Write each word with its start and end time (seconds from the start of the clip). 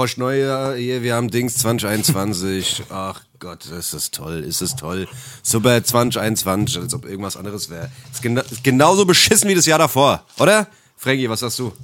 Prost 0.00 0.16
Neujahr, 0.16 0.76
hier, 0.76 1.02
wir 1.02 1.14
haben 1.14 1.30
Dings 1.30 1.58
2021. 1.58 2.84
Ach 2.88 3.20
Gott, 3.38 3.66
ist 3.66 3.92
das 3.92 4.10
toll, 4.10 4.42
ist 4.42 4.62
das 4.62 4.74
toll. 4.74 5.06
Super 5.42 5.84
2021, 5.84 6.78
als 6.78 6.94
ob 6.94 7.04
irgendwas 7.04 7.36
anderes 7.36 7.68
wäre. 7.68 7.90
Ist, 8.10 8.22
gena 8.22 8.40
ist 8.40 8.64
genauso 8.64 9.04
beschissen 9.04 9.50
wie 9.50 9.54
das 9.54 9.66
Jahr 9.66 9.78
davor, 9.78 10.24
oder? 10.38 10.68
Frankie, 10.96 11.28
was 11.28 11.40
sagst 11.40 11.58
du? 11.58 11.74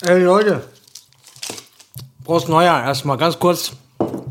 Ey 0.00 0.22
Leute, 0.22 0.64
Prost 2.24 2.48
Neujahr 2.48 2.82
erstmal, 2.82 3.18
ganz 3.18 3.38
kurz. 3.38 3.72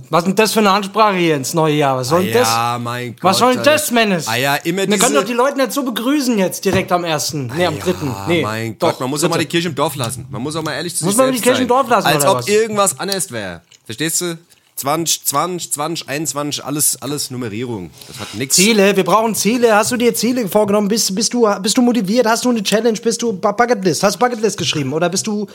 Was 0.09 0.19
ist 0.23 0.27
denn 0.27 0.35
das 0.35 0.53
für 0.53 0.59
eine 0.59 0.71
Ansprache 0.71 1.15
hier 1.17 1.35
ins 1.35 1.53
neue 1.53 1.75
Jahr? 1.75 1.97
Was 1.97 2.09
soll 2.09 2.23
denn 2.23 2.33
das? 2.33 2.47
Ja, 2.47 2.79
mein 2.81 3.13
Gott. 3.15 3.23
Was 3.23 3.37
soll 3.39 3.53
denn 3.55 3.63
das, 3.63 3.91
Mennes? 3.91 4.27
Ah 4.27 4.35
ja, 4.35 4.55
immer 4.55 4.79
Wir 4.79 4.87
diese... 4.87 4.99
können 4.99 5.15
doch 5.15 5.23
die 5.25 5.33
Leute 5.33 5.57
nicht 5.57 5.71
so 5.73 5.83
begrüßen 5.83 6.37
jetzt 6.37 6.63
direkt 6.63 6.91
am 6.91 7.03
ersten. 7.03 7.47
Nee, 7.55 7.65
am 7.65 7.75
ja, 7.75 7.83
dritten. 7.83 8.15
Nee, 8.27 8.41
mein 8.41 8.77
doch, 8.79 8.89
Gott, 8.91 8.99
man 9.01 9.09
muss 9.09 9.23
auch 9.23 9.29
mal 9.29 9.39
die. 9.39 9.45
Kirche 9.45 9.67
im 9.69 9.75
Dorf 9.75 9.95
lassen. 9.95 10.25
Man 10.29 10.41
muss 10.41 10.55
auch 10.55 10.63
mal 10.63 10.73
ehrlich 10.73 10.95
zu 10.95 11.05
Muss 11.05 11.15
sich 11.15 11.23
man 11.23 11.33
die 11.33 11.41
Kirche 11.41 11.61
im 11.61 11.67
Dorf 11.67 11.89
lassen, 11.89 12.07
Als 12.07 12.25
ob 12.25 12.37
was? 12.37 12.47
irgendwas 12.47 12.99
anders 12.99 13.31
wäre. 13.31 13.61
Verstehst 13.85 14.21
du? 14.21 14.37
20, 14.75 15.25
20, 15.25 15.71
20, 15.73 16.07
21, 16.09 16.63
alles, 16.63 17.01
alles 17.01 17.31
Nummerierung. 17.31 17.89
Das 18.07 18.19
hat 18.19 18.33
nichts. 18.35 18.55
Ziele, 18.57 18.95
wir 18.95 19.03
brauchen 19.03 19.33
Ziele. 19.33 19.75
Hast 19.75 19.91
du 19.91 19.97
dir 19.97 20.13
Ziele 20.13 20.47
vorgenommen? 20.47 20.87
Bist, 20.87 21.13
bist, 21.15 21.33
du, 21.33 21.47
bist 21.63 21.75
du 21.77 21.81
motiviert? 21.81 22.27
Hast 22.27 22.45
du 22.45 22.49
eine 22.51 22.61
Challenge? 22.61 22.99
Bist 22.99 23.21
du 23.23 23.33
Bu- 23.33 23.53
Bucketlist? 23.53 24.03
Hast 24.03 24.15
du 24.17 24.19
Bucketlist 24.19 24.57
geschrieben? 24.57 24.93
Oder 24.93 25.09
bist 25.09 25.25
du. 25.25 25.47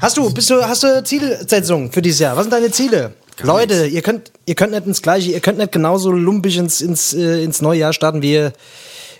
Hast 0.00 0.16
du, 0.16 0.30
bist 0.32 0.50
du, 0.50 0.62
hast 0.62 0.82
du 0.82 1.02
Zielsetzungen 1.04 1.90
für 1.92 2.02
dieses 2.02 2.20
Jahr? 2.20 2.36
Was 2.36 2.44
sind 2.44 2.52
deine 2.52 2.70
Ziele? 2.70 3.14
Leute, 3.42 3.86
ihr 3.86 4.02
könnt, 4.02 4.32
ihr 4.46 4.54
könnt 4.54 4.72
nicht 4.72 4.86
ins 4.86 5.02
gleiche, 5.02 5.30
ihr 5.30 5.40
könnt 5.40 5.58
nicht 5.58 5.72
genauso 5.72 6.10
lumpig 6.10 6.56
ins, 6.56 6.80
ins, 6.80 7.12
äh, 7.12 7.42
ins 7.44 7.60
neue 7.60 7.80
Jahr 7.80 7.92
starten, 7.92 8.22
wie, 8.22 8.32
ihr- 8.32 8.52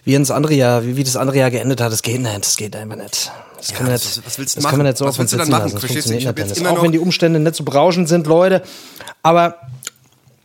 wie 0.05 0.15
ins 0.15 0.31
andere 0.31 0.55
Jahr, 0.55 0.85
wie, 0.87 0.97
wie 0.97 1.05
das 1.05 1.17
andere 1.17 1.39
Jahr 1.39 1.51
geendet 1.51 1.81
hat. 1.81 1.93
Das 1.93 2.01
geht 2.03 2.21
nicht, 2.21 2.39
das 2.39 2.57
geht 2.57 2.75
einfach 2.77 2.97
nicht. 2.97 3.31
Das 3.59 3.73
kann 3.75 3.85
man 3.87 3.95
was- 3.95 4.05
nicht, 4.17 4.27
was 4.27 4.39
willst 4.39 4.55
du 4.55 4.59
das 4.59 4.65
machen? 4.65 4.71
kann 4.71 4.79
man 4.79 4.87
nicht 4.87 4.97
so 4.99 5.05
Was 5.07 5.19
willst 5.19 5.33
du 5.35 5.37
dann 5.39 5.49
machen? 5.51 5.63
lassen. 5.65 5.75
Das 5.75 5.81
Verstehst 5.85 6.09
du? 6.11 6.15
Ich 6.15 6.27
hab 6.27 6.39
jetzt 6.39 6.57
immer 6.59 6.71
Auch 6.71 6.83
wenn 6.83 6.93
die 6.93 6.99
Umstände 6.99 7.41
nicht 7.41 7.57
so 7.57 7.65
berauschend 7.65 8.09
sind, 8.09 8.27
Leute. 8.27 8.63
Aber 9.23 9.57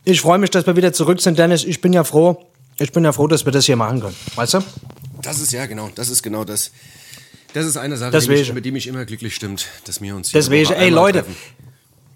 ich 0.04 0.20
freue 0.20 0.38
mich, 0.38 0.50
dass 0.50 0.66
wir 0.66 0.76
wieder 0.76 0.92
zurück 0.92 1.20
sind, 1.22 1.38
Dennis. 1.38 1.64
Ich 1.64 1.80
bin 1.80 1.92
ja 1.94 2.04
froh. 2.04 2.44
Ich 2.78 2.92
bin 2.92 3.04
ja 3.04 3.12
froh, 3.12 3.26
dass 3.26 3.44
wir 3.44 3.52
das 3.52 3.66
hier 3.66 3.76
machen 3.76 4.00
können. 4.00 4.16
Weißt 4.34 4.54
du? 4.54 4.58
Das 5.22 5.40
ist 5.40 5.52
ja 5.52 5.64
genau, 5.66 5.88
das 5.94 6.08
ist 6.10 6.22
genau 6.22 6.44
das. 6.44 6.72
Das 7.54 7.66
ist 7.66 7.76
eine 7.76 7.96
Sache, 7.96 8.10
die 8.10 8.16
Deswegen. 8.16 8.40
mich, 8.40 8.52
mit 8.54 8.64
die 8.64 8.72
mich 8.72 8.86
immer 8.86 9.04
glücklich 9.04 9.34
stimmt, 9.34 9.66
dass 9.84 10.00
wir 10.00 10.16
uns 10.16 10.30
hier 10.30 10.40
Deswegen, 10.40 10.72
ey 10.72 10.88
Leute. 10.88 11.18
treffen. 11.20 11.36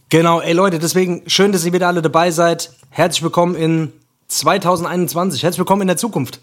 Genau, 0.08 0.40
ey 0.40 0.52
Leute, 0.52 0.78
deswegen 0.78 1.28
schön, 1.28 1.52
dass 1.52 1.64
ihr 1.64 1.72
wieder 1.72 1.88
alle 1.88 2.00
dabei 2.00 2.30
seid. 2.30 2.70
Herzlich 2.90 3.22
willkommen 3.22 3.54
in 3.54 3.92
2021. 4.28 5.42
Herzlich 5.42 5.58
willkommen 5.58 5.82
in 5.82 5.88
der 5.88 5.96
Zukunft. 5.96 6.40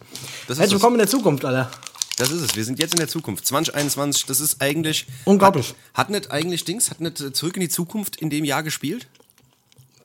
Herzlich 0.47 0.71
willkommen 0.71 0.95
in 0.95 0.99
der 0.99 1.07
Zukunft, 1.07 1.43
Alter. 1.45 1.71
Das 2.17 2.29
ist 2.29 2.41
es. 2.41 2.55
Wir 2.55 2.63
sind 2.63 2.77
jetzt 2.77 2.93
in 2.93 2.99
der 2.99 3.07
Zukunft. 3.07 3.47
2021, 3.47 4.25
das 4.27 4.39
ist 4.39 4.61
eigentlich. 4.61 5.07
Unglaublich. 5.25 5.73
Hat, 5.93 6.05
hat 6.05 6.09
nicht 6.11 6.31
eigentlich 6.31 6.63
Dings, 6.63 6.91
hat 6.91 7.01
nicht 7.01 7.19
äh, 7.19 7.33
zurück 7.33 7.55
in 7.55 7.61
die 7.61 7.69
Zukunft 7.69 8.17
in 8.17 8.29
dem 8.29 8.45
Jahr 8.45 8.61
gespielt? 8.61 9.07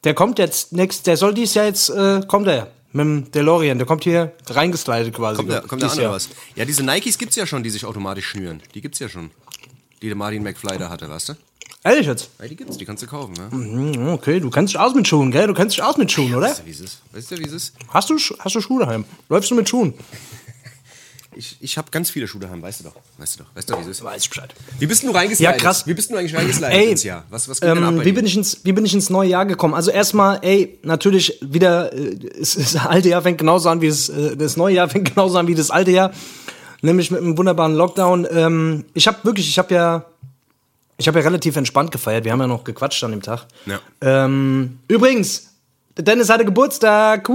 Der 0.04 0.14
kommt 0.14 0.38
jetzt 0.38 0.72
nächst, 0.72 1.06
der 1.06 1.18
soll 1.18 1.34
dieses 1.34 1.54
Jahr 1.54 1.66
jetzt, 1.66 1.90
äh, 1.90 2.22
kommt 2.26 2.46
er 2.46 2.70
mit 2.92 3.00
dem 3.04 3.30
DeLorean. 3.32 3.78
Der 3.78 3.86
kommt 3.86 4.04
hier 4.04 4.32
reingeslidet 4.48 5.14
quasi. 5.14 5.36
Kommt 5.36 5.50
da, 5.50 5.60
kommt 5.60 5.82
da 5.82 6.10
was? 6.10 6.28
Ja, 6.54 6.64
diese 6.64 6.82
Nikes 6.82 7.18
gibt's 7.18 7.36
ja 7.36 7.46
schon, 7.46 7.62
die 7.62 7.70
sich 7.70 7.84
automatisch 7.84 8.26
schnüren. 8.26 8.62
Die 8.74 8.80
gibt's 8.80 8.98
ja 8.98 9.08
schon. 9.08 9.30
Die 10.02 10.06
der 10.06 10.16
Martin 10.16 10.42
McFly 10.42 10.78
da 10.78 10.88
hatte, 10.90 11.08
weißt 11.10 11.30
du? 11.30 11.34
Ehrlich 11.84 12.06
jetzt? 12.06 12.30
Ja, 12.40 12.46
die 12.48 12.56
gibt's, 12.56 12.76
die 12.76 12.84
kannst 12.84 13.02
du 13.02 13.06
kaufen, 13.06 13.34
ne? 13.34 13.50
Hm, 13.50 14.08
Okay, 14.14 14.40
du 14.40 14.50
kennst 14.50 14.74
dich 14.74 14.80
aus 14.80 14.94
mit 14.94 15.06
Schuhen, 15.06 15.30
gell? 15.30 15.46
Du 15.46 15.54
kennst 15.54 15.76
dich 15.76 15.82
aus 15.82 15.96
mit 15.96 16.10
Schuhen, 16.10 16.34
oder? 16.34 16.48
Weißt 16.48 16.60
du, 16.60 16.66
wie 16.66 16.70
es 16.70 16.80
ist? 16.80 17.02
Weißt 17.12 17.30
du, 17.30 17.38
wie 17.38 17.44
es 17.44 17.52
ist? 17.52 17.74
Hast 17.88 18.10
du, 18.10 18.16
hast 18.16 18.54
du 18.54 18.60
Schuhe 18.60 18.80
daheim? 18.84 19.04
Läufst 19.28 19.50
du 19.50 19.54
mit 19.54 19.68
Schuhen? 19.68 19.94
Ich, 21.38 21.56
ich 21.60 21.78
habe 21.78 21.88
ganz 21.92 22.10
viele 22.10 22.26
Schuhe 22.26 22.40
daheim, 22.40 22.60
weißt 22.60 22.80
du 22.80 22.84
doch. 22.84 22.96
Weißt 23.16 23.38
du 23.38 23.44
doch, 23.44 23.50
weißt 23.54 23.70
du, 23.70 23.76
wie 23.76 23.82
es 23.82 23.86
ist? 23.86 24.02
Weiß 24.02 24.22
ich 24.24 24.28
Bescheid. 24.28 24.52
Wie 24.80 24.86
bist 24.86 25.04
du 25.04 25.10
reingeslidet? 25.12 25.54
Ja, 25.54 25.56
krass. 25.56 25.86
Wie 25.86 25.94
bist 25.94 26.10
du 26.10 26.16
eigentlich 26.16 26.34
reingeslidet 26.34 26.72
Ey, 26.74 26.90
ins 26.90 27.04
Jahr? 27.04 27.24
Was, 27.30 27.48
was 27.48 27.62
ab 27.62 27.76
Ähm, 27.76 27.96
bei 27.98 28.00
wie, 28.04 28.08
dir? 28.08 28.14
bin 28.14 28.26
ich 28.26 28.36
ins, 28.36 28.64
wie 28.64 28.72
bin 28.72 28.84
ich 28.84 28.92
ins 28.92 29.08
neue 29.08 29.28
Jahr 29.30 29.46
gekommen? 29.46 29.72
Also 29.74 29.92
erstmal, 29.92 30.40
ey, 30.42 30.80
natürlich 30.82 31.38
wieder, 31.40 31.92
äh, 31.92 32.16
es, 32.40 32.56
das 32.56 32.74
alte 32.74 33.10
Jahr 33.10 33.22
fängt 33.22 33.38
genauso 33.38 33.68
an 33.68 33.80
wie 33.80 33.86
das, 33.88 34.08
äh, 34.08 34.36
das 34.36 34.56
neue 34.56 34.74
Jahr 34.74 34.88
fängt 34.88 35.14
genauso 35.14 35.38
an 35.38 35.46
wie 35.46 35.54
das 35.54 35.70
alte 35.70 35.92
Jahr. 35.92 36.10
Nämlich 36.82 37.12
mit 37.12 37.20
einem 37.20 37.38
wunderbaren 37.38 37.74
Lockdown. 37.76 38.26
Ähm, 38.32 38.84
ich 38.94 39.06
habe 39.06 39.18
wirklich, 39.22 39.48
ich 39.48 39.58
habe 39.60 39.72
ja, 39.72 40.04
ich 40.96 41.06
habe 41.06 41.20
ja 41.20 41.24
relativ 41.24 41.54
entspannt 41.54 41.92
gefeiert. 41.92 42.24
Wir 42.24 42.32
haben 42.32 42.40
ja 42.40 42.48
noch 42.48 42.64
gequatscht 42.64 43.04
an 43.04 43.12
dem 43.12 43.22
Tag. 43.22 43.46
Ja. 43.66 43.78
Ähm, 44.00 44.80
übrigens, 44.88 45.50
Dennis 45.98 46.28
hatte 46.30 46.44
Geburtstag. 46.44 47.28
Woo! 47.28 47.34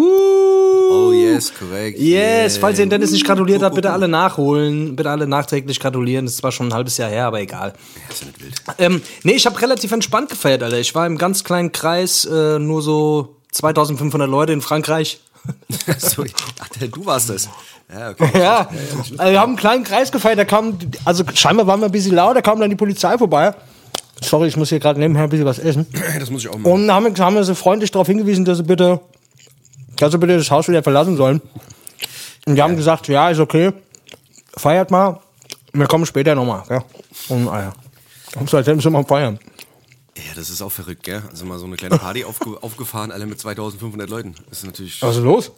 Oh, 1.10 1.12
yes, 1.12 1.52
korrekt. 1.54 2.00
Yes, 2.00 2.54
Yeah. 2.54 2.62
falls 2.62 2.80
ihr 2.80 2.86
den 2.86 2.92
Dennis 2.92 3.12
nicht 3.12 3.26
gratuliert 3.26 3.62
habt, 3.62 3.76
bitte 3.76 3.92
alle 3.92 4.08
nachholen. 4.08 4.96
Bitte 4.96 5.10
alle 5.10 5.28
nachträglich 5.28 5.80
gratulieren. 5.80 6.26
Das 6.26 6.36
ist 6.36 6.40
zwar 6.40 6.52
schon 6.52 6.68
ein 6.70 6.74
halbes 6.74 6.98
Jahr 6.98 7.10
her, 7.10 7.26
aber 7.26 7.42
egal. 7.42 7.74
Das 8.08 8.18
ist 8.18 8.22
ja 8.22 8.28
nicht 8.28 8.42
wild. 8.42 8.54
Ähm, 8.78 9.02
nee, 9.24 9.34
ich 9.34 9.46
habe 9.46 9.60
relativ 9.62 9.92
entspannt 9.92 10.30
gefeiert, 10.30 10.64
Alter. 10.64 10.80
Ich 10.80 10.94
war 10.96 11.06
im 11.08 11.18
ganz 11.18 11.44
kleinen 11.44 11.72
Kreis, 11.72 12.26
äh, 12.26 12.60
nur 12.60 12.82
so 12.82 13.36
2500 13.52 14.30
Leute 14.30 14.54
in 14.54 14.62
Frankreich. 14.62 15.20
so, 15.98 16.24
ach, 16.60 16.70
du 16.80 17.06
warst 17.06 17.30
das. 17.30 17.50
Ja, 17.94 18.12
okay. 18.12 18.30
Ja, 18.40 18.70
also 19.18 19.32
wir 19.34 19.40
haben 19.42 19.50
einen 19.50 19.58
kleinen 19.58 19.84
Kreis 19.84 20.12
gefeiert, 20.12 20.40
da 20.40 20.46
kam, 20.46 20.78
also 21.04 21.24
scheinbar 21.34 21.68
waren 21.68 21.82
wir 21.82 21.88
ein 21.88 21.92
bisschen 21.92 22.16
laut, 22.16 22.36
da 22.36 22.42
kam 22.42 22.60
dann 22.62 22.70
die 22.70 22.78
Polizei 22.78 23.18
vorbei. 23.18 23.54
Sorry, 24.22 24.48
ich 24.48 24.58
muss 24.58 24.70
hier 24.70 24.80
gerade 24.80 25.00
nebenher 25.00 25.24
ein 25.24 25.30
bisschen 25.30 25.46
was 25.46 25.60
essen. 25.60 25.86
Das 26.20 26.30
muss 26.30 26.44
ich 26.44 26.50
auch 26.50 26.58
machen. 26.58 26.72
Und 26.72 26.92
haben, 26.92 27.18
haben 27.18 27.36
wir 27.36 27.44
sie 27.44 27.56
freundlich 27.56 27.92
darauf 27.92 28.08
hingewiesen, 28.08 28.46
dass 28.46 28.58
sie 28.58 28.64
bitte, 28.64 29.00
dass 29.98 30.12
sie 30.12 30.18
bitte 30.18 30.38
das 30.38 30.50
Haus 30.52 30.68
wieder 30.68 30.84
verlassen 30.84 31.18
sollen. 31.18 31.42
Und 32.46 32.56
die 32.56 32.62
haben 32.62 32.76
gesagt, 32.76 33.08
ja, 33.08 33.30
ist 33.30 33.40
okay, 33.40 33.72
feiert 34.56 34.92
mal, 34.92 35.20
wir 35.74 35.88
kommen 35.88 36.06
später 36.06 36.36
nochmal. 36.36 36.64
Ja. 36.70 36.84
Und, 37.30 37.48
ah 37.48 37.62
ja. 37.62 37.74
Und 38.40 38.50
seitdem 38.50 38.80
sind 38.82 38.92
wir 38.92 39.00
am 39.00 39.08
Feiern. 39.08 39.40
Ja, 40.16 40.34
das 40.36 40.50
ist 40.50 40.62
auch 40.62 40.72
verrückt, 40.72 41.04
gell? 41.04 41.24
Also 41.30 41.46
mal 41.46 41.58
so 41.58 41.66
eine 41.66 41.76
kleine 41.76 41.98
Party 41.98 42.24
aufge 42.26 42.62
aufgefahren, 42.62 43.12
alle 43.12 43.26
mit 43.26 43.40
2500 43.40 44.10
Leuten. 44.10 44.36
Das 44.50 44.60
ist 44.60 44.66
natürlich. 44.66 45.02
Was 45.02 45.18
ist 45.18 45.24
los? 45.24 45.52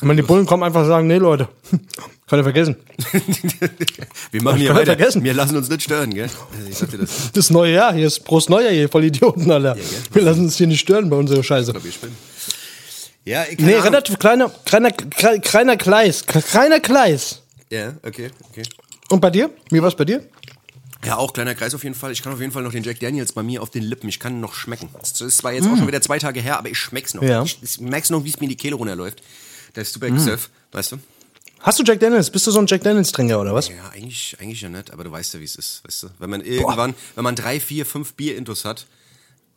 Wenn 0.00 0.16
die 0.16 0.22
Bullen 0.22 0.46
kommen, 0.46 0.62
einfach 0.62 0.86
sagen, 0.86 1.06
nee, 1.06 1.16
Leute, 1.16 1.48
könnt 1.70 2.40
ihr 2.40 2.42
vergessen. 2.44 2.76
wir 4.30 4.42
machen 4.42 4.58
hier 4.58 4.74
weiter. 4.74 4.96
vergessen. 4.96 5.24
Wir 5.24 5.34
lassen 5.34 5.56
uns 5.56 5.68
nicht 5.68 5.82
stören, 5.82 6.14
gell? 6.14 6.28
Ich 6.68 6.76
sag 6.78 6.90
dir 6.90 6.98
das. 6.98 7.30
Das 7.32 7.50
neue 7.50 7.74
Jahr, 7.74 7.94
hier 7.94 8.06
ist 8.06 8.20
Prost 8.20 8.50
Neujahr, 8.50 8.72
hier 8.72 8.88
voll 8.88 9.04
Idioten, 9.04 9.50
Alter. 9.50 9.74
gell? 9.74 9.84
Wir 10.12 10.22
lassen 10.22 10.44
uns 10.44 10.56
hier 10.56 10.66
nicht 10.66 10.80
stören 10.80 11.10
bei 11.10 11.16
unserer 11.16 11.42
Scheiße. 11.42 11.72
Wir 11.82 11.92
spinnen. 11.92 12.16
Ja, 13.24 13.44
ich 13.50 13.58
Nee, 13.58 13.74
relativ 13.74 14.18
kleiner, 14.18 14.50
kleiner, 14.64 14.90
kleiner, 14.90 15.76
Kleis, 15.76 16.24
kleiner 16.24 16.80
Kleis. 16.80 17.42
Ja, 17.70 17.94
okay, 18.02 18.30
okay. 18.50 18.62
Und 19.10 19.20
bei 19.20 19.30
dir? 19.30 19.50
Wie 19.70 19.82
war's 19.82 19.94
bei 19.94 20.04
dir? 20.04 20.22
Ja, 21.04 21.16
auch 21.16 21.32
kleiner 21.32 21.54
Kreis 21.54 21.74
auf 21.74 21.84
jeden 21.84 21.94
Fall. 21.94 22.10
Ich 22.12 22.22
kann 22.22 22.32
auf 22.32 22.40
jeden 22.40 22.52
Fall 22.52 22.62
noch 22.62 22.72
den 22.72 22.82
Jack 22.82 22.98
Daniels 23.00 23.32
bei 23.32 23.42
mir 23.42 23.62
auf 23.62 23.70
den 23.70 23.84
Lippen. 23.84 24.08
Ich 24.08 24.18
kann 24.18 24.34
ihn 24.34 24.40
noch 24.40 24.54
schmecken. 24.54 24.88
Das 24.98 25.20
ist 25.20 25.38
zwar 25.38 25.52
jetzt 25.52 25.68
auch 25.68 25.76
schon 25.76 25.86
wieder 25.86 26.00
zwei 26.00 26.18
Tage 26.18 26.40
her, 26.40 26.58
aber 26.58 26.70
ich 26.70 26.78
schmeck's 26.78 27.14
noch. 27.14 27.22
Mm. 27.22 27.28
Ja. 27.28 27.42
Mm. 27.42 27.46
Ich, 27.46 27.58
ich 27.62 27.80
merk's 27.80 28.10
noch, 28.10 28.24
wie 28.24 28.28
es 28.30 28.40
mir 28.40 28.44
in 28.44 28.50
die 28.50 28.56
Kehle 28.56 28.74
runterläuft. 28.74 29.22
Der 29.78 29.82
ist 29.82 29.92
super 29.92 30.06
exzessiv, 30.06 30.50
weißt 30.72 30.90
du? 30.90 30.96
Hast 31.60 31.78
du 31.78 31.84
Jack 31.84 32.00
Daniels? 32.00 32.30
Bist 32.30 32.44
du 32.48 32.50
so 32.50 32.58
ein 32.58 32.66
Jack 32.66 32.82
Daniels-Trinker 32.82 33.40
oder 33.40 33.54
was? 33.54 33.68
Ja, 33.68 33.74
eigentlich, 33.94 34.36
eigentlich 34.40 34.60
ja 34.60 34.68
nicht, 34.68 34.92
aber 34.92 35.04
du 35.04 35.12
weißt 35.12 35.34
ja, 35.34 35.38
wie 35.40 35.44
es 35.44 35.54
ist, 35.54 35.84
weißt 35.86 36.02
du? 36.02 36.06
Wenn 36.18 36.30
man 36.30 36.40
irgendwann, 36.40 36.94
wenn 37.14 37.22
man 37.22 37.36
drei, 37.36 37.60
vier, 37.60 37.86
fünf 37.86 38.14
Bier-Intos 38.14 38.64
hat, 38.64 38.86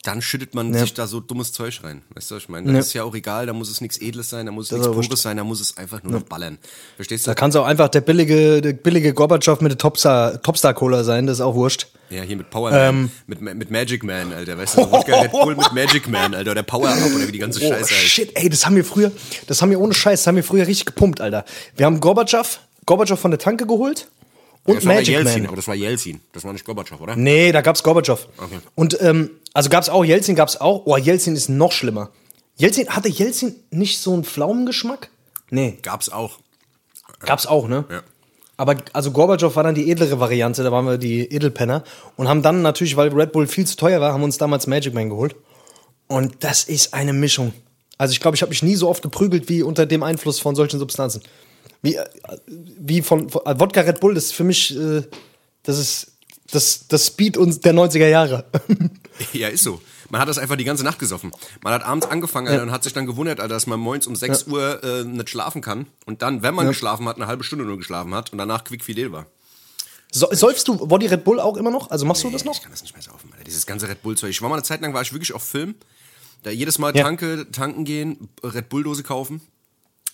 dann 0.03 0.21
schüttet 0.21 0.53
man 0.53 0.75
sich 0.75 0.93
da 0.93 1.07
so 1.07 1.21
dummes 1.21 1.53
Zeug 1.53 1.79
rein. 1.83 2.03
Weißt 2.13 2.29
du, 2.29 2.35
was 2.35 2.43
ich 2.43 2.49
meine? 2.49 2.67
Das 2.67 2.73
Ja. 2.73 2.79
ist 2.81 2.93
ja 2.93 3.03
auch 3.03 3.15
egal, 3.15 3.47
da 3.47 3.53
muss 3.53 3.71
es 3.71 3.81
nichts 3.81 3.97
Edles 3.99 4.29
sein, 4.29 4.45
da 4.45 4.51
muss 4.51 4.67
es 4.67 4.71
nichts 4.73 4.87
Pures 4.87 5.21
sein, 5.23 5.37
da 5.37 5.43
muss 5.43 5.59
es 5.59 5.75
einfach 5.77 6.03
nur 6.03 6.11
noch 6.13 6.23
ballern. 6.23 6.59
Verstehst 6.97 7.25
Da 7.25 7.33
du? 7.33 7.39
kann 7.39 7.49
es 7.49 7.55
auch 7.55 7.65
einfach 7.65 7.89
der 7.89 8.01
billige, 8.01 8.61
der 8.61 8.73
billige 8.73 9.15
Gorbatschow 9.15 9.59
mit 9.61 9.71
der 9.71 9.79
Topstar, 9.79 10.39
Topstar 10.43 10.75
Cola 10.75 11.03
sein, 11.03 11.25
das 11.25 11.37
ist 11.37 11.41
auch 11.41 11.55
wurscht. 11.55 11.87
Ja, 12.11 12.23
hier 12.23 12.35
mit 12.35 12.49
Power 12.49 12.71
Man, 12.71 13.09
mit, 13.25 13.41
mit 13.41 13.71
Magic 13.71 14.03
Man, 14.03 14.33
Alter, 14.33 14.57
weißt 14.57 14.77
du? 14.77 14.91
Wodka 14.91 15.21
Red 15.21 15.31
Bull 15.31 15.55
mit 15.55 15.71
Magic 15.73 16.07
Man, 16.09 16.35
Alter, 16.35 16.51
oder 16.51 16.63
Power 16.63 16.89
Up 16.89 16.97
oder 17.15 17.27
wie 17.27 17.31
die 17.31 17.39
ganze 17.39 17.59
Oh, 17.63 17.69
Scheiße 17.69 17.93
heißt. 17.95 18.03
shit, 18.07 18.31
ey, 18.35 18.49
das 18.49 18.65
haben 18.65 18.75
wir 18.75 18.83
früher, 18.85 19.11
das 19.47 19.61
haben 19.61 19.69
wir 19.71 19.79
ohne 19.79 19.93
Scheiß, 19.93 20.19
das 20.21 20.27
haben 20.27 20.35
wir 20.35 20.43
früher 20.43 20.67
richtig 20.67 20.85
gepumpt, 20.87 21.21
Alter. 21.21 21.45
Wir 21.77 21.85
haben 21.85 21.99
Gorbatschow, 22.01 22.59
Gorbatschow 22.85 23.17
von 23.19 23.31
der 23.31 23.39
Tanke 23.39 23.65
geholt 23.65 24.09
und 24.65 24.75
Das 24.75 24.83
Magic 24.83 25.07
Jelzin, 25.15 25.41
Man. 25.43 25.47
aber 25.47 25.55
das 25.55 25.67
war 25.67 25.75
Jelzin, 25.75 26.19
das 26.33 26.43
war 26.43 26.51
nicht 26.53 26.65
Gorbatschow, 26.65 26.99
oder? 26.99 27.15
Nee, 27.15 27.51
da 27.53 27.61
gab's 27.61 27.81
Gorbatschow. 27.81 28.27
Okay. 28.37 28.59
Und 28.75 29.01
ähm, 29.01 29.29
also 29.53 29.69
gab's 29.69 29.87
auch 29.89 30.03
Jelzin, 30.03 30.35
gab's 30.35 30.57
auch. 30.59 30.83
Oh, 30.85 30.97
Jelzin 30.97 31.35
ist 31.35 31.47
noch 31.49 31.71
schlimmer. 31.71 32.09
Jelzin 32.57 32.89
hatte 32.89 33.07
Jelzin 33.07 33.55
nicht 33.71 33.99
so 33.99 34.13
einen 34.13 34.23
Pflaumengeschmack? 34.25 35.09
Nee, 35.49 35.77
Gab's 35.81 36.09
auch. 36.09 36.39
gab's 37.25 37.45
auch, 37.47 37.67
ne? 37.67 37.85
Ja. 37.89 38.01
Aber 38.61 38.75
also 38.93 39.09
Gorbatschow 39.09 39.55
war 39.55 39.63
dann 39.63 39.73
die 39.73 39.89
edlere 39.89 40.19
Variante, 40.19 40.61
da 40.61 40.71
waren 40.71 40.85
wir 40.85 40.99
die 40.99 41.21
Edelpenner 41.33 41.83
und 42.15 42.27
haben 42.27 42.43
dann 42.43 42.61
natürlich, 42.61 42.95
weil 42.95 43.09
Red 43.11 43.31
Bull 43.31 43.47
viel 43.47 43.65
zu 43.65 43.75
teuer 43.75 43.99
war, 43.99 44.13
haben 44.13 44.21
uns 44.21 44.37
damals 44.37 44.67
Magic 44.67 44.93
Man 44.93 45.09
geholt. 45.09 45.35
Und 46.05 46.43
das 46.43 46.65
ist 46.65 46.93
eine 46.93 47.11
Mischung. 47.11 47.53
Also 47.97 48.11
ich 48.11 48.19
glaube, 48.19 48.35
ich 48.35 48.43
habe 48.43 48.51
mich 48.51 48.61
nie 48.61 48.75
so 48.75 48.87
oft 48.87 49.01
geprügelt 49.01 49.49
wie 49.49 49.63
unter 49.63 49.87
dem 49.87 50.03
Einfluss 50.03 50.39
von 50.39 50.55
solchen 50.55 50.77
Substanzen. 50.77 51.23
Wie, 51.81 51.95
äh, 51.95 52.05
wie 52.45 53.01
von, 53.01 53.29
von 53.29 53.41
äh, 53.47 53.59
Wodka 53.59 53.81
Red 53.81 53.99
Bull, 53.99 54.13
das 54.13 54.25
ist 54.25 54.33
für 54.33 54.43
mich, 54.43 54.77
äh, 54.77 55.01
das 55.63 55.79
ist 55.79 56.11
das, 56.51 56.87
das 56.87 57.07
Speed 57.07 57.37
der 57.37 57.73
90er 57.73 58.09
Jahre. 58.09 58.45
Ja, 59.33 59.47
ist 59.47 59.63
so. 59.63 59.81
Man 60.11 60.19
hat 60.19 60.27
das 60.27 60.37
einfach 60.37 60.57
die 60.57 60.65
ganze 60.65 60.83
Nacht 60.83 60.99
gesoffen. 60.99 61.31
Man 61.63 61.73
hat 61.73 61.83
abends 61.83 62.05
angefangen 62.05 62.47
Alter, 62.49 62.63
und 62.63 62.71
hat 62.71 62.83
sich 62.83 62.91
dann 62.93 63.05
gewundert, 63.05 63.39
Alter, 63.39 63.53
dass 63.53 63.65
man 63.65 63.79
morgens 63.79 64.07
um 64.07 64.15
6 64.15 64.43
Uhr 64.47 64.83
äh, 64.83 65.03
nicht 65.05 65.29
schlafen 65.29 65.61
kann. 65.61 65.87
Und 66.05 66.21
dann, 66.21 66.43
wenn 66.43 66.53
man 66.53 66.67
geschlafen 66.67 67.07
hat, 67.07 67.15
eine 67.15 67.27
halbe 67.27 67.43
Stunde 67.45 67.63
nur 67.65 67.77
geschlafen 67.77 68.13
hat 68.13 68.31
und 68.31 68.37
danach 68.37 68.63
quickfidel 68.65 69.11
war. 69.13 69.25
So, 70.11 70.27
säufst 70.31 70.67
du 70.67 70.75
Body 70.85 71.07
Red 71.07 71.23
Bull 71.23 71.39
auch 71.39 71.55
immer 71.55 71.71
noch? 71.71 71.89
Also 71.89 72.05
machst 72.05 72.23
du 72.25 72.29
das 72.29 72.43
noch? 72.43 72.53
Ich 72.55 72.61
kann 72.61 72.71
das 72.71 72.81
nicht 72.81 72.93
mehr 72.93 73.01
saufen, 73.01 73.29
Alter. 73.31 73.45
Dieses 73.45 73.65
ganze 73.65 73.87
Red 73.87 74.03
Bull-Zeug. 74.03 74.29
Ich 74.31 74.41
war 74.41 74.49
mal 74.49 74.55
eine 74.55 74.63
Zeit 74.63 74.81
lang, 74.81 74.93
war 74.93 75.01
ich 75.01 75.13
wirklich 75.13 75.31
auf 75.31 75.43
Film. 75.43 75.75
Da 76.43 76.49
jedes 76.49 76.77
Mal 76.77 76.93
Ja. 76.95 77.03
tanke, 77.03 77.47
tanken 77.51 77.85
gehen, 77.85 78.27
Red 78.43 78.67
Bull-Dose 78.67 79.03
kaufen. 79.03 79.39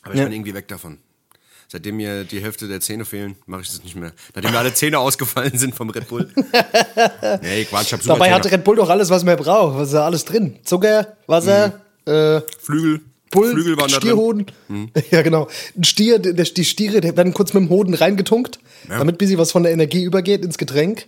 Aber 0.04 0.14
ich 0.14 0.20
Ja. 0.20 0.26
bin 0.26 0.34
irgendwie 0.34 0.54
weg 0.54 0.68
davon. 0.68 1.00
Seitdem 1.70 1.98
mir 1.98 2.24
die 2.24 2.42
Hälfte 2.42 2.68
der 2.70 2.80
Zähne 2.80 3.04
fehlen, 3.04 3.36
mache 3.46 3.62
ich 3.62 3.68
das 3.68 3.84
nicht 3.84 3.96
mehr. 3.96 4.14
Nachdem 4.34 4.52
mir 4.52 4.60
alle 4.60 4.74
Zähne 4.74 5.00
ausgefallen 5.00 5.58
sind 5.58 5.76
vom 5.76 5.90
Red 5.90 6.08
Bull. 6.08 6.30
nee, 7.42 7.66
Quatsch, 7.66 7.88
ich 7.88 7.94
hab 7.94 8.02
super 8.02 8.14
Dabei 8.16 8.26
Zähne. 8.28 8.36
hat 8.36 8.52
Red 8.52 8.64
Bull 8.64 8.76
doch 8.78 8.90
alles, 8.90 9.10
was 9.10 9.24
man 9.26 9.36
braucht. 9.38 9.78
Was 9.78 9.88
ist 9.90 9.94
da 9.94 10.06
alles 10.06 10.24
drin? 10.26 10.60
Zucker, 10.64 11.18
Wasser, 11.28 11.82
äh, 12.06 12.42
Flügel. 12.62 13.02
Bull, 13.32 13.52
Flügel 13.52 13.78
waren. 13.78 13.90
Stierhoden. 13.90 14.46
Ja, 15.12 15.22
genau. 15.22 15.50
Ein 15.76 15.84
Stier, 15.84 16.20
der, 16.20 16.32
die 16.46 16.64
Stiere 16.66 17.02
die 17.02 17.16
werden 17.18 17.34
kurz 17.34 17.54
mit 17.54 17.64
dem 17.64 17.70
Hoden 17.70 17.94
reingetunkt, 17.94 18.60
Ja. 18.90 19.00
damit 19.00 19.16
ein 19.16 19.18
bisschen 19.18 19.38
was 19.38 19.52
von 19.52 19.64
der 19.64 19.74
Energie 19.74 20.04
übergeht 20.04 20.46
ins 20.46 20.58
Getränk. 20.58 21.08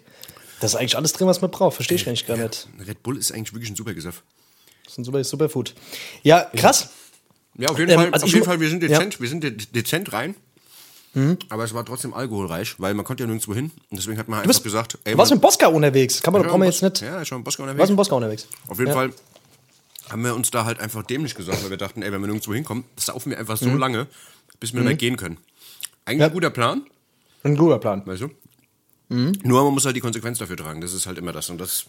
Das 0.59 0.73
ist 0.73 0.75
eigentlich 0.75 0.97
alles 0.97 1.13
drin, 1.13 1.27
was 1.27 1.39
man 1.39 1.51
braucht. 1.51 1.75
Verstehe 1.75 1.95
ich 1.95 2.05
eigentlich 2.07 2.27
gar 2.27 2.35
nicht. 2.35 2.67
Red 2.85 3.01
Bull 3.01 3.17
ist 3.17 3.31
eigentlich 3.31 3.53
wirklich 3.53 3.69
ein 3.71 3.77
super 3.77 3.93
Gesöff. 3.93 4.23
Das 4.83 4.91
ist 4.93 4.97
ein 4.97 5.03
super, 5.05 5.23
Superfood. 5.23 5.73
Ja, 6.23 6.41
krass. 6.53 6.89
Ja, 7.57 7.69
auf 7.69 7.79
jeden 7.79 7.91
Ähm, 7.91 7.97
Fall, 7.99 8.09
also 8.13 8.25
auf 8.25 8.33
jeden 8.33 8.45
Fall, 8.45 8.59
wir 8.59 8.69
sind 8.69 8.83
Ja. 8.83 8.89
dezent, 8.89 9.21
wir 9.21 9.27
sind 9.29 9.43
de 9.43 9.51
dezent 9.51 10.11
rein. 10.11 10.35
Aber 11.49 11.63
es 11.63 11.73
war 11.73 11.83
trotzdem 11.85 12.13
alkoholreich, 12.13 12.75
weil 12.79 12.93
man 12.93 13.03
konnte 13.03 13.23
ja 13.23 13.27
nirgendwo 13.27 13.53
hin. 13.55 13.71
Und 13.89 13.97
deswegen 13.97 14.17
hat 14.19 14.27
man 14.27 14.43
Du, 14.43 14.49
einfach 14.49 14.63
gesagt, 14.63 14.97
du 15.03 15.17
warst 15.17 15.31
mit 15.31 15.41
Bosca 15.41 15.67
unterwegs. 15.67 16.21
Kann 16.21 16.33
man, 16.33 16.43
Ja, 16.43 16.55
Bos- 16.55 16.65
jetzt 16.65 16.81
nicht. 16.83 17.01
Ja, 17.01 17.21
ich 17.21 17.31
war 17.31 17.39
mit 17.39 17.45
Bosca 17.45 17.63
Du 17.63 17.67
warst 17.67 17.73
unterwegs. 17.73 17.89
mit 17.89 17.97
Bosca 17.97 18.15
unterwegs. 18.15 18.47
Auf 18.67 18.77
jeden 18.77 18.89
ja. 18.89 18.93
Fall 18.95 19.13
haben 20.09 20.23
wir 20.23 20.35
uns 20.35 20.51
da 20.51 20.65
halt 20.65 20.79
einfach 20.79 21.03
dämlich 21.03 21.35
gesagt, 21.35 21.63
weil 21.63 21.69
wir 21.71 21.77
dachten, 21.77 22.01
ey, 22.03 22.11
wenn 22.11 22.21
wir 22.21 22.27
nirgendwo 22.27 22.53
hinkommen, 22.53 22.83
das 22.95 23.07
saufen 23.07 23.31
wir 23.31 23.39
einfach 23.39 23.59
Mhm. 23.59 23.65
so 23.71 23.77
lange, 23.77 24.07
bis 24.59 24.71
wir 24.73 24.79
nicht 24.81 24.87
mehr 24.87 24.95
gehen 24.97 25.17
können. 25.17 25.37
Eigentlich 26.05 26.23
ein 26.23 26.31
guter 26.31 26.49
Plan, 26.51 26.83
Ein 27.43 27.55
guter 27.57 27.79
Plan. 27.79 28.05
weißt 28.05 28.21
du? 28.21 28.29
Mhm. 29.09 29.33
Nur 29.43 29.63
man 29.63 29.73
muss 29.73 29.85
halt 29.85 29.95
die 29.95 30.01
Konsequenz 30.01 30.37
dafür 30.37 30.57
tragen. 30.57 30.79
Das 30.81 30.93
ist 30.93 31.05
halt 31.07 31.17
immer 31.17 31.31
das. 31.31 31.49
Und 31.49 31.57
das 31.59 31.85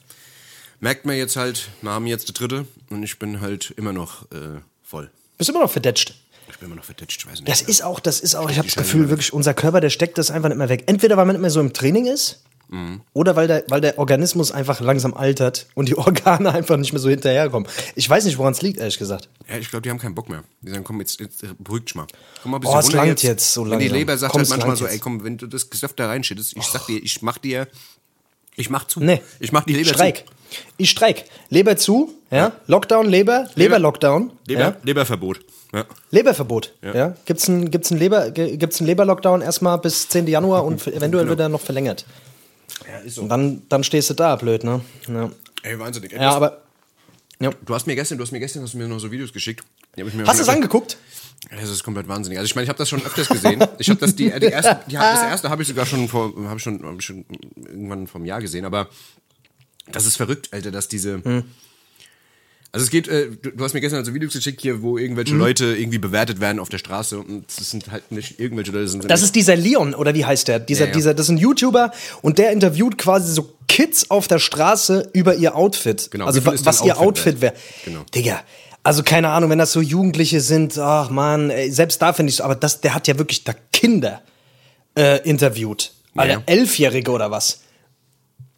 merkt 0.80 1.04
man 1.04 1.16
jetzt 1.16 1.36
halt, 1.36 1.68
wir 1.82 1.90
haben 1.90 2.06
jetzt 2.06 2.28
die 2.28 2.32
dritte 2.32 2.66
und 2.88 3.02
ich 3.02 3.18
bin 3.18 3.40
halt 3.42 3.72
immer 3.76 3.92
noch 3.92 4.22
äh, 4.32 4.60
voll. 4.82 5.10
Bist 5.36 5.50
immer 5.50 5.60
noch 5.60 5.70
verdetscht. 5.70 6.14
Ich 6.50 6.58
bin 6.58 6.66
immer 6.66 6.76
noch 6.76 6.84
verditscht, 6.84 7.26
weiß 7.26 7.40
nicht. 7.40 7.48
Das 7.48 7.62
ist 7.62 7.82
auch, 7.82 8.00
das 8.00 8.20
ist 8.20 8.34
auch, 8.34 8.50
ich 8.50 8.58
habe 8.58 8.66
das 8.68 8.76
Gefühl, 8.76 9.08
wirklich, 9.08 9.32
unser 9.32 9.54
Körper, 9.54 9.80
der 9.80 9.90
steckt 9.90 10.18
das 10.18 10.30
einfach 10.30 10.48
nicht 10.48 10.58
mehr 10.58 10.68
weg. 10.68 10.84
Entweder 10.86 11.16
weil 11.16 11.26
man 11.26 11.34
nicht 11.36 11.40
mehr 11.42 11.50
so 11.50 11.60
im 11.60 11.72
Training 11.72 12.06
ist, 12.06 12.42
Mhm. 12.72 13.00
oder 13.14 13.34
weil 13.34 13.48
der, 13.48 13.64
weil 13.66 13.80
der 13.80 13.98
Organismus 13.98 14.52
einfach 14.52 14.80
langsam 14.80 15.12
altert 15.14 15.66
und 15.74 15.88
die 15.88 15.96
Organe 15.98 16.52
einfach 16.52 16.76
nicht 16.76 16.92
mehr 16.92 17.00
so 17.00 17.08
hinterherkommen. 17.10 17.68
Ich 17.96 18.08
weiß 18.08 18.24
nicht, 18.26 18.38
woran 18.38 18.52
es 18.52 18.62
liegt, 18.62 18.78
ehrlich 18.78 18.96
gesagt. 18.96 19.28
Ja, 19.48 19.56
ich 19.58 19.68
glaube, 19.70 19.82
die 19.82 19.90
haben 19.90 19.98
keinen 19.98 20.14
Bock 20.14 20.28
mehr. 20.28 20.44
Die 20.60 20.70
sagen, 20.70 20.84
komm, 20.84 21.00
jetzt, 21.00 21.18
jetzt 21.18 21.42
äh, 21.42 21.48
beruhig 21.58 21.86
dich 21.86 21.96
mal. 21.96 22.06
Komm 22.42 22.52
mal 22.52 22.58
ein 22.58 22.64
Oh, 22.66 22.78
es 22.78 22.92
langt 22.92 23.24
jetzt 23.24 23.52
so 23.54 23.68
Wenn 23.68 23.80
die. 23.80 23.88
Leber 23.88 24.16
sagt 24.16 24.30
Komm, 24.30 24.42
halt 24.42 24.50
manchmal 24.50 24.76
so, 24.76 24.84
jetzt. 24.84 24.94
ey, 24.94 24.98
komm, 25.00 25.24
wenn 25.24 25.36
du 25.36 25.48
das 25.48 25.68
Gesöff 25.68 25.94
da 25.94 26.06
reinschüttest, 26.06 26.56
ich 26.56 26.62
sag 26.64 26.86
dir, 26.86 27.02
ich 27.02 27.20
mach 27.22 27.38
dir, 27.38 27.66
ich 28.54 28.70
mach 28.70 28.86
zu. 28.86 29.00
Nee. 29.00 29.20
Ich 29.40 29.50
mach 29.50 29.64
die 29.64 29.72
Leber 29.72 29.90
Streik. 29.94 30.18
zu. 30.18 30.24
Ich 30.76 30.90
streik. 30.90 31.24
Leber 31.48 31.76
zu, 31.76 32.12
ja. 32.30 32.52
Lockdown, 32.68 33.08
Leber, 33.08 33.48
Leber-Lockdown. 33.56 34.30
Leber, 34.46 34.60
Ja. 34.60 34.76
Leberverbot. 34.84 35.40
Ja. 35.72 35.84
Leberverbot. 36.10 36.74
Ja. 36.82 37.14
Gibt's 37.26 37.46
ein, 37.48 37.70
gibt's 37.70 37.90
ein 37.90 37.98
Leber, 37.98 38.30
ge- 38.32 38.56
gibt's 38.56 38.80
ein 38.80 38.86
Leber-Lockdown 38.86 39.40
erstmal 39.40 39.78
bis 39.78 40.08
10. 40.08 40.26
Januar 40.26 40.64
und 40.64 40.84
eventuell 40.86 41.24
Genau. 41.24 41.30
wird 41.30 41.40
er 41.40 41.48
noch 41.48 41.60
verlängert. 41.60 42.04
ja, 42.88 42.98
ist 42.98 43.14
so. 43.16 43.22
Und 43.22 43.28
dann, 43.28 43.62
dann 43.68 43.84
stehst 43.84 44.10
du 44.10 44.14
da, 44.14 44.34
blöd, 44.36 44.64
ne? 44.64 44.80
Ja, 45.08 45.30
Ey, 45.62 45.78
wahnsinnig. 45.78 46.12
Ey, 46.12 46.18
ja 46.20 46.30
du, 46.30 46.36
aber. 46.36 46.62
Ja. 47.40 47.50
du 47.64 47.74
hast 47.74 47.86
mir 47.86 47.94
gestern, 47.94 48.18
du 48.18 48.24
hast 48.24 48.32
mir 48.32 48.40
gestern 48.40 48.62
hast 48.62 48.74
du 48.74 48.78
mir 48.78 48.88
noch 48.88 48.98
so 48.98 49.10
Videos 49.12 49.32
geschickt. 49.32 49.64
Die 49.96 50.00
hab 50.02 50.08
ich 50.08 50.14
mir 50.14 50.26
Hast 50.26 50.38
du 50.38 50.42
es 50.42 50.48
angeguckt? 50.48 50.96
Das 51.50 51.70
ist 51.70 51.82
komplett 51.84 52.06
wahnsinnig. 52.08 52.38
Also 52.38 52.46
ich 52.46 52.54
meine, 52.54 52.64
ich 52.64 52.68
habe 52.68 52.78
das 52.78 52.88
schon 52.88 53.00
öfters 53.04 53.28
gesehen. 53.28 53.64
Ich 53.78 53.88
habe 53.88 53.98
das 53.98 54.14
die, 54.14 54.30
die 54.30 54.46
erste, 54.46 54.80
die, 54.88 54.94
das 54.96 55.22
erste 55.22 55.48
habe 55.48 55.62
ich 55.62 55.68
sogar 55.68 55.86
schon 55.86 56.06
vor, 56.06 56.32
habe 56.46 56.56
ich 56.58 56.62
schon, 56.62 56.84
hab 56.84 56.98
ich 56.98 57.04
schon 57.06 57.24
irgendwann 57.56 58.06
vom 58.06 58.24
Jahr 58.26 58.40
gesehen. 58.42 58.64
Aber 58.66 58.88
das 59.90 60.04
ist 60.04 60.16
verrückt, 60.16 60.50
Alter, 60.52 60.70
dass 60.70 60.88
diese. 60.88 61.24
Hm. 61.24 61.44
Also 62.72 62.84
es 62.84 62.90
geht, 62.90 63.08
äh, 63.08 63.30
du, 63.30 63.50
du 63.50 63.64
hast 63.64 63.74
mir 63.74 63.80
gestern 63.80 64.04
so 64.04 64.14
Videos 64.14 64.32
geschickt 64.32 64.60
hier, 64.60 64.80
wo 64.80 64.96
irgendwelche 64.96 65.34
Leute 65.34 65.76
irgendwie 65.76 65.98
bewertet 65.98 66.40
werden 66.40 66.60
auf 66.60 66.68
der 66.68 66.78
Straße 66.78 67.18
und 67.18 67.44
das 67.48 67.70
sind 67.70 67.90
halt 67.90 68.12
nicht 68.12 68.38
irgendwelche 68.38 68.70
Leute, 68.70 68.84
das 68.84 68.92
sind 68.92 69.10
Das 69.10 69.22
ist 69.22 69.34
dieser 69.34 69.56
Leon, 69.56 69.94
oder 69.94 70.14
wie 70.14 70.24
heißt 70.24 70.46
der? 70.46 70.60
Dieser, 70.60 70.82
Ja, 70.84 70.86
ja. 70.86 70.94
dieser, 70.94 71.14
das 71.14 71.26
ist 71.26 71.30
ein 71.30 71.38
YouTuber 71.38 71.90
und 72.22 72.38
der 72.38 72.52
interviewt 72.52 72.96
quasi 72.96 73.32
so 73.32 73.52
Kids 73.66 74.10
auf 74.10 74.28
der 74.28 74.38
Straße 74.38 75.10
über 75.12 75.34
ihr 75.34 75.56
Outfit. 75.56 76.10
Genau, 76.12 76.26
Also 76.26 76.44
was 76.46 76.84
ihr 76.84 76.98
Outfit 76.98 77.40
wäre. 77.40 77.54
Genau. 77.84 78.02
Digga. 78.14 78.40
Also 78.82 79.02
keine 79.02 79.30
Ahnung, 79.30 79.50
wenn 79.50 79.58
das 79.58 79.72
so 79.72 79.80
Jugendliche 79.80 80.40
sind, 80.40 80.78
ach 80.78 81.10
man, 81.10 81.52
selbst 81.68 82.00
da 82.00 82.12
finde 82.12 82.30
ich 82.30 82.42
aber 82.42 82.54
das, 82.54 82.80
der 82.80 82.94
hat 82.94 83.08
ja 83.08 83.18
wirklich 83.18 83.44
da 83.44 83.52
Kinder 83.72 84.22
äh, 84.96 85.18
interviewt. 85.28 85.92
Alter, 86.16 86.34
Ja. 86.34 86.42
Elfjährige 86.46 87.10
oder 87.10 87.30
was? 87.30 87.60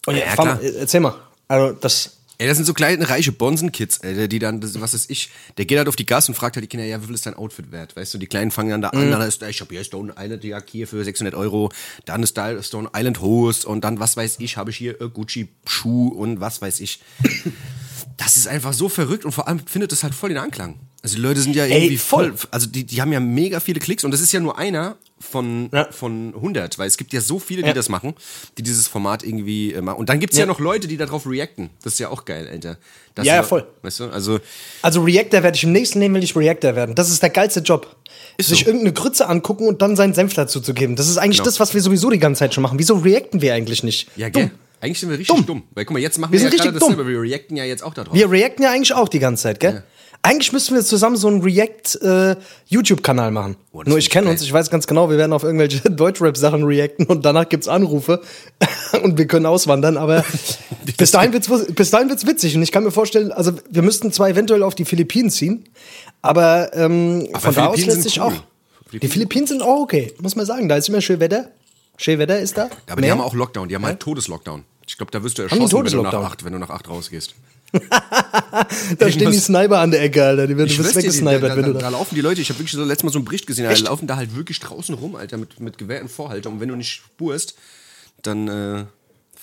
Und 0.07 0.17
Ja, 0.17 0.25
ja, 0.37 0.59
äh, 0.61 0.81
erzähl 0.81 1.01
mal. 1.01 1.15
Also 1.49 1.75
das. 1.75 2.19
Ey, 2.39 2.49
das 2.49 2.57
sind 2.57 2.65
so 2.67 2.75
kleine 2.75 3.09
reiche 3.09 3.31
Bonsen-Kids, 3.31 4.01
Alter, 4.01 4.27
die 4.27 4.39
dann, 4.39 4.61
das, 4.61 4.81
was 4.81 4.95
ist 4.95 5.11
ich, 5.11 5.29
der 5.59 5.65
geht 5.65 5.79
halt 5.79 5.87
auf 5.89 5.97
die 5.97 6.07
Gas 6.07 6.29
und 6.29 6.35
fragt 6.35 6.57
halt 6.57 6.65
die 6.65 6.69
Kinder, 6.69 6.85
ja, 6.85 7.01
wie 7.01 7.07
viel 7.07 7.15
ist 7.15 7.25
dein 7.27 7.35
Outfit 7.35 7.71
wert? 7.71 7.95
Weißt 7.95 8.13
du, 8.15 8.19
die 8.19 8.27
Kleinen 8.27 8.51
fangen 8.51 8.71
dann 8.71 8.83
da 8.83 8.91
Mhm. 8.93 9.03
an, 9.03 9.11
dann 9.13 9.29
ist, 9.29 9.43
ich 9.43 9.61
hab 9.61 9.71
hier 9.71 9.85
Stone 9.85 10.15
Island 10.19 10.43
Jacke 10.43 10.67
hier 10.73 10.89
für 10.89 11.05
600 11.05 11.35
Euro, 11.35 11.71
dann 12.05 12.23
ist 12.23 12.37
da 12.37 12.61
Stone 12.63 12.91
Island 12.97 13.21
Hose 13.21 13.69
und 13.69 13.85
dann, 13.85 14.01
was 14.01 14.17
weiß 14.17 14.37
ich, 14.41 14.57
habe 14.57 14.71
ich 14.71 14.77
hier 14.77 15.01
äh, 15.01 15.09
Gucci 15.09 15.49
Schuh 15.67 16.09
und 16.09 16.41
was 16.41 16.61
weiß 16.61 16.81
ich. 16.81 17.01
Das 18.17 18.37
ist 18.37 18.47
einfach 18.49 18.73
so 18.73 18.89
verrückt 18.89 19.25
und 19.25 19.33
vor 19.33 19.49
allem 19.49 19.61
findet 19.67 19.93
das 19.93 20.03
halt 20.03 20.15
voll 20.15 20.29
den 20.31 20.39
Anklang. 20.39 20.79
Also 21.03 21.17
die 21.17 21.23
Leute 21.23 21.41
sind 21.41 21.57
ja 21.57 21.67
irgendwie 21.67 21.99
voll, 21.99 22.37
voll. 22.37 22.49
also 22.53 22.67
die, 22.69 22.85
die 22.85 23.01
haben 23.01 23.13
ja 23.13 23.19
mega 23.21 23.59
viele 23.61 23.81
Klicks 23.81 24.05
und 24.05 24.11
das 24.13 24.21
ist 24.21 24.33
ja 24.33 24.39
nur 24.41 24.57
einer 24.59 24.97
von, 25.23 25.71
Ja. 25.73 25.89
von 25.93 26.35
100, 26.35 26.79
weil 26.79 26.89
es 26.89 26.97
gibt 26.97 27.13
ja 27.13 27.21
so 27.21 27.39
viele, 27.39 27.63
die 27.63 27.69
Ja. 27.69 27.75
das 27.75 27.89
machen, 27.89 28.15
die 28.59 28.63
dieses 28.63 28.89
Format 28.89 29.23
irgendwie 29.23 29.73
äh, 29.73 29.81
machen. 29.81 29.99
Und 29.99 30.09
dann 30.09 30.21
gibt's 30.21 30.37
ja. 30.37 30.43
Ja. 30.43 30.47
noch 30.47 30.59
Leute, 30.61 30.89
die 30.89 30.97
darauf 30.97 31.27
reacten. 31.27 31.71
Das 31.83 31.95
ist 31.95 31.99
ja 32.01 32.09
auch 32.09 32.25
geil, 32.25 32.49
Alter. 32.51 32.77
Das 33.15 33.27
Ja, 33.27 33.37
ja, 33.37 33.43
voll. 33.43 33.67
Weißt 33.83 34.01
du, 34.01 34.05
also 34.11 34.41
Also 34.83 35.03
Reactor 35.03 35.43
werde 35.43 35.57
ich 35.57 35.65
im 35.65 35.73
nächsten 35.73 36.01
Leben 36.01 36.15
will 36.15 36.25
ich 36.25 36.35
Reactor 36.37 36.75
werden. 36.77 36.95
Das 36.95 37.11
ist 37.11 37.23
der 37.23 37.31
geilste 37.31 37.61
Job. 37.61 37.97
Ist 38.39 38.49
Sich 38.49 38.61
so. 38.61 38.67
irgendeine 38.67 38.93
Grütze 38.95 39.29
angucken 39.29 39.67
und 39.69 39.83
dann 39.83 39.95
seinen 39.97 40.15
Senf 40.15 40.35
dazu 40.35 40.61
zu 40.61 40.75
geben. 40.75 40.97
Das 40.97 41.09
ist 41.09 41.19
eigentlich 41.19 41.37
Genau. 41.39 41.45
das, 41.47 41.61
was 41.61 41.75
wir 41.75 41.81
sowieso 41.83 42.11
die 42.11 42.19
ganze 42.19 42.41
Zeit 42.41 42.55
schon 42.55 42.63
machen. 42.63 42.79
Wieso 42.79 42.95
reacten 42.97 43.41
wir 43.43 43.55
eigentlich 43.55 43.83
nicht? 43.83 44.09
Ja, 44.17 44.31
Dumm. 44.31 44.43
gell? 44.43 44.51
Eigentlich 44.81 44.99
sind 44.99 45.11
wir 45.11 45.19
richtig 45.19 45.47
dumm. 45.47 45.63
Weil 45.75 45.85
guck 45.85 45.93
mal, 45.95 46.01
jetzt 46.01 46.19
machen 46.19 46.33
wir, 46.33 46.41
Wir 46.41 46.47
ja 46.47 46.51
sind 46.51 46.59
gerade 46.59 46.75
richtig 46.75 46.81
dumm. 46.89 46.97
dasselbe. 46.97 47.11
Wir 47.13 47.21
reacten 47.21 47.57
ja 47.57 47.65
jetzt 47.65 47.85
auch 47.85 47.95
darauf. 47.95 48.15
Wir 48.15 48.29
reacten 48.29 48.65
ja 48.65 48.71
eigentlich 48.73 48.93
auch 48.95 49.09
die 49.09 49.21
ganze 49.21 49.45
Zeit, 49.45 49.61
gell? 49.61 49.85
Eigentlich 50.25 50.53
müssten 50.53 50.77
wir 50.77 50.83
zusammen 50.83 51.17
so 51.17 51.27
einen 51.27 51.43
React-YouTube-Kanal 51.43 53.33
machen. 53.33 53.57
Oh, 53.73 53.83
Nur 53.85 53.99
ich 53.99 54.09
kenne 54.09 54.31
uns, 54.31 54.41
ich 54.41 54.53
weiß 54.53 54.71
ganz 54.71 54.87
genau, 54.87 55.11
wir 55.11 55.19
werden 55.19 55.33
auf 55.33 55.43
irgendwelche 55.43 55.81
Deutschrap-Sachen 55.91 56.63
reacten 56.63 57.07
und 57.07 57.25
danach 57.25 57.49
gibt's 57.49 57.67
Anrufe 57.67 58.21
und 59.03 59.19
wir 59.19 59.27
können 59.27 59.47
auswandern, 59.47 59.97
aber 59.97 60.25
bis 60.97 61.11
dahin, 61.11 61.33
wird's, 61.33 61.51
bis 61.75 61.91
dahin 61.91 62.09
wird's 62.09 62.25
witzig 62.25 62.55
und 62.55 62.63
ich 62.63 62.71
kann 62.71 62.85
mir 62.85 62.93
vorstellen, 62.93 63.33
also 63.33 63.53
wir 63.69 63.83
müssten 63.83 64.13
zwar 64.13 64.29
eventuell 64.29 64.63
auf 64.63 64.77
die 64.77 64.85
Philippinen 64.85 65.29
ziehen, 65.29 65.65
aber, 66.23 66.73
ähm, 66.75 67.29
von 67.35 67.55
da 67.55 67.67
aus 67.67 67.75
Philippinen 67.75 67.97
lässt 67.97 68.03
sich 68.05 68.21
cool. 68.21 68.27
auch. 68.27 68.33
Die 68.93 69.09
Philippinen 69.09 69.47
sind 69.47 69.63
auch 69.63 69.81
okay, 69.81 70.13
muss 70.21 70.37
man 70.37 70.47
sagen. 70.47 70.69
Da 70.69 70.77
ist 70.77 70.89
immer 70.89 71.01
schön 71.01 71.19
Wetter. 71.19 71.51
Schön 71.97 72.19
Wetter 72.19 72.39
ist 72.39 72.59
da. 72.59 72.69
Aber 72.87 72.97
die 72.97 73.07
Mehr. 73.07 73.13
haben 73.13 73.21
auch 73.21 73.35
Lockdown. 73.35 73.69
Die 73.69 73.75
haben 73.75 73.87
halt 73.87 74.01
Todeslockdown. 74.01 74.65
Ich 74.87 74.99
glaube, 74.99 75.11
da 75.11 75.23
wirst 75.23 75.39
du 75.39 75.43
die 75.43 75.51
erschossen, 75.51 75.85
wenn 75.85 75.93
du, 75.93 76.03
nach 76.03 76.13
acht, 76.13 76.45
wenn 76.45 76.53
du 76.53 76.59
nach 76.59 76.71
acht 76.71 76.89
rausgehst. 76.89 77.35
da 78.99 79.11
stehen 79.11 79.19
die 79.19 79.25
muss- 79.37 79.45
Sniper 79.47 79.79
an 79.79 79.91
der 79.91 80.03
Ecke, 80.03 80.25
Alter. 80.25 80.47
Die 80.47 80.57
werden, 80.57 80.69
die- 80.69 80.79
weggesnipert, 80.79 81.43
da, 81.43 81.57
wenn 81.57 81.63
da, 81.63 81.69
du 81.69 81.73
da 81.75 81.81
da. 81.81 81.89
laufen 81.91 82.15
die 82.15 82.21
Leute, 82.21 82.41
ich 82.41 82.49
habe 82.51 82.59
wirklich 82.59 82.73
so 82.73 82.85
letztes 82.85 83.05
Mal 83.05 83.11
so 83.13 83.19
einen 83.19 83.25
Bericht 83.25 83.47
gesehen, 83.47 83.65
da 83.65 83.75
laufen 83.89 84.07
da 84.07 84.17
halt 84.17 84.35
wirklich 84.37 84.61
draußen 84.61 84.95
rum, 84.95 85.17
Alter, 85.17 85.37
mit, 85.39 85.59
mit 85.61 85.79
Gewehr 85.79 86.01
in 86.01 86.09
Vorhalter. 86.09 86.51
Und 86.51 86.61
wenn 86.61 86.69
du 86.69 86.77
nicht 86.77 86.91
spurst, 86.91 87.55
dann 88.23 88.49
äh, 88.49 88.85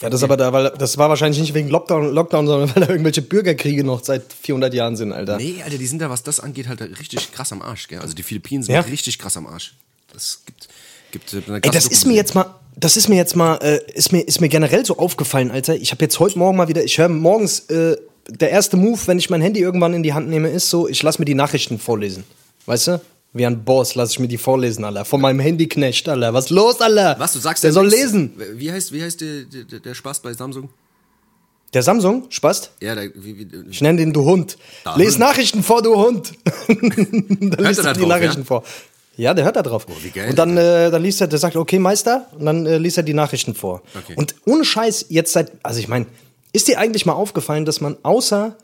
Ja, 0.01 0.09
das 0.09 0.23
aber 0.23 0.37
da, 0.37 0.53
weil 0.53 0.71
das 0.77 0.97
war 0.97 1.09
wahrscheinlich 1.09 1.39
nicht 1.41 1.53
wegen 1.53 1.69
Lockdown, 1.69 2.13
Lockdown, 2.13 2.47
sondern 2.47 2.75
weil 2.75 2.83
da 2.85 2.89
irgendwelche 2.89 3.21
Bürgerkriege 3.21 3.83
noch 3.83 4.03
seit 4.03 4.31
400 4.31 4.73
Jahren 4.73 4.95
sind, 4.95 5.11
Alter. 5.11 5.37
Nee, 5.37 5.61
Alter, 5.63 5.77
die 5.77 5.87
sind 5.87 5.99
da, 5.99 6.09
was 6.09 6.23
das 6.23 6.39
angeht, 6.39 6.67
halt 6.67 6.81
richtig 6.99 7.31
krass 7.31 7.51
am 7.51 7.61
Arsch, 7.61 7.87
gell? 7.87 7.99
Also 7.99 8.13
die 8.13 8.23
Philippinen 8.23 8.63
sind 8.63 8.75
Ja. 8.75 8.81
richtig 8.81 9.17
krass 9.19 9.35
am 9.37 9.47
Arsch. 9.47 9.75
Das 10.13 10.41
gibt, 10.45 10.69
gibt 11.11 11.33
äh, 11.33 11.37
eine 11.47 11.55
Ey, 11.57 11.61
krasse 11.61 11.73
das 11.77 11.87
ist 11.87 12.05
mir 12.05 12.13
jetzt 12.15 12.33
mal, 12.35 12.45
das 12.79 12.97
ist 12.97 13.09
mir 13.09 13.15
jetzt 13.15 13.35
mal, 13.35 13.55
äh, 13.57 13.79
ist 13.93 14.11
mir, 14.11 14.21
ist 14.21 14.41
mir 14.41 14.49
generell 14.49 14.85
so 14.85 14.97
aufgefallen, 14.97 15.51
Alter. 15.51 15.75
Ich 15.75 15.91
habe 15.91 16.03
jetzt 16.03 16.19
heute 16.19 16.37
Morgen 16.39 16.57
mal 16.57 16.67
wieder, 16.67 16.83
ich 16.83 16.97
höre 16.97 17.09
morgens, 17.09 17.61
äh, 17.69 17.97
der 18.29 18.51
erste 18.51 18.77
Move, 18.77 18.99
wenn 19.07 19.17
ich 19.17 19.29
mein 19.29 19.41
Handy 19.41 19.59
irgendwann 19.59 19.93
in 19.93 20.03
die 20.03 20.13
Hand 20.13 20.29
nehme, 20.29 20.49
ist 20.49 20.69
so, 20.69 20.87
ich 20.87 21.01
lass 21.01 21.19
mir 21.19 21.25
die 21.25 21.33
Nachrichten 21.33 21.79
vorlesen. 21.79 22.23
Weißt 22.65 22.87
du? 22.87 23.01
Wie 23.33 23.45
ein 23.45 23.63
Boss 23.63 23.95
lass 23.95 24.11
ich 24.11 24.19
mir 24.19 24.27
die 24.27 24.37
vorlesen, 24.37 24.85
Alter. 24.85 25.05
Von 25.05 25.21
meinem 25.21 25.39
Handyknecht, 25.39 26.07
Alter. 26.07 26.33
Was 26.33 26.49
los, 26.49 26.79
Alter? 26.81 27.15
Was, 27.19 27.33
du 27.33 27.39
sagst 27.39 27.63
Der 27.63 27.71
soll 27.71 27.87
nichts. 27.87 28.01
lesen. 28.01 28.33
Wie 28.55 28.71
heißt, 28.71 28.91
wie 28.91 29.03
heißt 29.03 29.21
der, 29.21 29.43
der, 29.43 29.79
der 29.79 29.93
Spaß 29.93 30.19
bei 30.21 30.33
Samsung? 30.33 30.69
Der 31.73 31.83
Samsung, 31.83 32.25
Spast? 32.29 32.71
Ja, 32.81 32.95
der, 32.95 33.11
wie, 33.15 33.37
wie, 33.37 33.47
Ich 33.69 33.81
nenne 33.81 33.99
den 33.99 34.13
du 34.13 34.25
Hund. 34.25 34.57
Da, 34.83 34.95
Les 34.95 35.13
Hund. 35.13 35.19
Nachrichten 35.19 35.61
vor, 35.63 35.83
du 35.83 35.95
Hund. 35.95 36.33
dann 36.67 37.65
liest 37.65 37.83
da 37.83 37.93
die 37.93 37.99
drauf, 37.99 38.09
Nachrichten 38.09 38.41
ja? 38.41 38.45
vor. 38.45 38.63
Ja, 39.19 39.33
der 39.33 39.43
hört 39.43 39.57
da 39.57 39.63
drauf. 39.63 39.85
wie 40.01 40.09
geil. 40.11 40.29
Und 40.29 40.39
dann, 40.39 40.55
äh, 40.55 40.89
dann 40.89 41.03
liest 41.03 41.19
er, 41.19 41.27
der 41.27 41.39
sagt, 41.39 41.57
okay, 41.57 41.77
Meister, 41.77 42.27
und 42.37 42.45
dann 42.45 42.65
äh, 42.65 42.77
liest 42.77 42.95
er 42.95 43.03
die 43.03 43.13
Nachrichten 43.13 43.53
vor. 43.53 43.81
Okay. 43.93 44.13
Und 44.15 44.35
ohne 44.45 44.63
Scheiß, 44.63 45.07
jetzt 45.09 45.33
seit, 45.33 45.51
also 45.61 45.81
ich 45.81 45.89
meine, 45.89 46.05
ist 46.53 46.69
dir 46.69 46.79
eigentlich 46.79 47.05
mal 47.05 47.13
aufgefallen, 47.13 47.65
dass 47.65 47.81
man 47.81 47.97
außer 48.03 48.55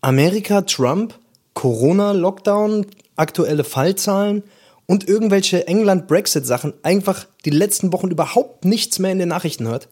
Amerika, 0.00 0.62
Trump, 0.62 1.18
Corona-Lockdown, 1.54 2.86
aktuelle 3.16 3.64
Fallzahlen 3.64 4.44
und 4.86 5.08
irgendwelche 5.08 5.66
England-Brexit-Sachen 5.66 6.74
einfach 6.84 7.26
die 7.44 7.50
letzten 7.50 7.92
Wochen 7.92 8.10
überhaupt 8.10 8.64
nichts 8.64 9.00
mehr 9.00 9.10
in 9.10 9.18
den 9.18 9.28
Nachrichten 9.28 9.66
hört. 9.66 9.88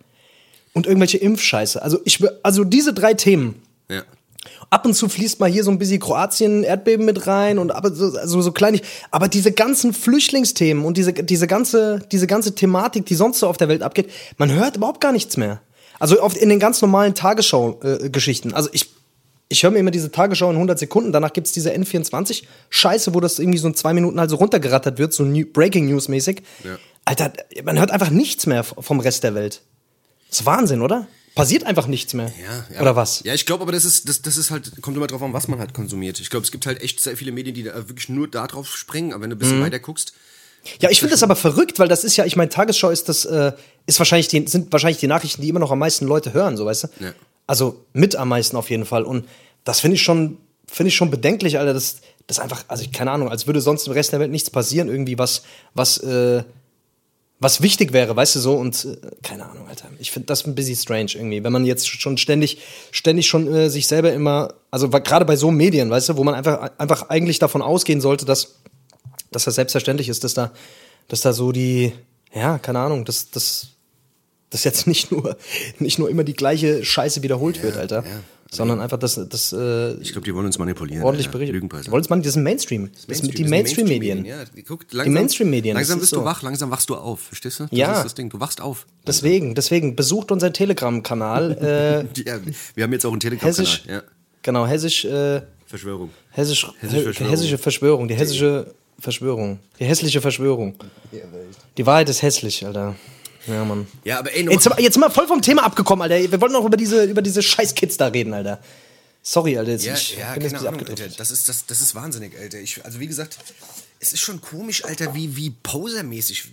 Und 0.75 0.87
irgendwelche 0.87 1.19
Impfscheiße. 1.19 1.83
Also, 1.83 1.99
ich, 2.05 2.23
also 2.45 2.63
diese 2.63 2.95
drei 2.95 3.15
Themen. 3.15 3.61
Ja. 3.91 4.05
Ab 4.71 4.87
und 4.87 4.95
zu 4.95 5.09
fließt 5.09 5.39
mal 5.39 5.51
hier 5.51 5.65
so 5.65 5.71
ein 5.71 5.79
bisschen 5.79 6.01
Kroatien, 6.01 6.65
Erdbeben 6.65 7.05
mit 7.05 7.27
rein 7.27 7.59
und 7.59 7.71
aber 7.71 7.95
so, 7.95 8.17
also 8.17 8.41
so 8.43 8.53
kleinig. 8.53 8.83
Aber 9.11 9.29
diese 9.29 9.53
ganzen 9.53 9.93
Flüchtlingsthemen 9.93 10.85
und 10.85 10.97
diese, 10.97 11.13
diese, 11.13 11.47
ganze, 11.47 12.01
diese 12.11 12.27
ganze 12.27 12.55
Thematik, 12.55 13.07
die 13.07 13.15
sonst 13.15 13.41
so 13.41 13.49
auf 13.49 13.57
der 13.57 13.69
Welt 13.69 13.83
abgeht, 13.83 14.11
man 14.39 14.51
hört 14.51 14.77
überhaupt 14.77 15.01
gar 15.01 15.13
nichts 15.13 15.37
mehr. 15.37 15.61
Also 15.99 16.21
oft 16.21 16.37
in 16.37 16.49
den 16.49 16.59
ganz 16.59 16.83
normalen 16.83 17.15
Tagesschau-Geschichten. 17.15 18.55
also 18.55 18.69
ich, 18.73 18.91
ich 19.49 19.63
höre 19.63 19.71
mir 19.71 19.79
immer 19.79 19.91
diese 19.91 20.11
Tagesschau 20.11 20.49
in 20.49 20.57
100 20.57 20.79
Sekunden, 20.79 21.13
danach 21.13 21.33
gibt's 21.33 21.53
diese 21.53 21.71
N24-Scheiße, 21.73 23.15
wo 23.15 23.21
das 23.21 23.39
irgendwie 23.39 23.59
so 23.59 23.69
in 23.69 23.75
zwei 23.75 23.93
Minuten 23.93 24.19
halt 24.19 24.31
so 24.31 24.37
runtergerattert 24.37 24.99
wird, 24.99 25.13
so 25.13 25.23
New 25.23 25.47
Breaking 25.47 25.87
News-mäßig. 25.87 26.43
Ja. 26.65 26.79
Alter, 27.05 27.33
man 27.63 27.79
hört 27.79 27.91
einfach 27.91 28.11
nichts 28.11 28.47
mehr 28.47 28.65
vom 28.65 28.99
Rest 28.99 29.23
der 29.23 29.35
Welt. 29.35 29.61
Das 30.31 30.41
ist 30.41 30.47
Wahnsinn, 30.47 30.81
oder? 30.81 31.07
Passiert 31.35 31.65
einfach 31.65 31.87
nichts 31.87 32.13
mehr. 32.15 32.31
Ja, 32.43 32.67
ja. 32.75 32.81
Oder 32.83 32.95
was? 32.97 33.23
Ja, 33.25 33.33
ich 33.33 33.47
glaube, 33.47 33.63
aber 33.63 33.73
das 33.73 33.85
ist, 33.85 34.09
das, 34.09 34.21
das 34.21 34.37
ist 34.37 34.51
halt, 34.51 34.83
kommt 34.83 34.97
immer 34.97 35.07
drauf 35.07 35.23
an, 35.23 35.33
was 35.33 35.49
man 35.49 35.59
halt 35.59 35.73
konsumiert. 35.73 36.21
Ich 36.21 36.29
glaube, 36.29 36.45
es 36.45 36.53
gibt 36.53 36.67
halt 36.67 36.83
echt 36.83 37.01
sehr 37.01 37.17
viele 37.17 37.33
Medien, 37.33 37.55
die 37.55 37.63
da 37.63 37.75
wirklich 37.89 38.09
nur 38.11 38.29
da 38.29 38.47
drauf 38.47 38.77
springen, 38.77 39.13
aber 39.13 39.23
wenn 39.23 39.31
du 39.31 39.37
ein 39.37 39.39
bisschen 39.39 39.59
Mhm. 39.61 39.65
weiter 39.65 39.79
guckst, 39.79 40.13
Ja, 40.81 40.91
ich 40.91 41.01
finde 41.01 41.13
das 41.15 41.23
aber 41.25 41.35
verrückt, 41.35 41.79
weil 41.81 41.89
das 41.89 42.05
ist 42.05 42.17
ja, 42.17 42.25
ich 42.25 42.37
meine, 42.37 42.49
Tagesschau 42.49 42.91
ist 42.91 43.09
das, 43.09 43.25
äh, 43.25 43.53
ist 43.87 43.99
wahrscheinlich 43.99 44.29
die, 44.29 44.47
sind 44.47 44.71
wahrscheinlich 44.73 45.01
die 45.01 45.09
Nachrichten, 45.09 45.43
die 45.43 45.49
immer 45.49 45.59
noch 45.59 45.73
am 45.73 45.79
meisten 45.81 46.07
Leute 46.07 46.35
hören, 46.35 46.57
so 46.57 46.65
weißt 46.67 46.85
du? 46.85 46.89
Ja. 47.01 47.13
Also 47.49 47.85
mit 47.95 48.15
am 48.15 48.29
meisten 48.29 48.57
auf 48.57 48.71
jeden 48.71 48.85
Fall. 48.85 49.03
Und 49.03 49.27
das 49.65 49.81
finde 49.81 49.97
ich 49.97 50.03
schon, 50.03 50.37
finde 50.69 50.89
ich 50.89 50.95
schon 50.95 51.11
bedenklich, 51.11 51.59
Alter. 51.59 51.75
Das, 51.75 51.97
das 52.29 52.39
einfach, 52.39 52.65
also 52.69 52.85
ich, 52.85 52.93
keine 52.93 53.11
Ahnung, 53.11 53.29
als 53.29 53.49
würde 53.49 53.61
sonst 53.61 53.87
im 53.89 53.93
Rest 53.93 54.13
der 54.13 54.21
Welt 54.21 54.31
nichts 54.31 54.51
passieren, 54.51 54.89
irgendwie 54.89 55.19
was, 55.19 55.43
was, 55.75 55.99
äh, 55.99 56.45
was 57.43 57.61
wichtig 57.61 57.93
wäre, 57.93 58.15
weißt 58.15 58.37
du 58.37 58.41
so, 58.41 58.55
und 58.55 58.85
äh, 58.85 58.97
keine 59.23 59.49
Ahnung, 59.49 59.67
Alter. 59.69 59.89
Ich 59.99 60.13
finde 60.13 60.27
das 60.27 60.47
ein 60.47 60.55
bisschen 60.55 60.77
strange 60.77 61.13
irgendwie, 61.15 61.43
wenn 61.43 61.53
man 61.53 61.65
jetzt 61.65 61.89
schon 61.89 62.17
ständig, 62.17 62.59
ständig 62.93 63.27
schon 63.27 63.53
äh, 63.53 63.69
sich 63.69 63.87
selber 63.87 64.13
immer, 64.13 64.55
also 64.71 64.89
gerade 64.89 65.25
bei 65.25 65.37
so 65.37 65.51
Medien, 65.51 65.91
weißt 65.91 66.11
du, 66.11 66.17
wo 66.17 66.25
man 66.25 66.35
einfach, 66.35 66.71
einfach 66.79 67.09
eigentlich 67.09 67.39
davon 67.39 67.61
ausgehen 67.61 68.01
sollte, 68.01 68.25
dass, 68.25 68.61
dass 69.33 69.45
das 69.45 69.57
selbstverständlich 69.57 70.09
ist, 70.09 70.23
dass 70.25 70.35
da, 70.35 70.53
dass 71.09 71.21
da 71.21 71.33
so 71.33 71.53
die, 71.53 71.93
ja, 72.33 72.59
keine 72.59 72.79
Ahnung, 72.79 73.05
dass, 73.05 73.31
dass, 73.31 73.69
dass 74.51 74.63
jetzt 74.63 74.87
nicht 74.87 75.11
nur, 75.11 75.37
nicht 75.81 75.99
nur 75.99 76.09
immer 76.09 76.25
die 76.25 76.35
gleiche 76.35 76.85
Scheiße 76.85 77.23
wiederholt 77.23 77.63
wird, 77.63 77.77
Alter, 77.77 78.05
ja. 78.05 78.21
Sondern 78.55 78.81
einfach, 78.81 78.99
dass, 78.99 79.15
dass 79.29 79.53
äh, 79.53 79.95
ich 79.95 80.13
glaube, 80.13 80.25
die 80.27 80.35
wollen 80.35 80.47
uns 80.47 80.59
manipulieren. 80.59 81.03
ordentlich 81.03 81.27
Alter. 81.27 81.39
berichtet. 81.39 81.55
Lügenpresse. 81.55 81.91
Wollt's 81.91 82.11
man, 82.11 82.21
das 82.23 82.37
ist 82.37 82.43
Mainstream. 82.43 82.91
Das 82.95 83.09
Mainstream, 83.09 83.35
die 83.35 83.43
das 83.43 83.51
Mainstream-Medien. 83.51 84.25
Ja, 84.27 84.37
langsam, 84.91 85.15
Mainstream-Medien, 85.15 85.75
Langsam 85.75 85.97
das 85.99 86.05
ist 86.05 86.11
bist 86.11 86.13
du 86.13 86.17
so. 86.17 86.25
wach, 86.25 86.43
langsam 86.43 86.71
wachst 86.71 86.91
du 86.91 86.95
auf, 86.97 87.21
verstehst 87.21 87.61
du? 87.61 87.65
Das 87.65 87.79
Ja. 87.79 87.97
ist 87.97 88.05
das 88.05 88.15
Ding, 88.15 88.29
du 88.29 88.39
wachst 88.41 88.61
auf. 88.61 88.87
Deswegen, 89.07 89.55
deswegen, 89.55 89.97
besucht 89.97 90.31
unseren 90.31 90.53
Telegram-Kanal, 90.53 92.07
äh, 92.17 92.21
Ja, 92.29 92.39
wir 92.75 92.85
haben 92.85 92.93
jetzt 92.93 93.07
auch 93.07 93.13
einen 93.13 93.21
Hessisch, 93.41 93.83
Telegram-Kanal. 93.83 94.03
Ja. 94.05 94.13
genau, 94.43 94.67
hessisch, 94.67 95.05
äh, 95.07 95.41
Verschwörung. 95.67 96.11
hessisch, 96.31 96.67
hessische 96.81 97.03
Verschwörung. 97.05 97.31
hessische 97.31 97.59
Verschwörung, 97.59 98.09
die 98.09 98.15
hessische 98.15 98.75
Verschwörung, 98.99 99.59
die 99.81 99.85
hässliche 99.87 100.21
Verschwörung. 100.21 100.75
Die 101.79 101.87
Wahrheit 101.87 102.09
ist 102.11 102.21
hässlich, 102.23 102.65
Alter. 102.67 102.95
Ja, 103.47 103.65
Mann. 103.65 103.87
Ja, 104.05 104.19
aber 104.21 104.33
ey, 104.33 104.49
Jetzt, 104.51 104.69
jetzt 104.79 104.95
sind 104.95 105.03
wir 105.03 105.11
voll 105.11 105.27
vom 105.27 105.43
Thema 105.43 105.65
abgekommen, 105.65 106.03
Alter. 106.03 106.31
Wir 106.31 106.41
wollten 106.41 106.55
noch 106.55 106.65
über 106.65 106.77
diese, 106.77 107.05
über 107.05 107.23
diese 107.23 107.43
scheiß 107.43 107.75
Kids 107.75 107.97
da 107.97 108.09
reden, 108.09 108.33
Alter. 108.35 108.61
Sorry, 109.23 109.57
Alter. 109.57 109.73
Jetzt 109.73 109.85
Ja, 109.85 109.95
ich 109.95 110.17
ja 110.17 110.33
bin 110.35 110.51
keine 110.51 110.69
Ahnung, 110.69 110.87
Alter. 110.87 111.09
Das 111.09 111.31
ist, 111.31 111.49
das, 111.49 111.67
das 111.67 111.81
ist 111.81 111.95
wahnsinnig, 111.95 112.39
Alter. 112.39 112.59
Ich, 112.59 112.85
also 112.85 112.99
wie 113.01 113.07
gesagt, 113.07 113.39
es 114.01 114.13
ist 114.13 114.21
schon 114.21 114.41
komisch, 114.41 114.85
Alter, 114.85 115.15
wie, 115.15 115.37
wie 115.37 115.51
posermäßig 115.51 116.45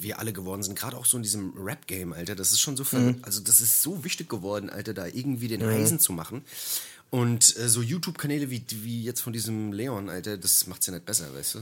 wir 0.00 0.18
alle 0.18 0.32
geworden 0.32 0.64
sind. 0.64 0.76
Gerade 0.76 0.96
auch 0.96 1.06
so 1.06 1.16
in 1.16 1.22
diesem 1.22 1.52
Rap-Game, 1.56 2.12
Alter. 2.12 2.34
Das 2.34 2.50
ist 2.50 2.60
schon 2.60 2.76
so, 2.76 2.82
ver 2.84 2.98
Mhm. 2.98 3.18
also 3.22 3.40
das 3.40 3.60
ist 3.60 3.82
so 3.82 4.02
wichtig 4.04 4.28
geworden, 4.28 4.68
Alter, 4.68 4.94
da 4.94 5.06
irgendwie 5.06 5.46
den 5.48 5.62
Eisen 5.64 6.00
zu 6.00 6.12
machen. 6.12 6.42
Und 7.10 7.56
äh, 7.56 7.68
so 7.68 7.82
YouTube-Kanäle 7.82 8.50
wie, 8.50 8.62
wie 8.82 9.04
jetzt 9.04 9.20
von 9.20 9.32
diesem 9.32 9.72
Leon, 9.72 10.08
Alter, 10.10 10.36
das 10.36 10.66
macht's 10.66 10.86
ja 10.86 10.92
nicht 10.92 11.06
besser, 11.06 11.32
weißt 11.32 11.54
du? 11.54 11.58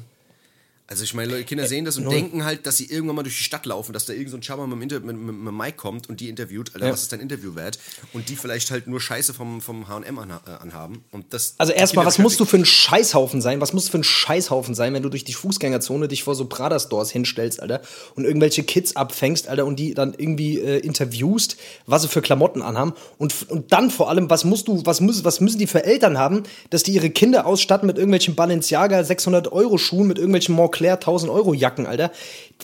Also 0.89 1.03
ich 1.03 1.15
meine, 1.15 1.33
Leute, 1.33 1.45
Kinder 1.45 1.67
sehen 1.67 1.85
das 1.85 1.97
und 1.97 2.05
null. 2.05 2.15
denken 2.15 2.45
halt, 2.45 2.65
dass 2.65 2.77
sie 2.77 2.85
irgendwann 2.87 3.17
mal 3.17 3.23
durch 3.25 3.37
die 3.37 3.43
Stadt 3.43 3.67
laufen, 3.67 3.93
dass 3.93 4.05
da 4.07 4.13
irgend 4.13 4.31
so 4.31 4.37
ein 4.37 4.43
Schabber 4.45 4.69
mit, 4.69 4.79
mit, 4.79 5.05
mit, 5.05 5.17
mit 5.17 5.53
Mic 5.55 5.73
kommt 5.77 6.09
und 6.09 6.21
die 6.21 6.29
interviewt, 6.29 6.71
Alter, 6.75 6.87
Ja. 6.87 6.93
was 6.93 7.03
ist 7.03 7.13
dein 7.13 7.19
Interview 7.19 7.57
wert? 7.57 7.79
Und 8.13 8.29
die 8.29 8.37
vielleicht 8.37 8.71
halt 8.71 8.87
nur 8.87 9.01
Scheiße 9.01 9.35
vom, 9.35 9.61
vom 9.61 9.89
H&M 9.89 10.17
anha 10.19 10.41
äh, 10.47 10.51
anhaben. 10.63 11.05
Und 11.11 11.27
das, 11.35 11.55
Also 11.59 11.73
erstmal, 11.73 12.07
was 12.07 12.19
musst 12.19 12.39
du 12.39 12.45
für 12.45 12.57
ein 12.59 12.65
Scheißhaufen 12.65 13.41
sein? 13.41 13.61
Was 13.61 13.73
musst 13.73 13.89
du 13.89 13.93
für 13.93 13.99
ein 13.99 14.05
Scheißhaufen 14.05 14.77
sein, 14.77 14.95
wenn 14.95 15.03
du 15.03 15.09
durch 15.09 15.25
die 15.25 15.35
Fußgängerzone 15.35 16.07
dich 16.07 16.23
vor 16.23 16.37
so 16.37 16.47
Prada-Stores 16.47 17.11
hinstellst, 17.11 17.61
Alter, 17.61 17.81
und 18.15 18.25
irgendwelche 18.25 18.63
Kids 18.63 18.95
abfängst, 18.95 19.49
Alter, 19.49 19.67
und 19.67 19.81
die 19.81 19.93
dann 19.95 20.15
irgendwie 20.17 20.61
äh, 20.61 20.79
interviewst, 20.79 21.57
was 21.87 22.03
sie 22.03 22.09
für 22.09 22.23
Klamotten 22.23 22.63
anhaben. 22.63 22.93
Und, 23.19 23.51
und 23.51 23.73
dann 23.73 23.91
vor 23.91 24.09
allem, 24.09 24.31
was 24.31 24.45
musst 24.45 24.69
du, 24.69 24.83
was, 24.87 25.01
muss, 25.01 25.25
was 25.25 25.41
müssen 25.41 25.59
die 25.59 25.67
für 25.67 25.83
Eltern 25.85 26.17
haben, 26.17 26.45
dass 26.71 26.85
die 26.85 26.93
ihre 26.93 27.11
Kinder 27.11 27.45
ausstatten 27.45 27.89
mit 27.89 27.97
irgendwelchen 27.97 28.37
Balenciaga 28.37 29.03
600 29.03 29.51
Euro 29.51 29.79
Schuhen, 29.79 30.07
mit 30.07 30.19
irgendwelchen 30.19 30.55
Montclair 30.77 30.95
1000 30.95 31.31
Euro 31.33 31.55
Jacken, 31.55 31.87
Alter, 31.87 32.11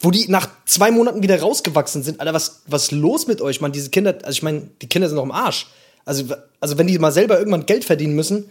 wo 0.00 0.10
die 0.10 0.28
nach 0.28 0.48
zwei 0.66 0.90
Monaten 0.90 1.22
wieder 1.22 1.40
rausgewachsen 1.40 2.02
sind. 2.02 2.20
Alter, 2.20 2.34
was, 2.34 2.62
was 2.66 2.84
ist 2.84 2.92
los 2.92 3.26
mit 3.26 3.40
euch, 3.40 3.60
Mann? 3.60 3.72
Diese 3.72 3.90
Kinder, 3.90 4.18
also 4.22 4.36
ich 4.36 4.42
meine, 4.42 4.68
die 4.80 4.88
Kinder 4.88 5.08
sind 5.08 5.16
noch 5.16 5.24
im 5.24 5.32
Arsch. 5.32 5.66
Also, 6.04 6.34
also 6.60 6.78
wenn 6.78 6.86
die 6.86 6.98
mal 6.98 7.12
selber 7.12 7.38
irgendwann 7.38 7.66
Geld 7.66 7.84
verdienen 7.84 8.14
müssen, 8.14 8.50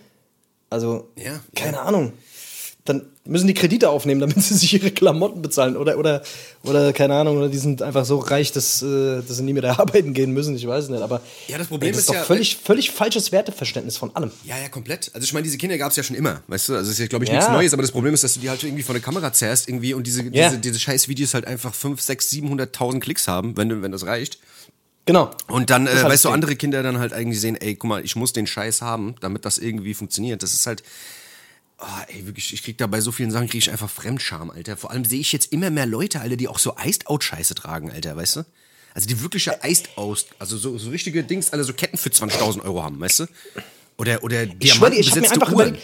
also, 0.69 1.09
Ja, 1.17 1.41
keine 1.53 1.77
ja. 1.77 1.83
Ahnung. 1.83 2.13
Dann 2.83 3.03
müssen 3.25 3.45
die 3.45 3.53
Kredite 3.53 3.91
aufnehmen, 3.91 4.19
damit 4.21 4.41
sie 4.41 4.55
sich 4.55 4.73
ihre 4.73 4.89
Klamotten 4.89 5.43
bezahlen. 5.43 5.77
Oder, 5.77 5.99
oder, 5.99 6.23
oder 6.63 6.93
keine 6.93 7.13
Ahnung, 7.13 7.37
oder 7.37 7.47
die 7.47 7.59
sind 7.59 7.83
einfach 7.83 8.05
so 8.05 8.17
reich, 8.17 8.51
dass, 8.53 8.81
äh, 8.81 9.21
dass 9.21 9.37
sie 9.37 9.43
nie 9.43 9.53
mehr 9.53 9.63
arbeiten 9.79 10.15
gehen 10.15 10.31
müssen. 10.31 10.55
Ich 10.55 10.65
weiß 10.65 10.89
nicht. 10.89 11.03
Aber 11.03 11.21
Ja, 11.47 11.59
das 11.59 11.67
Problem 11.67 11.89
ey, 11.89 11.91
das 11.91 11.99
ist 11.99 12.03
ist 12.05 12.09
doch 12.09 12.15
ja- 12.15 12.23
völlig, 12.23 12.57
völlig 12.57 12.89
falsches 12.89 13.31
Werteverständnis 13.31 13.97
von 13.97 14.15
allem. 14.15 14.31
Ja, 14.45 14.57
ja, 14.57 14.67
komplett. 14.69 15.11
Also 15.13 15.23
ich 15.25 15.31
meine, 15.33 15.43
diese 15.43 15.59
Kinder 15.59 15.77
gab 15.77 15.91
es 15.91 15.95
ja 15.97 16.01
schon 16.01 16.15
immer, 16.15 16.41
weißt 16.47 16.69
du? 16.69 16.73
Also 16.73 16.87
es 16.87 16.93
ist 16.93 16.99
ja, 16.99 17.05
glaube 17.05 17.25
ich, 17.25 17.29
Ja. 17.29 17.35
nichts 17.37 17.51
Neues, 17.51 17.71
aber 17.73 17.83
das 17.83 17.91
Problem 17.91 18.15
ist, 18.15 18.23
dass 18.23 18.33
du 18.33 18.39
die 18.39 18.49
halt 18.49 18.63
irgendwie 18.63 18.81
vor 18.83 18.93
der 18.93 19.01
Kamera 19.03 19.31
zerrst 19.31 19.69
irgendwie 19.69 19.93
und 19.93 20.07
diese, 20.07 20.23
Ja. 20.23 20.49
diese, 20.49 20.57
diese 20.59 20.79
scheiß 20.79 21.07
Videos 21.07 21.35
halt 21.35 21.45
einfach 21.45 21.75
5, 21.75 22.01
6, 22.01 22.29
700.000 22.31 22.99
Klicks 22.99 23.27
haben, 23.27 23.55
wenn, 23.57 23.83
wenn 23.83 23.91
das 23.91 24.07
reicht. 24.07 24.39
Genau. 25.05 25.29
Und 25.47 25.69
dann, 25.69 25.85
äh, 25.85 25.89
halt 25.91 26.03
weißt 26.05 26.13
das 26.13 26.21
du, 26.23 26.29
andere 26.29 26.55
Kinder 26.55 26.81
dann 26.81 26.97
halt 26.97 27.13
eigentlich 27.13 27.39
sehen, 27.39 27.55
ey, 27.57 27.75
guck 27.75 27.89
mal, 27.89 28.03
ich 28.03 28.15
muss 28.15 28.33
den 28.33 28.47
Scheiß 28.47 28.81
haben, 28.81 29.13
damit 29.19 29.45
das 29.45 29.59
irgendwie 29.59 29.93
funktioniert. 29.93 30.41
Das 30.41 30.53
ist 30.53 30.65
halt, 30.65 30.81
oh, 31.81 32.01
ey, 32.07 32.25
wirklich, 32.25 32.53
ich 32.53 32.63
krieg 32.63 32.77
da 32.77 32.87
bei 32.87 33.01
so 33.01 33.11
vielen 33.11 33.31
Sachen, 33.31 33.47
krieg 33.49 33.61
ich 33.61 33.71
einfach 33.71 33.89
Fremdscham, 33.89 34.49
Alter. 34.51 34.77
Vor 34.77 34.91
allem 34.91 35.05
sehe 35.05 35.19
ich 35.19 35.31
jetzt 35.33 35.51
immer 35.51 35.69
mehr 35.69 35.85
Leute, 35.85 36.21
Alter, 36.21 36.35
die 36.37 36.47
auch 36.47 36.59
so 36.59 36.75
Iced-Out-Scheiße 36.77 37.55
tragen, 37.55 37.91
Alter, 37.91 38.15
weißt 38.15 38.37
du? 38.37 38.45
Also 38.93 39.07
die 39.07 39.21
wirkliche 39.21 39.59
Iced-Out, 39.63 40.25
also 40.39 40.57
so, 40.57 40.77
so 40.77 40.89
richtige 40.89 41.23
Dings, 41.23 41.51
alle 41.53 41.63
so 41.63 41.73
Ketten 41.73 41.97
für 41.97 42.09
20.000 42.09 42.61
Euro 42.63 42.83
haben, 42.83 42.99
weißt 42.99 43.21
du? 43.21 43.25
Oder, 43.97 44.23
oder 44.23 44.43
Ich 44.59 44.73
schwöre 44.73 44.91
dir, 44.91 44.99
ich 44.99 45.11
habe 45.11 45.21
mir 45.21 45.31
einfach 45.31 45.51
Uhren. 45.51 45.67
überlegt, 45.69 45.83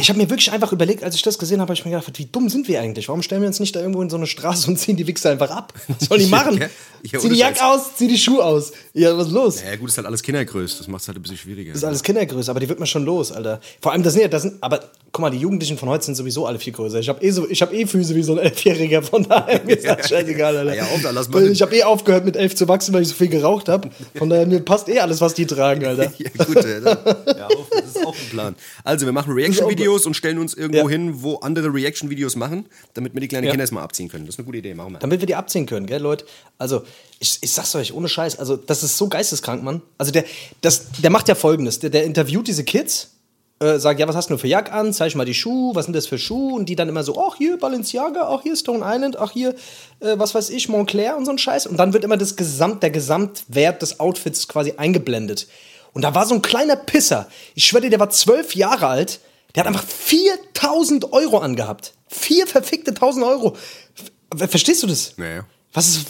ich 0.00 0.08
habe 0.08 0.18
mir 0.18 0.30
wirklich 0.30 0.50
einfach 0.52 0.72
überlegt, 0.72 1.04
als 1.04 1.14
ich 1.14 1.22
das 1.22 1.38
gesehen 1.38 1.60
habe, 1.60 1.68
habe 1.68 1.74
ich 1.74 1.84
mir 1.84 1.90
gedacht, 1.90 2.10
wie 2.18 2.24
dumm 2.24 2.48
sind 2.48 2.66
wir 2.66 2.80
eigentlich? 2.80 3.08
Warum 3.08 3.20
stellen 3.22 3.42
wir 3.42 3.46
uns 3.48 3.60
nicht 3.60 3.76
da 3.76 3.80
irgendwo 3.80 4.00
in 4.00 4.08
so 4.08 4.16
eine 4.16 4.26
Straße 4.26 4.66
und 4.70 4.78
ziehen 4.78 4.96
die 4.96 5.06
Wichser 5.06 5.30
einfach 5.30 5.50
ab? 5.50 5.74
Was 5.86 6.08
sollen 6.08 6.20
die 6.20 6.26
machen? 6.30 6.58
Ja, 7.02 7.18
zieh 7.18 7.28
die 7.28 7.36
Jacke 7.36 7.62
aus, 7.66 7.94
zieh 7.96 8.08
die 8.08 8.16
Schuhe 8.18 8.42
aus. 8.42 8.72
Ja, 8.94 9.16
was 9.18 9.26
ist 9.26 9.32
los? 9.32 9.62
Ja, 9.62 9.76
gut, 9.76 9.90
ist 9.90 9.98
halt 9.98 10.06
alles 10.06 10.22
Kindergröß, 10.22 10.78
das 10.78 10.88
macht 10.88 11.02
es 11.02 11.08
halt 11.08 11.18
ein 11.18 11.22
bisschen 11.22 11.36
schwieriger. 11.36 11.72
Das 11.72 11.82
ist 11.82 11.84
alles 11.84 12.02
Kindergröße, 12.02 12.50
aber 12.50 12.60
die 12.60 12.68
wird 12.70 12.78
man 12.78 12.86
schon 12.86 13.04
los, 13.04 13.32
Alter. 13.32 13.60
Vor 13.82 13.92
allem, 13.92 14.02
das 14.02 14.14
sind 14.14 14.22
ja, 14.22 14.28
das 14.28 14.42
sind, 14.42 14.62
aber 14.62 14.80
guck 15.12 15.20
mal, 15.22 15.30
die 15.30 15.38
Jugendlichen 15.38 15.76
von 15.76 15.88
heute 15.90 16.04
sind 16.04 16.14
sowieso 16.14 16.46
alle 16.46 16.58
viel 16.58 16.72
größer. 16.72 16.98
Ich 17.00 17.08
habe 17.10 17.22
eh, 17.22 17.30
so, 17.30 17.48
ich 17.48 17.60
hab 17.60 17.72
eh 17.74 17.84
Füße 17.86 18.14
wie 18.14 18.22
so 18.22 18.32
ein 18.32 18.38
Elfjähriger, 18.38 19.02
von 19.02 19.24
daher 19.28 19.62
mir 19.64 19.76
ist 19.76 19.86
das 19.86 20.08
scheißegal, 20.08 20.56
Alter. 20.56 20.74
Ja, 20.74 20.84
auf, 20.84 21.02
dann 21.02 21.14
lass 21.14 21.28
machen. 21.28 21.52
Ich 21.52 21.60
habe 21.62 21.74
eh 21.76 21.82
aufgehört 21.82 22.24
mit 22.24 22.36
elf 22.36 22.54
zu 22.54 22.66
wachsen, 22.68 22.94
weil 22.94 23.02
ich 23.02 23.08
so 23.08 23.14
viel 23.14 23.28
geraucht 23.28 23.68
habe. 23.68 23.90
Von 24.16 24.30
daher, 24.30 24.46
mir 24.46 24.60
passt 24.60 24.88
eh 24.88 25.00
alles, 25.00 25.20
was 25.20 25.34
die 25.34 25.46
tragen, 25.46 25.84
Alter. 25.84 26.10
Ja, 26.18 26.44
gut, 26.44 26.56
äh, 26.56 26.80
dann- 26.80 26.98
ja, 27.36 27.46
auf, 27.46 27.68
das 27.70 27.84
ist 27.96 28.06
auch 28.06 28.14
ein 28.14 28.28
Plan. 28.30 28.54
Also, 28.84 29.06
wir 29.06 29.12
machen 29.12 29.34
Reaction-Videos 29.58 30.06
und 30.06 30.14
stellen 30.14 30.38
uns 30.38 30.54
irgendwo 30.54 30.82
Ja. 30.84 30.88
hin, 30.88 31.22
wo 31.22 31.36
andere 31.36 31.72
Reaction-Videos 31.72 32.36
machen, 32.36 32.66
damit 32.94 33.14
wir 33.14 33.20
die 33.20 33.28
kleinen 33.28 33.44
Ja. 33.44 33.50
Kinder 33.50 33.62
erstmal 33.64 33.82
abziehen 33.84 34.08
können. 34.08 34.26
Das 34.26 34.34
ist 34.34 34.38
eine 34.38 34.46
gute 34.46 34.58
Idee, 34.58 34.74
machen 34.74 34.92
wir. 34.92 34.98
Damit 34.98 35.20
wir 35.20 35.26
die 35.26 35.34
abziehen 35.34 35.66
können, 35.66 35.86
gell, 35.86 36.00
Leute? 36.00 36.24
Also, 36.58 36.82
ich, 37.18 37.38
ich 37.40 37.52
sag's 37.52 37.74
euch, 37.74 37.92
ohne 37.92 38.08
Scheiß, 38.08 38.38
also, 38.38 38.56
das 38.56 38.82
ist 38.82 38.96
so 38.96 39.08
geisteskrank, 39.08 39.62
Mann. 39.62 39.82
Also, 39.98 40.12
der, 40.12 40.24
das, 40.60 40.86
der 41.02 41.10
macht 41.10 41.28
ja 41.28 41.34
folgendes: 41.34 41.78
der, 41.80 41.90
der 41.90 42.04
interviewt 42.04 42.48
diese 42.48 42.64
Kids, 42.64 43.10
äh, 43.62 43.78
sagt, 43.78 44.00
ja, 44.00 44.08
was 44.08 44.16
hast 44.16 44.30
du 44.30 44.38
für 44.38 44.46
Jack 44.48 44.72
an? 44.72 44.92
Zeig 44.94 45.14
mal 45.14 45.26
die 45.26 45.34
Schuhe, 45.34 45.74
was 45.74 45.84
sind 45.84 45.94
das 45.94 46.06
für 46.06 46.18
Schuhe? 46.18 46.54
Und 46.54 46.68
die 46.70 46.76
dann 46.76 46.88
immer 46.88 47.02
so, 47.02 47.22
ach, 47.22 47.36
hier 47.36 47.58
Balenciaga, 47.58 48.22
ach, 48.22 48.42
hier 48.42 48.56
Stone 48.56 48.82
Island, 48.82 49.18
ach, 49.18 49.32
hier, 49.32 49.50
äh, 50.00 50.14
was 50.18 50.34
weiß 50.34 50.48
ich, 50.48 50.70
Montclair 50.70 51.14
und 51.18 51.26
so 51.26 51.30
ein 51.30 51.36
Scheiß. 51.36 51.66
Und 51.66 51.76
dann 51.76 51.92
wird 51.92 52.02
immer 52.04 52.16
das 52.16 52.36
Gesamt, 52.36 52.82
der 52.82 52.88
Gesamtwert 52.90 53.82
des 53.82 54.00
Outfits 54.00 54.48
quasi 54.48 54.72
eingeblendet. 54.78 55.46
Und 55.92 56.02
da 56.02 56.14
war 56.14 56.24
so 56.24 56.34
ein 56.36 56.40
kleiner 56.40 56.76
Pisser. 56.76 57.28
Ich 57.54 57.66
schwöre 57.66 57.82
dir, 57.82 57.90
der 57.90 58.00
war 58.00 58.08
zwölf 58.08 58.54
Jahre 58.54 58.86
alt. 58.86 59.20
Der 59.54 59.64
hat 59.64 59.68
einfach 59.68 59.84
4000 59.84 61.12
Euro 61.12 61.38
angehabt. 61.38 61.94
Vier 62.08 62.46
verfickte 62.46 62.90
1000 62.90 63.24
Euro. 63.24 63.56
Ver- 64.36 64.48
Verstehst 64.48 64.82
du 64.82 64.86
das? 64.86 65.14
Naja. 65.16 65.44
Was 65.72 65.86
ist, 65.88 66.06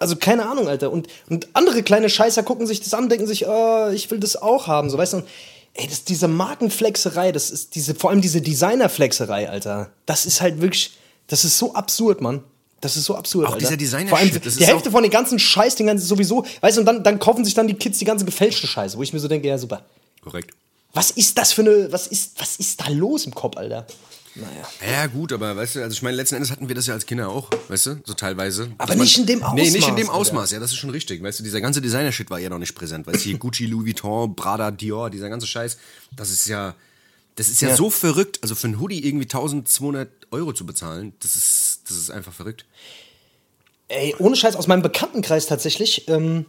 also 0.00 0.16
keine 0.16 0.46
Ahnung, 0.48 0.68
Alter. 0.68 0.90
Und, 0.92 1.08
und 1.30 1.48
andere 1.54 1.82
kleine 1.82 2.10
Scheißer 2.10 2.42
gucken 2.42 2.66
sich 2.66 2.80
das 2.82 2.92
an, 2.94 3.08
denken 3.08 3.26
sich, 3.26 3.46
oh, 3.46 3.88
ich 3.92 4.10
will 4.10 4.20
das 4.20 4.36
auch 4.36 4.66
haben, 4.66 4.90
so 4.90 4.98
weißt 4.98 5.14
du. 5.14 5.16
Und, 5.18 5.26
ey, 5.74 5.86
das, 5.88 6.04
diese 6.04 6.28
Markenflexerei, 6.28 7.32
das 7.32 7.50
ist 7.50 7.74
diese, 7.74 7.94
vor 7.94 8.10
allem 8.10 8.20
diese 8.20 8.40
Designerflexerei, 8.42 9.48
Alter. 9.48 9.90
Das 10.06 10.26
ist 10.26 10.40
halt 10.42 10.60
wirklich, 10.60 10.92
Das 11.26 11.44
ist 11.44 11.56
so 11.58 11.74
absurd, 11.74 12.20
Mann. 12.20 12.42
Das 12.80 12.96
ist 12.96 13.04
so 13.06 13.16
absurd. 13.16 13.46
Auch 13.46 13.52
Alter. 13.54 13.60
dieser 13.60 13.76
Designer-Shit, 13.76 14.10
Vor 14.10 14.18
allem 14.18 14.30
die 14.30 14.48
ist 14.48 14.60
Hälfte 14.60 14.90
von 14.90 15.02
den 15.02 15.10
ganzen 15.10 15.38
Scheiß, 15.38 15.74
den 15.76 15.86
ganzen 15.86 16.06
sowieso, 16.06 16.44
weißt 16.60 16.76
du, 16.76 16.80
und 16.82 16.86
dann, 16.86 17.02
dann 17.02 17.18
kaufen 17.18 17.44
sich 17.44 17.54
dann 17.54 17.66
die 17.66 17.74
Kids 17.74 17.98
die 17.98 18.04
ganze 18.04 18.24
gefälschte 18.24 18.66
Scheiße, 18.66 18.96
wo 18.98 19.02
ich 19.02 19.12
mir 19.12 19.18
so 19.20 19.26
denke, 19.28 19.48
ja 19.48 19.56
super. 19.58 19.82
Korrekt. 20.22 20.54
Was 20.92 21.10
ist 21.10 21.36
das 21.38 21.52
für 21.52 21.62
eine, 21.62 21.92
was 21.92 22.06
ist, 22.06 22.40
was 22.40 22.56
ist 22.56 22.80
da 22.80 22.88
los 22.88 23.26
im 23.26 23.34
Kopf, 23.34 23.56
Alter? 23.56 23.86
Naja. 24.34 24.92
Ja, 24.92 25.06
gut, 25.06 25.32
aber 25.32 25.56
weißt 25.56 25.76
du, 25.76 25.82
also 25.82 25.92
ich 25.92 26.02
meine, 26.02 26.16
letzten 26.16 26.36
Endes 26.36 26.50
hatten 26.50 26.68
wir 26.68 26.74
das 26.74 26.86
ja 26.86 26.94
als 26.94 27.06
Kinder 27.06 27.28
auch, 27.28 27.50
weißt 27.68 27.86
du, 27.86 28.00
so 28.04 28.14
teilweise. 28.14 28.70
Aber 28.78 28.94
nicht 28.94 29.18
in 29.18 29.26
dem 29.26 29.42
Nee, 29.54 29.62
nicht 29.70 29.74
in 29.76 29.82
Ausmaß, 29.82 29.96
dem. 29.96 30.08
Ausmaß, 30.10 30.50
ja, 30.52 30.60
das 30.60 30.70
ist 30.70 30.76
schon 30.76 30.90
richtig. 30.90 31.22
Weißt 31.22 31.40
du, 31.40 31.44
dieser 31.44 31.60
ganze 31.60 31.80
Designer-Shit 31.80 32.30
war 32.30 32.38
ja 32.38 32.48
noch 32.48 32.58
nicht 32.58 32.74
präsent. 32.74 33.06
Weißt 33.06 33.24
du, 33.24 33.28
hier 33.30 33.38
Gucci, 33.38 33.66
Louis 33.66 33.86
Vuitton, 33.86 34.36
Prada, 34.36 34.70
Dior, 34.70 35.10
dieser 35.10 35.28
ganze 35.28 35.46
Scheiß, 35.46 35.76
das 36.16 36.30
ist 36.30 36.46
ja, 36.46 36.74
das 37.34 37.48
ist 37.48 37.60
ja, 37.62 37.70
Ja. 37.70 37.76
so 37.76 37.90
verrückt. 37.90 38.38
Also 38.42 38.54
für 38.54 38.68
einen 38.68 38.78
Hoodie 38.80 39.04
irgendwie 39.04 39.24
1200 39.26 40.08
Euro 40.30 40.52
zu 40.52 40.64
bezahlen, 40.64 41.12
das 41.20 41.34
ist, 41.34 41.80
das 41.88 41.96
ist 41.96 42.10
einfach 42.10 42.32
verrückt. 42.32 42.64
Ey, 43.88 44.14
ohne 44.18 44.36
Scheiß, 44.36 44.54
aus 44.54 44.66
meinem 44.68 44.82
Bekanntenkreis 44.82 45.46
tatsächlich, 45.46 46.06
ähm, 46.08 46.44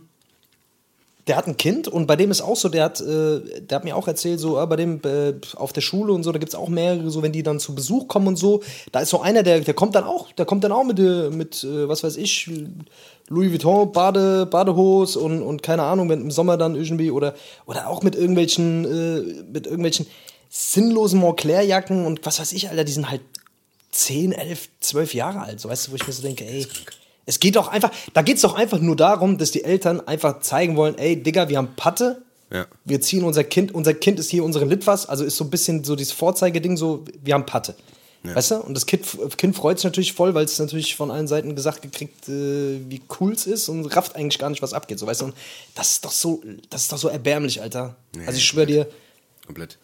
der 1.30 1.38
hat 1.38 1.46
ein 1.46 1.58
Kind 1.58 1.88
und 1.88 2.08
bei 2.08 2.16
dem 2.16 2.32
ist 2.32 2.42
auch 2.42 2.56
so, 2.56 2.70
der 2.70 2.86
hat, 2.86 3.00
äh, 3.02 3.62
der 3.62 3.76
hat 3.76 3.84
mir 3.84 3.96
auch 3.96 4.08
erzählt, 4.08 4.40
so, 4.40 4.60
äh, 4.60 4.66
bei 4.66 4.76
dem 4.76 5.00
äh, 5.06 5.34
auf 5.56 5.72
der 5.72 5.82
Schule 5.82 6.12
und 6.12 6.24
so, 6.24 6.32
da 6.32 6.40
gibt 6.40 6.52
es 6.52 6.56
auch 6.56 6.70
mehrere, 6.70 7.12
so 7.12 7.22
wenn 7.22 7.32
die 7.32 7.44
dann 7.44 7.60
zu 7.60 7.76
Besuch 7.76 8.08
kommen 8.08 8.28
und 8.28 8.36
so, 8.36 8.64
da 8.92 9.00
ist 9.02 9.10
so 9.10 9.22
einer, 9.22 9.44
der, 9.44 9.60
der 9.60 9.76
kommt 9.76 9.94
dann 9.94 10.06
auch, 10.06 10.32
der 10.32 10.46
kommt 10.46 10.64
dann 10.64 10.72
auch 10.72 10.84
mit, 10.84 10.98
äh, 10.98 11.30
mit 11.30 11.64
äh, 11.64 11.88
was 11.88 12.04
weiß 12.04 12.18
ich, 12.18 12.50
Louis 13.28 13.52
Vuitton, 13.52 13.92
Bade, 13.92 14.48
Badehose 14.48 15.20
und, 15.20 15.44
und 15.44 15.62
keine 15.62 15.84
Ahnung, 15.84 16.10
wenn 16.10 16.22
im 16.22 16.32
Sommer 16.32 16.58
dann 16.58 16.74
irgendwie 16.76 17.12
oder, 17.12 17.36
oder 17.68 17.88
auch 17.90 18.02
mit 18.02 18.16
irgendwelchen, 18.16 18.86
äh, 18.86 19.44
mit 19.52 19.68
irgendwelchen 19.68 20.08
sinnlosen 20.50 21.20
Montclair-Jacken 21.20 22.08
und 22.08 22.26
was 22.26 22.40
weiß 22.40 22.54
ich, 22.54 22.70
Alter, 22.70 22.86
die 22.86 22.92
sind 22.92 23.12
halt 23.12 23.22
10, 23.92 24.32
11, 24.32 24.70
12 24.80 25.14
Jahre 25.14 25.42
alt, 25.42 25.60
so 25.60 25.70
weißt 25.70 25.88
du, 25.88 25.92
wo 25.92 25.96
ich 25.96 26.08
mir 26.08 26.14
so 26.14 26.24
denke, 26.24 26.44
ey, 26.44 26.66
es 27.30 27.40
geht 27.40 27.56
doch 27.56 27.68
einfach, 27.68 27.92
da 28.14 28.24
geht 28.24 28.38
es 28.38 28.42
doch 28.42 28.56
einfach 28.56 28.80
nur 28.80 28.96
darum, 28.96 29.38
dass 29.38 29.52
die 29.52 29.64
Eltern 29.64 30.02
einfach 30.08 30.40
zeigen 30.42 30.76
wollen, 30.76 30.98
ey, 30.98 31.22
Digga, 31.22 31.48
wir 31.48 31.58
haben 31.58 31.76
Patte, 31.76 32.24
Ja. 32.52 32.66
wir 32.84 33.00
ziehen 33.02 33.24
unser 33.24 33.44
Kind, 33.44 33.74
unser 33.74 33.94
Kind 33.94 34.20
ist 34.20 34.32
hier 34.32 34.44
unsere 34.44 34.66
Litwas, 34.66 35.08
also 35.08 35.24
ist 35.24 35.38
so 35.38 35.44
ein 35.44 35.52
bisschen 35.52 35.84
so 35.84 35.96
dieses 35.96 36.12
Vorzeigeding, 36.14 36.76
so, 36.76 37.06
wir 37.24 37.36
haben 37.36 37.46
Patte. 37.46 37.76
Weißt 38.22 38.52
du? 38.52 38.56
Und 38.58 38.74
das 38.74 38.86
Kind, 38.86 39.06
kind 39.38 39.56
freut 39.56 39.78
sich 39.80 39.86
natürlich 39.86 40.12
voll, 40.14 40.34
weil 40.34 40.44
es 40.44 40.60
natürlich 40.60 40.94
von 40.98 41.10
allen 41.10 41.28
Seiten 41.28 41.56
gesagt 41.56 41.82
gekriegt, 41.82 42.28
äh, 42.28 42.80
wie 42.90 43.02
cool 43.20 43.32
es 43.32 43.48
ist 43.48 43.70
und 43.70 43.86
rafft 43.96 44.18
eigentlich 44.18 44.38
gar 44.40 44.50
nicht, 44.50 44.62
was 44.62 44.74
abgeht. 44.74 45.00
So, 45.00 45.08
weißt 45.08 45.22
du? 45.22 45.26
Und 45.26 45.36
das 45.76 45.92
ist 45.92 46.04
doch 46.04 46.12
so, 46.12 46.42
das 46.70 46.82
ist 46.82 46.92
doch 46.92 46.98
so 46.98 47.08
erbärmlich, 47.08 47.62
Alter. 47.62 47.96
also 48.26 48.38
ich 48.38 48.44
schwöre 48.44 48.66
dir, 48.66 48.88
Komplett. 49.46 49.78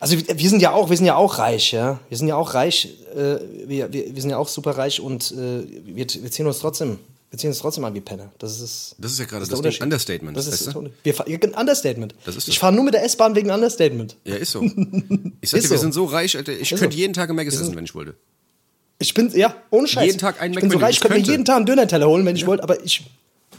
Also 0.00 0.16
wir 0.18 0.38
wir 0.38 0.48
sind 0.50 0.60
ja 0.60 0.72
auch, 0.72 0.90
wir 0.90 0.96
sind 0.96 1.06
ja 1.06 1.16
auch 1.16 1.38
reich, 1.38 1.72
ja. 1.72 2.00
Wir 2.08 2.16
sind 2.18 2.28
ja 2.28 2.36
auch 2.36 2.54
reich, 2.54 2.88
äh, 3.14 3.36
wir, 3.66 3.92
wir, 3.92 4.14
wir 4.14 4.22
sind 4.22 4.30
ja 4.30 4.38
auch 4.38 4.48
super 4.48 4.72
reich 4.78 5.00
und 5.00 5.32
äh, 5.32 5.64
wir, 5.84 6.06
wir 6.06 6.30
ziehen 6.30 6.46
uns 6.46 6.58
trotzdem, 6.60 6.98
wir 7.30 7.38
ziehen 7.38 7.50
uns 7.50 7.58
trotzdem 7.58 7.84
an 7.84 7.94
wie 7.94 8.00
Penner. 8.00 8.30
Das 8.38 8.60
ist 8.60 8.94
Das 8.98 9.12
ist 9.12 9.18
ja 9.18 9.24
gerade 9.26 9.46
das. 9.46 9.58
Unterschied. 9.58 9.82
Understatement, 9.82 10.36
Das 10.36 10.46
ist 10.46 10.66
weißt 10.66 10.74
du? 10.76 10.82
das 10.82 10.92
wir 11.04 11.12
ja, 11.52 11.58
Understatement. 11.58 12.14
Das 12.24 12.36
ist 12.36 12.48
ich 12.48 12.54
das. 12.54 12.60
fahre 12.60 12.72
nur 12.74 12.84
mit 12.84 12.94
der 12.94 13.04
S-Bahn 13.04 13.34
wegen 13.34 13.50
Understatement. 13.50 14.16
Ja, 14.24 14.36
ist 14.36 14.52
so. 14.52 14.62
Ich 15.40 15.50
sag 15.50 15.60
dir, 15.60 15.70
wir 15.70 15.76
so. 15.76 15.82
sind 15.82 15.94
so 15.94 16.04
reich, 16.04 16.36
Alter, 16.36 16.52
ich 16.52 16.72
Ist 16.72 16.78
könnte 16.80 16.94
so. 16.94 17.00
jeden 17.00 17.14
Tag 17.14 17.28
ein 17.30 17.36
Maggis 17.36 17.60
essen, 17.60 17.74
wenn 17.76 17.84
ich 17.84 17.94
wollte. 17.94 18.14
Ich 19.00 19.14
bin, 19.14 19.30
ja, 19.36 19.54
ohne 19.70 19.86
Scheiß. 19.86 20.06
Jeden 20.06 20.18
Tag 20.18 20.40
ein 20.40 20.52
Ich 20.52 20.58
bin 20.60 20.70
so 20.70 20.78
reich, 20.78 20.90
ich 20.90 20.96
ich 20.96 21.00
könnte 21.02 21.14
mir 21.14 21.20
könnte. 21.20 21.30
jeden 21.30 21.44
Tag 21.44 21.56
einen 21.56 21.66
Döner-Teller 21.66 22.08
holen, 22.08 22.26
wenn 22.26 22.34
ich 22.34 22.46
wollte, 22.46 22.62
aber 22.64 22.82
ich, 22.84 23.04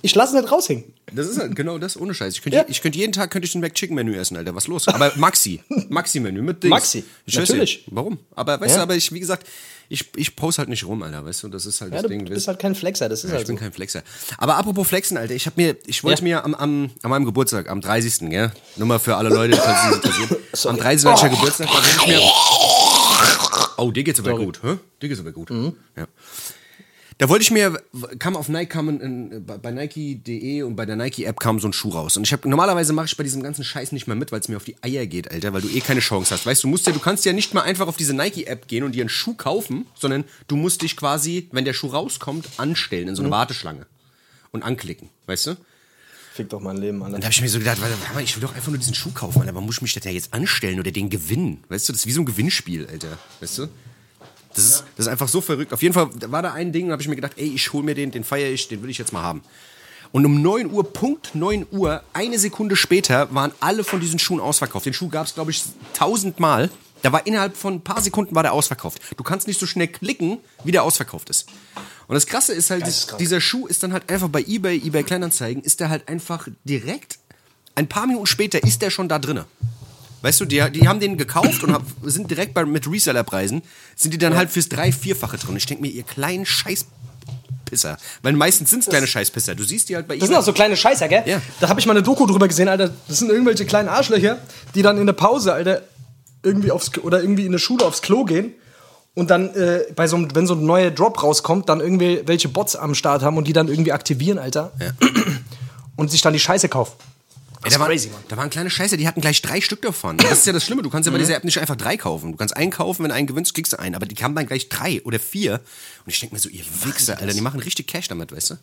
ich 0.02 0.16
lasse 0.16 0.36
nicht 0.40 0.52
raushängen. 0.52 0.84
Das 1.14 1.28
ist 1.28 1.40
halt 1.40 1.56
genau 1.56 1.78
das, 1.78 2.00
ohne 2.00 2.14
Scheiß. 2.14 2.34
Ich 2.36 2.42
könnte, 2.42 2.58
Ja. 2.58 2.66
ich 2.68 2.82
könnte 2.82 2.98
jeden 3.00 3.14
Tag 3.14 3.32
könnte 3.32 3.48
ich 3.48 3.56
ein 3.56 3.62
McChicken-Menü 3.62 4.16
essen, 4.16 4.38
Alter. 4.38 4.54
Was 4.56 4.68
los? 4.68 4.88
Aber 4.88 5.12
Maxi. 5.16 5.62
Maxi-Menü 5.90 6.42
mit 6.42 6.62
Dings. 6.64 6.70
Maxi, 6.72 7.04
Ich 7.26 7.36
natürlich. 7.36 7.84
Warum? 7.92 8.20
Aber 8.36 8.60
weißt 8.62 8.72
Ja. 8.72 8.78
du, 8.78 8.84
aber 8.84 8.96
ich, 8.96 9.12
wie 9.12 9.20
gesagt, 9.20 9.48
ich, 9.92 10.06
ich 10.16 10.36
post 10.36 10.60
halt 10.60 10.70
nicht 10.70 10.86
rum, 10.86 11.02
Alter. 11.02 11.26
Weißt 11.26 11.42
du, 11.44 11.48
das 11.48 11.66
ist 11.66 11.82
halt 11.82 11.92
Ja, 11.92 11.98
das 11.98 12.04
du 12.04 12.10
Ding. 12.10 12.26
bist 12.26 12.48
halt 12.48 12.60
kein 12.60 12.76
Flexer, 12.76 13.10
das 13.10 13.24
ist 13.24 13.32
Ja, 13.32 13.38
halt 13.38 13.42
ich 13.42 13.48
bin 13.48 13.58
so. 13.58 13.62
kein 13.64 13.72
Flexer. 13.74 14.04
Aber 14.38 14.56
apropos 14.58 14.88
Flexen, 14.88 15.18
Alter, 15.18 15.34
ich 15.34 15.50
mir, 15.56 15.76
ich 15.88 16.04
wollte 16.04 16.24
mir 16.24 16.44
am, 16.46 16.54
am, 16.54 16.92
an 17.02 17.10
meinem 17.10 17.26
Geburtstag, 17.26 17.70
am 17.70 17.82
30. 17.82 18.30
Gell? 18.30 18.52
Nur 18.76 18.88
mal 18.88 19.00
für 19.00 19.16
alle 19.16 19.30
Leute, 19.30 19.58
falls 19.58 19.82
sie 19.90 19.96
interessiert. 19.96 20.40
Am 20.66 20.78
30. 20.78 21.06
hatte 21.10 21.16
ich 21.16 21.22
ja 21.24 21.28
Geburtstag, 21.38 21.68
da 21.72 21.80
ich 22.02 22.08
mir. 22.08 22.20
Oh, 23.78 23.92
dir 23.92 24.04
geht's 24.04 24.20
aber 24.20 24.32
Sorry. 24.32 24.46
gut, 24.46 24.60
hä? 24.64 24.78
Dir 25.02 25.08
geht's 25.10 25.22
aber 25.22 25.32
gut. 25.32 25.50
Ja. 25.96 26.08
Da 27.20 27.28
wollte 27.28 27.44
ich 27.44 27.52
mir, 27.52 27.84
kam 28.18 28.38
auf 28.38 28.48
Nike, 28.48 28.70
kam 28.70 28.88
in, 28.88 29.46
bei 29.46 29.72
Nike.de 29.72 30.62
und 30.62 30.78
bei 30.78 30.86
der 30.86 30.96
Nike-App 30.96 31.38
kam 31.38 31.60
so 31.60 31.68
ein 31.68 31.74
Schuh 31.74 31.90
raus. 31.90 32.16
Und 32.16 32.24
ich 32.24 32.32
habe 32.32 32.48
normalerweise 32.48 32.94
mache 32.94 33.08
ich 33.08 33.18
bei 33.18 33.26
diesem 33.26 33.44
ganzen 33.44 33.66
Scheiß 33.66 33.92
nicht 33.92 34.08
mehr 34.08 34.16
mit, 34.16 34.32
weil 34.32 34.40
es 34.40 34.48
mir 34.48 34.56
auf 34.56 34.64
die 34.64 34.78
Eier 34.82 35.06
geht, 35.06 35.30
Alter, 35.30 35.52
weil 35.52 35.60
du 35.60 35.68
eh 35.68 35.82
keine 35.82 36.00
Chance 36.00 36.34
hast. 36.34 36.46
Weißt 36.46 36.64
du, 36.64 36.68
du 36.68 36.72
musst 36.72 36.88
ja, 36.88 36.94
du 36.94 37.00
kannst 37.00 37.26
ja 37.26 37.34
nicht 37.34 37.54
mal 37.54 37.64
einfach 37.64 37.88
auf 37.88 37.98
diese 37.98 38.14
Nike-App 38.14 38.70
gehen 38.70 38.86
und 38.86 38.94
dir 38.96 39.02
einen 39.02 39.10
Schuh 39.10 39.34
kaufen, 39.34 39.86
sondern 39.96 40.24
du 40.48 40.56
musst 40.56 40.82
dich 40.82 40.96
quasi, 40.96 41.50
wenn 41.52 41.66
der 41.66 41.74
Schuh 41.74 41.88
rauskommt, 41.88 42.48
anstellen 42.56 43.10
in 43.10 43.18
so 43.18 43.22
eine 43.22 43.32
Warteschlange 43.32 43.86
und 44.52 44.64
anklicken, 44.64 45.10
weißt 45.26 45.48
du? 45.48 45.58
Fick 46.34 46.48
doch 46.48 46.62
mein 46.62 46.78
Leben, 46.78 47.04
Alter. 47.04 47.16
Und 47.16 47.22
da 47.22 47.26
habe 47.26 47.34
ich 47.34 47.42
mir 47.42 47.50
so 47.50 47.60
gedacht, 47.60 47.82
warte 47.82 47.96
mal, 48.14 48.24
ich 48.24 48.34
will 48.38 48.44
doch 48.44 48.56
einfach 48.56 48.70
nur 48.70 48.78
diesen 48.78 48.96
Schuh 48.96 49.12
kaufen, 49.12 49.42
Alter. 49.42 49.54
Warum 49.56 49.66
muss 49.66 49.76
ich 49.76 49.82
mich 49.82 49.94
das 49.94 50.06
ja 50.06 50.12
jetzt 50.12 50.34
anstellen 50.34 50.80
oder 50.80 50.92
den 50.92 51.10
gewinnen? 51.10 51.66
Weißt 51.68 51.90
du, 51.90 51.92
das 51.92 52.04
ist 52.04 52.08
wie 52.08 52.14
so 52.14 52.22
ein 52.22 52.26
Gewinnspiel, 52.26 52.88
Alter. 52.88 53.18
Weißt 53.42 53.58
du? 53.58 53.68
Das 54.56 54.66
ist, 54.66 54.84
das 54.98 55.06
ist 55.06 55.12
einfach 55.12 55.28
so 55.28 55.42
verrückt. 55.42 55.74
Auf 55.74 55.82
jeden 55.82 55.94
Fall 55.94 56.10
war 56.28 56.42
da 56.42 56.54
ein 56.54 56.72
Ding, 56.72 56.88
da 56.88 56.94
habe 56.94 57.02
ich 57.02 57.08
mir 57.08 57.16
gedacht, 57.16 57.34
ey, 57.38 57.48
ich 57.48 57.72
hol 57.72 57.84
mir 57.84 57.96
den, 57.96 58.12
den 58.12 58.24
feiere 58.24 58.50
ich, 58.50 58.68
den 58.68 58.82
will 58.82 58.90
ich 58.90 58.98
jetzt 58.98 59.14
mal 59.14 59.22
haben. 59.22 59.42
Und 60.12 60.26
um 60.26 60.42
9 60.42 60.72
Uhr, 60.72 60.92
Punkt 60.92 61.36
9 61.36 61.68
Uhr, 61.72 62.04
eine 62.14 62.40
Sekunde 62.40 62.76
später, 62.76 63.34
waren 63.34 63.52
alle 63.60 63.84
von 63.84 64.00
diesen 64.00 64.18
Schuhen 64.18 64.40
ausverkauft. 64.40 64.86
Den 64.86 64.94
Schuh 64.94 65.10
gab 65.10 65.28
es, 65.28 65.36
glaube 65.36 65.52
ich, 65.52 65.64
tausendmal. 65.94 66.72
Da 67.04 67.12
war 67.12 67.28
innerhalb 67.28 67.56
von 67.56 67.76
ein 67.76 67.82
paar 67.82 68.02
Sekunden 68.02 68.36
war 68.36 68.44
der 68.44 68.54
ausverkauft. 68.54 69.02
Du 69.16 69.24
kannst 69.24 69.48
nicht 69.48 69.60
so 69.60 69.68
schnell 69.68 69.88
klicken, 69.88 70.40
wie 70.64 70.72
der 70.72 70.84
ausverkauft 70.84 71.30
ist. 71.30 71.48
Und 72.08 72.16
das 72.16 72.26
Krasse 72.26 72.54
ist 72.54 72.72
halt, 72.72 72.82
Geisteskrank. 72.82 73.20
dieser 73.20 73.40
Schuh 73.40 73.68
ist 73.68 73.84
dann 73.84 73.94
halt 73.94 74.10
einfach 74.10 74.30
bei 74.30 74.42
eBay, 74.42 74.78
eBay 74.84 75.04
Kleinanzeigen, 75.04 75.62
ist 75.62 75.80
der 75.80 75.90
halt 75.90 76.10
einfach 76.10 76.48
direkt, 76.64 77.20
ein 77.76 77.88
paar 77.88 78.08
Minuten 78.08 78.26
später 78.26 78.62
ist 78.64 78.82
der 78.82 78.90
schon 78.90 79.08
da 79.08 79.20
drinne. 79.20 79.46
Weißt 80.22 80.40
du, 80.42 80.46
die, 80.46 80.64
die 80.72 80.88
haben 80.88 81.00
den 81.00 81.18
gekauft 81.18 81.64
und 81.64 81.74
hab, 81.74 81.84
sind 82.04 82.30
direkt 82.30 82.54
bei, 82.54 82.66
mit 82.66 82.90
Resellerpreisen, 82.90 83.62
sind 83.96 84.14
die 84.14 84.18
dann 84.18 84.36
halt 84.36 84.50
fürs 84.50 84.70
drei-, 84.70 84.92
vierfache 84.92 85.38
drin. 85.38 85.56
Ich 85.56 85.66
denke 85.66 85.82
mir, 85.82 85.90
ihr 85.90 86.04
kleinen 86.04 86.46
Scheißpisser. 86.46 87.98
Weil 88.22 88.34
meistens 88.34 88.70
sind 88.70 88.84
es 88.84 88.90
kleine 88.90 89.08
Scheißpisser. 89.08 89.56
Du 89.56 89.64
siehst 89.64 89.90
die 89.90 89.96
halt 89.96 90.08
bei 90.08 90.18
Das 90.18 90.28
sind 90.28 90.38
auch 90.38 90.44
so 90.44 90.54
kleine 90.54 90.76
Scheißer, 90.76 91.08
gell? 91.08 91.24
Ja. 91.26 91.42
Da 91.60 91.70
habe 91.70 91.80
ich 91.80 91.86
mal 91.86 91.94
eine 91.94 92.04
Doku 92.04 92.26
drüber 92.26 92.48
gesehen, 92.48 92.68
Alter. 92.68 92.94
Das 93.08 93.20
sind 93.20 93.30
irgendwelche 93.30 93.66
kleinen 93.66 93.88
Arschlöcher, 93.88 94.40
die 94.76 94.82
dann 94.82 94.98
in 94.98 95.06
der 95.06 95.14
Pause, 95.14 95.54
Alter, 95.54 95.84
irgendwie 96.44 96.72
aufs 96.72 96.98
oder 96.98 97.22
irgendwie 97.22 97.46
in 97.46 97.52
der 97.52 97.60
Schule 97.60 97.86
aufs 97.86 98.02
Klo 98.02 98.26
gehen 98.26 98.54
und 99.16 99.30
dann 99.30 99.54
äh, 99.56 99.82
bei 99.96 100.08
so 100.08 100.16
einem, 100.16 100.34
wenn 100.34 100.48
so 100.48 100.54
ein 100.54 100.66
neuer 100.66 100.92
Drop 100.92 101.22
rauskommt, 101.22 101.68
dann 101.70 101.82
irgendwie 101.82 102.22
welche 102.26 102.48
Bots 102.48 102.76
am 102.76 102.96
Start 102.96 103.22
haben 103.22 103.38
und 103.38 103.48
die 103.48 103.54
dann 103.54 103.68
irgendwie 103.68 103.92
aktivieren, 103.92 104.40
Alter. 104.40 104.72
Und 105.96 106.12
sich 106.12 106.22
dann 106.22 106.32
die 106.32 106.40
Scheiße 106.40 106.70
kaufen. 106.70 106.94
Ey, 107.64 107.72
da, 107.72 107.80
waren, 107.80 107.90
crazy, 107.90 108.10
Mann. 108.10 108.22
da 108.30 108.38
waren 108.38 108.50
kleine 108.50 108.70
Scheiße, 108.70 108.96
die 108.96 109.06
hatten 109.08 109.20
gleich 109.20 109.42
drei 109.42 109.60
Stück 109.60 109.82
davon. 109.82 110.18
Das 110.18 110.32
ist 110.32 110.48
ja 110.48 110.54
das 110.54 110.64
Schlimme. 110.64 110.82
Du 110.82 110.90
kannst 110.90 111.08
ja 111.08 111.12
bei 111.12 111.18
dieser 111.18 111.36
App 111.36 111.44
nicht 111.44 111.60
einfach 111.60 111.76
drei 111.76 111.98
kaufen. 111.98 112.32
Du 112.32 112.38
kannst 112.38 112.56
einen 112.56 112.72
kaufen, 112.72 113.04
wenn 113.04 113.10
du 113.10 113.16
einen 113.16 113.28
gewinnst, 113.28 113.54
kriegst 113.54 113.74
du 113.74 113.80
einen. 113.80 113.96
Aber 113.96 114.06
die 114.06 114.16
haben 114.24 114.34
dann 114.34 114.46
gleich 114.46 114.70
drei 114.70 115.02
oder 115.04 115.20
vier. 115.20 115.56
Und 116.06 116.14
ich 116.14 116.20
denke 116.20 116.36
mir 116.36 116.40
so, 116.40 116.48
ihr 116.48 116.64
Wichser, 116.86 117.20
Alter, 117.20 117.34
die 117.34 117.42
machen 117.42 117.60
richtig 117.60 117.88
Cash 117.88 118.08
damit, 118.08 118.32
weißt 118.32 118.52
du? 118.52 118.56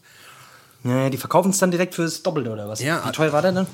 Ja, 0.85 1.11
die 1.11 1.19
verkaufen 1.19 1.51
es 1.51 1.59
dann 1.59 1.71
direkt 1.71 1.95
fürs 1.95 2.23
Doppelte 2.23 2.51
oder 2.51 2.69
was? 2.69 2.81
Ja. 2.81 3.07
Wie 3.07 3.13
teuer 3.13 3.33
war 3.33 3.43
der 3.43 3.53
denn? 3.53 3.67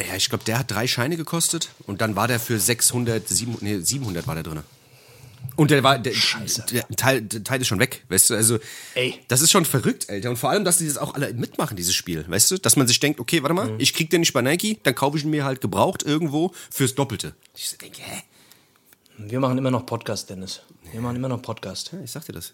Ja, 0.00 0.16
ich 0.16 0.28
glaube, 0.28 0.44
der 0.44 0.58
hat 0.58 0.70
drei 0.70 0.88
Scheine 0.88 1.16
gekostet. 1.16 1.68
Und 1.86 2.00
dann 2.00 2.16
war 2.16 2.26
der 2.26 2.40
für 2.40 2.58
600, 2.58 3.28
700, 3.28 3.62
nee, 3.62 3.78
700 3.78 4.26
war 4.26 4.34
der 4.34 4.42
drin. 4.42 4.60
Und 5.56 5.70
der 5.70 5.82
war, 5.82 5.98
der, 5.98 6.12
Scheiße. 6.12 6.66
der 6.72 6.86
Teil, 6.96 7.22
der 7.22 7.44
Teil 7.44 7.60
ist 7.60 7.68
schon 7.68 7.78
weg, 7.78 8.04
weißt 8.08 8.30
du, 8.30 8.34
also, 8.34 8.58
Ey. 8.94 9.20
das 9.28 9.40
ist 9.40 9.50
schon 9.52 9.64
verrückt, 9.64 10.10
Alter. 10.10 10.30
Und 10.30 10.36
vor 10.36 10.50
allem, 10.50 10.64
dass 10.64 10.78
die 10.78 10.86
das 10.88 10.98
auch 10.98 11.14
alle 11.14 11.32
mitmachen, 11.34 11.76
dieses 11.76 11.94
Spiel, 11.94 12.24
weißt 12.28 12.50
du, 12.50 12.58
dass 12.58 12.76
man 12.76 12.86
sich 12.88 12.98
denkt, 13.00 13.20
okay, 13.20 13.42
warte 13.42 13.54
mal, 13.54 13.70
Mhm. 13.70 13.80
ich 13.80 13.94
krieg 13.94 14.10
den 14.10 14.20
nicht 14.20 14.32
bei 14.32 14.42
Nike, 14.42 14.78
dann 14.82 14.94
kaufe 14.94 15.16
ich 15.16 15.24
ihn 15.24 15.30
mir 15.30 15.44
halt 15.44 15.60
gebraucht 15.60 16.02
irgendwo 16.02 16.52
fürs 16.70 16.94
Doppelte. 16.94 17.34
Ich 17.56 17.68
so 17.68 17.76
denke, 17.76 18.00
hä? 18.02 18.22
Wir 19.18 19.38
machen 19.38 19.56
immer 19.58 19.70
noch 19.70 19.86
Podcast, 19.86 20.28
Dennis. 20.28 20.60
Wir 20.92 21.00
machen 21.00 21.16
immer 21.16 21.28
noch 21.28 21.40
Podcast. 21.40 21.90
Ja, 21.92 22.00
ich 22.02 22.10
sag 22.10 22.24
dir 22.26 22.32
das. 22.32 22.52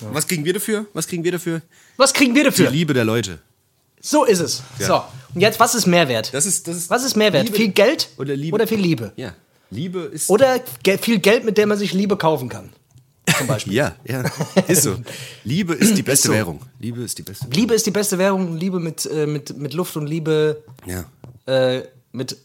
Was 0.00 0.26
kriegen 0.26 0.44
wir 0.44 0.52
dafür? 0.52 0.86
Was 0.92 1.06
kriegen 1.06 1.22
wir 1.24 1.32
dafür? 1.32 1.62
Was 1.96 2.12
kriegen 2.12 2.34
wir 2.34 2.42
Die 2.44 2.50
dafür? 2.50 2.70
Liebe 2.70 2.94
der 2.94 3.04
Leute. 3.04 3.38
So 4.00 4.24
ist 4.24 4.38
es. 4.40 4.62
Ja. 4.78 4.86
So. 4.86 5.04
Und 5.34 5.40
jetzt, 5.40 5.58
was 5.58 5.74
ist 5.74 5.86
Mehrwert? 5.86 6.32
Das 6.32 6.46
ist, 6.46 6.66
das 6.68 6.76
ist 6.76 6.90
was 6.90 7.04
ist 7.04 7.16
Mehrwert? 7.16 7.44
Liebe- 7.46 7.56
viel 7.56 7.68
Geld 7.68 8.08
oder 8.16 8.36
Liebe? 8.36 8.54
oder 8.54 8.66
viel 8.66 8.78
Liebe? 8.78 9.12
Ja. 9.16 9.34
Liebe 9.70 10.00
ist. 10.00 10.30
Oder 10.30 10.60
viel 11.00 11.18
Geld, 11.18 11.44
mit 11.44 11.58
dem 11.58 11.68
man 11.68 11.78
sich 11.78 11.92
Liebe 11.92 12.16
kaufen 12.16 12.48
kann. 12.48 12.70
Zum 13.36 13.46
Beispiel. 13.46 13.74
Ja, 13.74 13.94
ja. 14.06 14.24
Ist 14.66 14.82
so. 14.82 14.96
Liebe 15.44 15.74
ist 15.74 15.96
die 15.96 16.02
beste 16.04 16.28
so. 16.28 16.34
Währung. 16.34 16.60
Liebe 16.78 17.02
ist 17.02 17.18
die 17.18 17.22
beste 17.22 17.44
Währung. 17.44 17.54
Liebe 17.54 17.74
ist 17.74 17.86
die 17.86 17.90
beste 17.90 18.18
Währung. 18.18 18.56
Liebe 18.56 18.80
mit, 18.80 19.06
äh, 19.06 19.26
mit, 19.26 19.56
mit 19.56 19.74
Luft 19.74 19.96
und 19.96 20.06
Liebe. 20.06 20.62
Ja. 20.86 21.04
Äh, 21.46 21.84
mit 22.12 22.36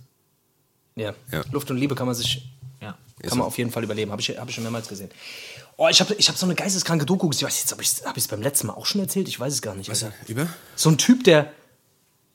ja. 0.96 1.14
Ja. 1.32 1.44
Luft 1.52 1.72
und 1.72 1.78
Liebe 1.78 1.96
kann 1.96 2.06
man 2.06 2.16
sich. 2.16 2.50
Ja. 2.82 2.98
Ist 3.20 3.30
Kann 3.30 3.38
man 3.38 3.46
so. 3.46 3.48
auf 3.48 3.58
jeden 3.58 3.72
Fall 3.72 3.84
überleben. 3.84 4.12
Habe 4.12 4.22
ich, 4.22 4.30
hab 4.38 4.50
ich 4.50 4.56
schon 4.56 4.64
mehrmals 4.64 4.88
gesehen. 4.88 5.10
Oh, 5.78 5.88
ich 5.88 6.00
habe 6.02 6.14
ich 6.16 6.30
hab 6.30 6.38
so 6.38 6.46
eine 6.46 6.56
geisteskranke 6.56 7.06
Doku 7.06 7.30
gesehen. 7.30 7.48
Ich 7.48 7.54
weiß 7.54 7.62
jetzt, 7.62 7.74
ob 7.74 7.82
ich 7.82 7.88
es 7.88 8.06
hab 8.06 8.30
beim 8.30 8.42
letzten 8.42 8.68
Mal 8.68 8.74
auch 8.74 8.86
schon 8.86 9.02
erzählt? 9.02 9.28
Ich 9.28 9.40
weiß 9.40 9.54
es 9.54 9.62
gar 9.62 9.76
nicht. 9.76 9.90
Alter. 9.90 10.14
Über? 10.28 10.48
So 10.76 10.90
ein 10.90 10.98
Typ, 10.98 11.24
der. 11.24 11.52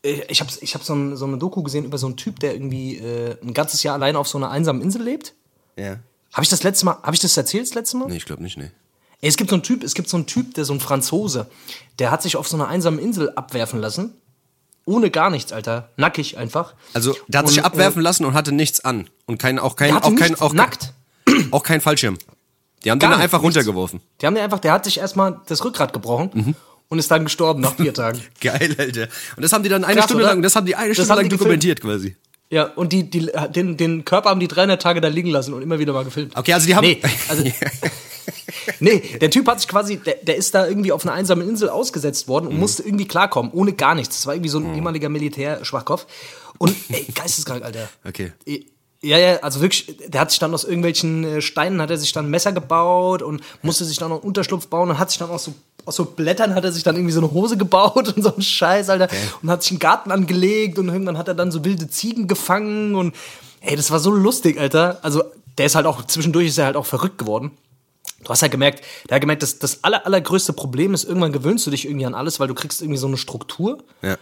Äh, 0.03 0.23
Ich 0.29 0.41
habe 0.41 0.51
ich 0.61 0.75
hab 0.75 0.83
so, 0.85 0.95
ein, 0.95 1.17
so 1.17 1.25
eine 1.27 1.39
Doku 1.39 1.63
gesehen 1.63 1.85
über 1.85 1.99
so 1.99 2.07
einen 2.07 2.17
Typ, 2.17 2.41
der 2.41 2.55
irgendwie 2.55 2.97
äh, 2.99 3.37
ein 3.43 3.55
ganzes 3.55 3.83
Jahr 3.83 3.95
allein 3.95 4.17
auf 4.17 4.29
so 4.29 4.39
einer 4.39 4.51
einsamen 4.51 4.83
Insel 4.83 5.03
lebt. 5.03 5.35
Ja. 5.77 5.97
Habe 6.33 6.43
ich 6.43 6.49
das 6.49 6.63
letzte 6.63 6.85
Mal, 6.87 6.99
habe 7.03 7.15
ich 7.15 7.21
das 7.21 7.37
erzählt 7.37 7.67
das 7.67 7.75
letzte 7.75 7.97
Mal? 7.97 8.09
Nee, 8.09 8.17
ich 8.17 8.27
glaube 8.27 8.43
nicht, 8.43 8.57
nee. 8.59 8.71
Ey, 9.21 9.29
es 9.29 9.37
gibt 9.37 9.51
so 9.51 9.57
einen 9.57 9.63
Typ, 9.63 9.83
es 9.83 9.95
gibt 9.95 10.09
so 10.09 10.17
einen 10.17 10.27
Typ, 10.27 10.55
der 10.55 10.65
so 10.65 10.73
ein 10.73 10.81
Franzose, 10.81 11.49
der 11.99 12.11
hat 12.11 12.23
sich 12.23 12.37
auf 12.37 12.47
so 12.47 12.57
einer 12.57 12.69
einsamen 12.69 13.01
Insel 13.01 13.31
abwerfen 13.35 13.81
lassen. 13.81 14.15
Ohne 14.85 15.11
gar 15.11 15.29
nichts, 15.29 15.53
Alter. 15.53 15.91
Nackig 15.97 16.39
einfach. 16.39 16.75
Also, 16.95 17.15
der 17.27 17.41
hat 17.41 17.49
sich 17.49 17.59
Und, 17.59 17.65
abwerfen 17.65 18.01
lassen 18.01 18.25
und 18.25 18.33
hatte 18.35 18.53
nichts 18.53 18.81
an. 18.85 19.11
Und 19.27 19.39
kein, 19.39 19.59
auch 19.59 19.77
kein, 19.77 19.93
auch 19.95 20.15
kein, 20.15 20.35
auch, 20.41 20.53
nackt. 20.55 20.95
auch 21.51 21.63
kein 21.63 21.81
Fallschirm. 21.81 22.17
Die 22.85 22.91
haben 22.91 22.99
Gar 22.99 23.11
den 23.11 23.21
einfach 23.21 23.43
nichts. 23.43 23.57
runtergeworfen. 23.57 24.01
Die 24.21 24.27
haben 24.27 24.35
den 24.35 24.45
einfach, 24.45 24.61
der 24.61 24.73
hat 24.73 24.85
sich 24.85 24.99
erstmal 24.99 25.41
das 25.47 25.65
Rückgrat 25.65 25.93
gebrochen 25.93 26.31
Mhm. 26.33 26.55
Und 26.89 26.99
ist 26.99 27.11
dann 27.11 27.25
gestorben 27.25 27.61
nach 27.61 27.77
vier 27.77 27.93
Tagen. 27.95 28.21
Geil, 28.41 28.75
Alter. 28.79 29.09
Und 29.37 29.43
das 29.43 29.53
haben 29.53 29.63
die 29.63 29.69
dann 29.69 29.85
eine 29.85 29.97
Krass, 29.97 30.05
Stunde 30.07 30.25
oder? 30.25 30.33
lang, 30.33 30.43
das 30.43 30.57
haben 30.57 30.67
die 30.67 30.75
eine 30.77 30.89
Das 30.95 31.05
Stunde 31.05 31.23
lang 31.23 31.29
dokumentiert 31.31 31.81
quasi. 31.81 32.17
Ja, 32.51 32.65
und 32.65 32.93
die, 32.95 33.11
die, 33.11 33.31
den, 33.55 33.77
den 33.77 34.05
Körper 34.07 34.31
haben 34.31 34.41
die 34.41 34.49
300 34.49 34.81
Tage 34.81 35.01
da 35.03 35.09
liegen 35.09 35.29
lassen 35.29 35.53
und 35.53 35.61
immer 35.61 35.79
wieder 35.79 35.93
mal 35.93 36.05
gefilmt. 36.05 36.35
Okay, 36.35 36.55
also 36.55 36.67
die 36.67 36.75
haben. 36.75 36.87
Nee, 36.87 37.01
also, 37.29 37.45
nee, 38.81 39.03
der 39.21 39.31
Typ 39.31 39.47
hat 39.47 39.61
sich 39.61 39.69
quasi, 39.69 39.99
der, 39.99 40.15
der 40.23 40.37
ist 40.37 40.55
da 40.55 40.67
irgendwie 40.67 40.93
auf 40.93 41.05
einer 41.05 41.13
einsamen 41.15 41.47
Insel 41.47 41.69
ausgesetzt 41.69 42.27
worden 42.29 42.47
und 42.47 42.55
Mhm. 42.55 42.61
musste 42.61 42.83
irgendwie 42.85 43.07
klarkommen, 43.07 43.53
ohne 43.53 43.75
gar 43.75 43.95
nichts. 43.95 44.17
Das 44.17 44.27
war 44.27 44.35
irgendwie 44.35 44.49
so 44.51 44.59
ein 44.59 44.75
ehemaliger 44.75 45.09
Militär-Schwachkopf. 45.11 46.07
Und, 46.59 46.75
ey, 46.89 47.07
geisteskrank, 47.15 47.63
Alter. 47.65 47.89
Okay. 48.07 48.33
Ja, 49.01 49.17
ja, 49.17 49.37
also 49.43 49.61
wirklich, 49.61 49.97
der 50.09 50.21
hat 50.21 50.31
sich 50.31 50.41
dann 50.41 50.53
aus 50.53 50.65
irgendwelchen 50.65 51.23
äh, 51.23 51.41
Steinen, 51.41 51.81
hat 51.81 51.91
er 51.91 51.99
sich 51.99 52.13
dann 52.13 52.27
ein 52.27 52.31
Messer 52.31 52.53
gebaut 52.53 53.23
und 53.23 53.43
musste 53.63 53.85
sich 53.85 53.97
dann 53.97 54.09
noch 54.09 54.17
einen 54.17 54.27
Unterschlupf 54.27 54.67
bauen 54.67 54.91
und 54.91 54.99
hat 54.99 55.11
sich 55.11 55.19
dann 55.19 55.31
aus 55.31 55.45
so, 55.45 55.55
aus 55.85 55.95
so 55.95 56.05
Blättern 56.05 56.55
hat 56.57 56.65
er 56.65 56.73
sich 56.73 56.83
dann 56.83 56.97
irgendwie 56.97 57.13
so 57.13 57.21
eine 57.21 57.31
Hose 57.31 57.57
gebaut 57.57 58.09
und 58.17 58.23
so 58.23 58.33
einen 58.33 58.43
Scheiß, 58.43 58.91
Alter. 58.91 59.09
Und 59.41 59.51
hat 59.51 59.63
sich 59.63 59.73
einen 59.73 59.79
Garten 59.79 60.11
angelegt 60.11 60.79
und 60.79 60.89
irgendwann 60.89 61.17
hat 61.17 61.29
er 61.29 61.35
dann 61.35 61.53
so 61.53 61.65
wilde 61.65 61.89
Ziegen 61.89 62.27
gefangen 62.27 62.97
und 62.97 63.15
ey, 63.61 63.77
das 63.77 63.91
war 63.93 64.01
so 64.01 64.11
lustig, 64.11 64.59
Alter. 64.59 64.99
Also, 65.03 65.23
der 65.59 65.67
ist 65.67 65.77
halt 65.77 65.87
auch, 65.87 66.05
zwischendurch 66.05 66.49
ist 66.49 66.59
er 66.59 66.67
halt 66.67 66.77
auch 66.77 66.87
verrückt 66.87 67.19
geworden. 67.19 67.53
Du 68.25 68.31
hast 68.31 68.43
ja 68.43 68.49
gemerkt, 68.49 68.85
der 69.09 69.17
hat 69.17 69.21
gemerkt, 69.21 69.45
dass 69.45 69.61
das 69.61 69.85
aller, 69.85 70.05
allergrößte 70.05 70.53
Problem 70.53 70.93
ist, 70.93 71.05
irgendwann 71.05 71.33
gewöhnst 71.33 71.67
du 71.67 71.71
dich 71.71 71.87
irgendwie 71.87 72.07
an 72.07 72.15
alles, 72.15 72.41
weil 72.41 72.49
du 72.49 72.55
kriegst 72.55 72.83
irgendwie 72.83 72.99
so 72.99 73.07
eine 73.07 73.17
Struktur 73.17 73.79
Ja. 74.03 74.17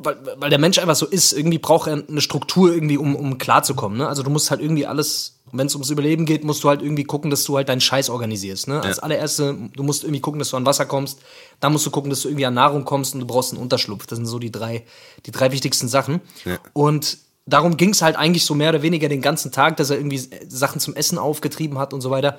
Weil, 0.00 0.16
weil 0.36 0.50
der 0.50 0.58
Mensch 0.58 0.78
einfach 0.78 0.96
so 0.96 1.06
ist, 1.06 1.32
irgendwie 1.32 1.58
braucht 1.58 1.88
er 1.88 2.04
eine 2.08 2.20
Struktur 2.20 2.72
irgendwie, 2.72 2.96
um, 2.96 3.14
um 3.14 3.38
klarzukommen. 3.38 3.98
Ne? 3.98 4.08
Also 4.08 4.22
du 4.22 4.30
musst 4.30 4.50
halt 4.50 4.60
irgendwie 4.60 4.86
alles, 4.86 5.38
wenn 5.52 5.66
es 5.66 5.74
ums 5.74 5.90
Überleben 5.90 6.26
geht, 6.26 6.44
musst 6.44 6.64
du 6.64 6.68
halt 6.68 6.82
irgendwie 6.82 7.04
gucken, 7.04 7.30
dass 7.30 7.44
du 7.44 7.56
halt 7.56 7.68
deinen 7.68 7.80
Scheiß 7.80 8.10
organisierst. 8.10 8.68
Ne? 8.68 8.82
Als 8.82 8.98
allererste, 8.98 9.56
du 9.74 9.82
musst 9.82 10.04
irgendwie 10.04 10.20
gucken, 10.20 10.38
dass 10.38 10.50
du 10.50 10.56
an 10.56 10.66
Wasser 10.66 10.86
kommst, 10.86 11.20
dann 11.60 11.72
musst 11.72 11.86
du 11.86 11.90
gucken, 11.90 12.10
dass 12.10 12.22
du 12.22 12.28
irgendwie 12.28 12.46
an 12.46 12.54
Nahrung 12.54 12.84
kommst 12.84 13.14
und 13.14 13.20
du 13.20 13.26
brauchst 13.26 13.52
einen 13.52 13.62
Unterschlupf. 13.62 14.06
Das 14.06 14.16
sind 14.16 14.26
so 14.26 14.38
die 14.38 14.50
drei, 14.50 14.84
die 15.26 15.30
drei 15.30 15.52
wichtigsten 15.52 15.88
Sachen. 15.88 16.20
Ja. 16.44 16.58
Und 16.72 17.18
darum 17.46 17.76
ging 17.76 17.90
es 17.90 18.02
halt 18.02 18.16
eigentlich 18.16 18.44
so 18.44 18.54
mehr 18.54 18.70
oder 18.70 18.82
weniger 18.82 19.08
den 19.08 19.22
ganzen 19.22 19.52
Tag, 19.52 19.76
dass 19.76 19.90
er 19.90 19.96
irgendwie 19.96 20.22
Sachen 20.48 20.80
zum 20.80 20.94
Essen 20.94 21.18
aufgetrieben 21.18 21.78
hat 21.78 21.92
und 21.92 22.00
so 22.00 22.10
weiter. 22.10 22.38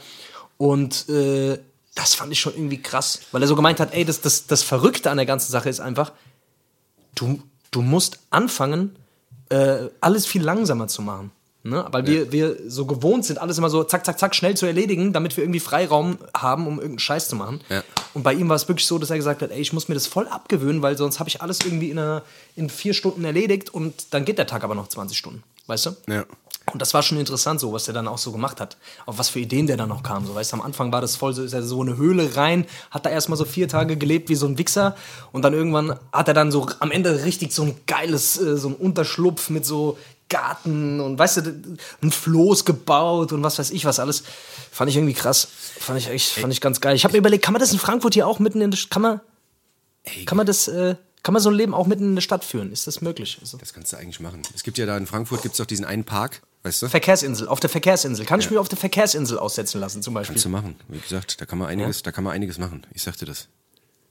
Und 0.57 1.09
äh, 1.09 1.59
das 1.95 2.15
fand 2.15 2.31
ich 2.31 2.39
schon 2.39 2.53
irgendwie 2.53 2.81
krass, 2.81 3.19
weil 3.31 3.41
er 3.41 3.47
so 3.47 3.55
gemeint 3.55 3.79
hat, 3.79 3.93
ey, 3.93 4.03
das, 4.03 4.21
das, 4.21 4.47
das 4.47 4.63
Verrückte 4.63 5.11
an 5.11 5.17
der 5.17 5.25
ganzen 5.25 5.51
Sache 5.51 5.69
ist 5.69 5.79
einfach, 5.79 6.11
du, 7.15 7.41
du 7.71 7.81
musst 7.81 8.19
anfangen, 8.29 8.95
äh, 9.49 9.89
alles 10.01 10.25
viel 10.25 10.41
langsamer 10.41 10.87
zu 10.87 11.01
machen. 11.01 11.31
Ne? 11.65 11.85
Weil 11.91 12.05
wir, 12.05 12.31
wir 12.33 12.57
so 12.67 12.85
gewohnt 12.85 13.23
sind, 13.23 13.39
alles 13.39 13.57
immer 13.57 13.69
so 13.69 13.85
zack, 13.85 14.05
zack, 14.05 14.19
zack, 14.19 14.35
schnell 14.35 14.57
zu 14.57 14.65
erledigen, 14.65 15.13
damit 15.13 15.37
wir 15.37 15.45
irgendwie 15.45 15.61
Freiraum 15.61 16.17
haben, 16.35 16.67
um 16.67 16.73
irgendeinen 16.73 16.99
Scheiß 16.99 17.29
zu 17.29 17.37
machen. 17.37 17.61
Ja. 17.69 17.83
Und 18.13 18.23
bei 18.23 18.33
ihm 18.33 18.49
war 18.49 18.57
es 18.57 18.67
wirklich 18.67 18.85
so, 18.85 18.99
dass 18.99 19.09
er 19.09 19.15
gesagt 19.15 19.41
hat, 19.41 19.49
ey, 19.49 19.61
ich 19.61 19.71
muss 19.71 19.87
mir 19.87 19.93
das 19.93 20.05
voll 20.05 20.27
abgewöhnen, 20.27 20.81
weil 20.81 20.97
sonst 20.97 21.19
habe 21.19 21.29
ich 21.29 21.41
alles 21.41 21.59
irgendwie 21.63 21.89
in, 21.89 21.99
einer, 21.99 22.23
in 22.57 22.69
vier 22.69 22.93
Stunden 22.93 23.23
erledigt 23.23 23.73
und 23.73 24.13
dann 24.13 24.25
geht 24.25 24.39
der 24.39 24.47
Tag 24.47 24.65
aber 24.65 24.75
noch 24.75 24.89
20 24.89 25.17
Stunden. 25.17 25.41
Weißt 25.67 25.85
du? 25.85 25.91
Ja. 26.07 26.25
Und 26.71 26.81
das 26.81 26.93
war 26.93 27.03
schon 27.03 27.17
interessant, 27.17 27.59
so 27.59 27.73
was 27.73 27.85
der 27.85 27.93
dann 27.93 28.07
auch 28.07 28.17
so 28.17 28.31
gemacht 28.31 28.61
hat. 28.61 28.77
Auf 29.05 29.17
was 29.17 29.29
für 29.29 29.39
Ideen 29.39 29.67
der 29.67 29.75
dann 29.75 29.89
noch 29.89 30.01
kam. 30.01 30.25
So, 30.25 30.33
weißt 30.33 30.53
du, 30.53 30.57
am 30.57 30.61
Anfang 30.61 30.93
war 30.93 31.01
das 31.01 31.17
voll 31.17 31.33
so, 31.33 31.43
ist 31.43 31.53
er 31.53 31.61
so 31.61 31.81
eine 31.81 31.97
Höhle 31.97 32.37
rein, 32.37 32.65
hat 32.89 33.05
da 33.05 33.09
erstmal 33.09 33.37
so 33.37 33.43
vier 33.43 33.67
Tage 33.67 33.97
gelebt 33.97 34.29
wie 34.29 34.35
so 34.35 34.45
ein 34.45 34.57
Wichser. 34.57 34.95
Und 35.33 35.41
dann 35.43 35.53
irgendwann 35.53 35.99
hat 36.11 36.29
er 36.29 36.33
dann 36.33 36.51
so 36.51 36.67
am 36.79 36.91
Ende 36.91 37.25
richtig 37.25 37.51
so 37.51 37.63
ein 37.63 37.75
geiles, 37.85 38.39
äh, 38.39 38.55
so 38.57 38.69
ein 38.69 38.75
Unterschlupf 38.75 39.49
mit 39.49 39.65
so 39.65 39.97
Garten 40.29 40.99
und 40.99 41.19
weißt 41.19 41.37
du, 41.37 41.77
ein 42.01 42.11
Floß 42.11 42.65
gebaut 42.65 43.33
und 43.33 43.43
was 43.43 43.59
weiß 43.59 43.69
ich 43.71 43.85
was 43.85 43.99
alles. 43.99 44.23
Fand 44.71 44.89
ich 44.89 44.95
irgendwie 44.95 45.13
krass. 45.13 45.47
Fand 45.79 45.99
ich 45.99 46.07
echt, 46.07 46.31
fand 46.31 46.51
ich 46.51 46.61
ganz 46.61 46.81
geil. 46.81 46.95
Ich 46.95 47.03
habe 47.03 47.11
mir 47.11 47.19
überlegt, 47.19 47.43
kann 47.43 47.53
man 47.53 47.59
das 47.59 47.73
in 47.73 47.77
Frankfurt 47.77 48.13
hier 48.13 48.25
auch 48.25 48.39
mitten 48.39 48.61
in 48.61 48.71
der, 48.71 48.79
kann 48.89 49.01
man, 49.01 49.21
kann 50.25 50.37
man 50.37 50.47
das, 50.47 50.67
äh, 50.69 50.95
kann 51.23 51.33
man 51.33 51.41
so 51.41 51.49
ein 51.49 51.55
Leben 51.55 51.73
auch 51.73 51.87
mitten 51.87 52.03
in 52.09 52.15
der 52.15 52.21
Stadt 52.21 52.43
führen? 52.43 52.71
Ist 52.71 52.85
das 52.85 53.01
möglich? 53.01 53.37
Also, 53.41 53.57
Das 53.57 53.73
kannst 53.73 53.91
du 53.93 53.97
eigentlich 53.97 54.19
machen. 54.19 54.41
Es 54.53 54.63
gibt 54.63 54.77
ja 54.77 54.85
da 54.85 54.97
in 54.97 55.07
Frankfurt 55.07 55.41
gibt's 55.41 55.57
doch 55.57 55.65
diesen 55.65 55.85
einen 55.85 56.03
Park, 56.03 56.41
weißt 56.63 56.81
du? 56.83 56.89
Verkehrsinsel, 56.89 57.47
auf 57.47 57.59
der 57.59 57.69
Verkehrsinsel. 57.69 58.25
Kann 58.25 58.39
ich 58.41 58.51
mir 58.51 58.59
auf 58.59 58.69
der 58.69 58.77
Verkehrsinsel 58.77 59.39
aussetzen 59.39 59.79
lassen, 59.79 60.01
zum 60.03 60.13
Beispiel? 60.13 60.33
Kannst 60.35 60.45
du 60.45 60.49
machen. 60.49 60.75
Wie 60.89 60.99
gesagt, 60.99 61.39
da 61.41 61.45
kann 61.45 61.57
man 61.59 61.69
einiges, 61.69 62.03
da 62.03 62.11
kann 62.11 62.23
man 62.23 62.33
einiges 62.33 62.57
machen. 62.59 62.85
Ich 62.93 63.01
sagte 63.03 63.25
das. 63.25 63.47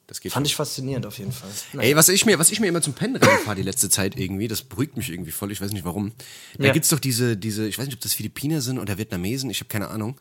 Das 0.09 0.21
geht 0.21 0.33
Fand 0.33 0.47
schon. 0.47 0.51
ich 0.51 0.57
faszinierend 0.57 1.07
auf 1.07 1.17
jeden 1.19 1.33
Fall. 1.33 1.49
Ey, 1.79 1.95
was 1.97 2.09
ich 2.09 2.27
mir, 2.27 2.39
was 2.39 2.51
ich 2.51 2.61
mir 2.61 2.67
immer 2.67 2.83
zum 2.83 2.93
Pennen 2.93 3.17
reinfahre 3.17 3.57
die 3.57 3.63
letzte 3.63 3.89
Zeit 3.89 4.19
irgendwie, 4.19 4.49
das 4.49 4.63
beruhigt 4.63 4.97
mich 4.97 5.11
irgendwie 5.11 5.31
voll, 5.31 5.53
ich 5.53 5.61
weiß 5.61 5.71
nicht 5.73 5.85
warum. 5.85 6.13
Da 6.59 6.67
Ja. 6.67 6.73
gibt's 6.73 6.89
doch 6.89 6.99
diese, 6.99 7.37
diese, 7.37 7.67
ich 7.69 7.79
weiß 7.79 7.87
nicht, 7.87 7.95
ob 7.95 8.01
das 8.01 8.13
Philippiner 8.13 8.61
sind 8.61 8.79
oder 8.79 8.99
Vietnamesen, 8.99 9.49
ich 9.49 9.61
habe 9.61 9.69
keine 9.69 9.89
Ahnung. 9.89 10.17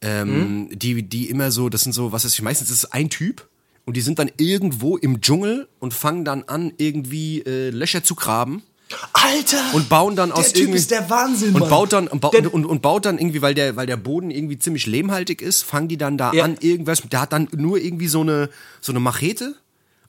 Ähm, 0.00 0.68
Hm? 0.70 0.78
die, 0.78 1.02
die 1.02 1.28
immer 1.28 1.50
so, 1.50 1.68
das 1.68 1.82
sind 1.82 1.92
so, 1.92 2.12
was 2.12 2.24
ist, 2.24 2.40
meistens 2.40 2.70
ist 2.70 2.84
es 2.84 2.92
ein 2.92 3.10
Typ 3.10 3.46
und 3.86 3.96
die 3.96 4.00
sind 4.00 4.18
dann 4.18 4.30
irgendwo 4.36 4.96
im 4.96 5.20
Dschungel 5.20 5.68
und 5.78 5.94
fangen 5.94 6.24
dann 6.24 6.44
an, 6.44 6.72
irgendwie 6.76 7.40
äh, 7.42 7.70
Löcher 7.70 8.02
zu 8.04 8.14
graben 8.14 8.62
Alter! 9.12 9.58
und 9.72 9.88
bauen 9.88 10.16
dann 10.16 10.32
aus 10.32 10.52
der 10.52 10.64
Typ 10.64 10.74
ist 10.74 10.90
der 10.90 11.08
Wahnsinn, 11.08 11.54
und 11.54 11.60
Mann. 11.60 11.70
baut 11.70 11.92
dann 11.92 12.08
und, 12.08 12.20
bau, 12.20 12.30
Der- 12.30 12.52
und, 12.52 12.64
und 12.66 12.82
baut 12.82 13.04
dann 13.06 13.18
irgendwie 13.18 13.40
weil 13.42 13.54
der 13.54 13.76
weil 13.76 13.86
der 13.86 13.96
Boden 13.96 14.30
irgendwie 14.30 14.58
ziemlich 14.58 14.86
lehmhaltig 14.86 15.42
ist 15.42 15.62
fangen 15.62 15.86
die 15.88 15.96
dann 15.96 16.18
da 16.18 16.32
Ja. 16.32 16.44
an 16.44 16.56
irgendwas 16.60 17.02
der 17.10 17.20
hat 17.20 17.32
dann 17.32 17.48
nur 17.56 17.78
irgendwie 17.78 18.08
so 18.08 18.20
eine 18.22 18.50
so 18.80 18.90
eine 18.92 18.98
Machete 19.00 19.54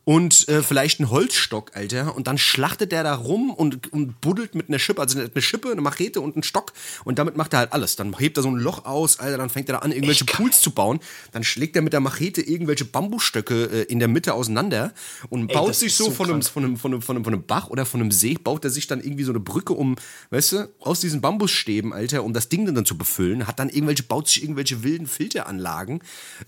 und 0.03 0.47
äh, 0.49 0.63
vielleicht 0.63 0.99
einen 0.99 1.11
Holzstock, 1.11 1.71
Alter. 1.75 2.15
Und 2.15 2.27
dann 2.27 2.37
schlachtet 2.37 2.91
der 2.91 3.03
da 3.03 3.13
rum 3.13 3.51
und, 3.51 3.93
und 3.93 4.19
buddelt 4.19 4.55
mit 4.55 4.67
einer 4.67 4.79
Schippe, 4.79 5.01
also 5.01 5.19
eine 5.19 5.41
Schippe, 5.41 5.71
eine 5.71 5.81
Machete 5.81 6.21
und 6.21 6.35
einen 6.35 6.43
Stock. 6.43 6.73
Und 7.03 7.19
damit 7.19 7.37
macht 7.37 7.53
er 7.53 7.59
halt 7.59 7.73
alles. 7.73 7.95
Dann 7.95 8.17
hebt 8.17 8.37
er 8.37 8.43
so 8.43 8.49
ein 8.49 8.55
Loch 8.55 8.85
aus, 8.85 9.19
Alter, 9.19 9.37
dann 9.37 9.49
fängt 9.49 9.69
er 9.69 9.73
da 9.73 9.79
an, 9.79 9.91
irgendwelche 9.91 10.25
Pools 10.25 10.61
zu 10.61 10.71
bauen. 10.71 10.99
Dann 11.31 11.43
schlägt 11.43 11.75
er 11.75 11.83
mit 11.83 11.93
der 11.93 11.99
Machete 11.99 12.41
irgendwelche 12.41 12.85
Bambusstöcke 12.85 13.65
äh, 13.65 13.81
in 13.83 13.99
der 13.99 14.07
Mitte 14.07 14.33
auseinander 14.33 14.93
und 15.29 15.47
baut 15.53 15.69
das 15.69 15.81
sich 15.81 15.93
so, 15.93 16.05
so 16.05 16.11
von, 16.11 16.29
einem, 16.31 16.41
von, 16.41 16.63
einem, 16.63 16.77
von, 16.77 16.93
einem, 16.93 17.01
von, 17.01 17.15
einem, 17.15 17.25
von 17.25 17.33
einem 17.33 17.43
Bach 17.43 17.69
oder 17.69 17.85
von 17.85 18.01
einem 18.01 18.11
See, 18.11 18.33
baut 18.33 18.63
er 18.63 18.71
sich 18.71 18.87
dann 18.87 19.01
irgendwie 19.01 19.23
so 19.23 19.31
eine 19.31 19.39
Brücke 19.39 19.73
um, 19.73 19.97
weißt 20.31 20.51
du, 20.53 20.69
aus 20.79 20.99
diesen 20.99 21.21
Bambusstäben, 21.21 21.93
Alter, 21.93 22.23
um 22.23 22.33
das 22.33 22.49
Ding 22.49 22.65
dann 22.73 22.85
zu 22.85 22.97
befüllen. 22.97 23.45
Hat 23.45 23.59
dann 23.59 23.69
irgendwelche, 23.69 24.03
baut 24.03 24.27
sich 24.27 24.41
irgendwelche 24.41 24.83
wilden 24.83 25.05
Filteranlagen 25.05 26.01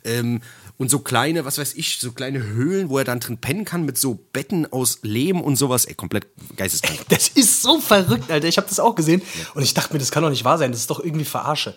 ähm, 0.03 0.41
und 0.77 0.89
so 0.89 0.99
kleine, 0.99 1.45
was 1.45 1.59
weiß 1.59 1.75
ich, 1.75 1.99
so 1.99 2.11
kleine 2.13 2.43
Höhlen, 2.43 2.89
wo 2.89 2.97
er 2.97 3.03
dann 3.03 3.19
drin 3.19 3.37
pennen 3.43 3.65
kann 3.65 3.83
mit 3.83 3.97
so 3.97 4.17
Betten 4.31 4.71
aus 4.71 4.99
Lehm 5.03 5.41
und 5.41 5.57
sowas. 5.57 5.83
Ey, 5.83 5.93
komplett 5.93 6.27
geisteskrank. 6.55 7.01
Das 7.09 7.27
ist 7.27 7.61
so 7.61 7.79
verrückt, 7.79 8.31
Alter. 8.31 8.47
Ich 8.47 8.57
habe 8.57 8.67
das 8.67 8.79
auch 8.79 8.95
gesehen 8.95 9.21
und 9.53 9.61
ich 9.63 9.73
dachte 9.73 9.93
mir, 9.93 9.99
das 9.99 10.11
kann 10.11 10.23
doch 10.23 10.29
nicht 10.29 10.45
wahr 10.45 10.57
sein. 10.57 10.71
Das 10.71 10.79
ist 10.79 10.89
doch 10.89 11.03
irgendwie 11.03 11.25
Verarsche. 11.25 11.75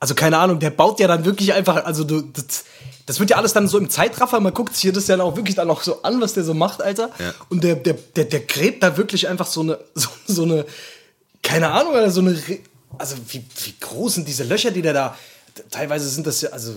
Also 0.00 0.16
keine 0.16 0.38
Ahnung, 0.38 0.58
der 0.58 0.70
baut 0.70 0.98
ja 0.98 1.06
dann 1.06 1.24
wirklich 1.24 1.54
einfach, 1.54 1.84
also 1.84 2.02
du, 2.02 2.20
das, 2.20 2.64
das 3.06 3.20
wird 3.20 3.30
ja 3.30 3.36
alles 3.36 3.52
dann 3.52 3.68
so 3.68 3.78
im 3.78 3.88
Zeitraffer. 3.88 4.40
Man 4.40 4.52
guckt 4.52 4.74
sich 4.74 4.82
hier 4.82 4.92
das 4.92 5.06
ja 5.06 5.18
auch 5.20 5.36
wirklich 5.36 5.54
dann 5.54 5.70
auch 5.70 5.82
so 5.82 6.02
an, 6.02 6.20
was 6.20 6.34
der 6.34 6.42
so 6.42 6.52
macht, 6.52 6.82
Alter. 6.82 7.10
Ja. 7.20 7.32
Und 7.48 7.62
der, 7.62 7.76
der, 7.76 7.94
der, 7.94 8.24
der 8.24 8.40
gräbt 8.40 8.82
da 8.82 8.96
wirklich 8.96 9.28
einfach 9.28 9.46
so 9.46 9.60
eine, 9.60 9.78
so, 9.94 10.08
so 10.26 10.42
eine, 10.42 10.66
keine 11.44 11.70
Ahnung, 11.70 11.94
Alter, 11.94 12.10
so 12.10 12.22
eine, 12.22 12.36
also 12.98 13.14
wie, 13.28 13.44
wie 13.64 13.74
groß 13.78 14.14
sind 14.14 14.26
diese 14.26 14.42
Löcher, 14.42 14.72
die 14.72 14.82
der 14.82 14.94
da, 14.94 15.16
teilweise 15.70 16.08
sind 16.08 16.26
das 16.26 16.40
ja, 16.40 16.50
also 16.50 16.74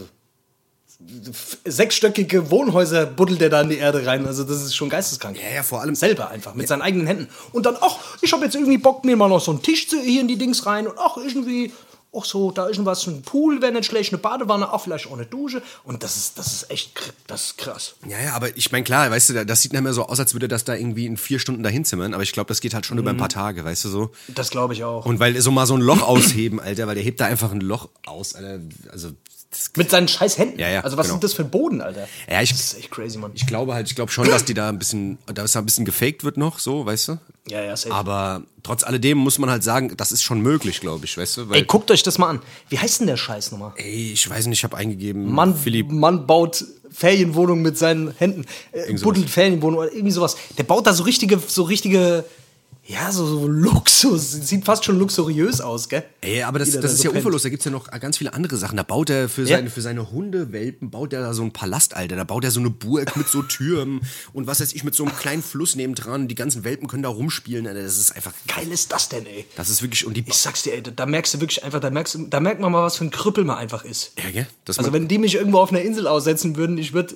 sechsstöckige 1.65 2.49
Wohnhäuser 2.49 3.05
buddelt 3.05 3.41
er 3.41 3.49
da 3.49 3.61
in 3.61 3.69
die 3.69 3.77
Erde 3.77 4.05
rein. 4.05 4.25
Also 4.25 4.43
das 4.43 4.63
ist 4.63 4.75
schon 4.75 4.89
geisteskrank. 4.89 5.37
Ja, 5.41 5.55
ja, 5.55 5.63
vor 5.63 5.81
allem- 5.81 5.95
selber 5.95 6.29
einfach 6.29 6.53
mit 6.55 6.67
seinen 6.67 6.81
eigenen 6.81 7.07
Händen. 7.07 7.27
Und 7.51 7.65
dann, 7.65 7.75
ach, 7.81 7.97
ich 8.21 8.31
habe 8.33 8.45
jetzt 8.45 8.55
irgendwie 8.55 8.77
Bock, 8.77 9.05
mir 9.05 9.15
mal 9.15 9.29
noch 9.29 9.41
so 9.41 9.51
einen 9.51 9.61
Tisch 9.61 9.87
zu, 9.87 9.99
hier 9.99 10.21
in 10.21 10.27
die 10.27 10.37
Dings 10.37 10.65
rein 10.65 10.87
und 10.87 10.97
ach, 10.97 11.17
irgendwie, 11.17 11.71
ach 12.15 12.25
so, 12.25 12.51
da 12.51 12.67
ist 12.67 12.83
was, 12.83 13.05
ein 13.05 13.21
Pool 13.21 13.61
wäre 13.61 13.71
nicht 13.71 13.85
schlecht, 13.85 14.11
eine 14.11 14.17
Badewanne, 14.19 14.69
ach, 14.71 14.81
vielleicht 14.81 15.07
auch 15.07 15.13
eine 15.13 15.25
Dusche. 15.25 15.61
Und 15.83 16.01
das 16.03 16.17
ist, 16.17 16.39
das 16.39 16.47
ist 16.51 16.71
echt, 16.71 16.91
das 17.27 17.45
ist 17.47 17.57
krass. 17.57 17.95
Ja, 18.07 18.19
ja, 18.19 18.33
aber 18.33 18.55
ich 18.57 18.71
meine, 18.71 18.83
klar, 18.83 19.11
weißt 19.11 19.29
du, 19.29 19.45
das 19.45 19.61
sieht 19.61 19.73
nicht 19.73 19.81
mehr 19.83 19.93
so 19.93 20.03
aus, 20.07 20.19
als 20.19 20.33
würde 20.33 20.47
das 20.47 20.63
da 20.63 20.73
irgendwie 20.73 21.05
in 21.05 21.17
vier 21.17 21.37
Stunden 21.39 21.61
dahin 21.63 21.85
zimmern, 21.85 22.13
aber 22.13 22.23
ich 22.23 22.31
glaube, 22.31 22.47
das 22.47 22.59
geht 22.59 22.73
halt 22.73 22.85
schon 22.87 22.97
über 22.97 23.11
ein 23.11 23.17
paar 23.17 23.29
Tage, 23.29 23.63
weißt 23.63 23.85
du 23.85 23.89
so. 23.89 24.11
Das 24.29 24.49
glaube 24.49 24.73
ich 24.73 24.83
auch. 24.83 25.05
Und 25.05 25.19
weil 25.19 25.39
so 25.41 25.51
mal 25.51 25.67
so 25.67 25.75
ein 25.75 25.81
Loch 25.81 26.01
ausheben, 26.01 26.59
Alter, 26.59 26.87
weil 26.87 26.95
der 26.95 27.03
hebt 27.03 27.19
da 27.19 27.25
einfach 27.25 27.51
ein 27.51 27.61
Loch 27.61 27.89
aus, 28.05 28.33
Alter. 28.35 28.61
Also, 28.91 29.09
mit 29.75 29.89
seinen 29.91 30.07
scheiß 30.07 30.37
Händen. 30.37 30.59
Ja, 30.59 30.69
ja, 30.69 30.81
Also 30.81 30.97
was 30.97 31.05
genau. 31.07 31.15
sind 31.15 31.23
das 31.23 31.33
für 31.33 31.43
Boden, 31.43 31.81
Alter? 31.81 32.07
Ja, 32.29 32.41
ich- 32.41 32.49
das 32.51 32.59
ist 32.73 32.77
echt 32.79 32.91
crazy, 32.91 33.17
Mann. 33.17 33.31
ich 33.33 33.45
glaube 33.47 33.73
halt, 33.73 33.87
ich 33.89 33.95
glaube 33.95 34.11
schon, 34.11 34.27
dass 34.29 34.45
die 34.45 34.53
da 34.53 34.69
ein 34.69 34.79
bisschen, 34.79 35.17
dass 35.33 35.51
da 35.53 35.59
ein 35.59 35.65
bisschen 35.65 35.85
gefaked 35.85 36.23
wird 36.23 36.37
noch, 36.37 36.59
so, 36.59 36.85
weißt 36.85 37.07
du. 37.09 37.17
ja, 37.49 37.61
ja, 37.61 37.75
safe. 37.77 37.93
Aber 37.95 38.43
trotz 38.63 38.83
alledem 38.83 39.17
muss 39.17 39.39
man 39.39 39.49
halt 39.49 39.63
sagen, 39.63 39.93
das 39.97 40.11
ist 40.11 40.21
schon 40.23 40.41
möglich, 40.41 40.79
glaube 40.81 41.05
ich, 41.05 41.17
weißt 41.17 41.37
du. 41.37 41.49
Weil, 41.49 41.57
Ey, 41.59 41.63
guckt 41.65 41.89
euch 41.91 42.03
das 42.03 42.17
mal 42.17 42.29
an. 42.29 42.41
Wie 42.69 42.77
heißt 42.79 42.99
denn 42.99 43.07
der 43.07 43.17
Scheiß 43.17 43.51
nochmal? 43.51 43.73
ey, 43.77 44.11
ich 44.13 44.29
weiß 44.29 44.47
nicht, 44.47 44.59
ich 44.59 44.63
habe 44.63 44.75
eingegeben, 44.77 45.31
Mann, 45.31 45.55
Philipp. 45.55 45.91
Mann 45.91 46.27
baut 46.27 46.65
Ferienwohnung 46.91 47.61
mit 47.61 47.77
seinen 47.77 48.11
Händen, 48.17 48.45
äh, 48.71 48.91
buddelt 48.95 49.29
Ferienwohnung 49.29 49.79
oder 49.79 49.91
irgendwie 49.93 50.11
sowas. 50.11 50.35
Der 50.57 50.63
baut 50.63 50.87
da 50.87 50.93
so 50.93 51.03
richtige, 51.03 51.37
so 51.45 51.63
richtige, 51.63 52.23
Ja, 52.89 53.11
so, 53.11 53.25
so 53.25 53.47
Luxus. 53.47 54.31
Sieht 54.31 54.63
fast 54.63 54.85
schon 54.85 54.97
luxuriös 54.97 55.59
aus, 55.59 55.89
gell? 55.89 56.03
Ey, 56.21 56.43
aber 56.43 56.57
das, 56.59 56.71
das 56.71 56.81
da 56.81 56.87
ist 56.87 56.97
so 56.99 57.11
ja 57.11 57.17
uferlos. 57.19 57.43
Da 57.43 57.49
gibt's 57.49 57.65
ja 57.65 57.71
noch 57.71 57.91
ganz 57.91 58.17
viele 58.17 58.33
andere 58.33 58.55
Sachen. 58.55 58.77
Da 58.77 58.83
baut 58.83 59.09
er 59.09 59.27
für 59.27 59.41
Ja. 59.41 59.57
seine, 59.57 59.69
für 59.69 59.81
seine 59.81 60.09
Hundewelpen, 60.09 60.89
baut 60.89 61.11
er 61.11 61.19
da 61.21 61.33
so 61.33 61.41
einen 61.41 61.51
Palast, 61.51 61.95
Alter. 61.97 62.15
Da 62.15 62.23
baut 62.23 62.45
er 62.45 62.51
so 62.51 62.61
eine 62.61 62.69
Burg 62.69 63.17
mit 63.17 63.27
so 63.27 63.41
Türmen 63.41 63.99
und 64.31 64.47
was 64.47 64.61
weiß 64.61 64.71
ich, 64.71 64.85
mit 64.85 64.95
so 64.95 65.03
einem 65.03 65.15
kleinen 65.17 65.43
Fluss 65.43 65.75
nebendran. 65.75 66.29
Die 66.29 66.35
ganzen 66.35 66.63
Welpen 66.63 66.87
können 66.87 67.03
da 67.03 67.09
rumspielen, 67.09 67.67
Alter. 67.67 67.83
Das 67.83 67.97
ist 67.97 68.15
einfach 68.15 68.31
Geil 68.47 68.71
ist 68.71 68.91
das 68.93 69.09
denn, 69.09 69.25
ey? 69.25 69.45
Das 69.57 69.69
ist 69.69 69.81
wirklich, 69.81 70.05
und 70.05 70.15
die, 70.15 70.23
Ich 70.25 70.35
sag's 70.37 70.63
dir, 70.63 70.73
ey, 70.73 70.81
da 70.81 71.05
merkst 71.05 71.33
du 71.33 71.41
wirklich 71.41 71.65
einfach, 71.65 71.81
da 71.81 71.89
merkst 71.89 72.15
du, 72.15 72.27
da 72.27 72.39
merkt 72.39 72.61
man 72.61 72.71
mal, 72.71 72.83
was 72.83 72.95
für 72.95 73.03
ein 73.03 73.11
Krüppel 73.11 73.43
man 73.43 73.57
einfach 73.57 73.83
ist. 73.83 74.13
ja, 74.23 74.31
gell? 74.31 74.47
Das 74.63 74.79
Also 74.79 74.93
wenn 74.93 75.09
die 75.09 75.17
mich 75.17 75.35
irgendwo 75.35 75.59
auf 75.59 75.71
einer 75.71 75.81
Insel 75.81 76.07
aussetzen 76.07 76.55
würden, 76.55 76.77
ich 76.77 76.93
würde, 76.93 77.15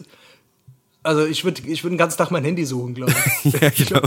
also 1.04 1.26
ich 1.26 1.44
würde, 1.44 1.62
ich 1.66 1.84
würde 1.84 1.96
den 1.96 1.98
ganzen 1.98 2.18
Tag 2.18 2.30
mein 2.32 2.44
Handy 2.44 2.66
suchen, 2.66 2.94
glaube 2.94 3.14
ich. 3.44 3.54
Ja, 3.62 3.70
genau. 3.70 4.02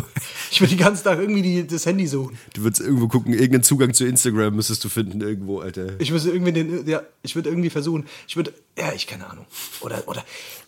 Ich 0.50 0.60
würde 0.60 0.74
den 0.74 0.78
ganzen 0.78 1.04
Tag 1.04 1.18
irgendwie 1.18 1.42
die, 1.42 1.66
das 1.66 1.86
Handy 1.86 2.06
suchen. 2.06 2.38
Du 2.52 2.62
würdest 2.62 2.80
irgendwo 2.80 3.08
gucken, 3.08 3.32
irgendeinen 3.32 3.64
Zugang 3.64 3.94
zu 3.94 4.06
Instagram 4.06 4.54
müsstest 4.54 4.84
du 4.84 4.88
finden 4.88 5.20
irgendwo, 5.20 5.60
Alter. 5.60 5.98
Ich 5.98 6.12
würde 6.12 6.30
irgendwie 6.30 6.52
den, 6.52 6.86
ja, 6.86 7.02
ich 7.22 7.34
würde 7.34 7.48
irgendwie 7.48 7.70
versuchen, 7.70 8.06
ich 8.28 8.36
würde, 8.36 8.54
ja, 8.78 8.92
ich 8.92 9.06
keine 9.06 9.28
Ahnung. 9.28 9.46
Oder, 9.80 10.06
oder, 10.06 10.24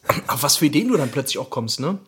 auf 0.27 0.43
was 0.43 0.57
für 0.57 0.67
Ideen 0.67 0.89
du 0.89 0.97
dann 0.97 1.11
plötzlich 1.11 1.39
auch 1.39 1.51
kommst, 1.51 1.81
ne? 1.81 1.99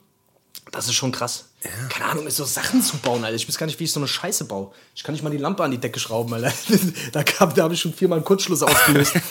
Das 0.71 0.87
ist 0.87 0.95
schon 0.95 1.13
krass. 1.13 1.47
Keine 1.89 2.11
Ahnung, 2.11 2.27
ist 2.27 2.37
so 2.37 2.45
Sachen 2.45 2.83
zu 2.83 2.99
bauen, 2.99 3.25
Alter. 3.25 3.35
Ich 3.37 3.49
weiß 3.49 3.57
gar 3.59 3.67
nicht, 3.67 3.81
wie 3.81 3.85
ich 3.85 3.93
so 3.93 3.99
eine 3.99 4.07
Scheiße 4.07 4.45
baue. 4.45 4.71
Ich 4.95 5.03
kann 5.03 5.15
nicht 5.15 5.25
mal 5.25 5.31
die 5.31 5.39
Lampe 5.39 5.65
an 5.65 5.71
die 5.71 5.79
Decke 5.79 5.99
schrauben, 5.99 6.33
Alter. 6.35 6.53
Da, 7.13 7.23
da 7.25 7.63
habe 7.65 7.75
ich 7.75 7.81
schon 7.81 7.93
viermal 7.95 8.19
einen 8.19 8.25
Kurzschluss 8.25 8.63
ausgelöst. 8.63 9.15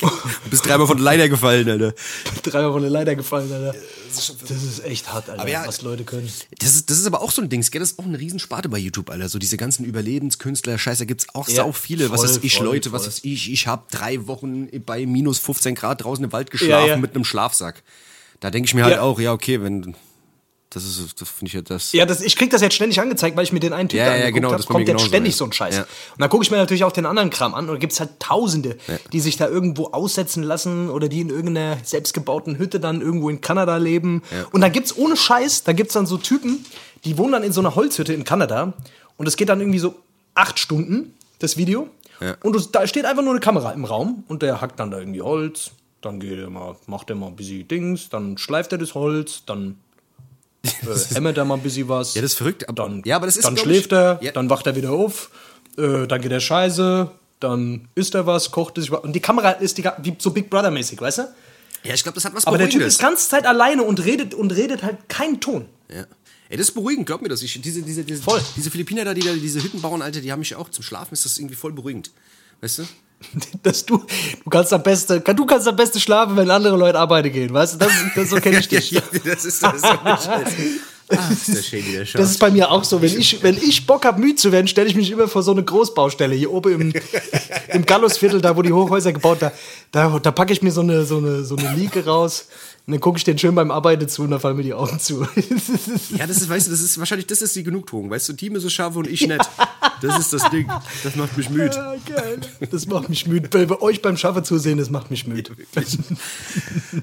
Du 0.00 0.50
bist 0.50 0.64
dreimal 0.64 0.86
von 0.86 0.96
der 0.96 1.04
Leiter 1.04 1.28
gefallen, 1.28 1.68
Alter. 1.68 1.92
Dreimal 2.44 2.70
von 2.72 2.82
der 2.82 2.90
Leiter 2.90 3.16
gefallen, 3.16 3.52
Alter. 3.52 3.74
Das 4.14 4.30
ist 4.62 4.84
echt 4.84 5.12
hart, 5.12 5.28
Alter, 5.28 5.48
ja, 5.48 5.66
was 5.66 5.82
Leute 5.82 6.04
können. 6.04 6.30
Das 6.60 6.74
ist, 6.76 6.88
das 6.88 6.98
ist 6.98 7.06
aber 7.06 7.20
auch 7.20 7.32
so 7.32 7.42
ein 7.42 7.48
Ding, 7.48 7.60
gell? 7.68 7.80
Das 7.80 7.90
ist 7.90 7.98
auch 7.98 8.04
eine 8.04 8.18
Riesensparte 8.18 8.68
bei 8.68 8.78
YouTube, 8.78 9.10
Alter. 9.10 9.28
So 9.28 9.38
diese 9.40 9.56
ganzen 9.56 9.84
Überlebenskünstler, 9.84 10.78
Scheiße, 10.78 11.00
da 11.00 11.04
gibt's 11.04 11.26
auch 11.34 11.48
Ja, 11.48 11.56
sau 11.56 11.72
viele. 11.72 12.10
was 12.10 12.20
voll, 12.20 12.28
weiß 12.30 12.38
ich, 12.42 12.56
voll, 12.56 12.66
Leute, 12.66 12.92
was 12.92 13.02
voll. 13.02 13.08
weiß 13.12 13.20
ich. 13.24 13.50
Ich 13.52 13.66
habe 13.66 13.82
drei 13.90 14.26
Wochen 14.28 14.68
bei 14.86 15.04
minus 15.04 15.40
15 15.40 15.74
Grad 15.74 16.04
draußen 16.04 16.24
im 16.24 16.32
Wald 16.32 16.48
Ja, 16.48 16.52
geschlafen 16.52 16.88
ja. 16.88 16.96
mit 16.96 17.14
einem 17.16 17.24
Schlafsack. 17.24 17.82
Da 18.38 18.50
denke 18.50 18.68
ich 18.68 18.74
mir 18.74 18.84
halt 18.84 18.94
Ja. 18.94 19.02
auch, 19.02 19.18
ja, 19.18 19.32
okay, 19.32 19.60
wenn. 19.62 19.96
Das 20.70 20.84
ist, 20.84 21.18
das 21.18 21.30
finde 21.30 21.48
ich 21.48 21.54
ja 21.54 21.62
das. 21.62 21.92
Ja, 21.92 22.04
das, 22.04 22.20
ich 22.20 22.36
krieg 22.36 22.50
das 22.50 22.60
jetzt 22.60 22.74
ständig 22.74 23.00
angezeigt, 23.00 23.36
weil 23.36 23.44
ich 23.44 23.52
mir 23.52 23.60
den 23.60 23.72
einen 23.72 23.88
Typ 23.88 23.98
Ja, 23.98 24.10
da 24.10 24.16
ja, 24.16 24.30
genau, 24.30 24.50
hab, 24.50 24.58
das 24.58 24.66
kommt 24.66 24.86
jetzt 24.86 25.06
ständig 25.06 25.32
ja. 25.32 25.38
so 25.38 25.44
ein 25.46 25.52
Scheiß. 25.52 25.76
Ja. 25.76 25.82
Und 25.82 26.20
dann 26.20 26.28
gucke 26.28 26.44
ich 26.44 26.50
mir 26.50 26.58
natürlich 26.58 26.84
auch 26.84 26.92
den 26.92 27.06
anderen 27.06 27.30
Kram 27.30 27.54
an 27.54 27.68
und 27.68 27.76
da 27.76 27.78
gibt's 27.78 28.00
halt 28.00 28.20
Tausende, 28.20 28.76
die 29.12 29.20
sich 29.20 29.38
da 29.38 29.48
irgendwo 29.48 29.86
aussetzen 29.86 30.42
lassen 30.42 30.90
oder 30.90 31.08
die 31.08 31.22
in 31.22 31.30
irgendeiner 31.30 31.78
selbstgebauten 31.82 32.58
Hütte 32.58 32.80
dann 32.80 33.00
irgendwo 33.00 33.30
in 33.30 33.40
Kanada 33.40 33.78
leben. 33.78 34.22
Und 34.52 34.60
dann 34.60 34.72
gibt's 34.72 34.94
ohne 34.94 35.16
Scheiß, 35.16 35.64
da 35.64 35.72
gibt's 35.72 35.94
dann 35.94 36.06
so 36.06 36.18
Typen, 36.18 36.66
die 37.04 37.16
wohnen 37.16 37.32
dann 37.32 37.44
in 37.44 37.52
so 37.52 37.60
einer 37.60 37.74
Holzhütte 37.74 38.12
in 38.12 38.24
Kanada 38.24 38.74
und 39.16 39.26
es 39.26 39.36
geht 39.36 39.48
dann 39.48 39.60
irgendwie 39.60 39.78
so 39.78 39.94
acht 40.34 40.58
Stunden, 40.58 41.14
das 41.38 41.56
Video. 41.56 41.88
Ja. 42.20 42.36
Und 42.42 42.54
du, 42.54 42.60
da 42.60 42.86
steht 42.86 43.04
einfach 43.04 43.22
nur 43.22 43.32
eine 43.32 43.40
Kamera 43.40 43.72
im 43.72 43.84
Raum 43.84 44.24
und 44.28 44.42
der 44.42 44.60
hackt 44.60 44.80
dann 44.80 44.90
da 44.90 44.98
irgendwie 44.98 45.22
Holz, 45.22 45.70
dann 46.00 46.20
geht 46.20 46.38
er 46.38 46.50
mal, 46.50 46.76
macht 46.86 47.10
er 47.10 47.16
mal 47.16 47.28
ein 47.28 47.36
bisschen 47.36 47.66
Dings, 47.68 48.08
dann 48.08 48.38
schleift 48.38 48.72
er 48.72 48.78
das 48.78 48.94
Holz, 48.94 49.42
dann 49.46 49.78
hämmert 51.14 51.38
er 51.38 51.44
mal 51.44 51.54
ein 51.54 51.62
bisschen 51.62 51.88
was. 51.88 52.14
Ja, 52.14 52.22
das 52.22 52.32
ist 52.32 52.38
verrückt. 52.38 52.68
Aber, 52.68 52.82
Dann, 52.82 53.02
ja, 53.04 53.16
aber 53.16 53.26
das 53.26 53.36
ist 53.36 53.44
dann 53.44 53.56
schläft 53.56 53.92
er, 53.92 54.18
Ja, 54.22 54.32
dann 54.32 54.50
wacht 54.50 54.66
er 54.66 54.76
wieder 54.76 54.90
auf, 54.90 55.30
äh, 55.76 56.06
dann 56.06 56.20
geht 56.20 56.32
er 56.32 56.40
scheiße, 56.40 57.10
dann 57.40 57.88
isst 57.94 58.14
er 58.14 58.26
was, 58.26 58.50
kocht 58.50 58.78
es. 58.78 58.90
Und 58.90 59.12
die 59.12 59.20
Kamera 59.20 59.52
ist 59.52 59.78
die, 59.78 59.84
wie 60.02 60.16
so 60.18 60.30
Big 60.30 60.50
Brother-mäßig, 60.50 61.00
weißt 61.00 61.18
du? 61.18 61.22
ja, 61.84 61.94
ich 61.94 62.02
glaube, 62.02 62.14
das 62.16 62.24
hat 62.24 62.34
was 62.34 62.46
Aber 62.46 62.58
der 62.58 62.68
Typ 62.68 62.82
ist 62.82 62.98
die 62.98 63.02
ganze 63.02 63.28
Zeit 63.28 63.46
alleine 63.46 63.82
und 63.82 64.04
redet 64.04 64.34
und 64.34 64.50
redet 64.50 64.82
halt 64.82 65.08
keinen 65.08 65.40
Ton. 65.40 65.66
Ja. 65.90 66.06
Ey, 66.48 66.56
das 66.56 66.68
ist 66.68 66.74
beruhigend, 66.74 67.06
glaub 67.06 67.20
mir 67.20 67.28
das. 67.28 67.42
Ich, 67.42 67.60
diese, 67.60 67.82
diese, 67.82 68.04
diese, 68.04 68.22
Voll. 68.22 68.40
diese 68.56 68.70
Philippiner 68.70 69.04
da, 69.04 69.12
die 69.14 69.20
da 69.20 69.32
diese 69.34 69.62
Hütten 69.62 69.80
bauen, 69.82 70.00
Alter, 70.00 70.20
die 70.20 70.32
haben 70.32 70.38
mich 70.38 70.54
auch 70.54 70.70
zum 70.70 70.82
Schlafen, 70.82 71.12
ist 71.12 71.24
das 71.24 71.38
irgendwie 71.38 71.56
voll 71.56 71.72
beruhigend. 71.72 72.10
Weißt 72.60 72.78
du? 72.78 72.84
Dass 73.62 73.84
du, 73.84 73.98
du 74.44 74.50
kannst 74.50 74.72
am 74.72 74.82
besten, 74.82 75.22
du 75.24 75.46
kannst 75.46 75.66
am 75.68 75.76
besten 75.76 76.00
schlafen, 76.00 76.36
wenn 76.36 76.50
andere 76.50 76.76
Leute 76.76 76.98
arbeiten 76.98 77.32
gehen, 77.32 77.52
weißt 77.52 77.74
du? 77.74 77.78
Das, 77.78 77.92
das 78.14 78.30
so 78.30 78.36
kenne 78.36 78.58
ich 78.58 78.68
dich. 78.68 78.90
Ja, 78.90 79.02
das 79.24 79.44
ist 79.44 79.62
das. 79.62 79.74
Ist 79.74 79.82
so. 79.82 79.88
Ah, 79.88 80.14
ist. 80.14 80.56
Das 82.12 82.30
ist 82.30 82.38
bei 82.38 82.50
mir 82.50 82.70
auch 82.70 82.84
so. 82.84 83.00
Wenn 83.00 83.18
ich, 83.18 83.42
wenn 83.42 83.56
ich 83.56 83.86
Bock 83.86 84.04
habe, 84.04 84.20
müde 84.20 84.34
zu 84.34 84.52
werden, 84.52 84.68
stelle 84.68 84.88
ich 84.88 84.94
mich 84.94 85.10
immer 85.10 85.26
vor 85.26 85.42
so 85.42 85.52
eine 85.52 85.64
Großbaustelle 85.64 86.34
hier 86.34 86.52
oben 86.52 86.80
im, 86.80 86.92
im 87.72 87.86
Gallusviertel, 87.86 88.42
da 88.42 88.54
wo 88.54 88.60
die 88.60 88.72
Hochhäuser 88.74 89.14
gebaut 89.14 89.38
da, 89.40 89.52
da, 89.90 90.18
da 90.18 90.30
packe 90.30 90.52
ich 90.52 90.60
mir 90.60 90.70
so 90.70 90.82
eine, 90.82 91.06
so 91.06 91.16
eine, 91.16 91.44
so 91.44 91.56
eine 91.56 91.74
Liege 91.74 92.04
raus 92.04 92.48
und 92.86 92.92
dann 92.92 93.00
gucke 93.00 93.16
ich 93.18 93.24
den 93.24 93.38
schön 93.38 93.54
beim 93.54 93.70
Arbeiten 93.70 94.08
zu 94.08 94.22
und 94.22 94.32
dann 94.32 94.40
fallen 94.40 94.56
mir 94.56 94.62
die 94.62 94.74
Augen 94.74 94.98
zu. 94.98 95.26
Ja, 96.16 96.26
das 96.26 96.38
ist, 96.38 96.48
weißt 96.48 96.66
du, 96.66 96.70
das 96.70 96.80
ist 96.80 96.98
wahrscheinlich, 96.98 97.26
das 97.26 97.42
ist 97.42 97.54
die 97.56 97.62
Genugtuung. 97.62 98.10
Weißt 98.10 98.28
du, 98.28 98.32
Team 98.34 98.56
ist 98.56 98.64
es 98.64 98.72
scharf 98.72 98.96
und 98.96 99.06
ich 99.06 99.26
nicht. 99.26 99.48
Das 100.00 100.18
ist 100.18 100.32
das 100.32 100.50
Ding. 100.50 100.70
Das 101.02 101.16
macht 101.16 101.36
mich 101.36 101.50
müde. 101.50 101.76
Ah, 101.78 101.96
geil. 102.06 102.40
Das 102.70 102.86
macht 102.86 103.08
mich 103.08 103.26
müde. 103.26 103.48
Bei, 103.48 103.66
bei 103.66 103.80
euch 103.80 104.02
beim 104.02 104.16
Schaffen 104.16 104.44
zusehen, 104.44 104.78
das 104.78 104.90
macht 104.90 105.10
mich 105.10 105.26
müde. 105.26 105.50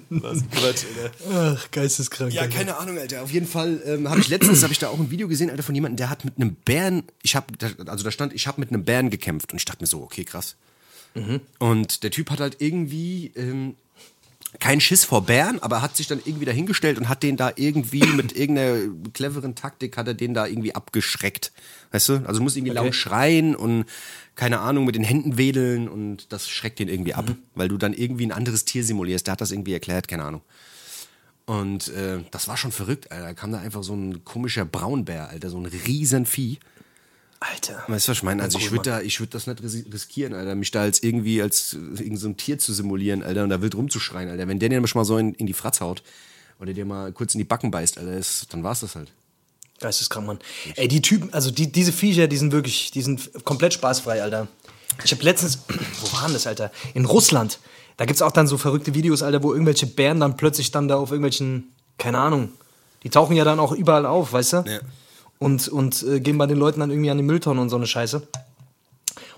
Was 0.09 0.43
Quatsch, 0.51 0.85
Alter. 0.85 1.55
Ach, 1.57 1.71
geisteskrank. 1.71 2.33
Ja, 2.33 2.43
Alter. 2.43 2.57
keine 2.57 2.77
Ahnung, 2.77 2.97
Alter. 2.97 3.23
Auf 3.23 3.31
jeden 3.31 3.47
Fall 3.47 3.81
ähm, 3.85 4.09
habe 4.09 4.19
ich 4.19 4.29
letztens 4.29 4.63
habe 4.63 4.73
ich 4.73 4.79
da 4.79 4.89
auch 4.89 4.99
ein 4.99 5.11
Video 5.11 5.27
gesehen, 5.27 5.49
Alter, 5.49 5.63
von 5.63 5.75
jemandem, 5.75 5.97
der 5.97 6.09
hat 6.09 6.25
mit 6.25 6.35
einem 6.37 6.55
Bären, 6.55 7.03
ich 7.23 7.35
habe, 7.35 7.47
also 7.85 8.03
da 8.03 8.11
stand, 8.11 8.33
ich 8.33 8.47
habe 8.47 8.59
mit 8.59 8.69
einem 8.69 8.83
Bären 8.83 9.09
gekämpft 9.09 9.51
und 9.51 9.57
ich 9.57 9.65
dachte 9.65 9.83
mir 9.83 9.87
so, 9.87 10.01
okay, 10.01 10.23
krass. 10.23 10.55
Und 11.59 12.03
der 12.03 12.11
Typ 12.11 12.29
hat 12.29 12.41
halt 12.41 12.57
irgendwie 12.59 13.31
ähm, 13.35 13.75
keinen 14.59 14.81
Schiss 14.81 15.03
vor 15.05 15.25
Bären, 15.25 15.61
aber 15.61 15.81
hat 15.81 15.95
sich 15.97 16.07
dann 16.07 16.21
irgendwie 16.23 16.45
dahingestellt 16.45 16.97
und 16.97 17.09
hat 17.09 17.23
den 17.23 17.37
da 17.37 17.51
irgendwie 17.55 18.05
mit 18.15 18.35
irgendeiner 18.35 18.79
cleveren 19.13 19.55
Taktik 19.55 19.97
hat 19.97 20.07
er 20.07 20.13
den 20.13 20.33
da 20.33 20.45
irgendwie 20.45 20.75
abgeschreckt. 20.75 21.51
Weißt 21.91 22.09
du? 22.09 22.13
Also 22.25 22.39
du 22.39 22.43
musst 22.43 22.57
irgendwie 22.57 22.71
Okay. 22.71 22.83
laut 22.85 22.95
schreien 22.95 23.55
und 23.55 23.85
keine 24.35 24.59
Ahnung, 24.59 24.85
mit 24.85 24.95
den 24.95 25.03
Händen 25.03 25.37
wedeln 25.37 25.87
und 25.87 26.31
das 26.33 26.49
schreckt 26.49 26.79
den 26.79 26.89
irgendwie 26.89 27.13
ab, 27.13 27.25
weil 27.55 27.69
du 27.69 27.77
dann 27.77 27.93
irgendwie 27.93 28.25
ein 28.25 28.31
anderes 28.33 28.65
Tier 28.65 28.83
simulierst. 28.83 29.27
Der 29.27 29.31
hat 29.33 29.41
das 29.41 29.51
irgendwie 29.51 29.73
erklärt, 29.73 30.07
keine 30.07 30.23
Ahnung. 30.23 30.41
Und 31.45 31.89
äh, 31.89 32.19
das 32.31 32.47
war 32.47 32.57
schon 32.57 32.71
verrückt, 32.71 33.11
Alter. 33.11 33.23
Da 33.23 33.33
kam 33.33 33.51
da 33.51 33.59
einfach 33.59 33.83
so 33.83 33.93
ein 33.93 34.25
komischer 34.25 34.65
Braunbär, 34.65 35.29
Alter, 35.29 35.49
so 35.49 35.57
ein 35.59 35.67
riesen 35.67 36.25
Vieh. 36.25 36.57
Alter. 37.39 37.83
Weißt 37.87 38.07
du, 38.07 38.11
was 38.11 38.17
ich 38.17 38.23
meine? 38.23 38.41
Also 38.41 38.57
ich 38.57 38.71
würde 38.71 38.89
da, 38.89 39.01
ich 39.01 39.19
würde 39.19 39.31
das 39.31 39.45
nicht 39.47 39.61
ris- 39.61 39.85
riskieren, 39.91 40.33
Alter, 40.33 40.55
mich 40.55 40.71
da 40.71 40.81
als 40.81 41.03
irgendwie 41.03 41.41
als 41.41 41.73
äh, 41.73 42.01
irgend 42.03 42.19
so 42.19 42.27
ein 42.27 42.37
Tier 42.37 42.57
zu 42.57 42.73
simulieren, 42.73 43.23
Alter, 43.23 43.43
und 43.43 43.49
da 43.49 43.61
wild 43.61 43.75
rumzuschreien, 43.75 44.29
Alter. 44.29 44.47
Wenn 44.47 44.59
der 44.59 44.69
dir 44.69 44.81
mal 44.81 45.05
so 45.05 45.17
in, 45.17 45.33
in 45.35 45.45
die 45.45 45.53
Fratz 45.53 45.81
haut 45.81 46.01
oder 46.59 46.73
dir 46.73 46.85
mal 46.85 47.11
kurz 47.11 47.35
in 47.35 47.39
die 47.39 47.43
Backen 47.43 47.71
beißt, 47.71 47.97
Alter, 47.97 48.13
ist, 48.13 48.51
dann 48.53 48.63
war's 48.63 48.79
das 48.79 48.95
halt. 48.95 49.11
Geisteskrank, 49.79 50.25
Mann. 50.25 50.39
Ey, 50.75 50.87
die 50.87 51.01
Typen, 51.01 51.33
also 51.33 51.51
die, 51.51 51.71
diese 51.71 51.91
Viecher, 51.91 52.27
die 52.27 52.37
sind 52.37 52.51
wirklich, 52.53 52.91
die 52.91 53.01
sind 53.01 53.29
komplett 53.43 53.73
spaßfrei, 53.73 54.23
Alter. 54.23 54.47
Ich 55.03 55.11
habe 55.11 55.21
letztens, 55.23 55.59
wo 56.01 56.13
waren 56.17 56.31
das, 56.33 56.47
Alter? 56.47 56.71
In 56.93 57.05
Russland. 57.05 57.59
Da 57.97 58.05
gibt's 58.05 58.21
auch 58.21 58.31
dann 58.31 58.47
so 58.47 58.57
verrückte 58.57 58.93
Videos, 58.93 59.21
Alter, 59.23 59.43
wo 59.43 59.51
irgendwelche 59.53 59.85
Bären 59.87 60.19
dann 60.21 60.37
plötzlich 60.37 60.71
dann 60.71 60.87
da 60.87 60.95
auf 60.95 61.11
irgendwelchen, 61.11 61.71
keine 61.97 62.17
Ahnung, 62.19 62.49
die 63.03 63.09
tauchen 63.09 63.35
ja 63.35 63.43
dann 63.43 63.59
auch 63.59 63.71
überall 63.73 64.05
auf, 64.05 64.33
weißt 64.33 64.53
du? 64.53 64.57
Ja. 64.67 64.79
Und, 65.39 65.67
und 65.67 66.03
äh, 66.03 66.19
gehen 66.19 66.37
bei 66.37 66.47
den 66.47 66.57
Leuten 66.57 66.79
dann 66.79 66.89
irgendwie 66.89 67.11
an 67.11 67.17
die 67.17 67.23
Mülltonnen 67.23 67.61
und 67.61 67.69
so 67.69 67.75
eine 67.75 67.87
Scheiße. 67.87 68.25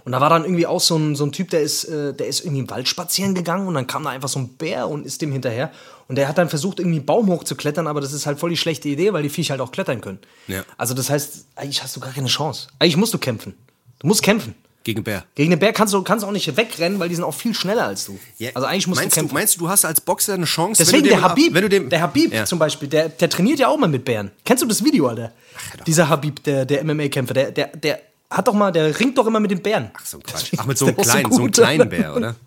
Und 0.08 0.14
da 0.14 0.22
war 0.22 0.30
dann 0.30 0.46
irgendwie 0.46 0.68
auch 0.68 0.80
so 0.80 0.96
ein, 0.96 1.18
so 1.18 1.26
ein 1.26 1.34
Typ, 1.34 1.50
der 1.50 1.62
ist, 1.62 1.84
äh, 1.84 2.14
der 2.14 2.28
ist 2.28 2.42
irgendwie 2.42 2.60
im 2.60 2.70
Wald 2.70 2.88
spazieren 2.88 3.36
gegangen 3.36 3.68
und 3.68 3.74
dann 3.74 3.88
kam 3.88 4.06
da 4.06 4.12
einfach 4.12 4.30
so 4.30 4.40
ein 4.40 4.48
Bär 4.48 4.88
und 4.88 5.06
ist 5.06 5.22
dem 5.22 5.34
hinterher. 5.34 5.70
Und 6.08 6.16
der 6.16 6.30
hat 6.30 6.38
dann 6.38 6.48
versucht, 6.48 6.80
irgendwie 6.80 7.00
einen 7.00 7.06
Baum 7.06 7.28
hochzuklettern, 7.28 7.88
aber 7.88 8.00
das 8.00 8.14
ist 8.14 8.26
halt 8.26 8.40
voll 8.40 8.52
die 8.52 8.58
schlechte 8.58 8.88
Idee, 8.88 9.12
weil 9.12 9.24
die 9.24 9.30
Viecher 9.30 9.52
halt 9.52 9.62
auch 9.62 9.74
klettern 9.74 10.00
können. 10.00 10.20
Ja. 10.48 10.64
Also 10.78 10.94
das 10.94 11.10
heißt, 11.10 11.48
eigentlich 11.58 11.84
hast 11.84 11.96
du 11.96 12.00
gar 12.00 12.14
keine 12.14 12.28
Chance. 12.28 12.70
Eigentlich 12.80 12.96
musst 12.96 13.14
du 13.14 13.18
kämpfen. 13.18 13.54
Du 14.00 14.08
musst 14.08 14.24
kämpfen. 14.24 14.56
Gegen 14.88 15.04
Bär. 15.04 15.26
Gegen 15.36 15.50
den 15.50 15.60
Bär 15.60 15.74
kannst 15.74 15.94
du 15.94 16.02
kannst 16.02 16.24
auch 16.24 16.32
nicht 16.32 16.56
wegrennen, 16.56 16.98
weil 16.98 17.10
die 17.10 17.16
sind 17.16 17.26
auch 17.26 17.34
viel 17.34 17.54
schneller 17.54 17.88
als 17.88 18.06
du. 18.06 18.18
also 18.54 18.66
eigentlich 18.66 18.88
musst 18.88 19.02
meinst 19.02 19.18
du 19.18 19.20
kämpfen. 19.20 19.34
meinst 19.34 19.56
du, 19.56 19.60
du 19.60 19.68
hast 19.68 19.84
als 19.84 20.00
Boxer 20.00 20.36
eine 20.36 20.46
Chance, 20.46 20.82
Deswegen 20.82 21.04
du 21.04 21.10
der 21.10 21.18
ab- 21.22 21.32
Habib, 21.32 21.54
wenn 21.54 21.62
du 21.64 21.68
dem, 21.68 21.90
der 21.90 22.00
Habib 22.02 22.34
Ja. 22.34 22.46
zum 22.46 22.58
Beispiel, 22.58 22.88
der, 22.88 23.10
der 23.10 23.30
trainiert 23.30 23.60
ja 23.60 23.68
auch 23.68 23.78
mal 23.78 23.88
mit 23.90 24.06
Bären. 24.06 24.32
Kennst 24.46 24.64
du 24.64 24.68
das 24.68 24.82
Video, 24.86 25.08
Alter? 25.08 25.34
doch. 25.78 25.84
Dieser 25.84 26.08
Habib, 26.08 26.42
der, 26.46 26.64
der 26.66 26.86
MMA-Kämpfer, 26.86 27.34
der, 27.34 27.52
der, 27.52 27.68
der 27.68 28.00
hat 28.32 28.48
doch 28.48 28.54
mal, 28.54 28.72
der 28.72 28.98
ringt 28.98 29.18
doch 29.18 29.28
immer 29.28 29.42
mit 29.42 29.52
den 29.52 29.62
Bären. 29.62 29.92
Ach, 29.94 30.06
so 30.06 30.20
ein 30.20 30.24
Quatsch. 30.24 30.54
Ach, 30.56 30.66
mit 30.66 30.78
so 30.78 30.86
einem 30.86 30.96
kleinen, 30.96 31.32
so 31.34 31.38
einem 31.40 31.48
gut, 31.48 31.54
kleinen. 31.56 31.90
Bär, 31.90 32.16
oder? 32.16 32.36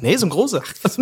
Nee, 0.00 0.16
so 0.16 0.26
ein 0.26 0.30
großer. 0.30 0.62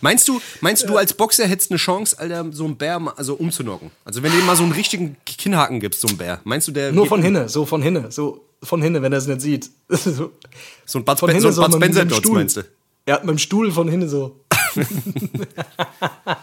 Meinst 0.00 0.28
du, 0.28 0.40
meinst 0.60 0.88
du 0.88 0.96
als 0.96 1.12
Boxer 1.12 1.46
hättest 1.46 1.70
eine 1.70 1.78
Chance, 1.78 2.18
Alter, 2.18 2.46
so 2.52 2.64
einen 2.64 2.76
Bär 2.76 2.98
mal- 2.98 3.12
also 3.16 3.34
umzunocken? 3.34 3.90
Also 4.04 4.22
wenn 4.22 4.32
du 4.32 4.38
ihm 4.38 4.46
mal 4.46 4.56
so 4.56 4.62
einen 4.62 4.72
richtigen 4.72 5.16
Kinnhaken 5.26 5.80
gibst, 5.80 6.00
so 6.00 6.08
einen 6.08 6.16
Bär, 6.16 6.40
meinst 6.44 6.68
du, 6.68 6.72
der 6.72 6.92
Nur 6.92 7.06
von 7.06 7.22
hinne, 7.22 7.48
so 7.48 7.66
von 7.66 7.82
hinne, 7.82 8.10
so 8.10 8.44
von 8.62 8.82
hinne, 8.82 9.02
wenn 9.02 9.12
er 9.12 9.18
es 9.18 9.26
nicht 9.26 9.40
sieht. 9.40 9.70
so, 9.88 10.32
so 10.86 10.98
ein 10.98 11.04
Bud, 11.04 11.18
so 11.18 11.26
ein 11.26 11.40
Bud 11.40 11.74
Spencer 11.74 12.10
Stuhl. 12.10 12.34
meinst 12.34 12.56
du? 12.58 12.62
Ja, 13.08 13.18
mit 13.20 13.28
dem 13.30 13.38
Stuhl 13.38 13.72
von 13.72 13.88
hinne 13.88 14.08
so. 14.08 14.40
mit 14.76 14.88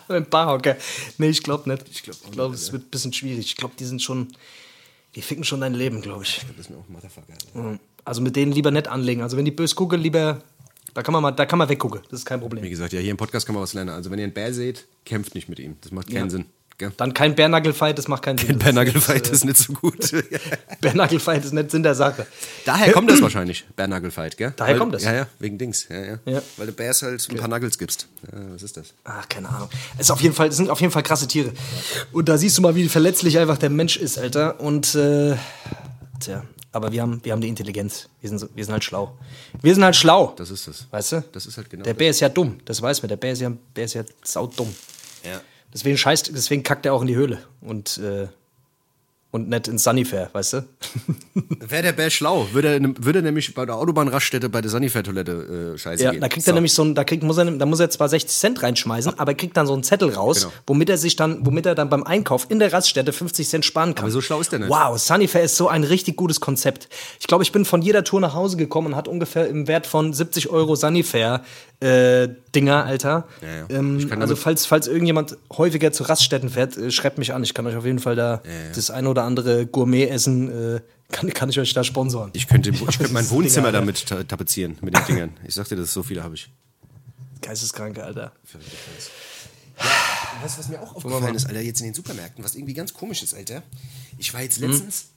dem 0.09 0.25
Barhocker. 0.29 0.75
Nee, 1.17 1.29
ich 1.29 1.43
glaube 1.43 1.69
nicht. 1.69 1.85
Ich 1.89 2.03
glaube, 2.03 2.19
glaub, 2.31 2.53
es 2.53 2.71
wird 2.71 2.83
ein 2.85 2.89
bisschen 2.89 3.13
schwierig. 3.13 3.45
Ich 3.45 3.55
glaube, 3.55 3.75
die 3.79 3.85
sind 3.85 4.01
schon, 4.01 4.27
die 5.15 5.21
ficken 5.21 5.43
schon 5.43 5.61
dein 5.61 5.73
Leben, 5.73 6.01
glaube 6.01 6.23
ich. 6.23 6.41
Das 6.49 6.65
ist 6.65 6.69
mir 6.69 6.77
auch 6.77 6.87
Motherfucker. 6.89 7.33
Alter. 7.53 7.79
Also 8.03 8.21
mit 8.21 8.35
denen 8.35 8.51
lieber 8.51 8.71
nicht 8.71 8.87
anlegen. 8.87 9.21
Also 9.21 9.37
wenn 9.37 9.45
die 9.45 9.51
böse 9.51 9.75
gucken, 9.75 10.01
lieber, 10.01 10.41
da 10.93 11.03
kann 11.03 11.13
man 11.13 11.21
mal, 11.21 11.31
da 11.31 11.45
kann 11.45 11.59
man 11.59 11.69
weggucken. 11.69 12.01
Das 12.09 12.19
ist 12.19 12.25
kein 12.25 12.39
Wie 12.39 12.43
Problem. 12.43 12.69
gesagt, 12.69 12.93
ja, 12.93 12.99
hier 12.99 13.11
im 13.11 13.17
Podcast 13.17 13.45
kann 13.45 13.53
man 13.55 13.63
was 13.63 13.73
lernen. 13.73 13.91
Also 13.91 14.09
wenn 14.11 14.19
ihr 14.19 14.23
einen 14.25 14.33
Bär 14.33 14.53
seht, 14.53 14.87
kämpft 15.05 15.35
nicht 15.35 15.47
mit 15.49 15.59
ihm. 15.59 15.75
Das 15.81 15.91
macht 15.91 16.07
keinen 16.07 16.25
Ja. 16.25 16.29
Sinn. 16.29 16.45
Gell? 16.79 16.91
Dann 16.95 17.15
kein 17.15 17.33
Bärnagelfight, 17.33 17.97
das 17.97 18.07
macht 18.07 18.21
keinen 18.21 18.37
Sinn. 18.37 18.51
Ein 18.51 18.59
Bärnagelfight 18.59 19.29
ist 19.29 19.45
nicht 19.45 19.57
so 19.57 19.73
gut. 19.73 20.11
Bärnagelfight 20.81 21.43
ist 21.43 21.53
nicht 21.53 21.71
Sinn 21.71 21.81
der 21.81 21.95
Sache. 21.95 22.27
Daher 22.65 22.91
kommt 22.91 23.09
das 23.09 23.19
wahrscheinlich, 23.19 23.65
Bärnagelfight, 23.75 24.37
gell? 24.37 24.53
Daher 24.55 24.73
Weil, 24.73 24.79
kommt 24.79 24.93
das. 24.93 25.03
Ja, 25.03 25.13
ja, 25.13 25.27
wegen 25.39 25.57
Dings. 25.57 25.87
Ja, 25.89 26.03
ja. 26.03 26.19
Ja. 26.25 26.41
Weil 26.55 26.67
du 26.67 26.73
Bärs 26.73 27.01
halt 27.01 27.27
ein 27.31 27.37
paar 27.37 27.47
Nuggels 27.47 27.79
gibst. 27.79 28.07
Ja, 28.31 28.37
was 28.53 28.61
ist 28.61 28.77
das? 28.77 28.93
Ach, 29.05 29.27
keine 29.27 29.49
Ahnung. 29.49 29.69
Es 29.95 30.01
ist 30.01 30.11
auf 30.11 30.21
jeden 30.21 30.35
Fall, 30.35 30.49
es 30.49 30.57
sind 30.57 30.69
auf 30.69 30.79
jeden 30.79 30.93
Fall 30.93 31.01
krasse 31.01 31.27
Tiere. 31.27 31.51
Und 32.11 32.29
da 32.29 32.37
siehst 32.37 32.59
du 32.59 32.61
mal, 32.61 32.75
wie 32.75 32.87
verletzlich 32.89 33.39
einfach 33.39 33.57
der 33.57 33.71
Mensch 33.71 33.97
ist, 33.97 34.19
Alter. 34.19 34.59
Und 34.59 34.93
äh, 34.93 35.35
tja, 36.19 36.43
aber 36.71 36.91
wir 36.91 37.01
haben, 37.01 37.21
wir 37.23 37.31
haben 37.31 37.41
die 37.41 37.47
Intelligenz. 37.47 38.07
Wir 38.21 38.29
sind, 38.29 38.37
so, 38.37 38.49
wir 38.53 38.63
sind 38.63 38.73
halt 38.73 38.83
schlau. 38.83 39.17
Wir 39.63 39.73
sind 39.73 39.83
halt 39.83 39.95
schlau. 39.95 40.35
Das 40.37 40.51
ist 40.51 40.67
es. 40.67 40.85
weißt 40.91 41.11
du? 41.13 41.23
Das 41.31 41.47
ist 41.47 41.57
halt 41.57 41.71
genau 41.71 41.83
Der. 41.83 41.95
Bär 41.95 42.11
ist 42.11 42.19
ja 42.19 42.29
dumm, 42.29 42.59
das 42.65 42.83
weiß 42.83 43.01
man. 43.01 43.09
Der 43.09 43.17
Bär 43.17 43.31
ist 43.31 43.41
ja, 43.41 43.51
Bär 43.73 43.85
ist 43.85 43.95
ja 43.95 44.03
saudumm. 44.23 44.75
Ja. 45.23 45.41
Deswegen 45.73 45.97
scheißt, 45.97 46.31
deswegen 46.33 46.63
kackt 46.63 46.85
er 46.85 46.93
auch 46.93 47.01
in 47.01 47.07
die 47.07 47.15
Höhle. 47.15 47.39
Und, 47.61 47.97
äh, 47.99 48.27
und 49.29 49.49
nicht 49.49 49.67
ins 49.67 49.83
Sunnyfair, 49.83 50.29
weißt 50.31 50.53
du? 50.53 50.65
Wäre 51.59 51.83
der 51.83 51.91
Bär 51.91 52.09
schlau, 52.09 52.47
würde 52.53 52.69
er, 52.69 52.79
würde 52.81 53.19
er 53.19 53.23
nämlich 53.23 53.53
bei 53.53 53.65
der 53.65 53.75
Autobahnraststätte 53.75 54.47
bei 54.47 54.61
der 54.61 54.71
Sanifair-Toilette 54.71 55.73
äh, 55.75 55.77
scheiße 55.77 56.01
Ja, 56.05 56.11
gehen. 56.11 56.21
da 56.21 56.29
kriegt 56.29 56.45
So. 56.45 56.51
er 56.51 56.55
nämlich 56.55 56.73
so 56.73 56.81
ein, 56.83 56.95
da 56.95 57.03
kriegt, 57.03 57.23
muss 57.23 57.37
er, 57.37 57.43
da 57.45 57.65
muss 57.65 57.81
er 57.81 57.89
zwar 57.89 58.07
60 58.07 58.35
Cent 58.39 58.63
reinschmeißen, 58.63 59.19
aber 59.19 59.33
er 59.33 59.35
kriegt 59.35 59.57
dann 59.57 59.67
so 59.67 59.73
einen 59.73 59.83
Zettel 59.83 60.09
raus, 60.13 60.43
Genau. 60.43 60.53
womit 60.65 60.89
er 60.89 60.97
sich 60.97 61.17
dann, 61.17 61.45
womit 61.45 61.65
er 61.65 61.75
dann 61.75 61.89
beim 61.89 62.03
Einkauf 62.03 62.45
in 62.49 62.59
der 62.59 62.71
Raststätte 62.71 63.11
50 63.11 63.47
Cent 63.49 63.65
sparen 63.65 63.93
kann. 63.93 64.05
Aber 64.05 64.11
so 64.11 64.21
schlau 64.21 64.39
ist 64.39 64.53
der 64.53 64.59
nicht. 64.59 64.69
Wow, 64.69 64.97
Sunnyfair 64.97 65.43
ist 65.43 65.57
so 65.57 65.67
ein 65.67 65.83
richtig 65.83 66.15
gutes 66.15 66.39
Konzept. 66.39 66.87
Ich 67.19 67.27
glaube, 67.27 67.43
ich 67.43 67.51
bin 67.51 67.65
von 67.65 67.81
jeder 67.81 68.05
Tour 68.05 68.21
nach 68.21 68.33
Hause 68.33 68.55
gekommen 68.55 68.87
und 68.87 68.95
hat 68.95 69.09
ungefähr 69.09 69.47
im 69.49 69.67
Wert 69.67 69.85
von 69.87 70.13
70 70.13 70.49
Euro 70.49 70.75
Sunnyfair 70.75 71.43
äh, 71.79 72.29
Dinger, 72.55 72.85
Alter. 72.85 73.27
Ja, 73.41 73.47
ja. 73.47 73.65
Ähm, 73.69 74.09
also 74.19 74.35
falls, 74.35 74.65
falls 74.65 74.87
irgendjemand 74.87 75.37
häufiger 75.55 75.91
zu 75.91 76.03
Raststätten 76.03 76.49
fährt, 76.49 76.75
äh, 76.77 76.91
schreibt 76.91 77.17
mich 77.17 77.33
an. 77.33 77.43
Ich 77.43 77.53
kann 77.53 77.67
euch 77.67 77.75
auf 77.75 77.85
jeden 77.85 77.99
Fall 77.99 78.15
da 78.15 78.41
das 78.73 78.89
ein 78.89 79.07
oder 79.07 79.23
andere 79.23 79.67
Gourmet-Essen, 79.67 80.75
äh, 80.75 80.81
kann, 81.11 81.33
kann 81.33 81.49
ich 81.49 81.59
euch 81.59 81.73
da 81.73 81.83
sponsoren. 81.83 82.31
Ich 82.33 82.47
könnte, 82.47 82.69
ich 82.71 82.97
könnte 82.97 83.13
mein 83.13 83.29
Wohnzimmer 83.29 83.67
Dinger, 83.67 83.79
damit 83.79 84.05
ta 84.07 84.23
tapezieren, 84.23 84.77
mit 84.81 84.95
den 84.95 85.05
Dingern. 85.05 85.37
Ich 85.45 85.55
sagte, 85.55 85.75
das 85.75 85.93
so 85.93 86.03
viele 86.03 86.23
habe 86.23 86.35
ich. 86.35 86.49
Geisteskranke, 87.41 88.03
Alter. 88.03 88.33
Weißt 90.41 90.55
du, 90.55 90.59
was 90.59 90.69
mir 90.69 90.81
auch 90.81 90.95
aufgefallen 90.95 91.35
ist, 91.35 91.47
Alter, 91.47 91.61
jetzt 91.61 91.79
in 91.79 91.85
den 91.85 91.93
Supermärkten, 91.93 92.43
was 92.43 92.55
irgendwie 92.55 92.73
ganz 92.73 92.93
komisch 92.93 93.23
ist, 93.23 93.33
Alter? 93.33 93.63
Ich 94.17 94.33
war 94.33 94.41
jetzt 94.41 94.59
letztens, 94.59 95.09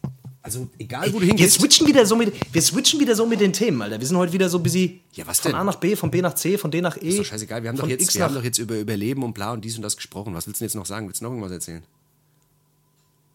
also 0.43 0.69
egal 0.79 1.09
wo 1.13 1.19
du 1.19 1.21
Wir 1.21 1.29
hingehst. 1.29 1.61
switchen 1.61 1.87
wieder 1.87 2.07
so 2.07 2.17
mit, 2.17 2.33
wir 2.53 2.63
switchen 2.63 2.99
wieder 2.99 3.15
so 3.15 3.27
mit 3.27 3.41
den 3.41 3.53
Themen, 3.53 3.81
Alter. 3.83 4.01
Wir 4.01 4.07
sind 4.07 4.17
heute 4.17 4.33
wieder 4.33 4.49
so 4.49 4.59
busy. 4.59 5.01
Ja, 5.13 5.27
was 5.27 5.41
Von 5.41 5.53
denn? 5.53 5.61
A 5.61 5.65
nach 5.65 5.77
B, 5.77 5.97
von 5.97 6.11
B 6.11 6.23
nach 6.23 6.35
C, 6.35 6.57
von 6.57 6.71
D 6.71 6.81
nach 6.81 6.97
E. 6.97 7.09
Ist 7.09 7.19
doch 7.19 7.25
scheißegal, 7.27 7.63
wir 7.63 7.69
haben, 7.69 7.77
doch 7.77 7.83
von 7.83 7.91
jetzt, 7.91 8.03
X 8.03 8.15
wir 8.15 8.25
haben 8.25 8.35
doch 8.35 8.45
jetzt 8.45 8.59
über 8.59 8.79
Überleben 8.79 9.23
und 9.23 9.35
bla 9.35 9.53
und 9.53 9.65
dies 9.65 9.77
und 9.77 9.83
das 9.83 9.97
gesprochen. 9.97 10.35
Was 10.35 10.47
willst 10.47 10.61
du 10.61 10.65
denn 10.65 10.69
jetzt 10.69 10.77
noch 10.77 10.87
sagen? 10.87 11.07
Willst 11.09 11.21
du 11.21 11.25
noch 11.25 11.33
irgendwas 11.33 11.53
erzählen? 11.53 11.83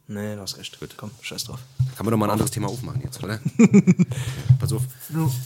Nee, 0.08 0.36
du 0.36 0.42
hast 0.42 0.58
recht. 0.58 0.80
Gut, 0.80 0.96
komm, 0.98 1.10
scheiß 1.22 1.46
drauf. 1.46 1.60
Kann 1.96 2.06
man 2.06 2.12
doch 2.12 2.18
mal 2.20 2.28
ein 2.28 2.32
anderes 2.34 2.52
Thema 2.52 2.68
aufmachen 2.68 3.02
jetzt, 3.04 3.24
oder? 3.24 3.40
Pass 4.60 4.72
auf. 4.72 4.84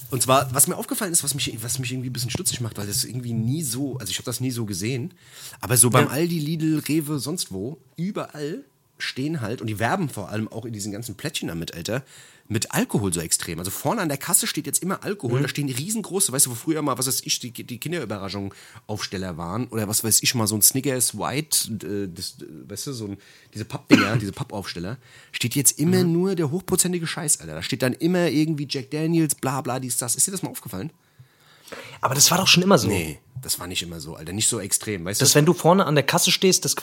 Und 0.09 0.21
zwar, 0.21 0.53
was 0.53 0.67
mir 0.67 0.75
aufgefallen 0.75 1.13
ist, 1.13 1.23
was 1.23 1.33
mich, 1.33 1.57
was 1.63 1.79
mich 1.79 1.93
irgendwie 1.93 2.09
ein 2.09 2.13
bisschen 2.13 2.29
stutzig 2.29 2.59
macht, 2.59 2.77
weil 2.77 2.85
das 2.85 3.05
irgendwie 3.05 3.31
nie 3.31 3.63
so, 3.63 3.97
also 3.99 4.11
ich 4.11 4.17
habe 4.17 4.25
das 4.25 4.41
nie 4.41 4.51
so 4.51 4.65
gesehen, 4.65 5.13
aber 5.61 5.77
so 5.77 5.89
beim 5.89 6.09
Aldi, 6.09 6.39
Lidl, 6.39 6.79
Rewe, 6.89 7.19
sonst 7.19 7.53
wo, 7.53 7.77
überall 7.95 8.65
stehen 8.99 9.41
halt, 9.41 9.61
und 9.61 9.67
die 9.67 9.79
werben 9.79 10.09
vor 10.09 10.29
allem 10.29 10.47
auch 10.47 10.65
in 10.65 10.73
diesen 10.73 10.91
ganzen 10.91 11.15
Plättchen 11.15 11.47
damit, 11.47 11.73
Alter, 11.73 12.03
mit 12.49 12.71
Alkohol 12.71 13.13
so 13.13 13.21
extrem. 13.21 13.59
Also 13.59 13.71
vorne 13.71 14.01
an 14.01 14.09
der 14.09 14.17
Kasse 14.17 14.47
steht 14.47 14.65
jetzt 14.65 14.81
immer 14.81 15.03
Alkohol, 15.03 15.41
da 15.41 15.47
stehen 15.47 15.69
riesengroße, 15.69 16.31
weißt 16.31 16.47
du, 16.47 16.51
wo 16.51 16.55
früher 16.55 16.81
mal, 16.81 16.97
was 16.97 17.07
weiß 17.07 17.21
ich, 17.23 17.39
die, 17.39 17.51
die 17.51 17.79
Kinderüberraschung 17.79 18.53
Aufsteller 18.87 19.37
waren, 19.37 19.67
oder 19.67 19.87
was 19.87 20.03
weiß 20.03 20.23
ich, 20.23 20.33
mal 20.35 20.47
so 20.47 20.55
ein 20.55 20.61
Snickers 20.61 21.17
White, 21.17 21.71
äh, 21.85 22.09
das, 22.13 22.37
äh, 22.41 22.69
weißt 22.69 22.87
du, 22.87 22.93
so 22.93 23.05
ein, 23.05 23.17
diese 23.53 23.65
Pappdinger, 23.65 24.17
diese 24.21 24.31
Pappaufsteller, 24.31 24.97
steht 25.31 25.55
jetzt 25.55 25.79
immer 25.79 26.03
nur 26.03 26.35
der 26.35 26.49
hochprozentige 26.49 27.05
Scheiß, 27.05 27.39
Alter. 27.39 27.53
Da 27.53 27.61
steht 27.61 27.83
dann 27.83 27.93
immer 27.93 28.27
irgendwie 28.29 28.67
Jack 28.69 28.89
Daniels, 28.91 29.35
bla 29.35 29.61
bla, 29.61 29.79
dies, 29.79 29.97
das. 29.97 30.15
Ist 30.15 30.27
dir 30.27 30.31
das 30.31 30.41
mal 30.41 30.49
aufgefallen? 30.49 30.91
Aber 32.01 32.15
das 32.15 32.29
war 32.31 32.37
doch 32.37 32.47
schon 32.47 32.63
immer 32.63 32.77
so. 32.77 32.87
Nee, 32.87 33.19
das 33.41 33.59
war 33.59 33.67
nicht 33.67 33.81
immer 33.81 33.99
so, 33.99 34.15
Alter. 34.15 34.33
Nicht 34.33 34.47
so 34.49 34.59
extrem, 34.59 35.05
weißt 35.05 35.21
Dass 35.21 35.31
du? 35.31 35.35
wenn 35.35 35.45
du 35.45 35.53
vorne 35.53 35.85
an 35.85 35.95
der 35.95 36.03
Kasse 36.03 36.31
stehst, 36.31 36.65
das, 36.65 36.75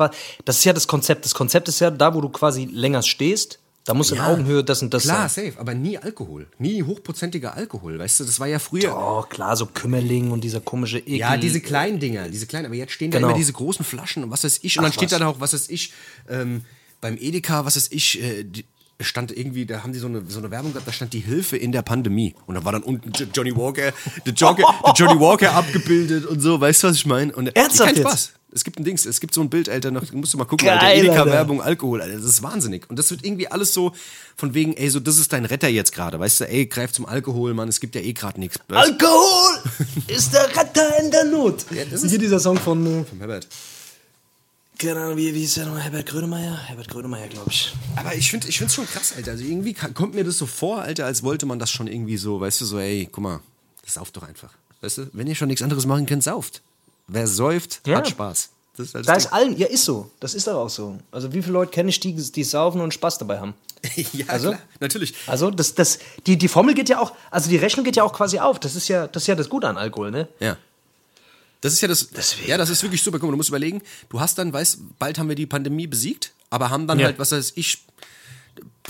das 0.45 0.59
ist 0.59 0.65
ja 0.65 0.73
das 0.73 0.87
Konzept. 0.87 1.25
Das 1.25 1.35
Konzept 1.35 1.69
ist 1.69 1.81
ja, 1.81 1.91
da 1.91 2.15
wo 2.15 2.21
du 2.21 2.29
quasi 2.29 2.65
länger 2.71 3.03
stehst, 3.03 3.59
da 3.85 3.95
muss 3.95 4.11
in 4.11 4.17
Ja, 4.17 4.27
Augenhöhe 4.33 4.65
das 4.65 4.83
und 4.83 4.93
das 4.93 5.05
Klar, 5.05 5.29
sein. 5.29 5.47
safe, 5.47 5.61
aber 5.61 5.73
nie 5.75 5.97
Alkohol. 5.97 6.49
Nie 6.59 6.83
hochprozentiger 6.83 7.55
Alkohol, 7.55 7.99
weißt 8.01 8.19
du? 8.19 8.25
Das 8.25 8.41
war 8.41 8.49
ja 8.49 8.59
früher. 8.59 8.97
Oh, 8.97 9.23
klar, 9.23 9.57
so 9.57 9.67
Kümmerling 9.67 10.33
und 10.33 10.43
dieser 10.43 10.61
komische 10.61 10.99
Ekel. 10.99 11.19
Ja, 11.19 11.37
diese 11.37 11.61
kleinen 11.61 12.01
Dinger, 12.01 12.29
diese 12.29 12.47
kleinen, 12.47 12.67
aber 12.67 12.75
jetzt 12.75 12.93
stehen 12.93 13.13
Genau. 13.13 13.29
da 13.29 13.31
immer 13.31 13.39
diese 13.39 13.53
großen 13.53 13.85
Flaschen 13.85 14.25
und 14.25 14.31
was 14.33 14.43
weiß 14.43 14.59
ich. 14.63 14.77
Und 14.77 14.83
Ach, 14.85 14.89
dann 14.89 14.93
steht 14.93 15.13
was. 15.13 15.19
da 15.21 15.27
auch, 15.29 15.39
was 15.39 15.53
weiß 15.53 15.69
ich, 15.71 15.93
ähm, 16.29 16.65
beim 17.01 17.17
Edeka, 17.17 17.65
was 17.65 17.77
weiß 17.77 17.89
ich, 17.93 18.21
äh, 18.21 18.43
die, 18.43 18.65
stand 19.05 19.37
irgendwie, 19.37 19.67
da 19.67 19.83
haben 19.83 19.93
die 19.93 19.99
so 19.99 20.07
eine, 20.07 20.23
so 20.27 20.39
eine 20.39 20.51
Werbung 20.51 20.73
gehabt, 20.73 20.89
da 20.89 20.93
stand 20.93 21.13
die 21.13 21.21
Hilfe 21.21 21.57
in 21.57 21.73
der 21.73 21.83
Pandemie. 21.83 22.35
Und 22.47 22.55
da 22.55 22.65
war 22.65 22.73
dann 22.73 22.83
unten 22.83 23.13
Johnny 23.35 23.55
Walker, 23.55 23.93
der, 24.25 24.33
Joker, 24.33 24.63
der 24.87 24.93
Johnny 24.95 25.21
Walker 25.21 25.53
abgebildet 25.53 26.25
und 26.27 26.41
so, 26.41 26.61
weißt 26.61 26.83
du, 26.83 26.89
was 26.89 26.97
ich 26.97 27.07
meine? 27.07 27.35
Und 27.35 27.49
Ernsthaft 27.49 27.95
kein? 27.95 28.03
Spaß. 28.03 28.33
Es 28.53 28.65
gibt 28.65 28.79
ein 28.79 28.85
Dings, 28.85 29.05
es 29.05 29.21
gibt 29.21 29.35
so 29.35 29.43
ein 29.43 29.51
Bild, 29.51 29.69
Alter, 29.69 29.91
noch, 29.91 30.11
musst 30.13 30.33
du 30.33 30.39
mal 30.39 30.47
gucken, 30.47 30.67
Geil, 30.67 30.79
Alter. 30.79 30.99
Edeka-Werbung, 30.99 31.61
Alkohol, 31.61 32.01
Alter, 32.01 32.17
das 32.17 32.25
ist 32.25 32.43
wahnsinnig. 32.43 32.89
Und 32.89 32.99
das 32.99 33.11
wird 33.11 33.23
irgendwie 33.23 33.49
alles 33.49 33.75
so 33.75 33.93
von 34.35 34.55
wegen, 34.55 34.73
ey, 34.73 34.89
so, 34.89 34.99
das 34.99 35.19
ist 35.19 35.31
dein 35.35 35.45
Retter 35.45 35.69
jetzt 35.69 35.93
gerade, 35.93 36.19
weißt 36.19 36.41
du, 36.41 36.49
ey, 36.49 36.65
greif 36.65 36.93
zum 36.93 37.05
Alkohol, 37.05 37.53
Mann, 37.53 37.69
es 37.69 37.81
gibt 37.81 37.95
ja 37.97 38.01
eh 38.01 38.15
gerade 38.15 38.41
nichts. 38.41 38.59
Alkohol 38.69 39.63
ist 40.07 40.33
der 40.33 40.49
Retter 40.57 40.99
in 41.03 41.11
der 41.11 41.25
Not. 41.25 41.67
das 41.91 42.03
Hier 42.09 42.19
dieser 42.19 42.41
Song 42.41 42.57
von, 42.57 42.87
äh, 42.87 43.05
Herbert. 43.19 43.47
Keine 44.79 45.01
Ahnung, 45.01 45.17
wie, 45.17 45.35
wie 45.35 45.45
ist 45.45 45.57
der 45.57 45.67
nochmal? 45.67 45.83
Herbert 45.83 46.07
Grönemeyer? 46.07 46.57
Herbert 46.67 46.89
Grönemeyer, 46.89 47.29
glaube 47.29 47.51
ich. 47.51 47.73
Aber 47.97 48.15
ich 48.15 48.31
finde 48.31 48.49
ich 48.49 48.59
find's 48.59 48.75
schon 48.75 48.87
krass, 48.87 49.15
Alter. 49.17 49.33
Also 49.33 49.45
irgendwie 49.45 49.75
kommt 49.75 50.15
mir 50.15 50.25
das 50.25 50.39
so 50.39 50.47
vor, 50.47 50.83
Alter, 50.83 51.07
als 51.07 51.23
wollte 51.23 51.47
man 51.47 51.59
das 51.59 51.71
schon 51.71 51.87
irgendwie 51.87 52.17
so, 52.17 52.41
weißt 52.41 52.61
du, 52.61 52.65
so, 52.65 52.79
ey, 52.79 53.09
guck 53.11 53.23
mal, 53.23 53.41
das 53.85 53.95
sauft 53.95 54.17
doch 54.17 54.23
einfach. 54.23 54.53
Weißt 54.81 54.99
du, 54.99 55.11
wenn 55.13 55.27
ihr 55.27 55.35
schon 55.35 55.49
nichts 55.49 55.63
anderes 55.63 55.87
machen 55.87 56.07
könnt, 56.07 56.23
sauft. 56.23 56.63
Wer 57.09 57.27
säuft, 57.27 57.81
Ja. 57.87 57.99
hat 57.99 58.09
Spaß. 58.09 58.51
Das 58.77 58.89
ist 58.89 58.95
halt 58.95 59.09
Da 59.09 59.15
ist 59.15 59.33
allen, 59.33 59.57
ja, 59.57 59.67
ist 59.69 59.85
so. 59.85 60.11
Das 60.21 60.35
ist 60.35 60.47
doch 60.47 60.57
auch 60.57 60.69
so. 60.69 60.99
Also, 61.11 61.33
wie 61.33 61.41
viele 61.41 61.55
Leute 61.55 61.71
kenne 61.73 61.89
ich, 61.89 61.99
die, 61.99 62.13
die 62.15 62.45
saufen 62.45 62.81
und 62.83 62.93
Spaß 62.93 63.19
dabei 63.19 63.39
haben? 63.41 63.55
Ja, 64.13 64.27
also- 64.29 64.49
klar, 64.51 64.61
natürlich. 64.81 65.15
Also, 65.27 65.51
das, 65.51 65.75
das, 65.75 65.99
die, 66.27 66.37
die 66.37 66.49
Formel 66.49 66.75
geht 66.75 66.89
ja 66.91 66.99
auch, 67.01 67.13
also 67.31 67.49
die 67.49 67.57
Rechnung 67.57 67.85
geht 67.85 67.97
ja 67.97 68.03
auch 68.03 68.13
quasi 68.13 68.39
auf. 68.39 68.59
Das 68.61 68.75
ist 68.75 68.89
ja 68.89 69.07
das, 69.07 69.23
ist 69.23 69.27
ja 69.29 69.35
das 69.35 69.49
Gute 69.49 69.69
an 69.69 69.77
Alkohol, 69.79 70.11
ne? 70.11 70.29
Ja. 70.41 70.57
Das 71.61 71.73
ist 71.73 71.81
ja 71.81 71.89
das. 71.89 72.09
Deswegen. 72.11 72.49
Ja, 72.49 72.59
das 72.59 72.71
ist 72.71 72.83
wirklich 72.83 73.03
super. 73.03 73.19
Guck 73.19 73.29
mal, 73.29 73.33
du 73.33 73.37
musst 73.39 73.49
überlegen, 73.49 73.83
du 74.09 74.21
hast 74.21 74.39
dann, 74.39 74.53
weißt, 74.53 74.79
bald 74.99 75.19
haben 75.19 75.29
wir 75.29 75.37
die 75.37 75.47
Pandemie 75.47 75.87
besiegt, 75.87 76.33
aber 76.51 76.71
haben 76.71 76.87
dann 76.87 76.99
Ja. 76.99 77.07
halt, 77.07 77.19
was 77.19 77.33
weiß 77.33 77.53
ich, 77.57 77.79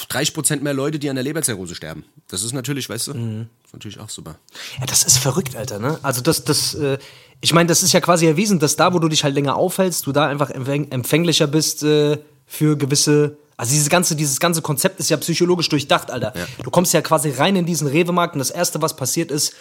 30 0.09 0.35
Prozent 0.35 0.63
mehr 0.63 0.75
Leute, 0.75 0.99
die 0.99 1.09
an 1.09 1.17
der 1.17 1.25
Leberzirrhose 1.25 1.75
sterben. 1.75 2.05
Das 2.29 2.43
ist 2.43 2.53
natürlich, 2.53 2.89
weißt 2.89 3.09
du, 3.09 3.15
Mhm. 3.15 3.47
ist 3.65 3.73
natürlich 3.73 3.99
auch 3.99 4.11
super. 4.11 4.37
Ja, 4.79 4.87
das 4.87 5.03
ist 5.05 5.19
verrückt, 5.19 5.57
Alter, 5.57 5.79
ne? 5.79 5.99
Also 6.03 6.21
das, 6.21 6.45
das, 6.45 6.75
äh, 6.75 6.99
ich 7.41 7.53
meine, 7.55 7.67
das 7.69 7.83
ist 7.83 7.93
ja 7.93 8.01
quasi 8.01 8.27
erwiesen, 8.27 8.59
dass 8.59 8.77
da, 8.77 8.93
wo 8.93 8.99
du 8.99 9.09
dich 9.09 9.25
halt 9.25 9.35
länger 9.35 9.57
aufhältst, 9.57 10.07
du 10.07 10.13
da 10.13 10.27
einfach 10.27 10.51
empfäng 10.51 10.91
empfänglicher 10.91 11.47
bist 11.47 11.83
äh, 11.83 12.19
für 12.47 12.77
gewisse. 12.77 13.37
Also 13.57 13.73
dieses 13.73 13.89
ganze, 13.89 14.17
dieses 14.17 14.39
ganze 14.39 14.61
Konzept 14.61 15.01
ist 15.01 15.09
ja 15.09 15.17
psychologisch 15.17 15.71
durchdacht, 15.71 16.11
Alter. 16.11 16.35
Du 16.63 16.71
kommst 16.71 16.93
ja 16.93 17.01
quasi 17.01 17.31
rein 17.31 17.57
in 17.57 17.65
diesen 17.65 17.89
Rewe-Markt 17.89 18.35
und 18.35 18.41
das 18.41 18.51
erste, 18.51 18.83
was 18.83 18.97
passiert 18.97 19.31
ist, 19.31 19.55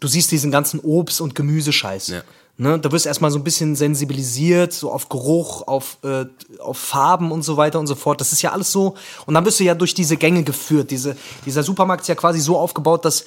du 0.00 0.08
siehst 0.08 0.30
diesen 0.30 0.50
ganzen 0.50 0.80
Obst- 0.80 1.20
und 1.20 1.34
Gemüsescheiß. 1.34 2.08
Ja. 2.08 2.22
Ne? 2.56 2.78
Da 2.78 2.90
wirst 2.90 3.04
du 3.04 3.08
erstmal 3.08 3.30
so 3.30 3.38
ein 3.38 3.44
bisschen 3.44 3.76
sensibilisiert, 3.76 4.72
so 4.72 4.90
auf 4.90 5.08
Geruch, 5.08 5.62
auf, 5.68 5.98
äh, 6.02 6.26
auf 6.58 6.76
Farben 6.76 7.30
und 7.30 7.42
so 7.42 7.56
weiter 7.56 7.78
und 7.78 7.86
so 7.86 7.94
fort. 7.94 8.20
Das 8.20 8.32
ist 8.32 8.42
ja 8.42 8.52
alles 8.52 8.72
so. 8.72 8.96
Und 9.26 9.34
dann 9.34 9.44
bist 9.44 9.60
du 9.60 9.64
ja 9.64 9.74
durch 9.74 9.94
diese 9.94 10.16
Gänge 10.16 10.42
geführt. 10.42 10.90
Diese, 10.90 11.16
dieser 11.46 11.62
Supermarkt 11.62 12.02
ist 12.02 12.08
ja 12.08 12.16
quasi 12.16 12.40
so 12.40 12.58
aufgebaut, 12.58 13.04
dass, 13.04 13.26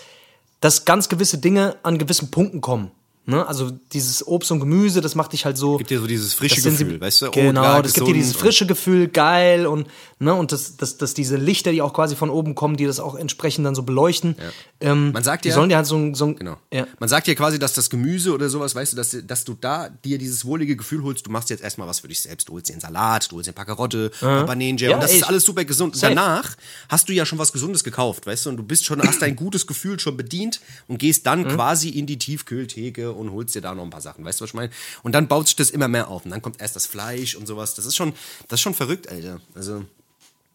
dass 0.60 0.84
ganz 0.84 1.08
gewisse 1.08 1.38
Dinge 1.38 1.78
an 1.84 1.98
gewissen 1.98 2.30
Punkten 2.30 2.60
kommen. 2.60 2.92
Ne? 3.28 3.46
Also 3.48 3.70
dieses 3.94 4.26
Obst 4.28 4.52
und 4.52 4.60
Gemüse, 4.60 5.00
das 5.00 5.14
macht 5.14 5.32
dich 5.34 5.46
halt 5.46 5.56
so. 5.56 5.78
Gibt 5.78 5.92
dir 5.92 6.00
so 6.00 6.08
dieses 6.08 6.34
frische 6.34 6.60
sind 6.60 6.76
sie- 6.76 6.86
Gefühl, 6.86 7.00
weißt 7.02 7.22
du? 7.22 7.28
Oh, 7.28 7.32
Genau, 7.32 7.62
klar, 7.62 7.84
das 7.84 7.94
gibt 7.94 8.08
dir 8.08 8.16
dieses 8.16 8.36
frische 8.36 8.66
Gefühl, 8.66 9.10
geil 9.10 9.68
und 9.68 9.88
ne 10.18 10.34
und 10.34 10.52
das, 10.52 10.76
das, 10.78 10.98
das 10.98 11.14
diese 11.14 11.38
Lichter, 11.38 11.72
die 11.72 11.84
auch 11.84 11.94
quasi 11.94 12.16
von 12.16 12.32
oben 12.32 12.56
kommen, 12.56 12.78
die 12.78 12.86
das 12.88 13.00
auch 13.00 13.14
entsprechend 13.16 13.64
dann 13.66 13.76
so 13.76 13.84
beleuchten. 13.84 14.36
Ähm, 14.80 15.12
Man 15.12 15.24
sagt 15.24 15.46
die 15.46 15.50
ja- 15.50 15.56
sollen 15.56 15.70
dir 15.70 15.76
halt 15.78 15.86
so 15.86 15.98
ein, 15.98 16.16
so 16.16 16.26
ein 16.26 16.36
Genau. 16.36 16.58
Ja. 16.74 16.88
Man 17.00 17.10
sagt 17.10 17.28
ja 17.28 17.36
quasi, 17.36 17.60
dass 17.60 17.74
das 17.74 17.92
Gemüse 17.92 18.34
oder 18.34 18.50
sowas, 18.50 18.74
weißt 18.74 18.94
du, 18.94 18.98
dass, 18.98 19.16
dass 19.28 19.44
du 19.46 19.54
da 19.54 19.90
dir 19.90 20.18
dieses 20.18 20.44
wohlige 20.44 20.76
Gefühl 20.76 21.04
holst, 21.04 21.28
du 21.28 21.32
machst 21.32 21.52
jetzt 21.52 21.62
erstmal 21.64 21.88
was 21.88 22.00
für 22.00 22.08
dich 22.08 22.22
selbst. 22.22 22.50
Du 22.50 22.54
holst 22.54 22.70
dir 22.70 22.74
einen 22.74 22.82
Salat, 22.82 23.32
du 23.32 23.36
holst 23.36 23.48
dir 23.48 23.52
ein 23.52 23.56
paar 23.56 23.66
Karotte, 23.66 24.10
ein 24.16 24.20
paar 24.20 24.46
Bananenjam 24.48 24.90
Ja, 24.90 24.96
und 24.98 25.04
das 25.04 25.12
ey, 25.12 25.18
ist 25.18 25.24
alles 25.26 25.46
super 25.46 25.64
gesund. 25.64 25.94
Und 25.94 26.00
safe. 26.00 26.16
danach 26.16 26.56
hast 26.90 27.08
du 27.08 27.14
ja 27.14 27.26
schon 27.28 27.38
was 27.38 27.54
Gesundes 27.54 27.84
gekauft, 27.84 28.26
weißt 28.26 28.48
du, 28.48 28.50
und 28.50 28.58
du 28.58 28.64
bist 28.64 28.84
schon, 28.86 29.00
hast 29.04 29.22
dein 29.22 29.36
gutes 29.36 29.68
Gefühl 29.68 30.00
schon 30.00 30.18
bedient 30.18 30.60
und 30.88 30.98
gehst 30.98 31.28
dann 31.28 31.42
Mhm. 31.44 31.48
quasi 31.50 31.90
in 31.90 32.08
die 32.08 32.18
Tiefkühltheke 32.18 33.12
und 33.22 33.32
holst 33.32 33.56
dir 33.56 33.62
da 33.62 33.74
noch 33.74 33.84
ein 33.84 33.90
paar 33.90 34.02
Sachen, 34.02 34.26
weißt 34.26 34.40
du, 34.40 34.44
was 34.44 34.50
ich 34.50 34.56
meine? 34.56 34.72
Und 35.04 35.14
dann 35.14 35.28
baut 35.28 35.48
sich 35.48 35.56
das 35.56 35.70
immer 35.70 35.88
mehr 35.88 36.10
auf 36.10 36.26
und 36.26 36.32
dann 36.32 36.42
kommt 36.42 36.62
erst 36.62 36.76
das 36.76 36.86
Fleisch 36.86 37.36
und 37.36 37.48
sowas. 37.48 37.76
Das 37.76 37.86
ist 37.86 37.96
schon, 37.96 38.14
das 38.48 38.58
ist 38.58 38.62
schon 38.62 38.74
verrückt, 38.74 39.10
Alter. 39.10 39.40
Also, 39.56 39.84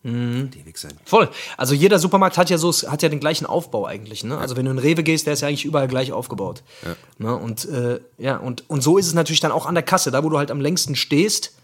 Mhm. 0.06 0.50
Voll. 1.04 1.28
Also 1.56 1.74
jeder 1.74 1.98
Supermarkt 1.98 2.38
hat 2.38 2.48
ja 2.48 2.58
so, 2.58 2.72
hat 2.72 3.02
ja 3.02 3.08
den 3.08 3.18
gleichen 3.18 3.44
Aufbau 3.44 3.86
eigentlich. 3.86 4.22
Ne? 4.22 4.38
Also 4.38 4.56
wenn 4.56 4.64
du 4.64 4.70
in 4.70 4.78
Rewe 4.78 5.02
gehst, 5.02 5.26
der 5.26 5.32
ist 5.32 5.40
ja 5.40 5.48
eigentlich 5.48 5.64
überall 5.64 5.88
gleich 5.88 6.12
aufgebaut. 6.12 6.62
Ne? 7.18 7.34
Und 7.34 7.68
äh, 7.68 7.98
ja, 8.16 8.36
und, 8.36 8.70
und 8.70 8.82
so 8.82 8.98
ist 8.98 9.08
es 9.08 9.14
natürlich 9.14 9.40
dann 9.40 9.50
auch 9.50 9.66
an 9.66 9.74
der 9.74 9.82
Kasse, 9.82 10.12
da 10.12 10.22
wo 10.22 10.28
du 10.28 10.38
halt 10.38 10.52
am 10.52 10.60
längsten 10.60 10.94
stehst. 10.94 11.54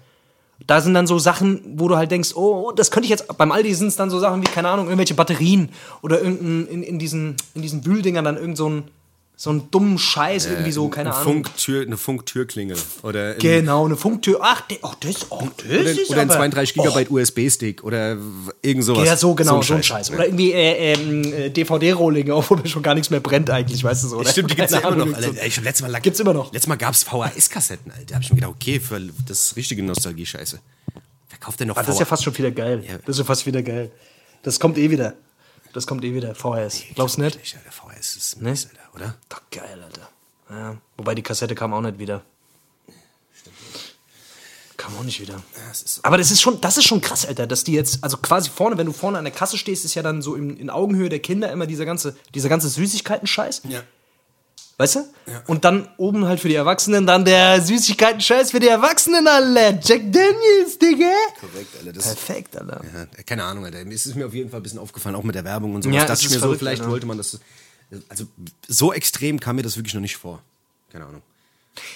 Da 0.66 0.80
sind 0.80 0.94
dann 0.94 1.06
so 1.06 1.20
Sachen, 1.20 1.60
wo 1.78 1.86
du 1.86 1.96
halt 1.96 2.10
denkst, 2.10 2.34
oh, 2.34 2.72
das 2.72 2.90
könnte 2.90 3.04
ich 3.04 3.10
jetzt. 3.10 3.26
Beim 3.36 3.52
Aldi 3.52 3.74
sind 3.74 3.88
es 3.88 3.96
dann 3.96 4.10
so 4.10 4.18
Sachen 4.18 4.42
wie, 4.42 4.46
keine 4.46 4.68
Ahnung, 4.68 4.86
irgendwelche 4.86 5.14
Batterien 5.14 5.70
oder 6.02 6.20
irgendein, 6.20 6.66
in, 6.66 6.82
in 6.82 6.98
diesen, 6.98 7.36
in 7.54 7.62
diesen 7.62 7.86
Wühldingern 7.86 8.24
dann 8.24 8.36
irgend 8.36 8.56
so 8.56 8.68
ein, 8.68 8.84
so 9.42 9.50
einen 9.50 9.72
dummen 9.72 9.98
Scheiß, 9.98 10.46
irgendwie 10.46 10.70
so, 10.70 10.88
keine 10.88 11.10
Eine 11.10 11.18
Ahnung. 11.18 11.44
Funktür, 11.44 11.82
eine 11.82 11.96
Funktürklingel. 11.96 12.76
Oder, 13.02 13.34
Genau, 13.34 13.86
eine 13.86 13.96
Funktür. 13.96 14.38
Ach, 14.40 14.60
de, 14.68 14.78
oh, 14.82 14.92
das, 15.00 15.26
oh, 15.30 15.48
das 15.56 15.66
oder, 15.66 15.80
ist 15.80 16.10
oder 16.10 16.20
ein 16.20 16.30
aber, 16.30 16.38
32 16.38 16.74
Gigabyte 16.74 17.10
USB-Stick 17.10 17.82
oder 17.82 18.18
irgend 18.62 18.84
sowas. 18.84 19.04
Ja, 19.04 19.16
so 19.16 19.34
genau, 19.34 19.60
so 19.60 19.74
ein 19.74 19.82
Scheiß. 19.82 20.06
Scheiß. 20.06 20.10
Oder 20.12 20.26
irgendwie 20.26 20.52
äh, 20.52 20.92
ähm, 20.92 21.24
äh, 21.24 21.50
DVD-Rohlinge, 21.50 22.36
obwohl 22.36 22.58
mir 22.58 22.68
schon 22.68 22.84
gar 22.84 22.94
nichts 22.94 23.10
mehr 23.10 23.18
brennt 23.18 23.50
eigentlich, 23.50 23.82
weißt 23.82 24.04
du 24.04 24.08
so. 24.10 24.18
Oder? 24.18 24.30
Stimmt, 24.30 24.52
die 24.52 24.54
gibt's 24.54 24.74
ja 24.74 24.78
immer 24.78 25.06
noch. 25.06 25.12
Alter, 25.12 25.44
ich 25.44 25.56
hab 25.56 25.64
letztes 25.64 25.88
Mal, 25.88 26.00
Gibt's 26.00 26.20
immer 26.20 26.34
noch. 26.34 26.52
Letztes 26.52 26.68
Mal 26.68 26.76
gab's 26.76 27.02
VHS-Kassetten, 27.02 27.90
Alter. 27.90 28.04
Da 28.06 28.14
hab 28.14 28.22
ich 28.22 28.30
mir 28.30 28.36
gedacht, 28.36 28.52
okay, 28.54 28.78
für 28.78 29.00
das 29.26 29.46
ist 29.46 29.56
richtige 29.56 29.82
Nostalgie-Scheiße. 29.82 30.60
Wer 31.30 31.38
kauft 31.40 31.58
denn 31.58 31.66
noch 31.66 31.76
Ah, 31.76 31.82
das 31.82 31.96
ist 31.96 31.98
ja 31.98 32.06
fast 32.06 32.22
schon 32.22 32.38
wieder 32.38 32.52
geil. 32.52 32.84
Ja. 32.86 32.98
Das 32.98 33.16
ist 33.16 33.18
ja 33.18 33.24
fast 33.24 33.44
wieder 33.44 33.64
geil. 33.64 33.90
Das 34.44 34.60
kommt 34.60 34.78
eh 34.78 34.88
wieder. 34.88 35.14
Das 35.72 35.88
kommt 35.88 36.04
eh 36.04 36.14
wieder. 36.14 36.36
VHS. 36.36 36.84
Glaubst 36.94 37.16
du 37.16 37.22
nicht? 37.22 37.40
Nicht, 37.40 37.56
Alter, 37.56 37.72
VHS 37.72 38.14
ist 38.14 38.40
Ne? 38.40 38.50
Alter, 38.50 38.81
oder? 38.94 39.14
Doch, 39.28 39.40
geil, 39.50 39.82
Alter. 39.84 40.08
Ja. 40.50 40.76
Wobei 40.96 41.14
die 41.14 41.22
Kassette 41.22 41.54
kam 41.54 41.72
auch 41.72 41.80
nicht 41.80 41.98
wieder. 41.98 42.22
Kam 44.76 44.96
auch 44.96 45.04
nicht 45.04 45.20
wieder. 45.20 45.40
das 45.68 45.82
ist 45.82 45.94
so. 45.96 46.00
Aber 46.02 46.18
das 46.18 46.30
ist 46.30 46.40
schon, 46.40 46.60
das 46.60 46.76
ist 46.76 46.84
schon 46.84 47.00
krass, 47.00 47.24
Alter, 47.26 47.46
dass 47.46 47.62
die 47.62 47.72
jetzt, 47.72 48.02
also 48.02 48.16
quasi 48.16 48.50
vorne, 48.50 48.78
wenn 48.78 48.86
du 48.86 48.92
vorne 48.92 49.18
an 49.18 49.24
der 49.24 49.32
Kasse 49.32 49.56
stehst, 49.58 49.84
ist 49.84 49.94
ja 49.94 50.02
dann 50.02 50.22
so 50.22 50.34
in, 50.34 50.56
in 50.56 50.70
Augenhöhe 50.70 51.08
der 51.08 51.20
Kinder 51.20 51.52
immer 51.52 51.66
dieser 51.66 51.84
ganze, 51.84 52.16
dieser 52.34 52.48
ganze 52.48 52.68
Süßigkeiten-Scheiß. 52.68 53.62
Ja. 53.68 53.82
Weißt 54.78 54.96
du? 54.96 55.00
Und 55.46 55.64
dann 55.64 55.88
oben 55.98 56.24
halt 56.26 56.40
für 56.40 56.48
die 56.48 56.54
Erwachsenen 56.56 57.06
dann 57.06 57.24
der 57.24 57.60
Süßigkeiten-Scheiß 57.62 58.50
für 58.50 58.58
die 58.58 58.68
Erwachsenen, 58.68 59.28
Alter. 59.28 59.78
Jack 59.80 60.10
Daniels, 60.10 60.78
Digga. 60.80 61.12
Korrekt, 61.38 61.76
Alter. 61.78 61.92
Das, 61.92 62.04
Perfekt, 62.06 62.56
Alter. 62.56 62.80
ja, 62.92 63.22
keine 63.24 63.44
Ahnung, 63.44 63.64
Alter. 63.66 63.86
Es 63.86 64.06
ist 64.06 64.16
mir 64.16 64.26
auf 64.26 64.34
jeden 64.34 64.50
Fall 64.50 64.58
ein 64.60 64.62
bisschen 64.64 64.78
aufgefallen, 64.80 65.14
auch 65.14 65.22
mit 65.22 65.34
der 65.36 65.44
Werbung 65.44 65.74
und 65.76 65.82
so. 65.82 65.90
Ja, 65.90 65.96
Ja, 65.96 66.04
dachte 66.06 66.20
ich 66.20 66.26
ist 66.26 66.30
mir 66.32 66.36
so, 66.38 66.40
verrückt, 66.46 66.58
vielleicht 66.60 66.80
Alter. 66.80 66.90
wollte 66.90 67.06
man 67.06 67.18
das. 67.18 67.38
Also, 68.08 68.26
so 68.68 68.92
extrem 68.92 69.40
kam 69.40 69.56
mir 69.56 69.62
das 69.62 69.76
wirklich 69.76 69.94
noch 69.94 70.00
nicht 70.00 70.16
vor. 70.16 70.42
Keine 70.90 71.06
Ahnung. 71.06 71.22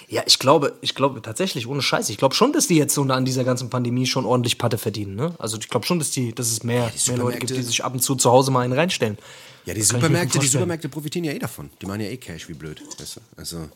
Ja, 0.09 0.23
ich 0.27 0.39
glaube, 0.39 0.77
ich 0.81 0.95
glaube 0.95 1.21
tatsächlich, 1.21 1.67
ohne 1.67 1.83
Scheiß, 1.83 2.09
ich 2.09 2.17
glaube 2.17 2.35
schon, 2.35 2.53
dass 2.53 2.67
die 2.67 2.77
jetzt 2.77 2.95
so 2.95 3.03
an 3.03 3.25
dieser 3.27 3.45
ganzen 3.45 3.69
Pandemie 3.69 4.07
schon 4.07 4.25
ordentlich 4.25 4.57
Patte 4.57 4.79
verdienen. 4.79 5.17
Ne? 5.17 5.35
Also 5.39 5.59
ich 5.59 5.69
glaube 5.69 5.85
schon, 5.85 5.99
dass, 5.99 6.11
die, 6.11 6.35
dass 6.35 6.51
es 6.51 6.63
mehr, 6.63 6.91
die 6.91 7.11
mehr 7.11 7.19
Leute 7.19 7.39
gibt, 7.39 7.51
die 7.51 7.63
sich 7.63 7.85
ab 7.85 7.93
und 7.93 8.01
zu 8.01 8.15
zu 8.15 8.31
Hause 8.31 8.51
mal 8.51 8.61
einen 8.61 8.73
reinstellen. 8.73 9.19
Ja, 9.67 9.75
die 9.75 9.81
Das 9.81 9.89
Supermärkte, 9.89 10.39
die. 10.39 10.47
Supermärkte 10.47 10.89
profitieren 10.89 11.25
ja 11.25 11.33
eh 11.33 11.39
davon. 11.39 11.71
Die 11.83 11.87
machen 11.87 12.01
ja 12.01 12.09
eh 12.09 12.17
Cash, 12.17 12.49
wie 12.49 12.55
blöd. 12.55 12.81
Weißt 12.99 13.17
du? 13.17 13.21
Also. 13.37 13.69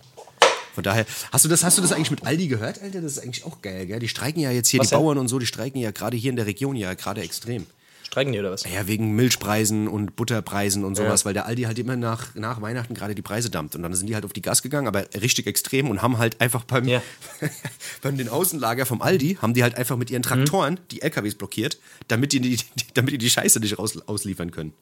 Von 0.75 0.85
daher, 0.85 1.05
hast 1.33 1.45
du 1.45 1.49
das, 1.49 1.65
hast 1.65 1.77
du 1.79 1.83
das 1.83 1.93
eigentlich 1.93 2.13
mit 2.13 2.25
Aldi 2.25 2.47
gehört, 2.47 2.81
Alter? 2.81 3.01
Das 3.01 3.13
ist 3.13 3.19
eigentlich 3.19 3.45
auch 3.45 3.61
geil, 3.61 3.87
gell? 3.87 3.99
Die 3.99 4.09
streiken 4.09 4.41
ja 4.41 4.53
jetzt 4.53 4.69
hier, 4.69 4.81
Was 4.81 4.89
die 4.89 4.95
denn? 4.95 5.03
Bauern 5.03 5.19
und 5.19 5.29
so, 5.29 5.39
die 5.39 5.47
streiken 5.47 5.81
ja 5.81 5.91
gerade 5.91 6.17
hier 6.17 6.31
in 6.31 6.37
der 6.37 6.47
Region 6.47 6.77
ja 6.77 6.95
gerade 6.95 7.21
extrem. 7.23 7.67
Streiken 8.11 8.33
die 8.33 8.41
oder 8.41 8.51
was? 8.51 8.65
Ja, 8.65 8.89
wegen 8.89 9.15
Milchpreisen 9.15 9.87
und 9.87 10.17
Butterpreisen 10.17 10.85
und 10.85 10.97
sowas, 10.97 11.21
Ja. 11.21 11.27
weil 11.27 11.33
der 11.35 11.47
Aldi 11.47 11.63
halt 11.63 11.79
immer 11.79 11.95
nach, 11.95 12.35
nach 12.35 12.61
Weihnachten 12.61 12.93
gerade 12.93 13.15
die 13.15 13.23
Preise 13.23 13.51
dampft. 13.51 13.77
Und 13.77 13.85
dann 13.85 13.95
sind 13.95 14.09
die 14.09 14.15
halt 14.17 14.25
auf 14.25 14.33
die 14.33 14.43
Gas 14.43 14.63
gegangen, 14.63 14.89
aber 14.89 15.07
richtig 15.21 15.47
extrem 15.47 15.89
und 15.89 16.03
haben 16.03 16.19
halt 16.19 16.41
einfach 16.41 16.65
beim, 16.65 16.89
Ja. 16.89 17.03
beim 18.03 18.17
den 18.17 18.29
Außenlager 18.29 18.85
vom 18.85 19.01
Aldi, 19.01 19.39
haben 19.41 19.55
die 19.55 19.63
halt 19.63 19.77
einfach 19.77 19.97
mit 19.97 20.11
ihren 20.11 20.23
Traktoren 20.23 20.81
die 20.91 21.03
LKWs 21.03 21.37
blockiert, 21.37 21.79
damit 22.09 22.33
die, 22.33 22.41
die, 22.41 22.59
damit 22.95 23.13
die 23.15 23.19
die 23.19 23.31
Scheiße 23.31 23.61
nicht 23.61 23.79
raus, 23.79 23.97
ausliefern 24.07 24.51
können. 24.51 24.73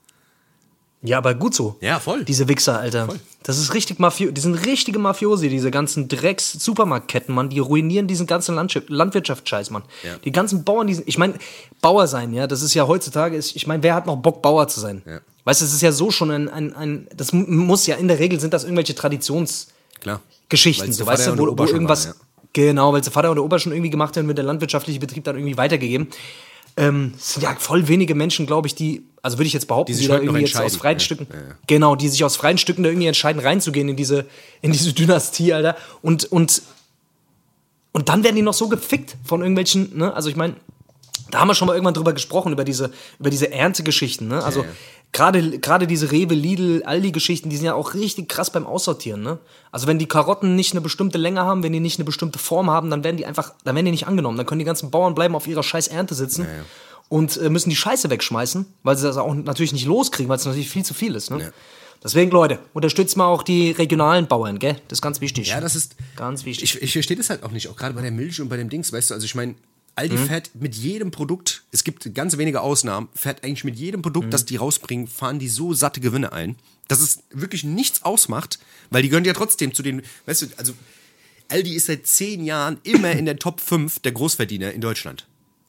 Ja, 1.02 1.18
aber 1.18 1.34
gut 1.34 1.54
so. 1.54 1.76
Ja, 1.80 2.00
voll. 2.00 2.24
Diese 2.24 2.48
Wichser, 2.48 2.80
Alter. 2.80 3.08
Das 3.44 3.56
ist 3.58 3.72
richtig 3.72 4.00
Mafio 4.00 4.32
die 4.32 4.40
sind 4.40 4.54
richtige 4.54 4.98
Mafiosi, 4.98 5.48
diese 5.48 5.70
ganzen 5.70 6.08
Drecks-Supermarktketten, 6.08 7.34
Mann. 7.34 7.48
Die 7.50 7.60
ruinieren 7.60 8.08
diesen 8.08 8.26
ganzen 8.26 8.56
Landwirtschaftsscheiß, 8.88 9.70
Mann. 9.70 9.82
Ja. 10.02 10.16
Die 10.24 10.32
ganzen 10.32 10.64
Bauern, 10.64 10.86
die 10.88 10.94
sind, 10.94 11.06
ich 11.08 11.18
meine, 11.18 11.34
Bauer 11.80 12.06
sein, 12.08 12.32
ja, 12.34 12.46
das 12.46 12.62
ist 12.62 12.74
ja 12.74 12.86
heutzutage, 12.88 13.36
ist, 13.36 13.54
ich 13.54 13.66
meine, 13.66 13.82
wer 13.82 13.94
hat 13.94 14.06
noch 14.06 14.16
Bock, 14.16 14.42
Bauer 14.42 14.66
zu 14.68 14.80
sein? 14.80 15.02
Ja. 15.06 15.20
Weißt 15.44 15.60
du, 15.60 15.64
es 15.66 15.72
ist 15.72 15.82
ja 15.82 15.92
so 15.92 16.10
schon 16.10 16.30
ein, 16.30 16.48
ein, 16.48 16.74
ein, 16.74 17.08
das 17.14 17.32
mu- 17.32 17.46
muss 17.46 17.86
ja, 17.86 17.96
in 17.96 18.08
der 18.08 18.18
Regel 18.18 18.40
sind 18.40 18.52
das 18.52 18.64
irgendwelche 18.64 18.94
Traditions- 18.94 19.68
Klar. 20.00 20.20
Geschichten, 20.48 20.86
Weil's 20.86 20.96
so 20.96 21.06
weißt 21.06 21.26
du, 21.28 21.38
wo, 21.38 21.58
wo 21.58 21.64
irgendwas. 21.64 22.06
war, 22.08 22.14
ja. 22.14 22.20
Genau, 22.54 22.92
weil 22.92 23.02
der 23.02 23.12
Vater 23.12 23.30
und 23.30 23.36
der 23.36 23.44
Opa 23.44 23.58
schon 23.58 23.72
irgendwie 23.72 23.90
gemacht 23.90 24.16
haben, 24.16 24.26
wird 24.26 24.38
der 24.38 24.44
landwirtschaftliche 24.46 24.98
Betrieb 24.98 25.24
dann 25.24 25.36
irgendwie 25.36 25.56
weitergegeben. 25.56 26.08
Ähm, 26.78 27.12
es 27.18 27.34
sind 27.34 27.42
ja 27.42 27.54
voll 27.56 27.88
wenige 27.88 28.14
Menschen, 28.14 28.46
glaube 28.46 28.68
ich, 28.68 28.74
die, 28.74 29.04
also 29.20 29.36
würde 29.36 29.48
ich 29.48 29.52
jetzt 29.52 29.66
behaupten, 29.66 29.92
Die 29.92 29.96
die, 29.96 29.98
sich 29.98 30.08
da 30.08 30.18
irgendwie 30.20 30.40
jetzt 30.40 30.58
aus 30.60 30.76
freien 30.76 30.98
Ja, 30.98 31.04
Stücken, 31.04 31.26
ja, 31.30 31.36
ja. 31.36 31.54
genau, 31.66 31.96
die 31.96 32.08
sich 32.08 32.24
aus 32.24 32.36
freien 32.36 32.56
Stücken 32.56 32.84
da 32.84 32.88
irgendwie 32.88 33.08
entscheiden, 33.08 33.42
reinzugehen 33.42 33.88
in 33.88 33.96
diese, 33.96 34.26
in 34.62 34.70
diese 34.70 34.92
Dynastie, 34.92 35.52
Alter. 35.52 35.76
Und, 36.02 36.24
und, 36.26 36.62
und 37.92 38.08
dann 38.08 38.22
werden 38.22 38.36
die 38.36 38.42
noch 38.42 38.54
so 38.54 38.68
gefickt 38.68 39.16
von 39.24 39.40
irgendwelchen, 39.40 39.98
ne, 39.98 40.14
also 40.14 40.30
ich 40.30 40.36
meine, 40.36 40.54
da 41.32 41.40
haben 41.40 41.48
wir 41.48 41.54
schon 41.54 41.66
mal 41.66 41.74
irgendwann 41.74 41.94
drüber 41.94 42.12
gesprochen, 42.12 42.52
über 42.52 42.64
diese, 42.64 42.92
über 43.18 43.28
diese 43.28 43.50
Erntegeschichten, 43.52 44.28
ne? 44.28 44.42
Also. 44.42 44.64
Gerade 45.12 45.58
gerade 45.58 45.86
diese 45.86 46.10
Rewe, 46.12 46.34
Lidl, 46.34 46.82
Aldi-Geschichten, 46.84 47.48
die 47.48 47.56
sind 47.56 47.66
ja 47.66 47.74
auch 47.74 47.94
richtig 47.94 48.28
krass 48.28 48.50
beim 48.50 48.66
Aussortieren, 48.66 49.22
ne? 49.22 49.38
Also 49.72 49.86
wenn 49.86 49.98
die 49.98 50.06
Karotten 50.06 50.54
nicht 50.54 50.72
eine 50.72 50.80
bestimmte 50.80 51.18
Länge 51.18 51.40
haben, 51.42 51.62
wenn 51.62 51.72
die 51.72 51.80
nicht 51.80 51.98
eine 51.98 52.04
bestimmte 52.04 52.38
Form 52.38 52.70
haben, 52.70 52.90
dann 52.90 53.04
werden 53.04 53.16
die 53.16 53.26
einfach, 53.26 53.54
dann 53.64 53.74
werden 53.74 53.86
die 53.86 53.92
nicht 53.92 54.06
angenommen. 54.06 54.36
Dann 54.36 54.46
können 54.46 54.58
die 54.58 54.64
ganzen 54.64 54.90
Bauern 54.90 55.14
bleiben 55.14 55.34
auf 55.34 55.46
ihrer 55.46 55.62
scheiß 55.62 55.88
Ernte 55.88 56.14
sitzen 56.14 56.42
ja. 56.42 56.64
und 57.08 57.36
äh, 57.36 57.50
müssen 57.50 57.70
die 57.70 57.76
Scheiße 57.76 58.10
wegschmeißen, 58.10 58.66
weil 58.82 58.96
sie 58.96 59.06
das 59.06 59.16
auch 59.16 59.34
natürlich 59.34 59.72
nicht 59.72 59.86
loskriegen, 59.86 60.28
weil 60.28 60.36
es 60.36 60.44
natürlich 60.44 60.70
viel 60.70 60.84
zu 60.84 60.94
viel 60.94 61.14
ist, 61.14 61.30
ne? 61.30 61.42
Ja. 61.42 61.50
Deswegen, 62.02 62.30
Leute, 62.30 62.60
unterstützt 62.74 63.16
mal 63.16 63.26
auch 63.26 63.42
die 63.42 63.72
regionalen 63.72 64.28
Bauern, 64.28 64.60
gell? 64.60 64.76
Das 64.86 64.98
ist 64.98 65.02
ganz 65.02 65.20
wichtig. 65.20 65.48
Ja, 65.48 65.60
das 65.60 65.74
ist. 65.74 65.96
Ganz 66.14 66.44
wichtig. 66.44 66.76
Ich, 66.76 66.82
ich 66.82 66.92
verstehe 66.92 67.16
das 67.16 67.28
halt 67.28 67.42
auch 67.42 67.50
nicht, 67.50 67.66
auch 67.68 67.76
gerade 67.76 67.94
bei 67.94 68.02
der 68.02 68.12
Milch 68.12 68.40
und 68.40 68.48
bei 68.48 68.56
dem 68.56 68.68
Dings, 68.68 68.92
weißt 68.92 69.10
du, 69.10 69.14
also 69.14 69.24
ich 69.24 69.34
meine, 69.34 69.56
Aldi 69.98 70.16
Mhm. 70.16 70.26
fährt 70.28 70.50
mit 70.54 70.74
jedem 70.76 71.10
Produkt, 71.10 71.64
es 71.72 71.82
gibt 71.82 72.14
ganz 72.14 72.38
wenige 72.38 72.60
Ausnahmen, 72.60 73.08
fährt 73.14 73.42
eigentlich 73.42 73.64
mit 73.64 73.76
jedem 73.76 74.00
Produkt, 74.00 74.26
Mhm. 74.26 74.30
das 74.30 74.44
die 74.44 74.56
rausbringen, 74.56 75.08
fahren 75.08 75.38
die 75.40 75.48
so 75.48 75.74
satte 75.74 76.00
Gewinne 76.00 76.32
ein, 76.32 76.56
dass 76.86 77.00
es 77.00 77.24
wirklich 77.30 77.64
nichts 77.64 78.04
ausmacht, 78.04 78.58
weil 78.90 79.02
die 79.02 79.08
gehören 79.08 79.24
ja 79.24 79.32
trotzdem 79.32 79.74
zu 79.74 79.82
den, 79.82 80.02
weißt 80.26 80.42
du, 80.42 80.46
also 80.56 80.72
Aldi 81.48 81.74
ist 81.74 81.86
seit 81.86 82.06
zehn 82.06 82.44
Jahren 82.44 82.78
immer 82.84 83.10
in 83.12 83.24
der 83.24 83.38
Top 83.38 83.60
5 83.60 83.98
der 84.00 84.12
Großverdiener 84.12 84.72
in 84.72 84.80
Deutschland. 84.82 85.26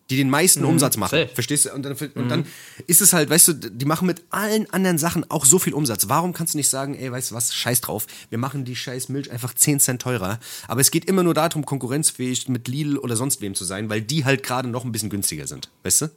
Die 0.10 0.18
den 0.18 0.30
meisten 0.30 0.66
Umsatz 0.66 0.98
machen. 0.98 1.12
safe. 1.12 1.30
Verstehst 1.34 1.66
du? 1.66 1.74
Und 1.74 1.84
dann, 1.84 1.96
und 2.16 2.30
dann 2.30 2.46
ist 2.88 3.02
es 3.02 3.14
halt, 3.14 3.30
weißt 3.30 3.48
du, 3.50 3.54
die 3.54 3.86
machen 3.86 4.08
mit 4.08 4.24
allen 4.30 4.70
anderen 4.72 4.98
Sachen 4.98 5.30
auch 5.30 5.46
so 5.46 5.60
viel 5.60 5.74
Umsatz. 5.74 6.10
Warum 6.10 6.34
kannst 6.34 6.54
du 6.54 6.58
nicht 6.58 6.70
sagen, 6.70 6.96
ey, 6.96 7.12
weißt 7.12 7.32
du 7.32 7.36
was, 7.36 7.54
scheiß 7.54 7.82
drauf, 7.82 8.08
wir 8.30 8.38
machen 8.38 8.66
die 8.66 8.76
scheiß 8.76 9.10
Milch 9.10 9.32
einfach 9.32 9.54
10 9.54 9.80
Cent 9.80 10.02
teurer. 10.02 10.40
Aber 10.68 10.82
es 10.82 10.92
geht 10.92 11.06
immer 11.06 11.24
nur 11.24 11.34
darum, 11.34 11.66
konkurrenzfähig 11.66 12.50
mit 12.50 12.68
Lidl 12.68 12.98
oder 12.98 13.16
sonst 13.16 13.42
wem 13.42 13.56
zu 13.56 13.66
sein, 13.66 13.90
weil 13.90 14.02
die 14.02 14.26
halt 14.26 14.44
gerade 14.44 14.68
noch 14.68 14.84
ein 14.84 14.92
bisschen 14.92 15.10
günstiger 15.10 15.48
sind. 15.48 15.70
Weißt 15.84 16.02
du? 16.02 16.10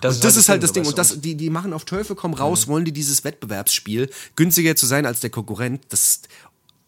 Das 0.00 0.16
und 0.16 0.24
ist 0.24 0.24
das 0.24 0.24
halt 0.24 0.36
ist 0.36 0.36
das 0.36 0.48
halt 0.48 0.56
Ding, 0.58 0.62
das 0.62 0.72
Ding. 0.72 0.82
weißt 0.82 0.90
Und 0.90 0.98
das, 0.98 1.20
die, 1.20 1.34
die 1.36 1.50
machen 1.50 1.72
auf 1.72 1.84
Teufel 1.84 2.16
komm 2.16 2.34
raus, 2.34 2.66
wollen 2.68 2.84
die 2.84 2.92
dieses 2.92 3.24
Wettbewerbsspiel, 3.24 4.10
günstiger 4.34 4.76
zu 4.76 4.86
sein 4.86 5.06
als 5.06 5.20
der 5.20 5.30
Konkurrent. 5.30 5.84
Das, 5.88 6.22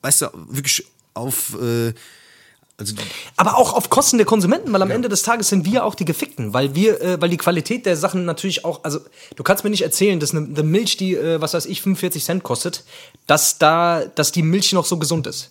weißt 0.03 0.23
du, 0.23 0.29
wirklich 0.49 0.85
auf. 1.15 1.57
Äh, 1.61 1.95
also, 2.79 2.95
Aber 3.37 3.59
auch 3.59 3.73
auf 3.73 3.91
Kosten 3.91 4.19
der 4.19 4.27
Konsumenten, 4.27 4.73
weil 4.73 4.83
am 4.83 4.93
Ende 4.93 5.09
des 5.09 5.23
Tages 5.23 5.49
sind 5.49 5.65
wir 5.65 5.85
auch 5.85 5.97
die 5.97 6.05
Gefickten, 6.05 6.55
weil 6.55 6.77
wir, 6.77 7.01
äh, 7.01 7.21
weil 7.21 7.29
die 7.29 7.37
Qualität 7.37 7.87
der 7.87 7.97
Sachen 7.97 8.25
natürlich 8.25 8.65
auch, 8.65 8.85
also 8.85 9.01
du 9.35 9.43
kannst 9.43 9.65
mir 9.65 9.71
nicht 9.71 9.83
erzählen, 9.83 10.21
dass 10.21 10.31
eine, 10.31 10.47
eine 10.47 10.63
Milch, 10.63 10.97
die, 10.97 11.15
äh, 11.17 11.41
was 11.41 11.55
weiß 11.55 11.67
ich, 11.67 11.83
45 11.83 12.25
Cent 12.25 12.43
kostet, 12.45 12.85
dass 13.27 13.59
da, 13.59 14.05
dass 14.15 14.31
die 14.31 14.43
Milch 14.43 14.73
noch 14.73 14.85
so 14.87 14.97
gesund 14.99 15.27
ist. 15.27 15.51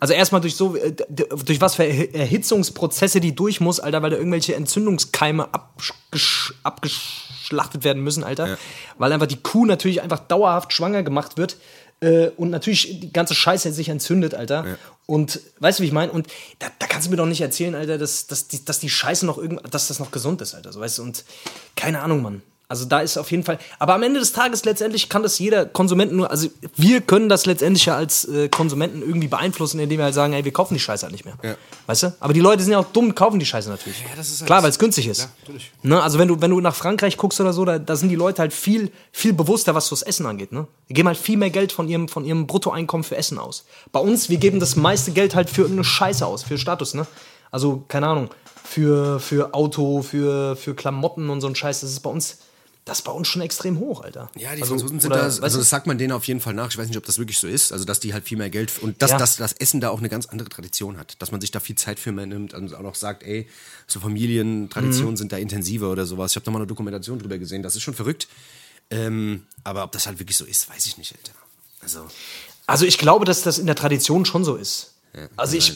Also 0.00 0.14
erstmal 0.14 0.40
durch 0.40 0.56
so, 0.56 0.74
äh, 0.74 0.92
durch 1.08 1.60
was 1.60 1.76
für 1.76 1.84
Er- 1.84 2.12
Erhitzungsprozesse 2.12 3.20
die 3.20 3.36
durch 3.36 3.60
muss, 3.60 3.78
Alter, 3.78 4.02
weil 4.02 4.10
da 4.10 4.16
irgendwelche 4.16 4.56
Entzündungskeime 4.56 5.54
abgesch 5.54 6.54
abgeschlachtet 6.64 7.84
werden 7.84 8.02
müssen, 8.02 8.24
Alter. 8.24 8.58
Weil 8.98 9.12
einfach 9.12 9.28
die 9.28 9.36
Kuh 9.36 9.64
natürlich 9.66 10.02
einfach 10.02 10.18
dauerhaft 10.18 10.72
schwanger 10.72 11.04
gemacht 11.04 11.36
wird 11.36 11.58
äh, 12.00 12.28
und 12.36 12.50
natürlich 12.50 13.00
die 13.00 13.12
ganze 13.12 13.34
Scheiße 13.34 13.72
sich 13.72 13.88
entzündet, 13.88 14.34
Alter. 14.34 14.76
Und 15.06 15.40
weißt 15.60 15.78
du, 15.78 15.82
wie 15.82 15.86
ich 15.86 15.92
meine? 15.92 16.12
Und 16.12 16.26
da, 16.58 16.66
da 16.78 16.86
kannst 16.86 17.06
du 17.06 17.10
mir 17.10 17.16
doch 17.16 17.26
nicht 17.26 17.40
erzählen, 17.40 17.74
Alter, 17.74 17.96
dass, 17.96 18.26
dass, 18.26 18.48
die, 18.48 18.64
dass 18.64 18.80
die 18.80 18.90
Scheiße 18.90 19.24
noch 19.24 19.38
irgend, 19.38 19.62
dass 19.72 19.88
das 19.88 19.98
noch 19.98 20.10
gesund 20.10 20.40
ist, 20.42 20.54
Alter. 20.54 20.72
So, 20.72 20.80
weißt 20.80 20.98
du? 20.98 21.02
Und 21.02 21.24
keine 21.74 22.02
Ahnung, 22.02 22.22
Mann. 22.22 22.42
Also 22.68 22.84
da 22.84 22.98
ist 22.98 23.16
auf 23.16 23.30
jeden 23.30 23.44
Fall. 23.44 23.58
Aber 23.78 23.94
am 23.94 24.02
Ende 24.02 24.18
des 24.18 24.32
Tages 24.32 24.64
letztendlich 24.64 25.08
kann 25.08 25.22
das 25.22 25.38
jeder 25.38 25.66
Konsument 25.66 26.12
nur. 26.12 26.30
Also 26.32 26.48
wir 26.74 27.00
können 27.00 27.28
das 27.28 27.46
letztendlich 27.46 27.86
ja 27.86 27.96
als 27.96 28.24
äh, 28.24 28.48
Konsumenten 28.48 29.02
irgendwie 29.02 29.28
beeinflussen, 29.28 29.78
indem 29.78 29.98
wir 29.98 30.04
halt 30.06 30.14
sagen, 30.14 30.32
ey, 30.32 30.44
wir 30.44 30.52
kaufen 30.52 30.74
die 30.74 30.80
Scheiße 30.80 31.04
halt 31.04 31.12
nicht 31.12 31.24
mehr. 31.24 31.34
Ja. 31.44 31.54
Weißt 31.86 32.02
du? 32.02 32.16
Aber 32.18 32.32
die 32.32 32.40
Leute 32.40 32.64
sind 32.64 32.72
ja 32.72 32.80
auch 32.80 32.92
dumm, 32.92 33.14
kaufen 33.14 33.38
die 33.38 33.46
Scheiße 33.46 33.68
natürlich. 33.68 34.04
das 34.16 34.30
ist 34.30 34.40
halt 34.40 34.46
Klar, 34.46 34.62
weil 34.64 34.70
es 34.70 34.80
günstig 34.80 35.06
ist. 35.06 35.20
Ja, 35.20 35.28
natürlich. 35.42 35.70
Ne? 35.84 36.02
Also 36.02 36.18
wenn 36.18 36.26
du, 36.26 36.40
wenn 36.40 36.50
du 36.50 36.60
nach 36.60 36.74
Frankreich 36.74 37.16
guckst 37.16 37.40
oder 37.40 37.52
so, 37.52 37.64
da, 37.64 37.78
da 37.78 37.94
sind 37.94 38.08
die 38.08 38.16
Leute 38.16 38.42
halt 38.42 38.52
viel, 38.52 38.90
viel 39.12 39.32
bewusster, 39.32 39.76
was 39.76 39.88
das 39.88 40.02
Essen 40.02 40.26
angeht. 40.26 40.50
Ne? 40.50 40.66
Die 40.88 40.94
geben 40.94 41.06
halt 41.06 41.18
viel 41.18 41.36
mehr 41.36 41.50
Geld 41.50 41.70
von 41.70 41.88
ihrem, 41.88 42.08
von 42.08 42.24
ihrem 42.24 42.48
Bruttoeinkommen 42.48 43.04
für 43.04 43.16
Essen 43.16 43.38
aus. 43.38 43.64
Bei 43.92 44.00
uns, 44.00 44.28
wir 44.28 44.38
geben 44.38 44.58
das 44.58 44.74
meiste 44.74 45.12
Geld 45.12 45.36
halt 45.36 45.50
für 45.50 45.62
irgendeine 45.62 45.84
Scheiße 45.84 46.26
aus, 46.26 46.42
für 46.42 46.58
Status, 46.58 46.94
ne? 46.94 47.06
Also, 47.52 47.84
keine 47.86 48.08
Ahnung, 48.08 48.30
für, 48.64 49.20
für 49.20 49.54
Auto, 49.54 50.02
für, 50.02 50.56
für 50.56 50.74
Klamotten 50.74 51.30
und 51.30 51.40
so 51.40 51.46
ein 51.46 51.54
Scheiß. 51.54 51.82
Das 51.82 51.90
ist 51.90 52.00
bei 52.00 52.10
uns 52.10 52.38
das 52.86 53.00
ist 53.00 53.04
bei 53.04 53.12
uns 53.12 53.28
schon 53.28 53.42
extrem 53.42 53.78
hoch, 53.78 54.02
Alter. 54.02 54.30
Ja, 54.36 54.54
die 54.54 54.62
also, 54.62 54.74
Franzosen 54.74 55.00
sind 55.00 55.10
da, 55.12 55.20
also 55.24 55.40
das 55.58 55.68
sagt 55.68 55.86
man 55.86 55.98
denen 55.98 56.12
auf 56.12 56.24
jeden 56.24 56.40
Fall 56.40 56.54
nach. 56.54 56.70
Ich 56.70 56.78
weiß 56.78 56.86
nicht, 56.88 56.96
ob 56.96 57.04
das 57.04 57.18
wirklich 57.18 57.36
so 57.38 57.46
ist. 57.48 57.72
Also, 57.72 57.84
dass 57.84 58.00
die 58.00 58.14
halt 58.14 58.24
viel 58.24 58.38
mehr 58.38 58.48
Geld 58.48 58.72
und 58.80 59.02
dass, 59.02 59.10
Ja. 59.10 59.18
dass 59.18 59.36
das 59.36 59.52
Essen 59.54 59.80
da 59.80 59.90
auch 59.90 59.98
eine 59.98 60.08
ganz 60.08 60.26
andere 60.26 60.48
Tradition 60.48 60.96
hat. 60.96 61.20
Dass 61.20 61.32
man 61.32 61.40
sich 61.40 61.50
da 61.50 61.60
viel 61.60 61.74
Zeit 61.76 61.98
für 61.98 62.12
mehr 62.12 62.26
nimmt 62.26 62.54
und 62.54 62.72
auch 62.74 62.80
noch 62.82 62.94
sagt, 62.94 63.22
ey, 63.24 63.48
so 63.86 64.00
Familientraditionen 64.00 65.12
Mhm. 65.12 65.16
sind 65.16 65.32
da 65.32 65.36
intensiver 65.36 65.90
oder 65.90 66.06
sowas. 66.06 66.30
Ich 66.32 66.36
habe 66.36 66.44
da 66.46 66.50
mal 66.52 66.58
eine 66.60 66.66
Dokumentation 66.66 67.18
drüber 67.18 67.38
gesehen. 67.38 67.62
Das 67.62 67.74
ist 67.76 67.82
schon 67.82 67.94
verrückt. 67.94 68.28
Ähm, 68.88 69.46
aber 69.64 69.82
ob 69.82 69.90
das 69.92 70.06
halt 70.06 70.20
wirklich 70.20 70.36
so 70.36 70.44
ist, 70.44 70.70
weiß 70.70 70.86
ich 70.86 70.96
nicht, 70.96 71.12
Alter. 71.16 71.32
Also, 71.82 72.06
Also 72.68 72.84
ich 72.86 72.98
glaube, 72.98 73.24
dass 73.24 73.42
das 73.42 73.58
in 73.58 73.66
der 73.66 73.74
Tradition 73.76 74.24
schon 74.24 74.44
so 74.44 74.54
ist. 74.54 74.92
also 75.36 75.56
ich, 75.56 75.72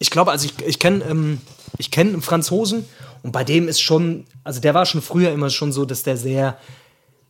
ich 0.00 0.10
glaube, 0.10 0.32
also 0.32 0.46
ich, 0.46 0.54
ich 0.66 0.78
kenne 0.80 1.04
ähm, 1.04 1.40
ich 1.78 1.90
kenn 1.92 2.08
einen 2.08 2.22
Franzosen 2.22 2.84
und 3.22 3.32
bei 3.32 3.44
dem 3.44 3.68
ist 3.68 3.80
schon, 3.80 4.24
also 4.44 4.60
der 4.60 4.74
war 4.74 4.86
schon 4.86 5.02
früher 5.02 5.30
immer 5.32 5.50
schon 5.50 5.72
so, 5.72 5.84
dass 5.84 6.02
der 6.02 6.16
sehr, 6.16 6.58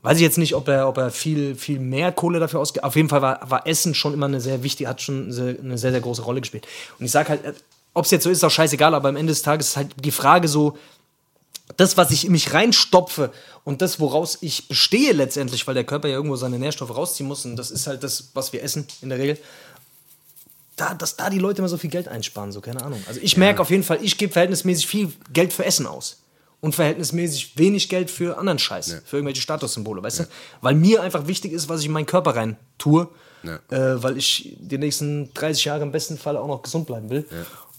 weiß 0.03 0.16
ich 0.16 0.22
jetzt 0.22 0.38
nicht, 0.38 0.55
ob 0.55 0.68
er, 0.68 0.88
ob 0.88 0.97
er 0.97 1.11
viel, 1.11 1.55
viel 1.55 1.78
mehr 1.78 2.12
Kohle 2.12 2.40
dafür 2.40 2.61
ausgibt. 2.61 2.84
Auf 2.84 2.97
jeden 2.97 3.09
Fall 3.09 3.22
war, 3.22 3.51
war 3.51 3.66
Essen 3.66 3.95
schon 3.95 4.14
immer 4.14 4.26
eine 4.26 4.40
sehr 4.40 4.62
wichtige, 4.62 4.88
hat 4.88 5.03
schon 5.03 5.26
eine 5.26 5.78
sehr, 5.78 5.93
sehr 5.93 6.01
große 6.01 6.22
Rolle 6.22 6.40
gespielt. 6.40 6.66
Und 6.99 7.05
ich 7.05 7.11
sage 7.11 7.28
halt, 7.28 7.62
ob 7.95 8.07
es 8.07 8.11
jetzt 8.11 8.24
so 8.24 8.30
ist, 8.30 8.38
ist 8.38 8.45
auch 8.45 8.51
scheißegal, 8.51 8.95
aber 8.95 9.11
am 9.11 9.16
Ende 9.16 9.32
des 9.32 9.43
Tages 9.43 9.68
ist 9.68 9.76
halt 9.76 9.95
die 10.03 10.11
Frage 10.11 10.49
so, 10.49 10.78
das, 11.76 11.97
was 11.97 12.11
ich 12.11 12.26
in 12.26 12.32
mich 12.32 12.53
reinstopfe 12.53 13.30
und 13.64 13.82
das, 13.82 14.01
woraus 14.01 14.38
ich 14.40 14.68
bestehe 14.68 15.12
letztendlich, 15.12 15.66
weil 15.66 15.74
der 15.74 15.84
Körper 15.84 16.09
ja 16.09 16.16
irgendwo 16.16 16.36
seine 16.36 16.59
Nährstoffe 16.59 16.95
rausziehen 16.95 17.28
muss, 17.28 17.45
und 17.45 17.57
das 17.57 17.70
ist 17.70 17.86
halt 17.86 18.03
das, 18.03 18.30
was 18.34 18.53
wir 18.53 18.62
essen 18.62 18.86
in 19.01 19.09
der 19.09 19.18
Regel, 19.18 19.38
da, 20.77 20.95
dass 20.95 21.16
da 21.16 21.29
die 21.31 21.39
Leute 21.39 21.59
immer 21.59 21.68
so 21.68 21.77
viel 21.77 21.91
Geld 21.91 22.09
einsparen, 22.09 22.53
so 22.53 22.61
keine 22.61 22.83
Ahnung. 22.83 23.03
Also 23.07 23.20
ich 23.23 23.37
merke 23.37 23.61
auf 23.61 23.70
jeden 23.70 23.83
Fall, 23.83 23.99
ich 24.03 24.16
gebe 24.18 24.33
verhältnismäßig 24.33 24.87
viel 24.87 25.12
Geld 25.33 25.53
für 25.53 25.64
Essen 25.64 25.87
aus. 25.87 26.18
Und 26.61 26.77
verhältnismäßig 26.77 27.59
wenig 27.59 27.89
Geld 27.89 28.09
für 28.09 28.39
anderen 28.39 28.61
Scheiß, 28.61 29.03
für 29.05 29.16
irgendwelche 29.16 29.43
Statussymbole, 29.43 30.01
weißt 30.01 30.20
du? 30.20 30.25
Weil 30.61 30.77
mir 30.77 31.03
einfach 31.03 31.27
wichtig 31.27 31.51
ist, 31.53 31.68
was 31.68 31.81
ich 31.81 31.87
in 31.87 31.93
meinen 31.93 32.07
Körper 32.07 32.37
rein 32.37 32.57
tue, 32.79 33.09
Ja. 33.43 33.57
äh, 33.70 34.01
weil 34.01 34.16
ich 34.16 34.57
die 34.61 34.79
nächsten 34.79 35.35
30 35.35 35.64
Jahre 35.64 35.83
im 35.83 35.91
besten 35.91 36.16
Fall 36.18 36.37
auch 36.37 36.47
noch 36.47 36.62
gesund 36.62 36.87
bleiben 36.87 37.11
will. 37.11 37.27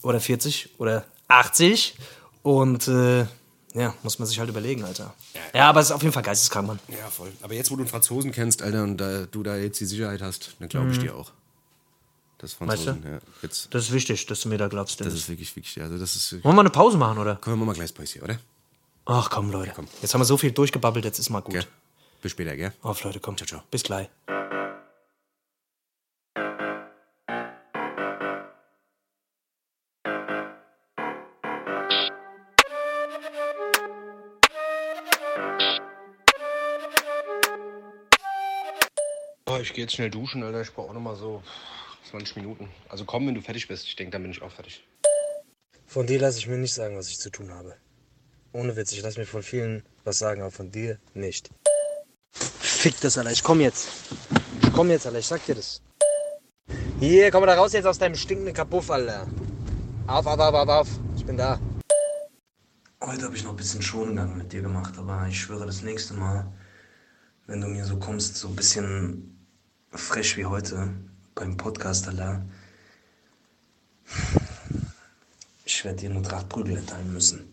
Oder 0.02 0.20
40 0.20 0.72
oder 0.80 1.06
80. 1.30 1.96
Und 2.42 2.90
äh, 2.90 3.26
ja, 3.74 3.94
muss 4.04 4.20
man 4.20 4.28
sich 4.28 4.38
halt 4.38 4.50
überlegen, 4.50 4.84
Alter. 4.84 5.14
Ja, 5.54 5.70
aber 5.70 5.80
es 5.80 5.86
ist 5.88 5.92
auf 5.94 6.02
jeden 6.04 6.14
Fall 6.14 6.24
geisteskrank, 6.24 6.68
Mann. 6.68 6.80
ja, 6.90 7.10
voll. 7.10 7.32
Aber 7.42 7.54
jetzt, 7.54 7.72
wo 7.72 7.76
du 7.78 7.84
einen 7.84 7.90
Franzosen 7.90 8.34
kennst, 8.34 8.62
Alter, 8.62 8.84
und 8.84 8.98
da, 8.98 9.26
du 9.32 9.44
da 9.44 9.56
jetzt 9.56 9.80
die 9.80 9.86
Sicherheit 9.86 10.22
hast, 10.22 10.56
dann 10.60 10.68
glaube 10.68 10.92
ich 10.92 11.00
dir 11.00 11.16
auch. 11.16 11.32
Das. 12.44 12.60
Weißt 12.60 12.88
du? 12.88 12.92
Ja. 12.92 13.20
Jetzt, 13.42 13.74
Das 13.74 13.86
ist 13.86 13.94
wichtig, 13.94 14.26
dass 14.26 14.42
du 14.42 14.50
mir 14.50 14.58
da 14.58 14.68
glaubst, 14.68 15.00
das 15.00 15.14
ist 15.14 15.30
wirklich, 15.30 15.56
wirklich, 15.56 15.82
also 15.82 15.98
das 15.98 16.14
ist, 16.18 16.34
Wollen 16.34 16.44
wir 16.44 16.54
mal 16.54 16.60
eine 16.64 16.70
Pause 16.72 16.98
machen, 16.98 17.18
oder? 17.18 17.38
können 17.38 17.58
wir 17.58 17.66
mal 17.66 17.74
gleich 17.74 17.94
Päuschen, 17.94 18.22
oder? 18.22 18.38
Ach 19.06 19.30
komm, 19.30 19.50
Leute. 19.50 19.72
Jetzt 20.02 20.14
haben 20.14 20.20
wir 20.20 20.26
so 20.26 20.36
viel 20.36 20.52
durchgebabbelt, 20.52 21.06
jetzt 21.06 21.20
ist 21.20 21.30
mal 21.30 21.40
gut. 21.42 21.54
Gell? 21.54 21.66
Bis 22.22 22.34
später, 22.34 22.56
gell? 22.58 22.74
Auf, 22.82 23.02
Leute, 23.06 23.22
komm. 23.22 23.38
Ciao, 23.38 23.48
ciao. 23.48 23.64
Bis 23.72 23.84
gleich. 23.84 24.10
Oh, 39.50 39.58
ich 39.62 39.74
gehe 39.74 39.84
jetzt 39.84 39.94
schnell 39.94 40.10
duschen, 40.10 40.44
Alter. 40.44 40.62
Ich 40.62 40.74
brauche 40.74 40.90
auch 40.90 40.94
noch 40.94 41.02
mal 41.02 41.16
so 41.16 41.44
20 42.14 42.36
Minuten. 42.36 42.70
Also 42.90 43.06
komm, 43.06 43.26
wenn 43.26 43.34
du 43.34 43.42
fertig 43.42 43.68
bist. 43.68 43.88
Ich 43.88 43.96
denke, 43.96 44.12
dann 44.12 44.22
bin 44.22 44.30
ich 44.30 44.44
auch 44.44 44.52
fertig. 44.52 44.86
Von 45.88 46.06
dir 46.06 46.20
lasse 46.20 46.38
ich 46.38 46.48
mir 46.48 46.58
nicht 46.58 46.74
sagen, 46.76 46.96
was 46.96 47.10
ich 47.10 47.18
zu 47.18 47.32
tun 47.32 47.52
habe. 47.52 47.76
Ohne 48.52 48.76
Witz, 48.76 48.92
ich 48.92 49.02
lasse 49.02 49.20
mir 49.20 49.26
von 49.26 49.42
vielen 49.42 49.82
was 50.04 50.20
sagen, 50.20 50.42
aber 50.42 50.52
von 50.52 50.70
dir 50.70 51.00
nicht. 51.16 51.50
Fick 52.32 53.00
das, 53.02 53.18
Alter. 53.18 53.32
Ich 53.32 53.44
komm 53.44 53.62
jetzt. 53.62 53.90
Ich 54.62 54.72
komm 54.74 54.92
jetzt, 54.92 55.08
Alter. 55.08 55.18
Ich 55.18 55.26
sag 55.26 55.44
dir 55.48 55.56
das. 55.56 55.82
Hier, 57.00 57.32
komm 57.32 57.42
mal 57.42 57.48
da 57.48 57.56
raus 57.56 57.74
jetzt 57.74 57.86
aus 57.86 57.98
deinem 57.98 58.16
stinkenden 58.16 58.54
Kapuff, 58.54 58.92
Alter. 58.92 59.26
Auf, 60.06 60.28
auf, 60.28 60.40
auf, 60.40 60.54
auf, 60.54 60.70
auf. 60.70 60.88
Ich 61.18 61.26
bin 61.26 61.38
da. 61.38 61.60
Heute 63.02 63.24
habe 63.24 63.36
ich 63.36 63.44
noch 63.44 63.52
ein 63.52 63.58
bisschen 63.58 63.82
Schongang 63.82 64.38
mit 64.38 64.54
dir 64.54 64.62
gemacht, 64.62 65.00
aber 65.00 65.26
ich 65.28 65.42
schwöre, 65.42 65.66
das 65.66 65.82
nächste 65.82 66.14
Mal, 66.14 66.54
wenn 67.48 67.60
du 67.60 67.68
mir 67.68 67.86
so 67.86 67.98
kommst, 67.98 68.36
so 68.36 68.50
ein 68.50 68.56
bisschen 68.56 69.48
fresh 69.90 70.38
wie 70.38 70.46
heute 70.46 70.94
beim 71.36 71.58
Podcast, 71.58 72.08
Alter, 72.08 72.42
ich 75.66 75.84
werde 75.84 75.98
dir 75.98 76.12
eine 76.12 76.22
Tracht 76.22 76.50
Prügel 76.50 76.78
erteilen 76.78 77.12
müssen. 77.14 77.50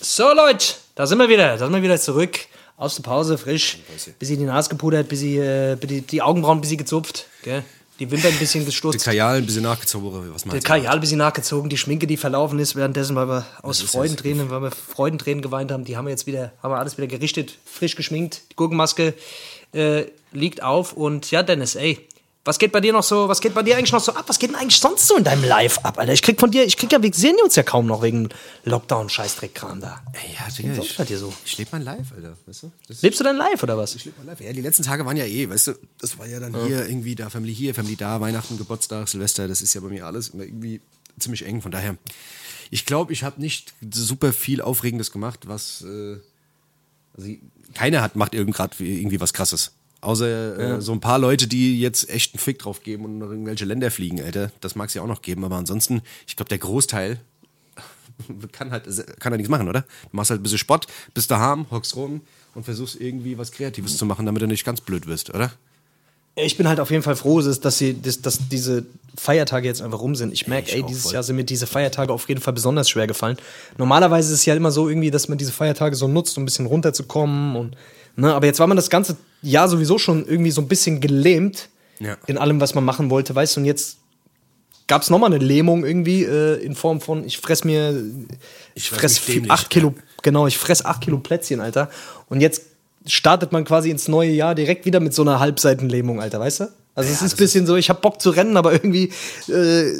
So, 0.00 0.32
Leute, 0.34 0.74
da 0.94 1.06
sind 1.06 1.18
wir 1.18 1.28
wieder. 1.28 1.56
Da 1.56 1.58
sind 1.58 1.72
wir 1.72 1.82
wieder 1.82 1.98
zurück. 1.98 2.38
Aus 2.76 2.94
der 2.96 3.02
Pause, 3.02 3.38
frisch. 3.38 3.78
Bisschen 4.18 4.38
die 4.38 4.44
Nase 4.44 4.68
gepudert, 4.68 5.08
bisschen 5.08 5.42
äh, 5.42 5.76
die, 5.76 6.02
die 6.02 6.20
Augenbrauen 6.20 6.58
ein 6.58 6.60
bisschen 6.60 6.76
gezupft. 6.76 7.26
Gell? 7.42 7.64
Die 7.98 8.10
Wimpern 8.10 8.32
ein 8.32 8.38
bisschen 8.38 8.60
Die 8.60 8.66
gestutzt. 8.66 9.04
Kajal 9.04 9.38
ein 9.38 9.46
bisschen 9.46 9.62
nachgezogen. 9.62 10.34
Was 10.34 10.42
Der 10.42 10.52
meinst 10.52 10.66
du? 10.66 10.68
Kajal 10.68 10.94
ein 10.94 11.00
bisschen 11.00 11.18
nachgezogen, 11.18 11.70
die 11.70 11.78
Schminke, 11.78 12.06
die 12.06 12.18
verlaufen 12.18 12.58
ist, 12.58 12.76
währenddessen, 12.76 13.16
weil 13.16 13.26
wir 13.28 13.46
aus 13.62 13.80
Freudentränen, 13.80 14.50
weil 14.50 14.60
wir 14.60 14.70
Freudentränen 14.70 15.40
geweint 15.40 15.72
haben, 15.72 15.84
die 15.84 15.96
haben 15.96 16.04
wir 16.04 16.10
jetzt 16.10 16.26
wieder, 16.26 16.52
haben 16.62 16.72
wir 16.72 16.78
alles 16.78 16.98
wieder 16.98 17.06
gerichtet, 17.06 17.56
frisch 17.64 17.96
geschminkt. 17.96 18.42
Die 18.52 18.56
Gurkenmaske 18.56 19.14
äh, 19.72 20.04
liegt 20.32 20.62
auf 20.62 20.92
und 20.92 21.30
ja, 21.30 21.42
Dennis, 21.42 21.74
ey, 21.74 22.06
was 22.46 22.60
geht 22.60 22.70
bei 22.70 22.80
dir 22.80 22.92
noch 22.92 23.02
so, 23.02 23.28
was 23.28 23.40
geht 23.40 23.54
bei 23.54 23.64
dir 23.64 23.76
eigentlich 23.76 23.90
noch 23.90 24.00
so 24.00 24.12
ab? 24.12 24.24
Was 24.28 24.38
geht 24.38 24.50
denn 24.50 24.56
eigentlich 24.56 24.80
sonst 24.80 25.08
so 25.08 25.16
in 25.16 25.24
deinem 25.24 25.42
Live 25.42 25.78
ab, 25.78 25.98
Alter? 25.98 26.12
Ich 26.12 26.22
krieg 26.22 26.38
von 26.38 26.48
dir, 26.48 26.64
ich 26.64 26.76
krieg 26.76 26.92
ja, 26.92 27.02
wir 27.02 27.12
sehen 27.12 27.36
uns 27.42 27.56
ja 27.56 27.64
kaum 27.64 27.86
noch 27.86 28.02
wegen 28.02 28.28
Lockdown-Scheißdreck-Kram 28.64 29.80
da. 29.80 30.00
Ja, 30.14 30.48
Digga, 30.56 30.76
sonst 30.76 30.90
ich, 30.90 30.96
bei 30.96 31.04
dir 31.04 31.18
so? 31.18 31.32
ich 31.44 31.58
lebe 31.58 31.70
mein 31.72 31.82
Live, 31.82 32.12
Alter. 32.14 32.36
Weißt 32.46 32.62
du? 32.62 32.72
Das 32.86 33.02
Lebst 33.02 33.18
du 33.18 33.24
denn 33.24 33.36
live 33.36 33.60
oder 33.64 33.76
was? 33.76 33.96
ich 33.96 34.04
lebe 34.04 34.18
mein 34.18 34.28
Live. 34.28 34.40
Ja, 34.40 34.52
die 34.52 34.60
letzten 34.60 34.84
Tage 34.84 35.04
waren 35.04 35.16
ja 35.16 35.24
eh, 35.24 35.50
weißt 35.50 35.66
du, 35.66 35.72
das 35.98 36.18
war 36.18 36.26
ja 36.26 36.38
dann 36.38 36.54
hier 36.66 36.88
irgendwie 36.88 37.16
da, 37.16 37.30
Family 37.30 37.52
hier, 37.52 37.74
Family 37.74 37.96
da, 37.96 38.20
Weihnachten, 38.20 38.56
Geburtstag, 38.56 39.08
Silvester, 39.08 39.48
das 39.48 39.60
ist 39.60 39.74
ja 39.74 39.80
bei 39.80 39.88
mir 39.88 40.06
alles 40.06 40.28
immer 40.28 40.44
irgendwie 40.44 40.80
ziemlich 41.18 41.44
eng. 41.44 41.62
Von 41.62 41.72
daher, 41.72 41.96
ich 42.70 42.86
glaube, 42.86 43.12
ich 43.12 43.24
habe 43.24 43.40
nicht 43.40 43.74
super 43.92 44.32
viel 44.32 44.62
Aufregendes 44.62 45.10
gemacht, 45.10 45.48
was, 45.48 45.82
äh, 45.82 46.18
also 47.16 47.28
keiner 47.76 48.02
hat, 48.02 48.16
macht 48.16 48.34
irgend 48.34 48.56
grad 48.56 48.80
irgendwie 48.80 49.20
was 49.20 49.32
krasses. 49.32 49.72
Außer 50.00 50.58
äh, 50.58 50.80
so 50.80 50.92
ein 50.92 51.00
paar 51.00 51.18
Leute, 51.18 51.46
die 51.46 51.80
jetzt 51.80 52.08
echt 52.08 52.34
einen 52.34 52.40
Fick 52.40 52.58
drauf 52.58 52.82
geben 52.82 53.04
und 53.04 53.18
nach 53.18 53.28
irgendwelche 53.28 53.64
Länder 53.64 53.90
fliegen, 53.90 54.22
Alter. 54.22 54.50
Das 54.60 54.76
mag 54.76 54.88
es 54.88 54.94
ja 54.94 55.02
auch 55.02 55.06
noch 55.06 55.22
geben, 55.22 55.44
aber 55.44 55.56
ansonsten, 55.56 56.02
ich 56.26 56.36
glaube, 56.36 56.48
der 56.48 56.58
Großteil 56.58 57.18
kann 58.52 58.70
halt, 58.70 58.84
kann 59.20 59.32
halt 59.32 59.38
nichts 59.38 59.50
machen, 59.50 59.68
oder? 59.68 59.82
Du 59.82 60.16
machst 60.16 60.30
halt 60.30 60.40
ein 60.40 60.42
bisschen 60.42 60.58
Sport, 60.58 60.86
bist 61.12 61.30
daheim, 61.30 61.66
hockst 61.70 61.96
rum 61.96 62.22
und 62.54 62.64
versuchst 62.64 63.00
irgendwie 63.00 63.36
was 63.36 63.52
Kreatives 63.52 63.96
zu 63.96 64.06
machen, 64.06 64.26
damit 64.26 64.42
du 64.42 64.46
nicht 64.46 64.64
ganz 64.64 64.80
blöd 64.80 65.06
wirst, 65.06 65.34
oder? 65.34 65.52
Ich 66.38 66.58
bin 66.58 66.68
halt 66.68 66.80
auf 66.80 66.90
jeden 66.90 67.02
Fall 67.02 67.16
froh, 67.16 67.40
dass, 67.40 67.78
sie, 67.78 68.00
dass, 68.00 68.20
dass 68.20 68.38
diese 68.50 68.84
Feiertage 69.16 69.66
jetzt 69.66 69.80
einfach 69.80 70.00
rum 70.00 70.14
sind. 70.14 70.34
Ich 70.34 70.46
merke, 70.46 70.70
ey, 70.72 70.82
dieses 70.82 71.04
voll. 71.04 71.14
Jahr 71.14 71.22
sind 71.22 71.36
mir 71.36 71.44
diese 71.44 71.66
Feiertage 71.66 72.12
auf 72.12 72.28
jeden 72.28 72.42
Fall 72.42 72.52
besonders 72.52 72.90
schwer 72.90 73.06
gefallen. 73.06 73.38
Normalerweise 73.78 74.32
ist 74.32 74.40
es 74.40 74.44
ja 74.46 74.54
immer 74.54 74.70
so 74.70 74.86
irgendwie, 74.88 75.10
dass 75.10 75.28
man 75.28 75.38
diese 75.38 75.50
Feiertage 75.52 75.96
so 75.96 76.08
nutzt, 76.08 76.36
um 76.36 76.42
ein 76.42 76.44
bisschen 76.44 76.66
runterzukommen. 76.66 77.56
Und, 77.56 77.74
ne? 78.16 78.34
Aber 78.34 78.44
jetzt 78.44 78.60
war 78.60 78.66
man 78.66 78.76
das 78.76 78.90
ganze 78.90 79.16
Jahr 79.40 79.66
sowieso 79.68 79.96
schon 79.96 80.26
irgendwie 80.26 80.50
so 80.50 80.60
ein 80.60 80.68
bisschen 80.68 81.00
gelähmt 81.00 81.70
Ja. 82.00 82.18
in 82.26 82.36
allem, 82.36 82.60
was 82.60 82.74
man 82.74 82.84
machen 82.84 83.08
wollte, 83.08 83.34
weißt 83.34 83.56
du? 83.56 83.60
Und 83.60 83.64
jetzt 83.66 83.96
gab 84.88 85.00
es 85.00 85.08
nochmal 85.08 85.32
eine 85.32 85.42
Lähmung 85.42 85.86
irgendwie 85.86 86.24
äh, 86.24 86.62
in 86.62 86.74
Form 86.74 87.00
von, 87.00 87.24
ich 87.24 87.38
fress 87.38 87.64
mir, 87.64 87.98
ich 88.74 88.90
fress 88.90 89.16
fress 89.16 89.48
acht 89.48 89.70
Kilo, 89.70 89.94
genau, 90.22 90.46
ich 90.46 90.58
fress 90.58 90.84
acht 90.84 91.00
Kilo 91.00 91.16
Plätzchen, 91.18 91.60
Alter. 91.60 91.88
Und 92.28 92.42
jetzt 92.42 92.62
startet 93.06 93.52
man 93.52 93.64
quasi 93.64 93.90
ins 93.90 94.08
neue 94.08 94.30
Jahr 94.30 94.54
direkt 94.54 94.84
wieder 94.86 95.00
mit 95.00 95.14
so 95.14 95.22
einer 95.22 95.40
Halbseitenlähmung, 95.40 96.20
Alter, 96.20 96.40
weißt 96.40 96.60
du? 96.60 96.64
Also 96.94 97.10
es 97.12 97.20
ist 97.22 97.34
ein 97.34 97.36
bisschen 97.38 97.66
so, 97.66 97.76
ich 97.76 97.90
hab 97.90 98.00
Bock 98.02 98.20
zu 98.22 98.30
rennen, 98.30 98.56
aber 98.56 98.72
irgendwie 98.72 99.12
äh, 99.48 99.90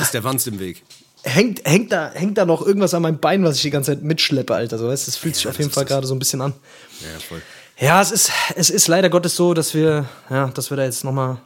Ist 0.00 0.14
der 0.14 0.24
Wanst 0.24 0.46
im 0.48 0.58
Weg. 0.58 0.82
hängt, 1.22 1.66
hängt, 1.68 1.92
da, 1.92 2.10
hängt 2.14 2.38
da 2.38 2.46
noch 2.46 2.64
irgendwas 2.66 2.94
an 2.94 3.02
meinem 3.02 3.18
Bein, 3.18 3.44
was 3.44 3.56
ich 3.56 3.62
die 3.62 3.70
ganze 3.70 3.92
Zeit 3.92 4.02
mitschleppe, 4.02 4.54
Alter. 4.54 4.78
So, 4.78 4.88
weißt? 4.88 5.06
du? 5.06 5.10
Das 5.10 5.16
fühlt 5.18 5.36
sich 5.36 5.46
auf 5.48 5.58
jeden 5.58 5.70
Fall 5.70 5.84
ist- 5.84 5.88
gerade 5.90 6.06
so 6.06 6.14
ein 6.14 6.18
bisschen 6.18 6.40
an. 6.40 6.54
Ja, 7.00 7.18
voll. 7.28 7.42
Ja, 7.78 8.00
es 8.02 8.10
ist, 8.10 8.30
es 8.56 8.68
ist 8.70 8.88
leider 8.88 9.08
Gottes 9.10 9.36
so, 9.36 9.54
dass 9.54 9.74
wir, 9.74 10.06
ja, 10.28 10.48
dass 10.48 10.70
wir 10.70 10.76
da 10.76 10.84
jetzt 10.84 11.04
nochmal 11.04 11.38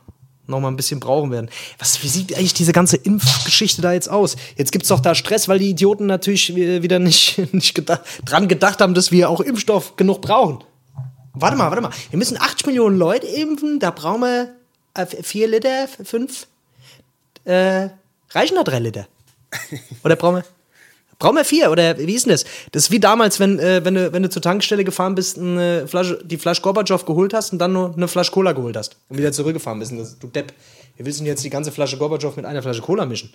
noch 0.46 0.61
mal 0.61 0.68
ein 0.68 0.76
bisschen 0.76 1.00
brauchen 1.00 1.30
werden. 1.30 1.48
Was, 1.78 2.02
wie 2.02 2.09
sieht 2.09 2.36
eigentlich 2.36 2.52
diese 2.55 2.72
ganze 2.72 2.96
Impfgeschichte 2.98 3.80
da 3.80 3.92
jetzt 3.94 4.11
aus? 4.11 4.36
Jetzt 4.57 4.72
gibt's 4.72 4.88
doch 4.88 5.00
da 5.00 5.14
Stress, 5.14 5.48
weil 5.48 5.59
die 5.59 5.70
Idioten 5.70 6.05
natürlich 6.07 6.55
wieder 6.55 6.98
nicht, 6.98 7.38
nicht 7.55 7.74
gedacht, 7.74 8.02
dran 8.26 8.46
gedacht 8.46 8.80
haben, 8.80 8.92
dass 8.94 9.11
wir 9.11 9.30
auch 9.30 9.40
Impfstoff 9.40 9.96
genug 9.96 10.20
brauchen. 10.20 10.62
Warte 11.35 11.57
mal, 11.57 11.70
warte 11.70 11.82
mal. 11.82 11.91
Wir 12.11 12.18
müssen 12.18 12.41
80 12.41 12.66
Millionen 12.66 12.97
Leute 12.97 13.26
impfen, 13.26 13.80
da 13.80 13.91
brauchen 13.91 14.20
wir 14.20 14.55
äh, 14.95 15.07
4 15.07 15.49
Liter, 15.49 15.89
5. 15.89 16.47
Äh, 17.45 17.89
reichen 18.30 18.55
da 18.55 18.62
3 18.62 18.78
Liter? 18.78 19.09
Oder 20.05 20.16
brauchen 20.16 20.37
wir. 20.37 20.45
Brauchen 21.18 21.37
wir 21.37 21.45
vier 21.45 21.70
oder 21.70 21.97
wie 21.97 22.12
ist 22.12 22.26
denn 22.26 22.32
das? 22.32 22.45
Das 22.72 22.85
ist 22.85 22.91
wie 22.91 23.01
damals, 23.01 23.39
wenn, 23.39 23.59
äh, 23.59 23.85
wenn, 23.85 23.95
du, 23.95 24.12
wenn 24.12 24.22
du 24.22 24.28
zur 24.28 24.43
Tankstelle 24.43 24.85
gefahren 24.85 25.14
bist, 25.14 25.39
eine 25.39 25.87
Flasche, 25.87 26.22
die 26.24 26.37
Flasche 26.37 26.61
Gorbatschow 26.61 27.05
geholt 27.05 27.32
hast 27.32 27.53
und 27.53 27.61
dann 27.61 27.72
nur 27.72 27.95
eine 27.95 28.09
Flasche 28.09 28.32
Cola 28.32 28.53
geholt 28.53 28.76
hast 28.76 28.97
und 29.09 29.18
wieder 29.18 29.32
zurückgefahren 29.32 29.78
bist. 29.78 29.93
Das, 29.93 30.18
du 30.18 30.26
Depp, 30.26 30.53
wir 30.97 31.07
willst 31.07 31.20
denn 31.20 31.26
jetzt 31.26 31.45
die 31.45 31.51
ganze 31.51 31.72
Flasche 31.72 31.97
Gorbatschow 31.99 32.35
mit 32.37 32.45
einer 32.45 32.62
Flasche 32.62 32.82
Cola 32.82 33.07
mischen? 33.07 33.32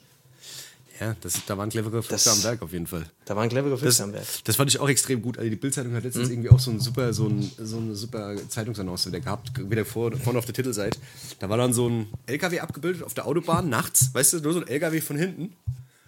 Ja, 0.99 1.15
das, 1.21 1.33
da 1.45 1.57
waren 1.57 1.69
clevere 1.69 2.03
Füchse 2.03 2.29
am 2.31 2.43
Werk 2.43 2.61
auf 2.61 2.73
jeden 2.73 2.85
Fall. 2.87 3.05
Da 3.25 3.35
waren 3.35 3.47
clevere 3.47 3.77
Füchse 3.77 4.03
am 4.03 4.11
Werk. 4.13 4.25
das 4.43 4.55
fand 4.57 4.69
ich 4.69 4.79
auch 4.79 4.89
extrem 4.89 5.21
gut. 5.21 5.37
Also 5.37 5.49
die 5.49 5.55
Bildzeitung 5.55 5.93
hat 5.93 5.99
Mhm. 6.01 6.07
letztens 6.07 6.29
irgendwie 6.29 6.49
auch 6.49 6.59
so, 6.59 6.71
ein 6.71 6.79
super, 6.81 7.13
so, 7.13 7.27
ein, 7.27 7.49
so 7.57 7.77
eine 7.77 7.95
super 7.95 8.35
Zeitungsannonce 8.49 9.05
wieder 9.07 9.21
gehabt, 9.21 9.51
wieder 9.69 9.85
vor, 9.85 10.11
vorne 10.17 10.39
auf 10.39 10.45
der 10.45 10.53
Titelseite. 10.55 10.99
Da 11.39 11.49
war 11.49 11.57
dann 11.57 11.71
so 11.73 11.87
ein 11.87 12.07
LKW 12.25 12.59
abgebildet 12.59 13.03
auf 13.03 13.13
der 13.13 13.27
Autobahn 13.27 13.69
nachts, 13.69 14.13
weißt 14.13 14.33
du, 14.33 14.39
nur 14.41 14.53
so 14.53 14.59
ein 14.59 14.67
LKW 14.67 14.99
von 14.99 15.17
hinten. 15.17 15.53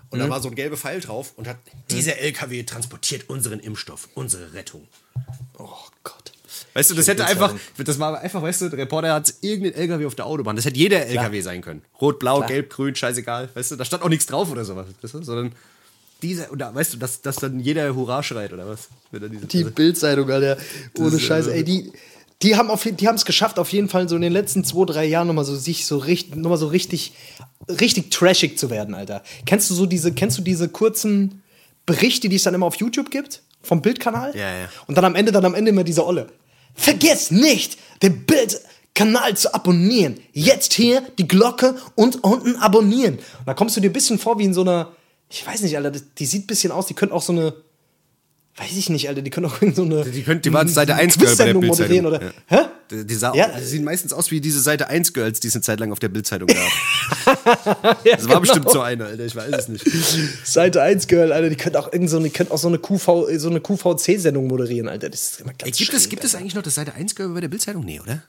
Und 0.10 0.20
Mhm. 0.20 0.24
da 0.24 0.30
war 0.30 0.42
so 0.42 0.50
ein 0.50 0.56
gelber 0.56 0.76
Pfeil 0.76 1.00
drauf 1.00 1.34
und 1.38 1.48
hat, 1.48 1.58
dieser 1.90 2.18
LKW 2.18 2.64
transportiert 2.64 3.30
unseren 3.30 3.62
Impfstoff, 3.62 4.10
unsere 4.14 4.54
Rettung. 4.54 4.86
Oh 5.58 5.70
Gott. 6.04 6.34
Weißt 6.74 6.92
du, 6.92 6.96
das 6.96 7.08
hätte 7.08 7.26
einfach, 7.26 7.54
das 7.78 8.00
war 8.00 8.20
einfach, 8.20 8.42
weißt 8.42 8.62
du, 8.62 8.70
der 8.70 8.80
Reporter 8.80 9.14
hat 9.14 9.34
irgendein 9.42 9.74
LKW 9.74 10.06
auf 10.06 10.16
der 10.16 10.26
Autobahn. 10.26 10.56
Das 10.56 10.66
hätte 10.66 10.78
jeder 10.78 11.06
LKW 11.06 11.42
sein 11.42 11.62
können. 11.62 11.82
Rot, 12.00 12.20
blau, 12.20 12.38
Klar. 12.38 12.48
gelb, 12.50 12.70
grün, 12.70 12.96
scheißegal. 12.96 13.50
Weißt 13.54 13.72
du, 13.72 13.76
da 13.76 13.86
stand 13.86 14.04
auch 14.04 14.10
nichts 14.10 14.26
drauf 14.26 14.52
oder 14.52 14.64
sowas, 14.66 14.88
weißt 15.02 15.14
du, 15.14 15.24
sondern 15.24 15.52
dieser, 16.22 16.48
da, 16.56 16.74
weißt 16.74 16.94
du, 16.94 16.98
dass, 16.98 17.22
dass 17.22 17.38
dann 17.38 17.60
jeder 17.60 17.96
Hurra 17.96 18.22
schreit 18.24 18.54
oder 18.54 18.68
was? 18.68 18.90
Die 19.12 19.64
Bildzeitung, 19.64 20.30
Alter. 20.30 20.58
Ohne 20.98 21.20
Scheiß, 21.20 21.48
äh, 21.48 21.58
ey, 21.58 21.64
die. 21.64 21.92
Die 22.44 22.56
haben 22.56 22.72
es 22.74 23.26
geschafft, 23.26 23.60
auf 23.60 23.72
jeden 23.72 23.88
Fall 23.88 24.10
so 24.10 24.16
in 24.16 24.24
den 24.24 24.34
letzten 24.34 24.64
zwei, 24.64 24.86
drei 24.86 25.06
Jahren 25.06 25.28
nochmal 25.28 25.46
so 25.46 25.56
sich 25.56 25.86
so 25.86 26.00
richtig, 26.00 26.36
nochmal 26.36 26.58
so 26.58 26.70
richtig, 26.70 27.14
richtig 27.68 28.10
trashig 28.10 28.58
zu 28.58 28.72
werden, 28.72 28.96
Alter. 28.96 29.22
Kennst 29.46 29.70
du 29.70 29.76
so 29.76 29.86
diese, 29.86 30.12
kennst 30.12 30.40
du 30.40 30.42
diese 30.42 30.68
kurzen 30.68 31.44
Berichte, 31.86 32.30
die 32.30 32.38
es 32.38 32.42
dann 32.42 32.56
immer 32.56 32.66
auf 32.66 32.78
YouTube 32.78 33.12
gibt? 33.12 33.44
Vom 33.62 33.84
Bildkanal? 33.84 34.36
Ja, 34.36 34.50
ja. 34.50 34.70
Und 34.88 34.98
dann 34.98 35.06
am 35.06 35.14
Ende, 35.14 35.32
dann 35.32 35.46
am 35.46 35.54
Ende 35.54 35.70
immer 35.70 35.84
diese 35.84 36.04
Olle. 36.04 36.30
Vergiss 36.74 37.32
nicht, 37.32 37.78
den 38.02 38.26
Bildkanal 38.26 39.36
zu 39.38 39.54
abonnieren. 39.54 40.20
Jetzt 40.34 40.74
hier 40.74 41.02
die 41.18 41.28
Glocke 41.28 41.76
und 41.96 42.24
unten 42.24 42.56
abonnieren. 42.58 43.16
Und 43.16 43.48
da 43.48 43.54
kommst 43.54 43.78
du 43.78 43.82
dir 43.82 43.90
ein 43.90 43.94
bisschen 43.94 44.20
vor 44.20 44.40
wie 44.40 44.46
in 44.46 44.54
so 44.54 44.62
einer, 44.62 44.92
ich 45.30 45.46
weiß 45.46 45.62
nicht, 45.62 45.76
Alter, 45.76 45.92
die 45.92 46.26
sieht 46.26 46.46
ein 46.46 46.48
bisschen 46.48 46.72
aus, 46.72 46.88
die 46.88 46.94
könnte 46.94 47.16
auch 47.16 47.22
so 47.22 47.34
eine, 47.34 47.54
weiß 48.58 48.76
ich 48.76 48.90
nicht, 48.90 49.08
Alter, 49.08 49.22
die 49.22 49.30
können 49.30 49.46
auch 49.46 49.62
irgend 49.62 49.76
so 49.76 49.84
eine. 49.84 50.04
Die, 50.06 50.24
könnte, 50.24 50.50
die 50.50 50.54
war 50.54 50.68
Seite 50.68 50.96
1 50.96 51.18
Girl 51.18 51.36
bei 51.36 51.46
der 51.46 51.54
Bildzeitung. 51.54 52.06
oder. 52.06 52.22
Ja. 52.22 52.32
Hä? 52.48 52.58
Die, 52.92 53.06
die, 53.06 53.14
Ja. 53.16 53.48
die 53.58 53.64
sehen 53.64 53.84
meistens 53.84 54.12
aus 54.12 54.32
wie 54.32 54.42
diese 54.42 54.60
Seite 54.60 54.88
1 54.90 55.14
Girls, 55.14 55.40
die 55.40 55.48
es 55.48 55.56
eine 55.56 55.62
Zeit 55.62 55.80
lang 55.80 55.92
auf 55.92 56.00
der 56.00 56.10
Bildzeitung 56.10 56.48
gab. 56.48 57.98
das 58.04 58.28
war 58.28 58.42
bestimmt 58.42 58.70
so 58.70 58.82
eine, 58.82 59.06
Alter, 59.06 59.26
ich 59.26 59.36
weiß 59.36 59.54
es 59.56 59.68
nicht. 59.70 59.86
Seite 60.46 60.82
1 60.82 61.08
Girl, 61.08 61.32
Alter, 61.32 61.50
die 61.50 61.56
könnte 61.56 61.80
auch 61.80 61.92
irgend 61.94 62.10
so 62.10 62.18
eine, 62.18 62.26
die 62.26 62.34
könnte 62.34 62.54
auch 62.54 62.58
so 62.58 62.68
eine 62.68 62.80
QV, 62.80 63.28
so 63.38 63.50
eine 63.50 63.62
QVC-Sendung 63.62 64.48
moderieren, 64.48 64.90
Alter. 64.90 65.10
Das 65.10 65.22
ist 65.32 65.42
immer 65.42 65.54
ganz 65.54 65.64
Ey, 65.64 65.72
gibt, 65.72 65.94
es, 65.94 66.10
gibt 66.10 66.24
es 66.24 66.36
eigentlich 66.36 66.56
noch 66.56 66.64
das 66.64 66.76
Seite 66.76 66.94
1 66.94 67.16
Girl 67.16 67.30
bei 67.30 67.40
der 67.42 67.48
Bildzeitung? 67.48 67.86
Nee, 67.86 68.02
oder? 68.02 68.24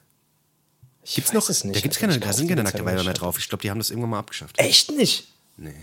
Ich 1.04 1.16
Gibt's 1.16 1.32
noch? 1.32 1.48
es 1.48 1.64
nicht, 1.64 1.76
da 1.76 1.80
gibt's 1.80 1.98
keine, 1.98 2.18
da 2.20 2.32
sind 2.32 2.48
keine 2.48 2.62
Nackte 2.62 2.84
mehr 2.84 2.94
nicht. 3.02 3.14
drauf. 3.14 3.36
Ich 3.38 3.48
glaube, 3.48 3.62
die 3.62 3.70
haben 3.70 3.78
das 3.78 3.90
irgendwann 3.90 4.10
mal 4.10 4.18
abgeschafft. 4.20 4.56
Echt 4.58 4.92
nicht? 4.92 5.26
Nee. 5.56 5.74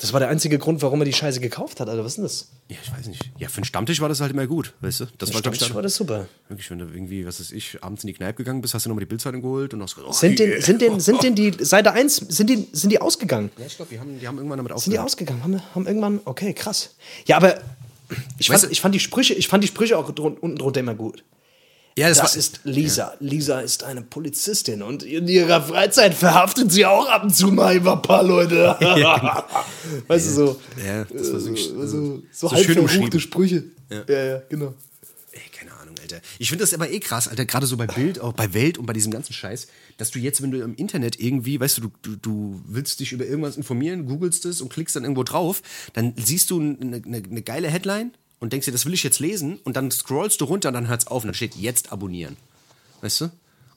Das 0.00 0.12
war 0.12 0.20
der 0.20 0.28
einzige 0.28 0.58
Grund, 0.58 0.80
warum 0.82 1.00
er 1.00 1.04
die 1.04 1.12
Scheiße 1.12 1.40
gekauft 1.40 1.80
hat, 1.80 1.88
Alter. 1.88 2.04
Was 2.04 2.12
ist 2.12 2.16
denn 2.16 2.24
das? 2.24 2.48
Ja, 2.68 2.76
ich 2.82 2.92
weiß 2.92 3.06
nicht. 3.08 3.30
Ja, 3.38 3.48
für 3.48 3.58
einen 3.58 3.64
Stammtisch 3.64 4.00
war 4.00 4.08
das 4.08 4.20
halt 4.20 4.30
immer 4.32 4.46
gut, 4.46 4.72
weißt 4.80 5.00
du? 5.00 5.04
Das 5.18 5.34
war, 5.34 5.42
glaub 5.42 5.54
ich, 5.54 5.58
Stammtisch 5.58 5.74
war 5.74 5.82
das 5.82 5.94
super. 5.96 6.28
wirklich, 6.48 6.70
wenn 6.70 6.78
du 6.78 6.86
irgendwie, 6.86 7.26
was 7.26 7.40
weiß 7.40 7.50
ich, 7.52 7.82
abends 7.82 8.04
in 8.04 8.08
die 8.08 8.14
Kneipe 8.14 8.36
gegangen 8.38 8.60
bist, 8.60 8.74
hast 8.74 8.86
du 8.86 8.88
nochmal 8.90 9.04
die 9.04 9.08
Bildzeitung 9.08 9.42
geholt 9.42 9.74
und 9.74 9.82
hast 9.82 9.94
gesagt, 9.96 10.08
oh, 10.10 10.12
Sind 10.14 10.38
yeah. 10.38 10.50
denn, 10.50 10.62
sind 10.62 10.80
denn, 10.82 11.00
sind 11.00 11.22
denn 11.22 11.34
die 11.34 11.52
Seite 11.64 11.92
1, 11.92 12.16
sind 12.16 12.48
die, 12.48 12.68
sind 12.72 12.90
die 12.90 13.00
ausgegangen? 13.00 13.50
Ja, 13.58 13.66
ich 13.66 13.76
glaube, 13.76 13.90
die 13.92 13.98
haben, 14.00 14.18
die 14.20 14.26
haben 14.28 14.36
irgendwann 14.38 14.58
damit 14.58 14.78
Sind 14.78 14.92
die 14.92 14.98
ausgegangen? 14.98 15.42
Haben, 15.42 15.60
haben 15.74 15.86
irgendwann, 15.86 16.20
okay, 16.24 16.54
krass. 16.54 16.94
Ja, 17.26 17.36
aber 17.36 17.58
ich 18.38 18.48
Weißt 18.48 18.60
fand, 18.62 18.62
du- 18.64 18.72
ich 18.72 18.80
fand 18.80 18.94
die 18.94 19.00
Sprüche, 19.00 19.34
ich 19.34 19.48
fand 19.48 19.62
die 19.64 19.68
Sprüche 19.68 19.98
auch 19.98 20.10
drun, 20.12 20.36
unten 20.38 20.56
drunter 20.58 20.80
immer 20.80 20.94
gut. 20.94 21.24
Ja, 21.98 22.08
das, 22.08 22.18
Das 22.18 22.36
ist 22.36 22.60
Lisa. 22.62 23.14
Lisa 23.18 23.60
ist 23.60 23.82
eine 23.82 24.02
Polizistin 24.02 24.82
und 24.82 25.02
in 25.02 25.26
ihrer 25.26 25.60
Freizeit 25.60 26.14
verhaftet 26.14 26.70
sie 26.70 26.86
auch 26.86 27.08
ab 27.08 27.24
und 27.24 27.34
zu 27.34 27.48
mal 27.48 27.74
ein 27.74 28.02
paar 28.02 28.22
Leute. 28.22 28.76
weißt 30.06 30.26
du, 30.28 30.30
so, 30.30 30.60
Ja, 30.86 31.04
das 31.04 31.32
war 31.32 31.40
so, 31.40 31.56
so, 31.56 31.86
so 31.86 32.22
so 32.30 32.48
schön 32.50 32.76
halb 32.78 32.90
verruchte. 32.90 33.18
Sprüche. 33.18 33.64
Ja. 33.90 34.04
ja, 34.08 34.24
ja 34.24 34.42
genau. 34.48 34.74
Ey, 35.32 35.40
keine 35.52 35.72
Ahnung, 35.72 35.96
Alter. 36.00 36.20
Ich 36.38 36.48
finde 36.50 36.62
das 36.62 36.72
aber 36.72 36.88
eh 36.88 37.00
krass, 37.00 37.26
Alter, 37.26 37.44
gerade 37.44 37.66
so 37.66 37.76
bei 37.76 37.88
Bild, 37.88 38.20
auch 38.20 38.32
bei 38.32 38.54
Welt 38.54 38.78
und 38.78 38.86
bei 38.86 38.92
diesem 38.92 39.10
ganzen 39.10 39.32
Scheiß, 39.32 39.66
dass 39.96 40.12
du 40.12 40.20
jetzt, 40.20 40.40
wenn 40.40 40.52
du 40.52 40.60
im 40.60 40.76
Internet 40.76 41.18
irgendwie, 41.18 41.58
weißt 41.58 41.78
du, 41.78 41.80
du, 41.82 41.90
du, 42.02 42.16
du 42.16 42.60
willst 42.64 43.00
dich 43.00 43.10
über 43.10 43.26
irgendwas 43.26 43.56
informieren, 43.56 44.06
googelst 44.06 44.44
es 44.44 44.60
und 44.60 44.68
klickst 44.68 44.94
dann 44.94 45.02
irgendwo 45.02 45.24
drauf, 45.24 45.62
dann 45.94 46.14
siehst 46.16 46.50
du 46.50 46.60
eine, 46.60 47.02
eine, 47.04 47.22
eine 47.28 47.42
geile 47.42 47.68
Headline 47.68 48.12
und 48.40 48.52
denkst 48.52 48.66
dir, 48.66 48.72
das 48.72 48.86
will 48.86 48.94
ich 48.94 49.02
jetzt 49.02 49.18
lesen 49.20 49.58
und 49.64 49.76
dann 49.76 49.90
scrollst 49.90 50.40
du 50.40 50.44
runter 50.44 50.68
und 50.68 50.74
dann 50.74 50.88
hört's 50.88 51.06
auf 51.06 51.22
und 51.22 51.28
dann 51.28 51.34
steht 51.34 51.56
jetzt 51.56 51.92
abonnieren. 51.92 52.36
Weißt 53.00 53.20
du? 53.22 53.30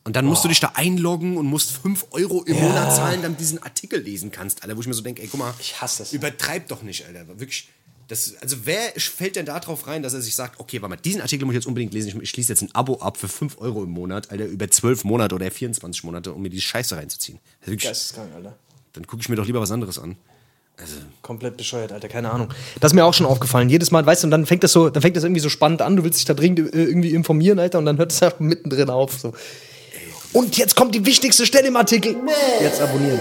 Und 0.03 0.15
dann 0.15 0.25
musst 0.25 0.43
du 0.43 0.47
dich 0.47 0.59
da 0.59 0.71
einloggen 0.73 1.37
und 1.37 1.45
musst 1.45 1.73
5 1.73 2.07
Euro 2.11 2.43
im 2.43 2.59
Monat 2.59 2.95
zahlen, 2.95 3.21
damit 3.21 3.37
du 3.37 3.43
diesen 3.43 3.61
Artikel 3.61 4.01
lesen 4.01 4.31
kannst, 4.31 4.63
Alter, 4.63 4.75
wo 4.75 4.81
ich 4.81 4.87
mir 4.87 4.95
so 4.95 5.03
denke, 5.03 5.21
ey, 5.21 5.27
guck 5.27 5.39
mal, 5.39 5.53
Ich 5.59 5.79
hasse 5.79 5.99
das. 5.99 6.13
Übertreib 6.13 6.67
doch 6.69 6.81
nicht, 6.81 7.05
Alter. 7.05 7.27
Wirklich. 7.39 7.69
Das, 8.07 8.35
also 8.41 8.65
wer 8.65 8.91
fällt 8.97 9.35
denn 9.35 9.45
da 9.45 9.59
drauf 9.59 9.87
rein, 9.87 10.01
dass 10.03 10.13
er 10.13 10.21
sich 10.21 10.35
sagt, 10.35 10.59
okay, 10.59 10.81
warte 10.81 10.95
mal, 10.95 11.01
diesen 11.01 11.21
Artikel 11.21 11.45
muss 11.45 11.53
ich 11.53 11.59
jetzt 11.59 11.67
unbedingt 11.67 11.93
lesen, 11.93 12.09
ich, 12.09 12.15
ich 12.15 12.29
schließe 12.31 12.51
jetzt 12.51 12.61
ein 12.61 12.73
Abo 12.73 12.95
ab 12.99 13.15
für 13.17 13.27
5 13.29 13.59
Euro 13.59 13.83
im 13.83 13.91
Monat, 13.91 14.31
Alter, 14.31 14.45
über 14.45 14.69
12 14.69 15.03
Monate 15.05 15.35
oder 15.35 15.49
24 15.49 16.03
Monate, 16.03 16.33
um 16.33 16.41
mir 16.41 16.49
diese 16.49 16.63
Scheiße 16.63 16.95
reinzuziehen. 16.97 17.39
Also 17.61 17.71
wirklich, 17.71 17.87
Geisteskrank, 17.87 18.33
Alter. 18.33 18.57
dann 18.93 19.07
gucke 19.07 19.21
ich 19.21 19.29
mir 19.29 19.35
doch 19.35 19.45
lieber 19.45 19.61
was 19.61 19.71
anderes 19.71 19.97
an. 19.99 20.17
Also, 20.81 20.95
Komplett 21.21 21.57
bescheuert, 21.57 21.91
Alter, 21.91 22.07
keine 22.07 22.31
Ahnung. 22.31 22.49
Das 22.79 22.91
ist 22.91 22.95
mir 22.95 23.05
auch 23.05 23.13
schon 23.13 23.25
aufgefallen. 23.27 23.69
Jedes 23.69 23.91
Mal, 23.91 24.05
weißt 24.05 24.23
du, 24.23 24.27
und 24.27 24.31
dann 24.31 24.45
fängt 24.45 24.63
das 24.63 24.71
so, 24.71 24.89
dann 24.89 25.01
fängt 25.01 25.15
das 25.15 25.23
irgendwie 25.23 25.41
so 25.41 25.49
spannend 25.49 25.81
an, 25.81 25.95
du 25.95 26.03
willst 26.03 26.19
dich 26.19 26.25
da 26.25 26.33
dringend 26.33 26.59
äh, 26.73 26.83
irgendwie 26.83 27.13
informieren, 27.13 27.59
Alter, 27.59 27.77
und 27.77 27.85
dann 27.85 27.97
hört 27.97 28.11
es 28.11 28.21
einfach 28.23 28.39
mittendrin 28.39 28.89
auf. 28.89 29.13
So. 29.19 29.33
Und 30.33 30.57
jetzt 30.57 30.75
kommt 30.75 30.95
die 30.95 31.05
wichtigste 31.05 31.45
Stelle 31.45 31.67
im 31.67 31.75
Artikel. 31.75 32.15
Jetzt 32.61 32.81
abonnieren. 32.81 33.19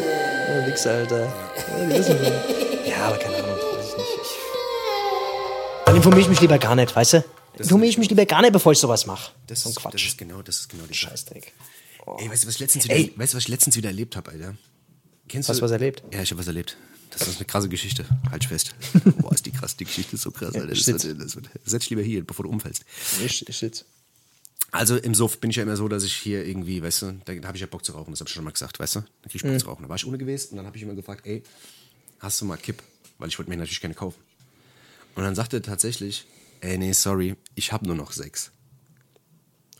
Ja, 0.48 0.66
nix, 0.66 0.86
Alter. 0.86 1.20
Ja, 1.26 1.86
die 1.86 1.98
wissen 1.98 2.16
schon. 2.16 2.90
ja, 2.90 2.96
aber 3.06 3.16
keine 3.18 3.36
Ahnung, 3.36 3.48
weiß 3.76 3.86
ich 3.88 3.96
nicht. 3.98 4.08
Ich 4.22 5.84
dann 5.84 5.96
informiere 5.96 6.20
ich 6.22 6.28
mich 6.28 6.40
lieber 6.40 6.58
gar 6.58 6.74
nicht, 6.76 6.94
weißt 6.94 7.12
du? 7.14 7.24
Dann 7.54 7.62
informiere 7.64 7.90
ich 7.90 7.98
mich 7.98 8.08
lieber 8.08 8.24
gar 8.26 8.40
nicht, 8.42 8.52
bevor 8.52 8.72
ich 8.72 8.78
sowas 8.78 9.06
mache. 9.06 9.32
das, 9.48 9.62
so 9.62 9.68
ein 9.68 9.70
ist, 9.70 9.76
das 9.76 9.82
Quatsch. 9.82 10.06
ist 10.06 10.18
genau, 10.18 10.40
das 10.42 10.60
ist 10.60 10.68
genau 10.68 10.84
die. 10.84 10.94
Scheißdreck. 10.94 11.52
Ey, 12.18 12.30
weißt 12.30 12.44
du, 12.44 12.48
was 12.48 12.54
ich 12.54 12.60
letztens 12.60 12.84
wieder, 12.84 12.94
Ey. 12.96 13.12
weißt 13.16 13.32
du, 13.34 13.36
was 13.36 13.42
ich 13.44 13.48
letztens 13.48 13.76
wieder 13.76 13.88
erlebt 13.88 14.16
habe, 14.16 14.30
Alter? 14.30 14.54
Kennst 15.28 15.48
Hast 15.48 15.58
du 15.60 15.64
was 15.64 15.70
erlebt? 15.70 16.02
Ja, 16.12 16.22
ich 16.22 16.30
habe 16.30 16.40
was 16.40 16.46
erlebt. 16.46 16.76
Das 17.10 17.28
ist 17.28 17.36
eine 17.36 17.44
krasse 17.46 17.68
Geschichte. 17.68 18.04
Halt 18.30 18.44
fest. 18.44 18.74
Boah, 19.18 19.32
ist 19.32 19.44
die 19.46 19.50
krass, 19.50 19.76
die 19.76 19.84
Geschichte 19.84 20.16
ist 20.16 20.22
so 20.22 20.30
krass, 20.30 20.54
Alter. 20.54 20.68
Das 20.68 20.86
wird, 20.86 21.04
das 21.20 21.36
wird, 21.36 21.50
setz 21.64 21.82
dich 21.82 21.90
lieber 21.90 22.02
hier, 22.02 22.24
bevor 22.24 22.44
du 22.44 22.50
umfällst. 22.50 22.84
Ich, 23.24 23.48
ich 23.48 23.56
sitz. 23.58 23.84
Also 24.72 24.96
im 24.96 25.14
Suff 25.14 25.38
bin 25.40 25.50
ich 25.50 25.56
ja 25.56 25.64
immer 25.64 25.76
so, 25.76 25.88
dass 25.88 26.04
ich 26.04 26.14
hier 26.14 26.46
irgendwie, 26.46 26.80
weißt 26.82 27.02
du, 27.02 27.20
da 27.24 27.32
habe 27.48 27.56
ich 27.56 27.60
ja 27.60 27.66
Bock 27.66 27.84
zu 27.84 27.92
rauchen, 27.92 28.12
das 28.12 28.20
habe 28.20 28.28
ich 28.28 28.34
schon 28.34 28.44
mal 28.44 28.52
gesagt, 28.52 28.78
weißt 28.78 28.96
du? 28.96 29.00
Da 29.00 29.28
krieg 29.28 29.34
ich 29.36 29.42
Bock 29.42 29.58
zu 29.58 29.66
rauchen. 29.66 29.82
Da 29.82 29.88
war 29.88 29.96
ich 29.96 30.06
ohne 30.06 30.16
gewesen 30.18 30.50
und 30.52 30.56
dann 30.58 30.66
habe 30.66 30.76
ich 30.76 30.82
immer 30.84 30.94
gefragt, 30.94 31.26
ey, 31.26 31.42
hast 32.20 32.40
du 32.40 32.44
mal 32.44 32.56
Kipp? 32.56 32.82
Weil 33.18 33.28
ich 33.28 33.38
wollte 33.38 33.50
mir 33.50 33.56
natürlich 33.56 33.80
gerne 33.80 33.94
kaufen. 33.94 34.18
Und 35.16 35.24
dann 35.24 35.34
sagte 35.34 35.56
er 35.56 35.62
tatsächlich, 35.62 36.26
ey, 36.60 36.78
nee, 36.78 36.92
sorry, 36.92 37.34
ich 37.56 37.72
habe 37.72 37.86
nur 37.86 37.96
noch 37.96 38.12
sechs. 38.12 38.52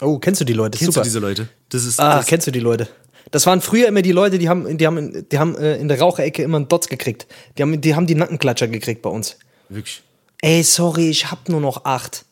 Oh, 0.00 0.18
kennst 0.18 0.40
du 0.40 0.44
die 0.44 0.54
Leute? 0.54 0.78
Kennst 0.78 0.94
Super. 0.94 1.02
du 1.02 1.08
diese 1.08 1.18
Leute? 1.20 1.48
Das 1.68 1.84
ist, 1.84 2.00
Ah, 2.00 2.16
das, 2.16 2.26
kennst 2.26 2.46
du 2.46 2.50
die 2.50 2.60
Leute? 2.60 2.88
Das 3.30 3.46
waren 3.46 3.60
früher 3.60 3.88
immer 3.88 4.02
die 4.02 4.12
Leute, 4.12 4.38
die 4.38 4.48
haben, 4.48 4.76
die 4.78 4.86
haben, 4.86 5.28
die 5.28 5.38
haben 5.38 5.56
äh, 5.56 5.76
in 5.76 5.88
der 5.88 6.00
Raucherecke 6.00 6.42
immer 6.42 6.56
einen 6.56 6.68
Dots 6.68 6.88
gekriegt. 6.88 7.26
Die 7.56 7.62
haben, 7.62 7.80
die 7.80 7.94
haben 7.94 8.06
die 8.06 8.14
Nackenklatscher 8.14 8.68
gekriegt 8.68 9.02
bei 9.02 9.10
uns. 9.10 9.36
wirklich. 9.68 10.02
Ey, 10.42 10.62
sorry, 10.62 11.10
ich 11.10 11.30
hab 11.30 11.48
nur 11.48 11.60
noch 11.60 11.84
acht. 11.84 12.24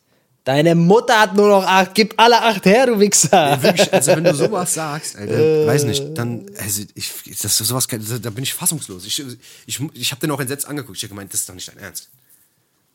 Deine 0.43 0.73
Mutter 0.73 1.19
hat 1.19 1.35
nur 1.35 1.47
noch 1.47 1.63
acht. 1.63 1.93
Gib 1.93 2.15
alle 2.17 2.41
acht 2.41 2.65
her, 2.65 2.87
du 2.87 2.99
Wichser. 2.99 3.51
Ja, 3.51 3.61
wirklich, 3.61 3.93
also 3.93 4.11
wenn 4.13 4.23
du 4.23 4.33
sowas 4.33 4.73
sagst, 4.73 5.15
Alter, 5.15 5.67
weiß 5.67 5.83
nicht, 5.83 6.17
dann, 6.17 6.47
also 6.57 6.83
ich, 6.95 7.11
das, 7.39 7.55
sowas, 7.57 7.87
da 7.87 8.29
bin 8.31 8.43
ich 8.43 8.53
fassungslos. 8.53 9.05
Ich, 9.05 9.23
ich, 9.67 9.79
ich 9.93 10.11
habe 10.11 10.21
den 10.21 10.31
auch 10.31 10.39
entsetzt 10.39 10.67
angeguckt. 10.67 10.97
Ich 10.97 11.03
habe 11.03 11.09
gemeint, 11.09 11.31
das 11.31 11.41
ist 11.41 11.49
doch 11.49 11.53
nicht 11.53 11.67
dein 11.67 11.77
Ernst. 11.77 12.09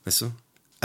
Weißt 0.05 0.22
du? 0.22 0.32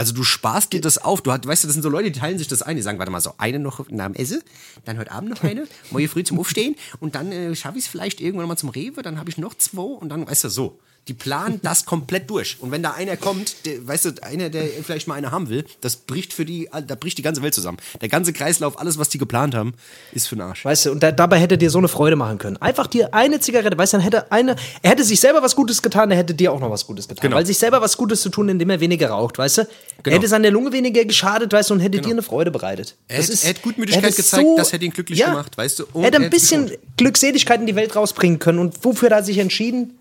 Also 0.00 0.14
du 0.14 0.24
sparst 0.24 0.72
dir 0.72 0.80
das 0.80 0.96
auf. 0.96 1.20
Du 1.20 1.30
hast, 1.30 1.46
weißt 1.46 1.62
du, 1.62 1.68
das 1.68 1.74
sind 1.74 1.82
so 1.82 1.90
Leute, 1.90 2.10
die 2.10 2.18
teilen 2.18 2.38
sich 2.38 2.48
das 2.48 2.62
ein. 2.62 2.74
Die 2.74 2.80
sagen, 2.80 2.98
warte 2.98 3.12
mal, 3.12 3.20
so 3.20 3.34
eine 3.36 3.58
noch 3.58 3.86
nach 3.90 4.06
dem 4.06 4.14
Essen, 4.14 4.40
dann 4.86 4.96
heute 4.96 5.12
Abend 5.12 5.28
noch 5.28 5.42
eine, 5.42 5.66
morgen 5.90 6.08
früh 6.08 6.24
zum 6.24 6.38
Aufstehen 6.38 6.74
und 7.00 7.14
dann 7.14 7.30
äh, 7.30 7.54
schaffe 7.54 7.76
ich 7.76 7.84
es 7.84 7.90
vielleicht 7.90 8.18
irgendwann 8.22 8.48
mal 8.48 8.56
zum 8.56 8.70
Rewe, 8.70 9.02
dann 9.02 9.18
habe 9.18 9.28
ich 9.28 9.36
noch 9.36 9.52
zwei 9.52 9.82
und 9.82 10.08
dann, 10.08 10.26
weißt 10.26 10.44
du, 10.44 10.48
so. 10.48 10.78
Die 11.08 11.14
planen 11.14 11.60
das 11.62 11.86
komplett 11.86 12.28
durch. 12.30 12.56
Und 12.60 12.70
wenn 12.70 12.82
da 12.82 12.92
einer 12.92 13.16
kommt, 13.16 13.66
der, 13.66 13.86
weißt 13.86 14.04
du, 14.04 14.10
einer, 14.22 14.48
der 14.50 14.64
vielleicht 14.84 15.08
mal 15.08 15.14
eine 15.14 15.30
haben 15.30 15.48
will, 15.48 15.64
das 15.80 15.96
bricht 15.96 16.32
für 16.32 16.44
die, 16.44 16.68
da 16.86 16.94
bricht 16.94 17.18
die 17.18 17.22
ganze 17.22 17.42
Welt 17.42 17.54
zusammen. 17.54 17.78
Der 18.00 18.08
ganze 18.08 18.32
Kreislauf, 18.32 18.78
alles, 18.78 18.98
was 18.98 19.08
die 19.08 19.18
geplant 19.18 19.54
haben, 19.54 19.74
ist 20.12 20.28
für 20.28 20.36
den 20.36 20.42
Arsch. 20.42 20.64
Weißt 20.64 20.86
du, 20.86 20.92
und 20.92 21.02
da, 21.02 21.10
dabei 21.10 21.38
hätte 21.38 21.58
dir 21.58 21.70
so 21.70 21.78
eine 21.78 21.88
Freude 21.88 22.16
machen 22.16 22.38
können. 22.38 22.56
Einfach 22.58 22.86
dir 22.86 23.12
eine 23.14 23.40
Zigarette, 23.40 23.76
weißt 23.76 23.94
du, 23.94 23.96
dann 23.96 24.04
hätte 24.04 24.30
eine, 24.30 24.56
er 24.82 24.90
hätte 24.90 25.04
sich 25.04 25.18
selber 25.20 25.42
was 25.42 25.56
Gutes 25.56 25.82
getan, 25.82 26.10
er 26.10 26.16
hätte 26.18 26.34
dir 26.34 26.52
auch 26.52 26.60
noch 26.60 26.70
was 26.70 26.86
Gutes 26.86 27.08
getan. 27.08 27.22
Genau. 27.22 27.36
Weil 27.36 27.46
sich 27.46 27.58
selber 27.58 27.80
was 27.80 27.96
Gutes 27.96 28.20
zu 28.20 28.28
tun, 28.28 28.48
indem 28.48 28.70
er 28.70 28.80
weniger 28.80 29.08
raucht, 29.10 29.38
weißt 29.38 29.58
du? 29.58 29.62
Er 29.62 29.66
Genau. 30.02 30.16
hätte 30.16 30.28
seiner 30.28 30.50
Lunge 30.50 30.72
weniger 30.72 31.04
geschadet, 31.04 31.52
weißt 31.52 31.70
du, 31.70 31.74
und 31.74 31.80
hätte 31.80 32.00
dir 32.00 32.10
eine 32.10 32.22
Freude 32.22 32.50
bereitet. 32.50 32.94
Er 33.08 33.18
Das 33.18 33.28
hätte- 33.28 33.42
er 33.42 33.48
hätte 33.50 33.60
Gutmütigkeit 33.62 34.16
gezeigt, 34.16 34.48
das 34.56 34.72
hätte 34.72 34.84
ihn 34.84 34.92
glücklich 34.92 35.18
gemacht, 35.22 35.58
weißt 35.58 35.78
du, 35.80 35.84
und 35.92 36.02
er 36.02 36.06
hätte 36.06 36.16
er 36.16 36.20
ein 36.20 36.24
hätte 36.24 36.36
es 36.36 36.42
bisschen. 36.42 36.70
Glückseligkeit 36.96 37.60
in 37.60 37.66
die 37.66 37.74
Welt 37.74 37.96
rausbringen 37.96 38.38
können. 38.38 38.58
Und 38.58 38.82
wofür 38.84 39.10
hat 39.10 39.18
er 39.18 39.24
sich 39.24 39.38
entschieden? 39.38 39.94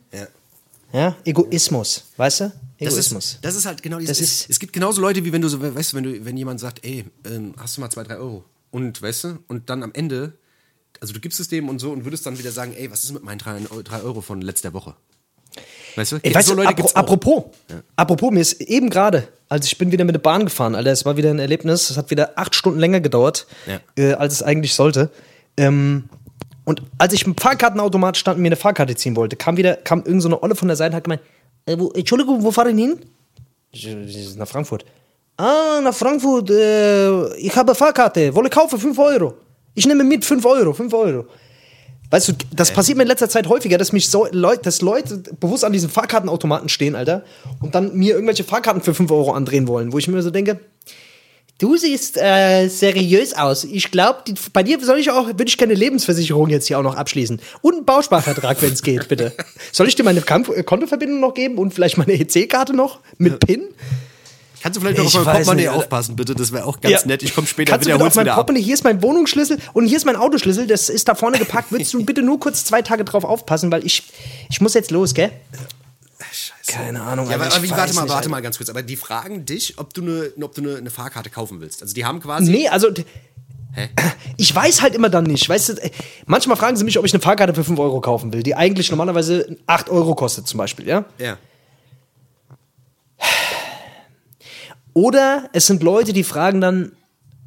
Ja. 0.93 0.99
Ja, 0.99 1.15
Egoismus, 1.25 2.05
weißt 2.17 2.39
du? 2.41 2.43
Das 2.79 2.93
Egoismus. 2.93 3.25
ist, 3.33 3.39
das 3.45 3.55
ist 3.55 3.65
halt 3.65 3.83
genau 3.83 3.99
dieses. 3.99 4.17
Das 4.17 4.27
es, 4.27 4.49
es 4.49 4.59
gibt 4.59 4.73
genauso 4.73 5.01
Leute, 5.01 5.23
wie 5.25 5.31
wenn 5.33 5.41
du 5.41 5.47
so, 5.49 5.61
weißt 5.61 5.93
du, 5.93 5.97
wenn 5.97 6.03
du, 6.03 6.25
wenn 6.25 6.37
jemand 6.37 6.59
sagt, 6.59 6.83
ey, 6.85 7.05
ähm, 7.25 7.53
hast 7.57 7.77
du 7.77 7.81
mal 7.81 7.89
zwei, 7.89 8.03
drei 8.03 8.17
Euro? 8.17 8.43
Und, 8.71 9.01
weißt 9.01 9.23
du, 9.25 9.39
und 9.47 9.69
dann 9.69 9.83
am 9.83 9.91
Ende, 9.93 10.33
also 11.01 11.13
du 11.13 11.19
gibst 11.19 11.39
es 11.39 11.47
dem 11.47 11.69
und 11.69 11.79
so 11.79 11.91
und 11.91 12.05
würdest 12.05 12.25
dann 12.25 12.37
wieder 12.39 12.51
sagen, 12.51 12.73
ey, 12.75 12.89
was 12.89 13.03
ist 13.03 13.11
mit 13.11 13.23
meinen 13.23 13.37
drei, 13.39 13.59
drei 13.83 14.01
Euro 14.01 14.21
von 14.21 14.41
letzter 14.41 14.73
Woche? 14.73 14.95
Weißt 15.95 16.13
du? 16.13 16.19
Ich 16.21 16.33
weiß, 16.33 16.45
so 16.45 16.53
Leute 16.53 16.69
apro 16.69 16.87
apropos, 16.93 17.43
apropos, 17.95 18.31
mir 18.31 18.39
ist 18.41 18.61
eben 18.61 18.89
gerade, 18.89 19.27
also 19.49 19.65
ich 19.65 19.77
bin 19.77 19.91
wieder 19.91 20.05
mit 20.05 20.13
der 20.15 20.19
Bahn 20.19 20.45
gefahren, 20.45 20.75
Alter, 20.75 20.91
es 20.91 21.03
war 21.05 21.17
wieder 21.17 21.31
ein 21.31 21.39
Erlebnis, 21.39 21.89
es 21.89 21.97
hat 21.97 22.09
wieder 22.11 22.37
acht 22.37 22.55
Stunden 22.55 22.79
länger 22.79 23.01
gedauert, 23.01 23.47
Ja. 23.65 23.79
äh, 23.97 24.13
als 24.13 24.35
es 24.35 24.43
eigentlich 24.43 24.73
sollte. 24.73 25.09
Ähm, 25.57 26.07
und 26.69 26.83
als 26.99 27.13
ich 27.13 27.25
im 27.25 27.35
Fahrkartenautomat 27.35 28.15
stand 28.15 28.35
und 28.35 28.43
mir 28.43 28.49
eine 28.49 28.55
Fahrkarte 28.55 28.93
ziehen 28.93 29.15
wollte, 29.15 29.35
kam 29.35 29.57
wieder, 29.57 29.73
kam 29.77 30.03
irgend 30.03 30.21
so 30.21 30.27
eine 30.27 30.43
Olle 30.43 30.53
von 30.53 30.67
der 30.67 30.77
Seite 30.77 30.91
und 30.91 30.97
hat 30.97 31.03
gemeint, 31.03 31.21
äh, 31.65 31.75
wo, 31.79 31.89
Entschuldigung, 31.89 32.43
wo 32.43 32.63
hin? 32.63 32.99
Ich, 33.71 33.87
ich, 33.87 34.35
nach 34.35 34.47
Frankfurt. 34.47 34.85
Ah, 35.35 35.81
nach 35.83 35.95
Frankfurt, 35.95 36.51
äh, 36.51 37.37
ich 37.37 37.55
habe 37.55 37.73
Fahrkarte, 37.73 38.35
wolle 38.35 38.51
kaufen, 38.51 38.77
5 38.77 38.99
Euro. 38.99 39.33
Ich 39.73 39.87
nehme 39.87 40.03
mit 40.03 40.23
5 40.23 40.45
Euro, 40.45 40.71
5 40.71 40.93
Euro. 40.93 41.25
Weißt 42.11 42.27
du, 42.27 42.33
das 42.53 42.69
passiert 42.71 42.99
mir 42.99 43.03
in 43.03 43.09
letzter 43.09 43.29
Zeit 43.29 43.47
häufiger, 43.47 43.79
dass 43.79 43.91
mich 43.91 44.07
so 44.07 44.27
Leute, 44.29 44.61
dass 44.61 44.81
Leute 44.81 45.23
bewusst 45.39 45.65
an 45.65 45.73
diesen 45.73 45.89
Fahrkartenautomaten 45.89 46.69
stehen, 46.69 46.93
Alter, 46.93 47.23
und 47.63 47.73
dann 47.73 47.95
mir 47.95 48.13
irgendwelche 48.13 48.43
Fahrkarten 48.43 48.83
für 48.83 48.93
5 48.93 49.09
Euro 49.09 49.31
andrehen 49.31 49.67
wollen, 49.67 49.91
wo 49.91 49.97
ich 49.97 50.07
mir 50.07 50.21
so 50.21 50.29
denke, 50.29 50.59
du 51.59 51.77
siehst 51.77 52.17
äh, 52.17 52.67
seriös 52.67 53.33
aus. 53.33 53.63
Ich 53.63 53.91
glaube, 53.91 54.23
bei 54.53 54.63
dir 54.63 54.79
soll 54.83 54.97
ich 54.97 55.11
auch, 55.11 55.27
würde 55.27 55.45
ich 55.45 55.57
gerne 55.57 55.75
Lebensversicherung 55.75 56.49
jetzt 56.49 56.65
hier 56.67 56.79
auch 56.79 56.83
noch 56.83 56.95
abschließen. 56.95 57.39
Und 57.61 57.73
einen 57.75 57.85
Bausparvertrag, 57.85 58.61
wenn 58.61 58.73
es 58.73 58.81
geht, 58.81 59.07
bitte. 59.07 59.33
Soll 59.71 59.87
ich 59.87 59.95
dir 59.95 60.03
meine 60.03 60.21
Kamp 60.21 60.49
äh, 60.49 60.63
Kontoverbindung 60.63 61.19
noch 61.19 61.33
geben 61.35 61.57
und 61.57 61.73
vielleicht 61.73 61.97
meine 61.97 62.13
EC-Karte 62.13 62.73
noch 62.75 62.99
mit 63.17 63.39
PIN? 63.39 63.63
Kannst 64.61 64.75
du 64.75 64.81
vielleicht 64.81 64.97
noch 64.97 65.05
Ich 65.05 65.17
auf 65.17 65.23
mein 65.25 65.35
Portemonnaie 65.35 65.61
nicht, 65.67 65.69
aufpassen, 65.69 66.15
bitte? 66.17 66.35
Das 66.35 66.51
wäre 66.51 66.65
auch 66.65 66.81
ganz 66.81 66.91
Ja. 67.01 67.07
nett. 67.07 67.23
Ich 67.23 67.33
komme 67.33 67.47
später 67.47 67.71
Kannst 67.71 67.85
du 67.85 67.89
wieder, 67.89 67.97
bitte 67.97 68.03
hol's 68.05 68.17
auf 68.17 68.25
mein. 68.25 68.35
Portemonnaie, 68.35 68.61
hier 68.63 68.73
ist 68.73 68.83
mein 68.83 69.01
Wohnungsschlüssel 69.01 69.57
und 69.71 69.85
hier 69.85 69.95
ist 69.95 70.05
mein 70.05 70.17
Autoschlüssel, 70.17 70.67
das 70.67 70.89
ist 70.89 71.07
da 71.07 71.15
vorne 71.15 71.37
gepackt. 71.39 71.71
Würdest 71.71 71.93
du 71.93 72.03
bitte 72.05 72.21
nur 72.21 72.39
kurz 72.41 72.65
zwei 72.65 72.81
Tage 72.81 73.05
drauf 73.05 73.23
aufpassen, 73.23 73.71
weil 73.71 73.85
ich, 73.85 74.03
ich 74.49 74.59
muss 74.59 74.73
jetzt 74.73 74.91
los, 74.91 75.13
gell? 75.13 75.31
Keine 76.69 77.01
Ahnung. 77.01 77.27
Ja, 77.29 77.35
aber, 77.35 77.45
Alter, 77.45 77.55
aber 77.57 77.65
ich 77.65 77.71
wie, 77.71 77.75
warte 77.77 77.93
mal, 77.95 78.03
nicht, 78.03 78.13
warte 78.13 78.29
mal 78.29 78.41
ganz 78.41 78.57
kurz. 78.57 78.69
Aber 78.69 78.83
die 78.83 78.95
fragen 78.95 79.43
dich, 79.45 79.77
ob 79.79 79.93
du 79.93 80.01
eine, 80.01 80.31
ob 80.41 80.53
du 80.53 80.61
eine, 80.61 80.77
eine 80.77 80.89
Fahrkarte 80.91 81.29
kaufen 81.29 81.61
willst. 81.61 81.81
Also 81.81 81.93
die 81.93 82.05
haben 82.05 82.19
quasi. 82.21 82.51
Nee, 82.51 82.67
also. 82.69 82.89
d- 82.91 83.05
Ich 84.37 84.55
weiß 84.55 84.81
halt 84.81 84.95
immer 84.95 85.09
dann 85.09 85.25
nicht. 85.25 85.49
Weißt 85.49 85.69
du, 85.69 85.73
äh, 85.73 85.89
manchmal 86.25 86.55
fragen 86.57 86.77
sie 86.77 86.83
mich, 86.85 86.97
ob 86.97 87.05
ich 87.05 87.13
eine 87.13 87.21
Fahrkarte 87.21 87.53
für 87.53 87.63
5 87.63 87.77
Euro 87.79 87.99
kaufen 88.01 88.31
will, 88.31 88.41
die 88.43 88.55
eigentlich 88.55 88.89
normalerweise 88.89 89.57
8 89.67 89.89
Euro 89.89 90.15
kostet, 90.15 90.47
zum 90.47 90.57
Beispiel, 90.59 90.87
ja? 90.87 91.05
Ja. 91.17 91.37
Oder 94.93 95.49
es 95.53 95.67
sind 95.67 95.83
Leute, 95.83 96.13
die 96.13 96.23
fragen 96.23 96.61
dann, 96.61 96.91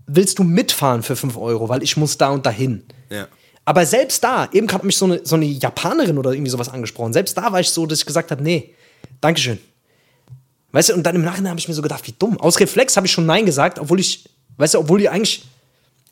willst 0.07 0.39
du 0.39 0.45
mitfahren 0.45 1.03
für 1.03 1.17
5 1.17 1.37
Euro, 1.37 1.69
weil 1.69 1.83
ich 1.83 1.97
muss 1.97 2.19
da 2.19 2.29
und 2.31 2.45
dahin. 2.47 2.85
Ja. 3.11 3.27
Aber 3.65 3.87
selbst 3.87 4.23
da, 4.25 4.49
eben 4.53 4.71
hat 4.73 4.85
mich 4.85 4.97
so 4.97 5.05
eine, 5.07 5.21
so 5.25 5.37
eine 5.37 5.45
Japanerin 5.47 6.19
oder 6.19 6.33
irgendwie 6.33 6.51
sowas 6.51 6.69
angesprochen. 6.69 7.13
Selbst 7.13 7.37
da 7.39 7.53
war 7.53 7.61
ich 7.61 7.71
so, 7.71 7.87
dass 7.87 8.01
ich 8.01 8.07
gesagt 8.07 8.31
habe, 8.31 8.43
nee, 8.43 8.75
Dankeschön. 9.21 9.59
Weißt 10.73 10.89
du, 10.89 10.95
und 10.95 11.03
dann 11.03 11.15
im 11.15 11.23
Nachhinein 11.23 11.51
habe 11.51 11.61
ich 11.61 11.69
mir 11.69 11.75
so 11.75 11.83
gedacht, 11.83 12.07
wie 12.07 12.15
dumm. 12.19 12.41
Aus 12.41 12.59
Reflex 12.59 12.97
habe 12.97 13.07
ich 13.07 13.13
schon 13.13 13.27
Nein 13.27 13.45
gesagt, 13.47 13.79
obwohl 13.79 14.01
ich, 14.01 14.25
weißt 14.57 14.75
du, 14.75 14.79
obwohl 14.79 14.99
die 14.99 15.09
eigentlich 15.09 15.45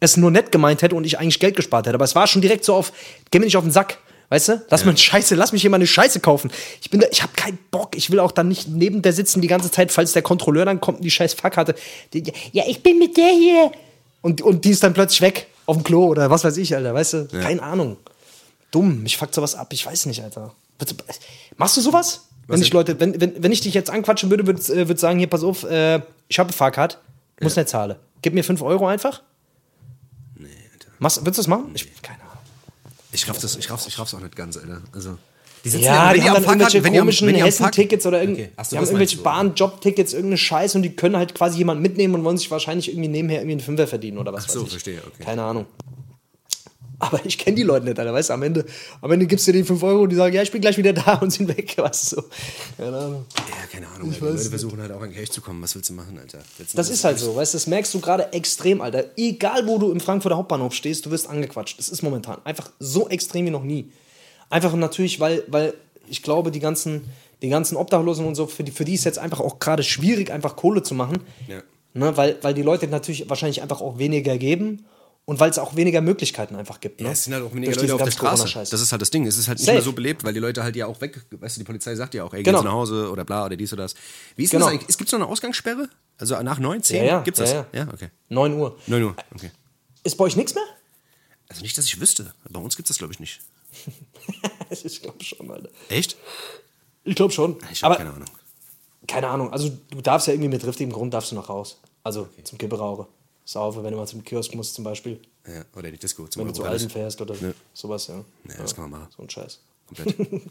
es 0.00 0.16
nur 0.16 0.30
nett 0.30 0.52
gemeint 0.52 0.82
hätte 0.82 0.94
und 0.94 1.04
ich 1.04 1.18
eigentlich 1.18 1.40
Geld 1.40 1.56
gespart 1.56 1.86
hätte. 1.86 1.94
Aber 1.94 2.04
es 2.04 2.14
war 2.14 2.26
schon 2.26 2.42
direkt 2.42 2.64
so 2.64 2.74
auf, 2.74 2.92
geh 3.30 3.38
mir 3.38 3.46
nicht 3.46 3.56
auf 3.56 3.64
den 3.64 3.72
Sack. 3.72 3.98
Weißt 4.30 4.48
du? 4.48 4.64
Lass 4.70 4.84
mir 4.84 4.96
Scheiße, 4.96 5.34
lass 5.34 5.52
mich 5.52 5.60
hier 5.60 5.70
mal 5.70 5.76
eine 5.76 5.88
Scheiße 5.88 6.20
kaufen. 6.20 6.52
Ich 6.80 6.88
bin 6.88 7.00
da, 7.00 7.08
ich 7.10 7.22
habe 7.22 7.32
keinen 7.34 7.58
Bock. 7.72 7.96
Ich 7.96 8.10
will 8.10 8.20
auch 8.20 8.30
dann 8.30 8.46
nicht 8.46 8.68
neben 8.68 9.02
der 9.02 9.12
sitzen 9.12 9.40
die 9.40 9.48
ganze 9.48 9.72
Zeit, 9.72 9.90
falls 9.90 10.12
der 10.12 10.22
Kontrolleur 10.22 10.64
dann 10.64 10.80
kommt 10.80 10.98
und 10.98 11.04
die 11.04 11.10
scheiß 11.10 11.34
Fahrkarte. 11.34 11.74
Die, 12.12 12.22
ja, 12.52 12.62
ich 12.68 12.80
bin 12.82 13.00
mit 13.00 13.16
der 13.16 13.30
hier. 13.30 13.72
Und, 14.22 14.40
und 14.40 14.64
die 14.64 14.70
ist 14.70 14.84
dann 14.84 14.94
plötzlich 14.94 15.20
weg 15.20 15.48
auf 15.66 15.76
dem 15.76 15.82
Klo 15.82 16.06
oder 16.06 16.30
was 16.30 16.44
weiß 16.44 16.58
ich, 16.58 16.76
Alter. 16.76 16.94
Weißt 16.94 17.12
du? 17.14 17.28
Keine 17.42 17.60
Ahnung. 17.62 17.96
Dumm. 18.70 19.02
Mich 19.02 19.16
fuckt 19.16 19.34
sowas 19.34 19.56
ab. 19.56 19.72
Ich 19.72 19.84
weiß 19.84 20.06
nicht, 20.06 20.22
Alter. 20.22 20.54
Machst 21.56 21.76
du 21.76 21.80
sowas? 21.80 22.28
Wenn 22.50 22.62
ich 22.62 22.72
Leute, 22.72 22.98
wenn, 23.00 23.20
wenn, 23.20 23.42
wenn 23.42 23.52
ich 23.52 23.60
dich 23.60 23.74
jetzt 23.74 23.90
anquatschen 23.90 24.30
würde, 24.30 24.46
würde 24.46 24.60
äh, 24.72 24.88
würd 24.88 24.98
sagen, 24.98 25.18
hier, 25.18 25.28
pass 25.28 25.42
auf, 25.42 25.64
äh, 25.64 26.00
ich 26.28 26.38
habe 26.38 26.48
eine 26.48 26.56
Fahrkarte, 26.56 26.98
du 27.36 27.44
musst 27.44 27.56
nicht 27.56 27.68
zahlen. 27.68 27.96
Gib 28.22 28.34
mir 28.34 28.44
5 28.44 28.60
Euro 28.62 28.86
einfach. 28.86 29.22
Nee, 30.36 30.48
Alter. 30.72 30.88
Machst, 30.98 31.20
würdest 31.20 31.38
du 31.38 31.42
das 31.42 31.46
machen? 31.48 31.70
Ich, 31.74 32.02
keine 32.02 32.20
Ahnung. 32.22 32.30
Ich 33.12 33.28
raff 33.28 33.38
das, 33.38 33.56
ich 33.56 33.70
raff's, 33.70 33.86
ich 33.86 33.98
raff's 33.98 34.14
auch 34.14 34.20
nicht 34.20 34.36
ganz, 34.36 34.56
Alter. 34.56 34.82
Also. 34.92 35.16
Die 35.64 35.68
sitzen 35.68 35.84
Ja, 35.84 36.08
wenn 36.10 36.14
die 36.14 36.22
haben 36.22 36.28
am 36.28 36.34
dann 36.34 36.44
Fahrrad- 36.44 36.74
irgendwelche 36.74 36.90
die 36.92 36.98
komischen 36.98 37.28
die 37.28 37.42
Hessen-Tickets 37.42 38.06
oder 38.06 38.20
irgend, 38.22 38.38
Okay. 38.38 38.50
Ach 38.56 38.64
so, 38.64 38.70
die 38.70 38.76
haben 38.78 38.84
irgendwelche. 38.86 39.18
Bahn-Job-Tickets, 39.18 40.12
irgendeine 40.14 40.38
Scheiße 40.38 40.78
und 40.78 40.82
die 40.82 40.90
können 40.96 41.16
halt 41.16 41.34
quasi 41.34 41.58
jemanden 41.58 41.82
mitnehmen 41.82 42.14
und 42.14 42.24
wollen 42.24 42.38
sich 42.38 42.50
wahrscheinlich 42.50 42.88
irgendwie 42.90 43.08
nebenher 43.08 43.40
irgendwie 43.40 43.52
einen 43.52 43.60
Fünfer 43.60 43.86
verdienen 43.86 44.16
oder 44.18 44.32
was 44.32 44.44
Ach 44.46 44.50
so, 44.50 44.60
weiß 44.60 44.66
ich. 44.66 44.72
verstehe, 44.72 45.02
okay. 45.06 45.22
Keine 45.24 45.42
Ahnung. 45.42 45.66
Aber 47.00 47.18
ich 47.24 47.38
kenne 47.38 47.56
die 47.56 47.62
Leute 47.62 47.86
nicht, 47.86 47.98
Alter, 47.98 48.12
weißt 48.12 48.28
du, 48.28 48.34
am 48.34 48.42
Ende, 48.42 48.64
am 49.00 49.10
Ende 49.10 49.26
gibst 49.26 49.48
du 49.48 49.52
denen 49.52 49.64
5 49.64 49.82
Euro 49.82 50.02
und 50.02 50.10
die 50.10 50.16
sagen, 50.16 50.34
ja, 50.34 50.42
ich 50.42 50.52
bin 50.52 50.60
gleich 50.60 50.76
wieder 50.76 50.92
da 50.92 51.14
und 51.22 51.30
sind 51.30 51.48
weg, 51.48 51.76
weißt 51.76 52.12
du, 52.12 52.16
so. 52.16 52.24
Keine 52.76 52.96
Ahnung. 52.96 53.24
Ja, 53.36 53.66
keine 53.72 53.88
Ahnung. 53.88 54.12
Die 54.12 54.20
Leute 54.20 54.38
versuchen 54.38 54.80
halt 54.80 54.92
auch 54.92 55.00
an 55.00 55.10
Cash 55.10 55.30
zu 55.30 55.40
kommen. 55.40 55.62
Was 55.62 55.74
willst 55.74 55.88
du 55.88 55.94
machen, 55.94 56.18
Alter? 56.18 56.38
Letzten 56.58 56.76
Das 56.76 56.90
ist 56.90 57.02
halt 57.02 57.18
so, 57.18 57.34
weißt 57.34 57.54
du, 57.54 57.56
das 57.56 57.66
merkst 57.66 57.94
du 57.94 58.00
gerade 58.00 58.32
extrem, 58.34 58.82
Alter. 58.82 59.04
Egal, 59.16 59.66
wo 59.66 59.78
du 59.78 59.90
im 59.90 60.00
Frankfurter 60.00 60.36
Hauptbahnhof 60.36 60.74
stehst, 60.74 61.06
du 61.06 61.10
wirst 61.10 61.26
angequatscht. 61.26 61.78
Das 61.78 61.88
ist 61.88 62.02
momentan 62.02 62.36
einfach 62.44 62.70
so 62.78 63.08
extrem 63.08 63.46
wie 63.46 63.50
noch 63.50 63.64
nie. 63.64 63.90
Einfach 64.50 64.74
natürlich, 64.74 65.20
weil, 65.20 65.42
weil 65.46 65.72
ich 66.06 66.22
glaube, 66.22 66.50
die 66.50 66.60
ganzen, 66.60 67.04
die 67.40 67.48
ganzen 67.48 67.76
Obdachlosen 67.76 68.26
und 68.26 68.34
so, 68.34 68.46
für 68.46 68.62
die, 68.62 68.72
für 68.72 68.84
die 68.84 68.94
ist 68.94 69.04
jetzt 69.04 69.18
einfach 69.18 69.40
auch 69.40 69.58
gerade 69.58 69.82
schwierig, 69.82 70.30
einfach 70.30 70.54
Kohle 70.54 70.82
zu 70.82 70.94
machen. 70.94 71.18
Ja. 71.48 71.62
Ne, 71.94 72.14
weil, 72.16 72.36
weil 72.42 72.52
die 72.52 72.62
Leute 72.62 72.86
natürlich 72.88 73.28
wahrscheinlich 73.30 73.62
einfach 73.62 73.80
auch 73.80 73.98
weniger 73.98 74.36
geben 74.36 74.84
und 75.26 75.38
weil 75.38 75.50
es 75.50 75.58
auch 75.58 75.76
weniger 75.76 76.00
Möglichkeiten 76.00 76.56
einfach 76.56 76.80
gibt. 76.80 77.00
Ne? 77.00 77.06
Ja, 77.06 77.12
es 77.12 77.24
sind 77.24 77.34
halt 77.34 77.44
auch 77.44 77.54
weniger 77.54 77.72
Durch 77.72 77.82
Leute 77.82 77.94
auf 77.94 78.02
der 78.04 78.10
Straße. 78.10 78.70
Das 78.70 78.80
ist 78.80 78.90
halt 78.92 79.00
das 79.02 79.10
Ding. 79.10 79.26
Es 79.26 79.36
ist 79.38 79.46
halt 79.48 79.58
nicht 79.58 79.66
Safe. 79.66 79.76
mehr 79.76 79.82
so 79.82 79.92
belebt, 79.92 80.24
weil 80.24 80.32
die 80.34 80.40
Leute 80.40 80.62
halt 80.64 80.74
ja 80.76 80.86
auch 80.86 81.00
weg, 81.00 81.20
weißt 81.30 81.56
du, 81.56 81.60
die 81.60 81.64
Polizei 81.64 81.94
sagt 81.94 82.14
ja 82.14 82.24
auch, 82.24 82.32
ey, 82.34 82.38
geh 82.42 82.44
Genau. 82.50 82.58
jetzt 82.58 82.64
nach 82.64 82.72
Hause 82.72 83.10
oder 83.10 83.24
bla 83.24 83.46
oder 83.46 83.56
dies 83.56 83.72
oder 83.72 83.84
das. 83.84 83.94
Wie 84.36 84.44
ist 84.44 84.50
Genau. 84.50 84.66
denn 84.66 84.74
das 84.74 84.80
eigentlich? 84.80 84.88
Es 84.90 84.98
gibt 84.98 85.08
so 85.10 85.16
eine 85.16 85.26
Ausgangssperre? 85.26 85.88
Also 86.18 86.40
nach 86.42 86.58
9, 86.58 86.82
10? 86.82 86.96
Ja, 86.96 87.04
ja, 87.04 87.20
Gibt's 87.22 87.38
ja, 87.40 87.44
das? 87.46 87.54
ja. 87.54 87.66
Ja, 87.72 87.88
okay. 87.92 88.08
9 88.28 88.54
Uhr. 88.54 88.76
9 88.86 89.02
Uhr, 89.04 89.16
okay. 89.34 89.50
Ist 90.02 90.16
bei 90.16 90.24
euch 90.24 90.36
nichts 90.36 90.54
mehr? 90.54 90.64
Also 91.48 91.62
nicht, 91.62 91.76
dass 91.78 91.84
ich 91.84 92.00
wüsste. 92.00 92.32
Bei 92.48 92.60
uns 92.60 92.76
gibt's 92.76 92.88
das, 92.88 92.98
glaube 92.98 93.12
ich, 93.12 93.20
nicht. 93.20 93.40
ich 94.70 95.02
glaube 95.02 95.22
schon, 95.22 95.50
Alter. 95.50 95.68
Echt? 95.88 96.16
Ich 97.04 97.14
glaube 97.14 97.32
schon. 97.32 97.56
Ich 97.72 97.82
habe 97.82 97.96
keine 97.96 98.10
Ahnung. 98.12 98.28
keine 99.06 99.28
Ahnung, 99.28 99.52
also 99.52 99.70
du 99.90 100.00
darfst 100.00 100.26
ja 100.28 100.34
irgendwie 100.34 100.48
mit 100.50 100.62
triftigem 100.62 100.92
Grund 100.92 101.14
darfst 101.14 101.30
du 101.30 101.34
noch 101.36 101.48
raus. 101.48 101.80
Also 102.02 102.28
zum 102.44 102.58
Kipperauche. 102.58 103.06
Saufe, 103.50 103.82
wenn 103.82 103.90
du 103.92 103.96
mal 103.98 104.06
zum 104.06 104.22
Kiosk 104.22 104.54
musst 104.54 104.74
zum 104.74 104.84
Beispiel. 104.84 105.20
Ja, 105.46 105.62
oder 105.76 105.90
die 105.90 105.98
Disco 105.98 106.26
zum 106.28 106.40
Wenn 106.40 106.48
du 106.48 106.54
zu. 106.54 106.64
Alten 106.64 106.88
fährst 106.88 107.20
oder 107.20 107.34
Ja. 107.34 107.50
sowas, 107.74 108.06
ja. 108.06 108.14
Ja, 108.48 108.54
das 108.58 108.74
kann 108.74 108.88
man 108.88 109.00
machen. 109.00 109.12
So 109.16 109.22
ein 109.24 109.30
Scheiß. 109.30 109.58
Komplett. 109.88 110.16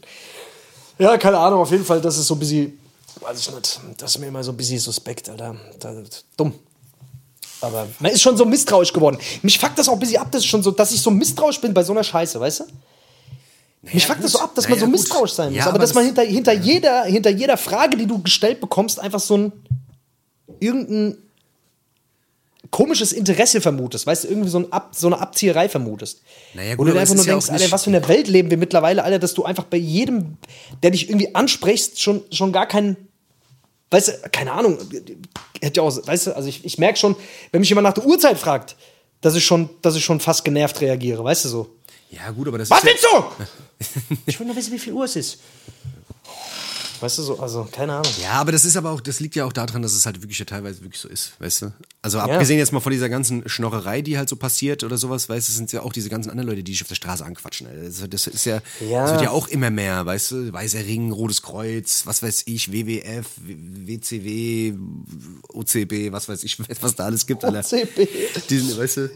Ja, 0.98 1.16
keine 1.16 1.38
Ahnung, 1.38 1.60
auf 1.60 1.70
jeden 1.70 1.84
Fall, 1.84 1.98
das 2.02 2.18
ist 2.18 2.26
so 2.26 2.34
ein 2.34 2.38
bisschen, 2.40 2.78
weiß 3.22 3.38
ich 3.38 3.50
nicht, 3.54 3.80
das 3.96 4.10
ist 4.10 4.18
mir 4.18 4.26
immer 4.26 4.44
so 4.44 4.50
ein 4.52 4.56
bisschen 4.58 4.78
suspekt, 4.78 5.30
Alter. 5.30 5.56
Das, 5.78 6.24
dumm. 6.36 6.52
Aber 7.62 7.88
man 8.00 8.12
ist 8.12 8.20
schon 8.20 8.36
so 8.36 8.44
misstrauisch 8.44 8.92
geworden. 8.92 9.16
Mich 9.40 9.58
fuckt 9.58 9.78
das 9.78 9.88
auch 9.88 9.94
ein 9.94 9.98
bisschen 9.98 10.20
ab, 10.20 10.28
das 10.30 10.42
ist 10.42 10.48
schon 10.48 10.62
so, 10.62 10.70
dass 10.72 10.92
ich 10.92 11.00
so 11.00 11.10
misstrauisch 11.10 11.58
bin 11.58 11.72
bei 11.72 11.82
so 11.82 11.92
einer 11.92 12.04
Scheiße, 12.04 12.38
weißt 12.38 12.60
du? 12.60 12.64
Mich 13.94 14.06
fuckt 14.06 14.22
das 14.22 14.32
so 14.32 14.40
ab, 14.40 14.54
dass 14.54 14.64
man 14.64 14.72
Naja, 14.72 14.80
so 14.80 14.86
gut. 14.86 14.92
misstrauisch 14.92 15.32
sein 15.32 15.48
muss. 15.48 15.56
Ja, 15.56 15.62
aber, 15.62 15.70
aber 15.70 15.78
dass 15.78 15.94
man 15.94 16.14
das- 16.14 16.26
hinter, 16.26 16.30
hinter, 16.30 16.52
jeder, 16.52 17.04
hinter 17.04 17.30
jeder 17.30 17.56
Frage, 17.56 17.96
die 17.96 18.06
du 18.06 18.20
gestellt 18.22 18.60
bekommst, 18.60 19.00
einfach 19.00 19.20
so 19.20 19.38
ein 19.38 19.52
irgendein 20.58 21.16
komisches 22.70 23.12
Interesse 23.12 23.60
vermutest, 23.60 24.06
weißt 24.06 24.24
du, 24.24 24.28
irgendwie 24.28 24.50
so, 24.50 24.58
ein 24.58 24.72
Ab, 24.72 24.90
so 24.94 25.06
eine 25.06 25.18
Abzieherei 25.18 25.68
vermutest. 25.68 26.22
Naja, 26.54 26.72
Wo 26.72 26.78
gut, 26.78 26.88
du 26.88 26.90
dir 26.90 26.92
aber 26.92 27.00
einfach 27.00 27.14
nur 27.14 27.24
ja 27.24 27.32
denkst, 27.32 27.48
auch 27.48 27.52
Alter, 27.52 27.72
was 27.72 27.84
für 27.84 27.90
eine 27.90 28.06
Welt 28.06 28.28
leben 28.28 28.50
wir 28.50 28.58
mittlerweile, 28.58 29.02
Alter, 29.02 29.18
dass 29.18 29.34
du 29.34 29.44
einfach 29.44 29.64
bei 29.64 29.78
jedem, 29.78 30.36
der 30.82 30.90
dich 30.90 31.08
irgendwie 31.08 31.34
ansprichst, 31.34 32.00
schon, 32.02 32.22
schon 32.30 32.52
gar 32.52 32.66
keinen, 32.66 32.96
weißt 33.90 34.08
du, 34.08 34.12
keine 34.30 34.52
Ahnung, 34.52 34.78
hätte 35.62 35.80
ja 35.80 35.82
auch, 35.82 36.06
weißt 36.06 36.28
du, 36.28 36.36
also 36.36 36.48
ich, 36.48 36.64
ich 36.64 36.76
merke 36.76 36.98
schon, 36.98 37.16
wenn 37.50 37.60
mich 37.60 37.70
jemand 37.70 37.84
nach 37.86 37.94
der 37.94 38.04
Uhrzeit 38.04 38.38
fragt, 38.38 38.76
dass 39.22 39.34
ich 39.34 39.44
schon, 39.44 39.70
dass 39.80 39.96
ich 39.96 40.04
schon 40.04 40.20
fast 40.20 40.44
genervt 40.44 40.80
reagiere, 40.80 41.24
weißt 41.24 41.46
du 41.46 41.48
so. 41.48 41.76
Ja, 42.10 42.30
gut, 42.30 42.48
aber 42.48 42.58
das 42.58 42.70
Was 42.70 42.84
ist. 42.84 42.86
willst 42.86 43.06
du? 43.10 44.16
ich 44.26 44.38
will 44.38 44.46
nur 44.46 44.56
wissen, 44.56 44.72
wie 44.72 44.78
viel 44.78 44.92
Uhr 44.92 45.04
es 45.04 45.16
ist. 45.16 45.38
Weißt 47.00 47.16
du 47.18 47.22
so, 47.22 47.38
also 47.40 47.66
keine 47.72 47.94
Ahnung. 47.94 48.12
Ja, 48.22 48.32
aber 48.32 48.52
das 48.52 48.64
ist 48.66 48.76
aber 48.76 48.90
auch, 48.90 49.00
das 49.00 49.20
liegt 49.20 49.34
ja 49.34 49.46
auch 49.46 49.52
daran, 49.54 49.80
dass 49.80 49.94
es 49.94 50.04
halt 50.04 50.20
wirklich 50.22 50.38
ja 50.38 50.44
teilweise 50.44 50.82
wirklich 50.82 51.00
so 51.00 51.08
ist, 51.08 51.32
weißt 51.40 51.62
du? 51.62 51.72
Also 52.02 52.18
abgesehen 52.18 52.58
jetzt 52.58 52.72
mal 52.72 52.80
von 52.80 52.92
dieser 52.92 53.08
ganzen 53.08 53.48
Schnorrerei, 53.48 54.02
die 54.02 54.18
halt 54.18 54.28
so 54.28 54.36
passiert 54.36 54.84
oder 54.84 54.98
sowas, 54.98 55.28
weißt 55.28 55.48
du, 55.48 55.52
sind 55.52 55.72
ja 55.72 55.82
auch 55.82 55.92
diese 55.94 56.10
ganzen 56.10 56.28
anderen 56.30 56.48
Leute, 56.50 56.62
die 56.62 56.72
dich 56.72 56.82
auf 56.82 56.88
der 56.88 56.94
Straße 56.96 57.24
anquatschen. 57.24 57.66
Alter. 57.68 58.08
Das, 58.08 58.26
ist 58.26 58.44
ja, 58.44 58.60
Ja. 58.86 59.02
das 59.04 59.12
wird 59.12 59.22
ja 59.22 59.30
auch 59.30 59.48
immer 59.48 59.70
mehr, 59.70 60.04
weißt 60.04 60.30
du? 60.32 60.52
Weißer 60.52 60.84
Ring, 60.84 61.10
Rotes 61.12 61.40
Kreuz, 61.42 62.02
was 62.04 62.22
weiß 62.22 62.42
ich, 62.46 62.70
WWF, 62.72 63.26
WCW, 63.38 64.74
OCB, 65.52 66.12
was 66.12 66.28
weiß 66.28 66.44
ich, 66.44 66.58
was 66.82 66.94
da 66.94 67.04
alles 67.04 67.26
gibt, 67.26 67.44
Alter. 67.44 67.60
OCB. 67.60 68.08
Die 68.48 68.58
sind, 68.58 68.78
weißt 68.78 68.96
du, 68.98 69.10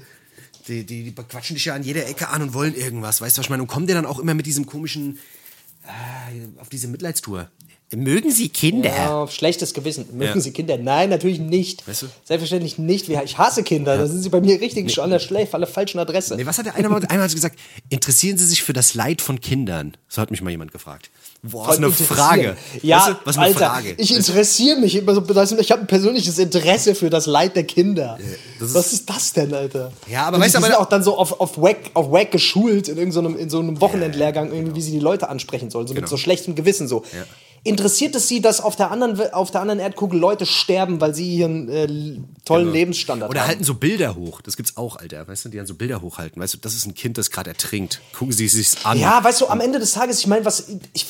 die, 0.68 0.84
die, 0.84 1.04
die 1.04 1.12
quatschen 1.12 1.56
dich 1.56 1.66
ja 1.66 1.74
an 1.74 1.82
jeder 1.82 2.06
Ecke 2.06 2.28
an 2.28 2.42
und 2.42 2.54
wollen 2.54 2.74
irgendwas, 2.74 3.20
weißt 3.20 3.36
du, 3.36 3.40
was 3.40 3.46
ich 3.46 3.50
meine? 3.50 3.62
Und 3.62 3.68
kommen 3.68 3.86
dir 3.86 3.94
dann 3.94 4.06
auch 4.06 4.18
immer 4.18 4.34
mit 4.34 4.46
diesem 4.46 4.64
komischen, 4.66 5.18
äh, 5.84 6.60
auf 6.60 6.68
diese 6.70 6.88
Mitleidstour. 6.88 7.50
Mögen 7.96 8.30
Sie 8.30 8.48
Kinder? 8.48 8.88
Ja, 8.90 9.28
schlechtes 9.28 9.74
Gewissen. 9.74 10.06
Mögen 10.12 10.34
Ja. 10.36 10.40
Sie 10.40 10.52
Kinder? 10.52 10.76
Nein, 10.78 11.10
natürlich 11.10 11.38
nicht. 11.38 11.86
Weißt 11.86 12.02
du? 12.02 12.06
Selbstverständlich 12.24 12.78
nicht. 12.78 13.08
Ich 13.08 13.38
hasse 13.38 13.62
Kinder. 13.62 13.96
Da 13.96 14.06
sind 14.06 14.22
sie 14.22 14.28
bei 14.28 14.40
mir 14.40 14.60
richtig 14.60 14.92
schon 14.92 15.04
an 15.04 15.10
der 15.10 15.18
Schleif, 15.18 15.54
an 15.54 15.60
der 15.60 15.68
falschen 15.68 15.98
Adresse. 15.98 16.36
Nee, 16.36 16.46
was 16.46 16.58
hat 16.58 16.66
der 16.66 16.74
eine 16.74 16.88
mal, 16.88 17.04
einmal 17.06 17.28
gesagt? 17.28 17.58
Interessieren 17.88 18.38
Sie 18.38 18.46
sich 18.46 18.62
für 18.62 18.72
das 18.72 18.94
Leid 18.94 19.20
von 19.22 19.40
Kindern? 19.40 19.96
So 20.08 20.20
hat 20.22 20.30
mich 20.30 20.42
mal 20.42 20.50
jemand 20.50 20.72
gefragt. 20.72 21.10
Boah, 21.42 21.68
was 21.68 21.76
eine. 21.76 21.90
Frage. 21.92 22.56
Ja, 22.82 22.98
Weißt 22.98 23.08
du, 23.08 23.14
was 23.24 23.36
eine 23.36 23.46
Alter, 23.46 23.58
Frage. 23.58 23.94
ich 23.98 24.16
interessiere 24.16 24.78
mich 24.80 24.94
immer 24.96 25.14
so. 25.14 25.22
Ich 25.58 25.70
habe 25.70 25.82
ein 25.82 25.86
persönliches 25.86 26.38
Interesse 26.38 26.94
für 26.94 27.10
das 27.10 27.26
Leid 27.26 27.54
der 27.54 27.64
Kinder. 27.64 28.18
ist- 28.60 28.74
was 28.74 28.92
ist 28.94 29.10
das 29.10 29.32
denn, 29.34 29.52
Alter? 29.52 29.92
Ja, 30.10 30.26
aber 30.28 30.36
Und 30.38 30.42
weißt 30.42 30.54
du, 30.54 30.58
die 30.60 30.64
sind 30.64 30.74
auch 30.76 30.88
dann 30.88 31.02
so 31.04 31.18
auf, 31.18 31.38
auf, 31.40 31.58
Wack, 31.60 31.90
auf 31.92 32.10
Wack 32.10 32.30
geschult 32.30 32.88
in 32.88 32.96
irgendeinem 32.96 33.36
in 33.36 33.50
so 33.50 33.58
einem 33.60 33.78
Wochenendlehrgang, 33.80 34.52
irgendwie, 34.52 34.74
wie 34.76 34.80
sie 34.80 34.92
die 34.92 35.00
Leute 35.00 35.28
ansprechen 35.28 35.68
sollen, 35.70 35.86
so 35.86 35.92
mit 35.92 36.02
Genau. 36.04 36.10
so 36.10 36.16
schlechtem 36.16 36.54
Gewissen 36.54 36.88
so. 36.88 37.04
Interessiert 37.66 38.14
es 38.14 38.28
sie, 38.28 38.42
dass 38.42 38.60
auf 38.60 38.76
der 38.76 38.90
anderen 38.90 39.18
auf 39.32 39.50
der 39.50 39.62
anderen 39.62 39.80
Erdkugel 39.80 40.20
Leute 40.20 40.44
sterben, 40.44 41.00
weil 41.00 41.14
sie 41.14 41.34
ihren 41.36 41.68
äh, 41.70 42.18
tollen 42.44 42.70
Lebensstandard 42.70 43.30
Genau. 43.30 43.30
Oder 43.30 43.40
haben? 43.40 43.48
halten 43.48 43.64
so 43.64 43.74
Bilder 43.74 44.14
hoch. 44.14 44.42
Das 44.42 44.56
gibt's 44.56 44.76
auch, 44.76 44.96
Alter. 44.96 45.26
Weißt 45.26 45.46
du, 45.46 45.48
die 45.48 45.56
dann 45.56 45.66
so 45.66 45.74
Bilder 45.74 46.02
hochhalten. 46.02 46.40
Weißt 46.42 46.52
du, 46.54 46.58
das 46.58 46.74
ist 46.74 46.86
ein 46.86 46.94
Kind, 46.94 47.16
das 47.16 47.30
gerade 47.30 47.50
ertrinkt. 47.50 48.02
Gucken 48.12 48.32
Sie 48.34 48.44
es 48.44 48.52
sich 48.52 48.84
an. 48.84 48.98
Ja, 48.98 49.24
weißt 49.24 49.40
du, 49.40 49.46
am 49.48 49.60
Ende 49.60 49.78
des 49.78 49.92
Tages, 49.92 50.18
ich 50.20 50.26
meine, 50.26 50.44
was 50.44 50.64
ich, 50.92 51.06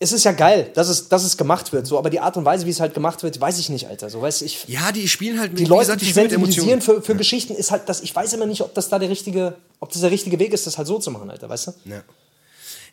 es 0.00 0.10
ist 0.10 0.24
ja 0.24 0.32
geil, 0.32 0.72
dass 0.74 0.88
es, 0.88 1.08
dass 1.08 1.22
es 1.22 1.36
gemacht 1.36 1.72
wird, 1.72 1.86
so, 1.86 1.96
aber 1.96 2.10
die 2.10 2.18
Art 2.18 2.36
und 2.36 2.44
Weise, 2.44 2.66
wie 2.66 2.70
es 2.70 2.80
halt 2.80 2.92
gemacht 2.94 3.22
wird, 3.22 3.40
weiß 3.40 3.60
ich 3.60 3.68
nicht, 3.68 3.86
Alter. 3.86 4.10
So, 4.10 4.20
weißt 4.20 4.40
du, 4.40 4.46
ich, 4.46 4.64
Ja, 4.66 4.90
die 4.90 5.06
spielen 5.06 5.38
halt 5.38 5.52
mit, 5.52 5.60
die 5.60 5.64
Leute, 5.66 5.82
gesagt, 5.82 6.00
die 6.00 6.06
mit 6.06 6.14
sensibilisieren 6.14 6.80
für, 6.80 7.00
für 7.00 7.14
Geschichten, 7.14 7.54
ist 7.54 7.70
halt, 7.70 7.88
dass 7.88 8.00
ich 8.00 8.12
weiß 8.12 8.32
immer 8.32 8.46
nicht, 8.46 8.62
ob 8.62 8.74
das 8.74 8.88
da 8.88 8.98
der 8.98 9.08
richtige, 9.08 9.54
ob 9.78 9.92
das 9.92 10.00
der 10.00 10.10
richtige 10.10 10.40
Weg 10.40 10.52
ist, 10.52 10.66
das 10.66 10.76
halt 10.78 10.88
so 10.88 10.98
zu 10.98 11.12
machen, 11.12 11.30
Alter, 11.30 11.48
weißt 11.48 11.68
du? 11.68 11.72
Ja. 11.84 12.02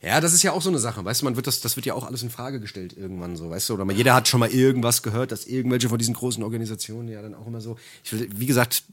Ja, 0.02 0.22
das 0.22 0.32
ist 0.32 0.44
ja 0.44 0.54
auch 0.54 0.62
so 0.62 0.70
eine 0.70 0.80
Sache, 0.80 1.04
weißt 1.04 1.22
du, 1.22 1.26
man 1.26 1.36
wird 1.36 1.46
das, 1.46 1.60
das 1.60 1.76
wird 1.76 1.86
ja 1.86 1.94
auch 1.94 2.06
alles 2.06 2.24
in 2.24 2.30
Frage 2.30 2.62
gestellt 2.62 2.96
irgendwann 2.98 3.36
so, 3.36 3.50
weißt 3.50 3.68
du, 3.68 3.74
oder 3.74 3.84
mal, 3.84 3.94
jeder 3.94 4.14
hat 4.14 4.30
schon 4.30 4.40
mal 4.40 4.50
irgendwas 4.50 5.04
gehört, 5.04 5.34
dass 5.34 5.46
irgendwelche 5.46 5.90
von 5.90 5.98
diesen 5.98 6.14
großen 6.14 6.42
Organisationen 6.42 7.10
ja 7.10 7.22
dann 7.22 7.36
auch 7.36 7.46
immer 7.48 7.60
so, 7.60 7.78
ich 8.06 8.14
will, 8.14 8.30
wie 8.34 8.46
gesagt, 8.46 8.84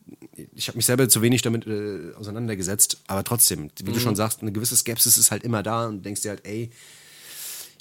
ich 0.54 0.66
habe 0.66 0.76
mich 0.76 0.86
selber 0.86 1.08
zu 1.08 1.22
wenig 1.22 1.42
damit 1.42 1.64
äh, 1.68 2.12
auseinandergesetzt, 2.18 2.98
aber 3.06 3.22
trotzdem, 3.22 3.70
wie 3.84 3.92
du 3.92 4.00
schon 4.00 4.16
sagst, 4.16 4.42
eine 4.42 4.50
gewisse 4.50 4.76
Skepsis 4.76 5.16
ist 5.16 5.30
halt 5.30 5.44
immer 5.44 5.62
da 5.62 5.86
und 5.86 6.04
denkst 6.04 6.22
dir 6.22 6.30
halt, 6.30 6.44
ey, 6.44 6.70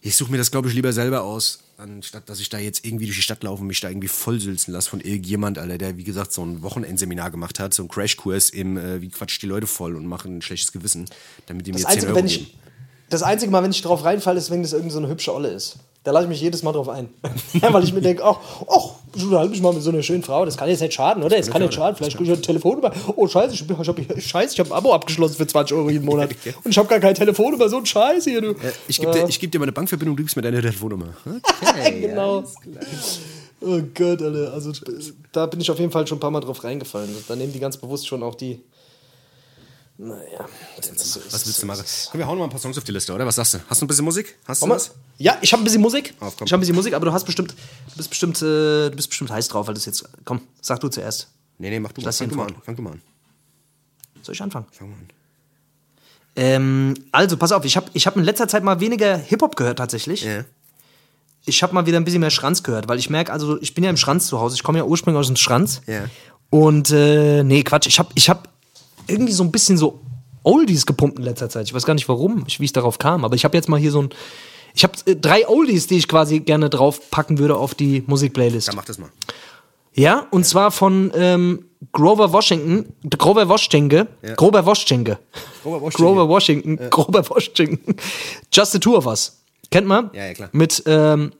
ich 0.01 0.15
suche 0.15 0.29
mir 0.31 0.37
das, 0.37 0.51
glaube 0.51 0.67
ich, 0.67 0.75
lieber 0.75 0.93
selber 0.93 1.23
aus, 1.23 1.63
anstatt 1.77 2.29
dass 2.29 2.39
ich 2.39 2.49
da 2.49 2.59
jetzt 2.59 2.85
irgendwie 2.85 3.05
durch 3.05 3.17
die 3.17 3.23
Stadt 3.23 3.41
laufe 3.41 3.61
und 3.61 3.67
mich 3.67 3.79
da 3.79 3.89
irgendwie 3.89 4.07
vollsülzen 4.07 4.71
lasse 4.71 4.87
von 4.87 5.01
irgendjemand, 5.01 5.57
Alter, 5.57 5.79
der, 5.79 5.97
wie 5.97 6.03
gesagt, 6.03 6.31
so 6.31 6.45
ein 6.45 6.61
Wochenendseminar 6.61 7.31
gemacht 7.31 7.59
hat, 7.59 7.73
so 7.73 7.81
ein 7.81 7.87
Crashkurs 7.89 8.51
im, 8.51 8.77
äh, 8.77 9.01
wie 9.01 9.09
quatscht 9.09 9.41
die 9.41 9.47
Leute 9.47 9.65
voll 9.65 9.95
und 9.95 10.05
machen 10.05 10.37
ein 10.37 10.41
schlechtes 10.43 10.71
Gewissen, 10.71 11.05
damit 11.47 11.65
die 11.65 11.71
mir 11.71 11.79
Das 11.79 11.87
10 11.87 11.91
einzige, 11.93 12.07
Euro 12.11 12.17
wenn 12.17 12.27
geben. 12.27 12.47
Das 13.15 13.23
einzige 13.23 13.51
Mal, 13.51 13.63
wenn 13.63 13.71
ich 13.71 13.81
drauf 13.81 14.03
reinfalle, 14.03 14.37
ist, 14.37 14.51
wenn 14.51 14.61
das 14.61 14.73
irgendwie 14.73 14.91
so 14.91 14.99
eine 14.99 15.07
hübsche 15.07 15.33
Olle 15.33 15.49
ist. 15.49 15.77
Da 16.03 16.11
lasse 16.11 16.25
ich 16.25 16.29
mich 16.29 16.41
jedes 16.41 16.61
Mal 16.61 16.71
drauf 16.71 16.87
ein. 16.87 17.09
ja, 17.53 17.73
weil 17.73 17.83
ich 17.83 17.91
mir 17.91 18.01
denke, 18.01 18.23
ach, 18.23 18.37
ach, 18.69 18.91
ich 19.15 19.23
unterhalte 19.23 19.49
mich 19.49 19.61
mal 19.61 19.73
mit 19.73 19.81
so 19.81 19.89
einer 19.89 20.03
schönen 20.03 20.21
Frau. 20.21 20.45
Das 20.45 20.55
kann 20.55 20.69
jetzt 20.69 20.81
nicht 20.81 20.93
schaden, 20.93 21.23
oder? 21.23 21.35
Das 21.35 21.49
kann 21.49 21.63
nicht 21.63 21.73
schaden. 21.73 21.95
Vielleicht 21.95 22.15
kriege 22.15 22.31
ich 22.31 22.37
ein 22.37 22.43
Telefonnummer. 22.43 22.91
Oh, 23.15 23.27
scheiße, 23.27 23.55
ich, 23.55 23.65
ich 23.67 23.87
habe 23.87 24.21
scheiße, 24.21 24.53
ich 24.53 24.59
hab 24.59 24.67
ein 24.67 24.73
Abo 24.73 24.93
abgeschlossen 24.93 25.35
für 25.35 25.47
20 25.47 25.75
Euro 25.75 25.89
jeden 25.89 26.05
Monat. 26.05 26.29
Und 26.63 26.69
ich 26.69 26.77
habe 26.77 26.87
gar 26.87 26.99
keine 26.99 27.15
Telefonnummer. 27.15 27.69
So 27.69 27.77
ein 27.77 27.85
Scheiß 27.87 28.25
hier, 28.25 28.41
du. 28.41 28.55
Ich 28.87 28.99
gebe 28.99 29.11
dir, 29.11 29.27
ich 29.27 29.39
geb 29.39 29.51
dir 29.51 29.59
meine 29.59 29.71
Bankverbindung, 29.71 30.15
du 30.15 30.21
gibst 30.21 30.35
mir 30.35 30.43
deine 30.43 30.61
Telefonnummer. 30.61 31.07
Okay. 31.77 32.01
genau. 32.01 32.43
Oh 33.61 33.79
Gott, 33.93 34.21
Alter. 34.21 34.53
Also 34.53 34.71
da 35.31 35.45
bin 35.47 35.59
ich 35.59 35.71
auf 35.71 35.79
jeden 35.79 35.91
Fall 35.91 36.05
schon 36.05 36.17
ein 36.17 36.21
paar 36.21 36.31
Mal 36.31 36.41
drauf 36.41 36.63
reingefallen. 36.63 37.09
Da 37.27 37.35
nehmen 37.35 37.51
die 37.51 37.59
ganz 37.59 37.77
bewusst 37.77 38.07
schon 38.07 38.21
auch 38.21 38.35
die. 38.35 38.61
Naja. 39.97 40.45
Was 40.77 41.45
willst 41.45 41.61
du 41.61 41.65
machen? 41.65 41.83
Komm, 42.11 42.19
wir 42.19 42.27
hauen 42.27 42.35
noch 42.35 42.41
mal 42.41 42.47
ein 42.47 42.49
paar 42.49 42.59
Songs 42.59 42.77
auf 42.77 42.83
die 42.83 42.91
Liste, 42.91 43.13
oder? 43.13 43.25
Was 43.25 43.35
sagst 43.35 43.53
du? 43.53 43.59
Hast 43.69 43.81
du 43.81 43.85
ein 43.85 43.87
bisschen 43.87 44.03
Musik? 44.03 44.35
Hast 44.45 44.61
du 44.61 44.67
was? 44.67 44.91
Ja, 45.17 45.37
ich 45.41 45.53
habe 45.53 45.61
ein 45.61 45.63
bisschen 45.63 45.81
Musik. 45.81 46.13
Komm. 46.19 46.27
ich 46.27 46.51
habe 46.51 46.57
ein 46.57 46.59
bisschen 46.59 46.75
Musik, 46.75 46.93
aber 46.93 47.05
du 47.05 47.13
hast 47.13 47.23
bestimmt, 47.23 47.51
du 47.51 47.95
bist 47.95 48.09
bestimmt, 48.09 48.37
äh, 48.41 48.89
du 48.89 48.95
bist 48.95 49.07
bestimmt 49.07 49.31
heiß 49.31 49.47
drauf, 49.47 49.67
weil 49.67 49.73
das 49.73 49.85
jetzt. 49.85 50.03
Komm, 50.25 50.41
sag 50.61 50.81
du 50.81 50.89
zuerst. 50.89 51.29
Nee, 51.57 51.69
nee, 51.69 51.79
mach 51.79 51.93
du 51.93 52.01
mal. 52.01 52.11
Fang 52.11 52.29
du 52.29 52.35
mal 52.35 52.47
an. 52.47 52.55
Fang 52.61 52.75
du 52.75 52.81
mal 52.81 52.91
an. 52.91 53.01
Soll 54.21 54.35
ich 54.35 54.41
anfangen? 54.41 54.65
Fang 54.71 54.89
mal 54.89 54.97
an. 54.97 55.07
Ähm, 56.35 56.93
also, 57.13 57.37
pass 57.37 57.53
auf, 57.53 57.63
ich 57.63 57.77
habe 57.77 57.89
ich 57.93 58.05
hab 58.05 58.17
in 58.17 58.23
letzter 58.23 58.49
Zeit 58.49 58.63
mal 58.63 58.81
weniger 58.81 59.15
Hip-Hop 59.15 59.55
gehört 59.55 59.77
tatsächlich. 59.77 60.23
Ja. 60.23 60.43
Ich 61.45 61.63
habe 61.63 61.73
mal 61.73 61.85
wieder 61.85 61.97
ein 61.97 62.03
bisschen 62.03 62.19
mehr 62.19 62.31
Schranz 62.31 62.63
gehört, 62.63 62.89
weil 62.89 62.99
ich 62.99 63.09
merke, 63.09 63.31
also 63.31 63.61
ich 63.61 63.73
bin 63.73 63.83
ja 63.85 63.89
im 63.89 63.97
Schranz 63.97 64.27
zu 64.27 64.41
Hause. 64.41 64.55
Ich 64.55 64.63
komme 64.63 64.79
ja 64.79 64.83
ursprünglich 64.83 65.19
aus 65.19 65.27
dem 65.27 65.37
Schranz. 65.37 65.81
Ja. 65.87 66.05
Und 66.49 66.91
äh, 66.91 67.43
nee, 67.43 67.63
Quatsch, 67.63 67.87
ich 67.87 67.99
habe 67.99 68.09
ich 68.15 68.29
hab 68.29 68.49
irgendwie 69.07 69.33
so 69.33 69.43
ein 69.43 69.51
bisschen 69.51 69.77
so 69.77 70.01
Oldies 70.43 70.85
gepumpt 70.85 71.17
in 71.17 71.25
letzter 71.25 71.49
Zeit. 71.49 71.65
Ich 71.65 71.73
weiß 71.73 71.85
gar 71.85 71.93
nicht 71.93 72.07
warum, 72.07 72.43
ich, 72.47 72.59
wie 72.59 72.65
ich 72.65 72.73
darauf 72.73 72.99
kam, 72.99 73.25
aber 73.25 73.35
ich 73.35 73.43
habe 73.43 73.57
jetzt 73.57 73.69
mal 73.69 73.79
hier 73.79 73.91
so 73.91 74.03
ein. 74.03 74.09
Ich 74.73 74.83
habe 74.83 74.93
äh, 75.05 75.15
drei 75.15 75.47
Oldies, 75.47 75.87
die 75.87 75.97
ich 75.97 76.07
quasi 76.07 76.39
gerne 76.39 76.69
drauf 76.69 77.09
packen 77.09 77.37
würde 77.37 77.55
auf 77.55 77.75
die 77.75 78.03
Musikplaylist. 78.07 78.67
Dann 78.67 78.75
mach 78.75 78.85
das 78.85 78.97
mal. 78.97 79.09
Ja, 79.93 80.27
und 80.31 80.45
zwar 80.45 80.71
von 80.71 81.11
ähm, 81.15 81.65
Grover 81.93 82.33
Washington, 82.33 82.93
Grover 83.17 83.47
Washington, 83.47 84.07
Grover 84.35 84.65
Washington, 84.65 85.17
Grover 85.63 85.81
Washington. 85.81 86.03
Grover 86.03 86.29
Washington, 86.29 86.89
Grover 86.89 87.29
Washington, 87.29 87.95
Just 88.51 88.73
the 88.73 88.79
Two 88.79 88.97
of 88.97 89.05
Us. 89.05 89.41
Kennt 89.71 89.87
man? 89.87 90.09
Ja, 90.13 90.25
ja, 90.25 90.33
klar. 90.33 90.49
Mit, 90.51 90.83
ähm, 90.85 91.31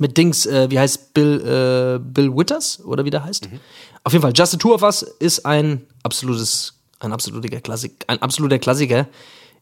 mit 0.00 0.16
Dings, 0.16 0.46
äh, 0.46 0.70
wie 0.70 0.78
heißt 0.78 1.14
Bill, 1.14 1.40
äh, 1.40 1.98
Bill 1.98 2.34
Withers 2.36 2.84
oder 2.84 3.04
wie 3.04 3.10
der 3.10 3.24
heißt? 3.24 3.50
Mhm. 3.50 3.60
Auf 4.04 4.12
jeden 4.12 4.22
Fall, 4.22 4.32
Just 4.34 4.52
the 4.52 4.58
Two 4.58 4.74
of 4.74 4.82
Us 4.82 5.02
ist 5.02 5.44
ein 5.44 5.86
absolutes, 6.02 6.74
ein 7.00 7.12
absoluter 7.12 7.60
Klassik, 7.60 8.04
ein 8.06 8.20
absoluter 8.22 8.58
Klassiker 8.58 9.06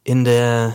in 0.04 0.24
der, 0.24 0.74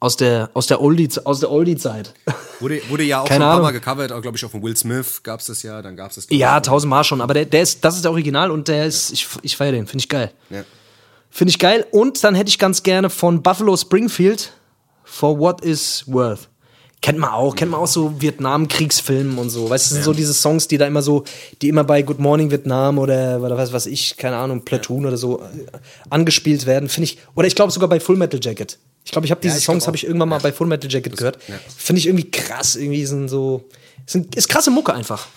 aus 0.00 0.16
der, 0.16 0.50
aus 0.54 0.66
der 0.66 0.80
Oldie, 0.80 1.08
aus 1.24 1.40
der 1.40 1.50
Oldie-Zeit. 1.50 2.14
Wurde, 2.60 2.80
wurde 2.88 3.04
ja 3.04 3.20
auch 3.20 3.28
Keine 3.28 3.44
schon 3.44 3.50
ein 3.50 3.54
paar. 3.54 3.62
Mal 3.62 3.70
gecovert, 3.70 4.10
auch 4.10 4.20
glaube 4.20 4.36
ich 4.36 4.44
auch 4.44 4.50
von 4.50 4.60
Will 4.64 4.76
Smith 4.76 5.22
gab 5.22 5.38
es 5.38 5.46
das 5.46 5.62
ja, 5.62 5.80
dann 5.80 5.94
gab 5.94 6.10
es 6.10 6.16
das. 6.16 6.26
Ja, 6.30 6.58
tausendmal 6.58 7.04
schon, 7.04 7.20
aber 7.20 7.32
der, 7.32 7.44
der 7.44 7.62
ist, 7.62 7.84
das 7.84 7.94
ist 7.94 8.02
der 8.04 8.10
Original 8.10 8.50
und 8.50 8.66
der 8.66 8.84
ist, 8.84 9.12
ich, 9.12 9.28
ich 9.42 9.56
feiere 9.56 9.70
den, 9.70 9.86
finde 9.86 10.02
ich 10.02 10.08
geil. 10.08 10.32
Ja. 10.50 10.64
Finde 11.30 11.50
ich 11.50 11.60
geil. 11.60 11.86
Und 11.92 12.24
dann 12.24 12.34
hätte 12.34 12.48
ich 12.48 12.58
ganz 12.58 12.82
gerne 12.82 13.10
von 13.10 13.42
Buffalo 13.42 13.76
Springfield 13.76 14.52
For 15.04 15.38
What 15.38 15.60
Is 15.60 16.04
Worth. 16.06 16.48
Kennt 17.00 17.18
man 17.18 17.30
auch, 17.30 17.54
kennt 17.54 17.70
man 17.70 17.80
auch 17.80 17.86
so 17.86 18.20
Vietnam-Kriegsfilmen 18.20 19.38
und 19.38 19.50
so. 19.50 19.70
Weißt 19.70 19.86
du, 19.86 19.88
das 19.88 19.90
sind 19.90 20.02
so 20.02 20.12
diese 20.12 20.34
Songs, 20.34 20.66
die 20.66 20.78
da 20.78 20.86
immer 20.86 21.00
so, 21.00 21.24
die 21.62 21.68
immer 21.68 21.84
bei 21.84 22.02
Good 22.02 22.18
Morning 22.18 22.50
Vietnam 22.50 22.98
oder, 22.98 23.40
oder 23.40 23.56
was 23.56 23.72
weiß 23.72 23.86
ich, 23.86 24.16
keine 24.16 24.36
Ahnung, 24.36 24.64
Platoon 24.64 25.06
oder 25.06 25.16
so 25.16 25.40
äh, 25.40 25.66
angespielt 26.10 26.66
werden. 26.66 26.88
Finde 26.88 27.04
ich, 27.04 27.18
oder 27.36 27.46
ich 27.46 27.54
glaube 27.54 27.70
sogar 27.70 27.88
bei 27.88 28.00
Full 28.00 28.16
Metal 28.16 28.40
Jacket. 28.42 28.78
Ich 29.04 29.12
glaube, 29.12 29.26
ich 29.26 29.30
habe 29.30 29.40
diese 29.40 29.56
ich 29.56 29.64
glaub 29.64 29.74
Songs 29.76 29.86
habe 29.86 29.96
ich 29.96 30.04
irgendwann 30.04 30.28
mal 30.28 30.40
bei 30.40 30.52
Full 30.52 30.66
Metal 30.66 30.90
Jacket 30.90 31.16
gehört. 31.16 31.38
Finde 31.76 32.00
ich 32.00 32.06
irgendwie 32.06 32.30
krass. 32.30 32.76
Irgendwie 32.76 33.06
sind 33.06 33.28
so, 33.28 33.64
sind, 34.04 34.34
ist 34.34 34.48
krasse 34.48 34.70
Mucke 34.70 34.92
einfach. 34.92 35.28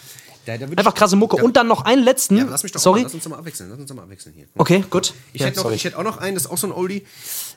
Da, 0.45 0.57
da 0.57 0.65
Einfach 0.65 0.95
krasse 0.95 1.15
Mucke. 1.15 1.37
Ja. 1.37 1.43
Und 1.43 1.55
dann 1.55 1.67
noch 1.67 1.85
einen 1.85 2.03
letzten. 2.03 2.37
Ja, 2.37 2.45
lass 2.49 2.63
mich 2.63 2.71
doch 2.71 2.81
Sorry. 2.81 3.01
Mal, 3.01 3.05
lass 3.05 3.13
uns 3.13 3.29
mal 3.29 3.37
abwechseln. 3.37 3.69
Lass 3.69 3.79
uns 3.79 3.93
mal 3.93 4.01
abwechseln 4.01 4.33
hier. 4.35 4.47
Okay, 4.57 4.83
gut. 4.89 5.13
Ich, 5.33 5.41
Ja, 5.41 5.47
hätte 5.47 5.61
noch, 5.61 5.71
ich 5.71 5.83
hätte 5.83 5.97
auch 5.97 6.03
noch 6.03 6.17
einen, 6.17 6.33
das 6.33 6.45
ist 6.45 6.51
auch 6.51 6.57
so 6.57 6.67
ein 6.67 6.73
Oldie. 6.73 7.05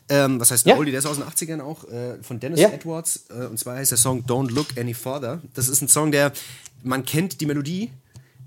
Ähm, 0.09 0.39
was 0.39 0.51
heißt 0.51 0.67
ein 0.67 0.71
Ja. 0.71 0.77
Oldie? 0.77 0.91
Der 0.91 0.99
ist 1.01 1.07
aus 1.07 1.17
den 1.17 1.25
80ern 1.25 1.61
auch, 1.61 1.85
äh, 1.89 2.23
von 2.23 2.39
Dennis 2.41 2.61
Ja. 2.61 2.69
Edwards. 2.71 3.25
Äh, 3.31 3.47
und 3.47 3.59
zwar 3.59 3.77
heißt 3.77 3.91
der 3.91 3.99
Song 3.99 4.25
Don't 4.27 4.51
Look 4.53 4.77
Any 4.79 4.93
Further. 4.95 5.41
Das 5.55 5.69
ist 5.69 5.81
ein 5.81 5.89
Song, 5.89 6.11
der, 6.13 6.33
man 6.83 7.05
kennt 7.05 7.41
die 7.41 7.47
Melodie. 7.47 7.91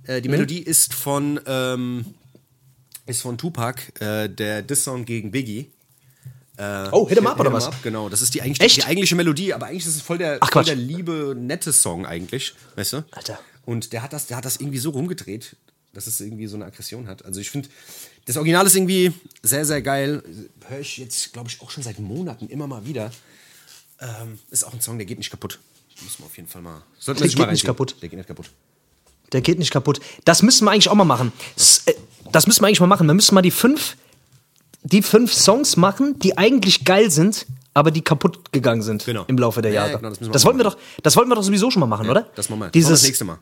Äh, 0.06 0.18
Mhm. 0.20 0.22
die 0.24 0.30
Melodie 0.30 0.60
ist 0.60 0.94
von, 0.94 1.40
ähm, 1.48 2.06
ist 3.08 3.22
von 3.22 3.38
Tupac, 3.38 3.82
äh, 4.02 4.30
der 4.30 4.62
Diss-Song 4.62 5.06
gegen 5.06 5.32
Biggie. 5.32 5.72
Äh, 6.58 6.90
Oh, 6.92 7.08
Hit 7.08 7.18
'em 7.20 7.28
Up 7.28 7.40
oder 7.40 7.54
was? 7.54 7.66
Up, 7.68 7.84
genau, 7.84 8.10
das 8.10 8.22
ist 8.22 8.34
die, 8.34 8.42
eigentlich 8.42 8.74
die 8.76 8.84
eigentliche 8.84 9.16
Melodie, 9.16 9.54
aber 9.54 9.68
eigentlich 9.68 9.86
ist 9.86 9.96
es 9.96 10.02
voll 10.02 10.18
der, 10.18 10.38
Ach, 10.42 10.52
voll 10.52 10.64
der 10.64 10.76
liebe, 10.76 11.36
nette 11.38 11.72
Song 11.72 12.06
eigentlich, 12.06 12.54
weißt 12.76 12.94
du? 12.94 13.06
Alter. 13.12 13.40
Und 13.66 13.94
der 13.94 14.02
hat 14.02 14.12
das, 14.14 14.26
der 14.28 14.38
hat 14.38 14.46
das 14.46 14.58
irgendwie 14.58 14.80
so 14.80 14.90
rumgedreht, 14.92 15.56
dass 15.94 16.08
es 16.08 16.20
irgendwie 16.20 16.48
so 16.48 16.56
eine 16.56 16.66
Aggression 16.66 17.08
hat. 17.08 17.26
Also 17.26 17.40
ich 17.40 17.50
finde, 17.52 17.70
das 18.28 18.38
Original 18.38 18.66
ist 18.68 18.76
irgendwie 18.76 19.12
sehr, 19.42 19.66
sehr 19.66 19.82
geil. 19.82 20.22
Höre 20.68 20.80
ich 20.80 20.98
jetzt, 20.98 21.34
glaube 21.34 21.50
ich, 21.50 21.60
auch 21.62 21.72
schon 21.72 21.82
seit 21.84 21.98
Monaten 22.00 22.48
immer 22.50 22.68
mal 22.68 22.86
wieder. 22.86 23.12
Ähm, 24.00 24.38
ist 24.52 24.64
auch 24.64 24.74
ein 24.74 24.82
Song, 24.82 24.98
der 24.98 25.06
geht 25.08 25.18
nicht 25.18 25.32
kaputt. 25.32 25.60
Muss 26.04 26.20
man 26.20 26.28
auf 26.28 26.38
jeden 26.38 26.48
Fall 26.48 26.62
mal. 26.62 26.84
Sollte 27.00 27.22
Der 27.22 27.30
sich 27.30 27.38
mal 27.38 27.46
geht 27.46 27.54
nicht 27.54 27.66
kaputt. 27.66 27.96
Der 28.02 28.10
geht 28.10 28.18
nicht 28.18 28.28
kaputt. 28.28 28.52
Der 29.34 29.42
geht 29.42 29.58
nicht 29.60 29.72
kaputt. 29.72 30.00
Das 30.26 30.44
müssen 30.44 30.66
wir 30.66 30.72
eigentlich 30.72 30.90
auch 30.90 30.96
mal 30.96 31.04
machen. 31.06 31.32
S 31.56 31.82
äh, 31.88 31.94
das 32.32 32.46
müssen 32.46 32.62
wir 32.62 32.68
eigentlich 32.68 32.80
mal 32.82 32.88
machen. 32.88 33.08
Wir 33.08 33.14
müssen 33.14 33.34
mal 33.34 33.42
die 33.42 33.52
fünf, 33.52 33.96
die 34.84 35.02
fünf 35.02 35.34
Songs 35.34 35.78
machen, 35.78 36.20
die 36.20 36.38
eigentlich 36.38 36.84
geil 36.86 37.10
sind, 37.10 37.46
aber 37.74 37.90
die 37.92 38.02
kaputt 38.02 38.52
gegangen 38.52 38.82
sind 38.84 39.06
Genau. 39.06 39.24
im 39.28 39.38
Laufe 39.38 39.62
der 39.62 39.72
Ja, 39.72 39.82
Jahre. 39.82 39.92
ja, 39.94 39.98
genau, 39.98 40.10
das 40.10 40.20
müssen 40.20 40.30
wir 40.30 40.34
das, 40.34 40.46
wollten 40.46 40.60
wir 40.60 40.64
doch, 40.66 40.78
das 41.02 41.16
wollten 41.16 41.30
wir 41.32 41.36
doch 41.36 41.44
sowieso 41.44 41.72
schon 41.72 41.80
mal 41.80 41.86
machen, 41.88 42.10
oder? 42.10 42.30
Das 42.36 42.50
machen 42.50 42.60
wir. 42.62 42.70
Dieses, 42.70 42.90
das, 42.92 43.00
das 43.02 43.08
nächste 43.08 43.26
Mal. 43.26 43.40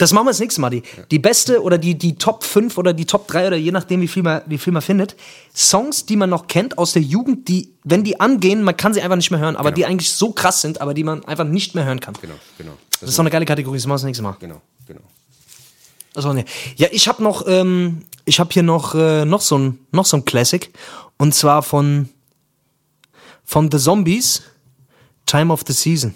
Das 0.00 0.14
machen 0.14 0.24
wir 0.24 0.30
das 0.30 0.40
nächste 0.40 0.62
Mal. 0.62 0.70
Die, 0.70 0.82
die 1.10 1.18
beste 1.18 1.62
oder 1.62 1.76
die, 1.76 1.94
die 1.96 2.14
Top 2.14 2.42
5 2.42 2.78
oder 2.78 2.94
die 2.94 3.04
Top 3.04 3.28
3 3.28 3.48
oder 3.48 3.56
je 3.56 3.70
nachdem, 3.70 4.00
wie 4.00 4.08
viel, 4.08 4.22
man, 4.22 4.40
wie 4.46 4.56
viel 4.56 4.72
man 4.72 4.80
findet. 4.80 5.14
Songs, 5.54 6.06
die 6.06 6.16
man 6.16 6.30
noch 6.30 6.46
kennt 6.46 6.78
aus 6.78 6.92
der 6.94 7.02
Jugend, 7.02 7.48
die, 7.48 7.74
wenn 7.84 8.02
die 8.02 8.18
angehen, 8.18 8.62
man 8.62 8.76
kann 8.78 8.94
sie 8.94 9.02
einfach 9.02 9.16
nicht 9.16 9.30
mehr 9.30 9.40
hören, 9.40 9.56
aber 9.56 9.70
Genau. 9.70 9.76
die 9.76 9.86
eigentlich 9.86 10.10
so 10.10 10.32
krass 10.32 10.62
sind, 10.62 10.80
aber 10.80 10.94
die 10.94 11.04
man 11.04 11.22
einfach 11.26 11.44
nicht 11.44 11.74
mehr 11.74 11.84
hören 11.84 12.00
kann. 12.00 12.14
Genau, 12.20 12.34
genau. 12.56 12.72
Das 12.98 13.10
ist 13.10 13.18
doch 13.18 13.22
eine 13.22 13.30
geile 13.30 13.44
Kategorie, 13.44 13.76
das 13.76 13.86
machen 13.86 13.96
wir 13.96 13.98
das 13.98 14.04
nächste 14.04 14.22
Mal. 14.22 14.36
Genau, 14.40 14.62
genau. 14.86 15.02
Also, 16.14 16.32
nee. 16.32 16.46
Ja, 16.76 16.88
ich 16.90 17.06
habe 17.06 17.22
noch, 17.22 17.46
ähm, 17.46 18.06
ich 18.24 18.40
habe 18.40 18.50
hier 18.52 18.62
noch, 18.62 18.94
äh, 18.94 19.26
noch 19.26 19.42
so 19.42 19.58
ein, 19.58 19.78
noch 19.92 20.06
so 20.06 20.16
ein 20.16 20.24
Classic. 20.24 20.72
Und 21.18 21.34
zwar 21.34 21.62
von, 21.62 22.08
von 23.44 23.70
The 23.70 23.78
Zombies, 23.78 24.42
Time 25.26 25.52
of 25.52 25.60
the 25.66 25.72
Season. 25.74 26.14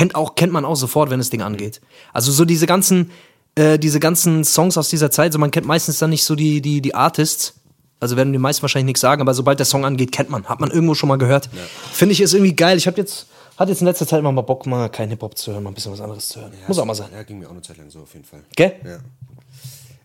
Kennt 0.00 0.14
auch 0.14 0.34
kennt 0.34 0.50
man 0.50 0.64
auch 0.64 0.76
sofort, 0.76 1.10
wenn 1.10 1.18
das 1.18 1.28
Ding 1.28 1.42
angeht. 1.42 1.82
Also 2.14 2.32
so 2.32 2.46
diese 2.46 2.66
ganzen 2.66 3.10
äh, 3.54 3.78
diese 3.78 4.00
ganzen 4.00 4.44
Songs 4.44 4.78
aus 4.78 4.88
dieser 4.88 5.10
Zeit, 5.10 5.34
so 5.34 5.38
man 5.38 5.50
kennt 5.50 5.66
meistens 5.66 5.98
dann 5.98 6.08
nicht 6.08 6.24
so 6.24 6.34
die 6.34 6.62
die 6.62 6.80
die 6.80 6.94
Artists. 6.94 7.60
Also 8.00 8.16
werden 8.16 8.32
die 8.32 8.38
meisten 8.38 8.62
wahrscheinlich 8.62 8.86
nichts 8.86 9.02
sagen, 9.02 9.20
aber 9.20 9.34
sobald 9.34 9.58
der 9.58 9.66
Song 9.66 9.84
angeht, 9.84 10.10
kennt 10.10 10.30
man, 10.30 10.46
hat 10.46 10.58
man 10.58 10.70
irgendwo 10.70 10.94
schon 10.94 11.10
mal 11.10 11.18
gehört. 11.18 11.50
Finde 11.92 12.14
ich 12.14 12.22
ist 12.22 12.32
irgendwie 12.32 12.56
geil. 12.56 12.78
Ich 12.78 12.86
habe 12.86 12.96
jetzt 12.96 13.26
hatte 13.58 13.72
jetzt 13.72 13.82
in 13.82 13.86
letzter 13.88 14.06
Zeit 14.06 14.20
immer 14.20 14.32
mal 14.32 14.40
Bock, 14.40 14.64
mal 14.64 14.88
kein 14.88 15.10
Hip 15.10 15.20
Hop 15.20 15.36
zu 15.36 15.52
hören, 15.52 15.64
mal 15.64 15.70
ein 15.70 15.74
bisschen 15.74 15.92
was 15.92 16.00
anderes 16.00 16.28
zu 16.30 16.40
hören. 16.40 16.50
Muss 16.66 16.78
auch 16.78 16.86
mal 16.86 16.94
sein. 16.94 17.10
Ja, 17.12 17.22
ging 17.22 17.38
mir 17.38 17.46
auch 17.48 17.52
eine 17.52 17.60
Zeit 17.60 17.76
lang 17.76 17.90
so 17.90 18.00
auf 18.00 18.14
jeden 18.14 18.24
Fall. 18.24 18.40
Gell? 18.56 18.72
Ja. 18.86 19.00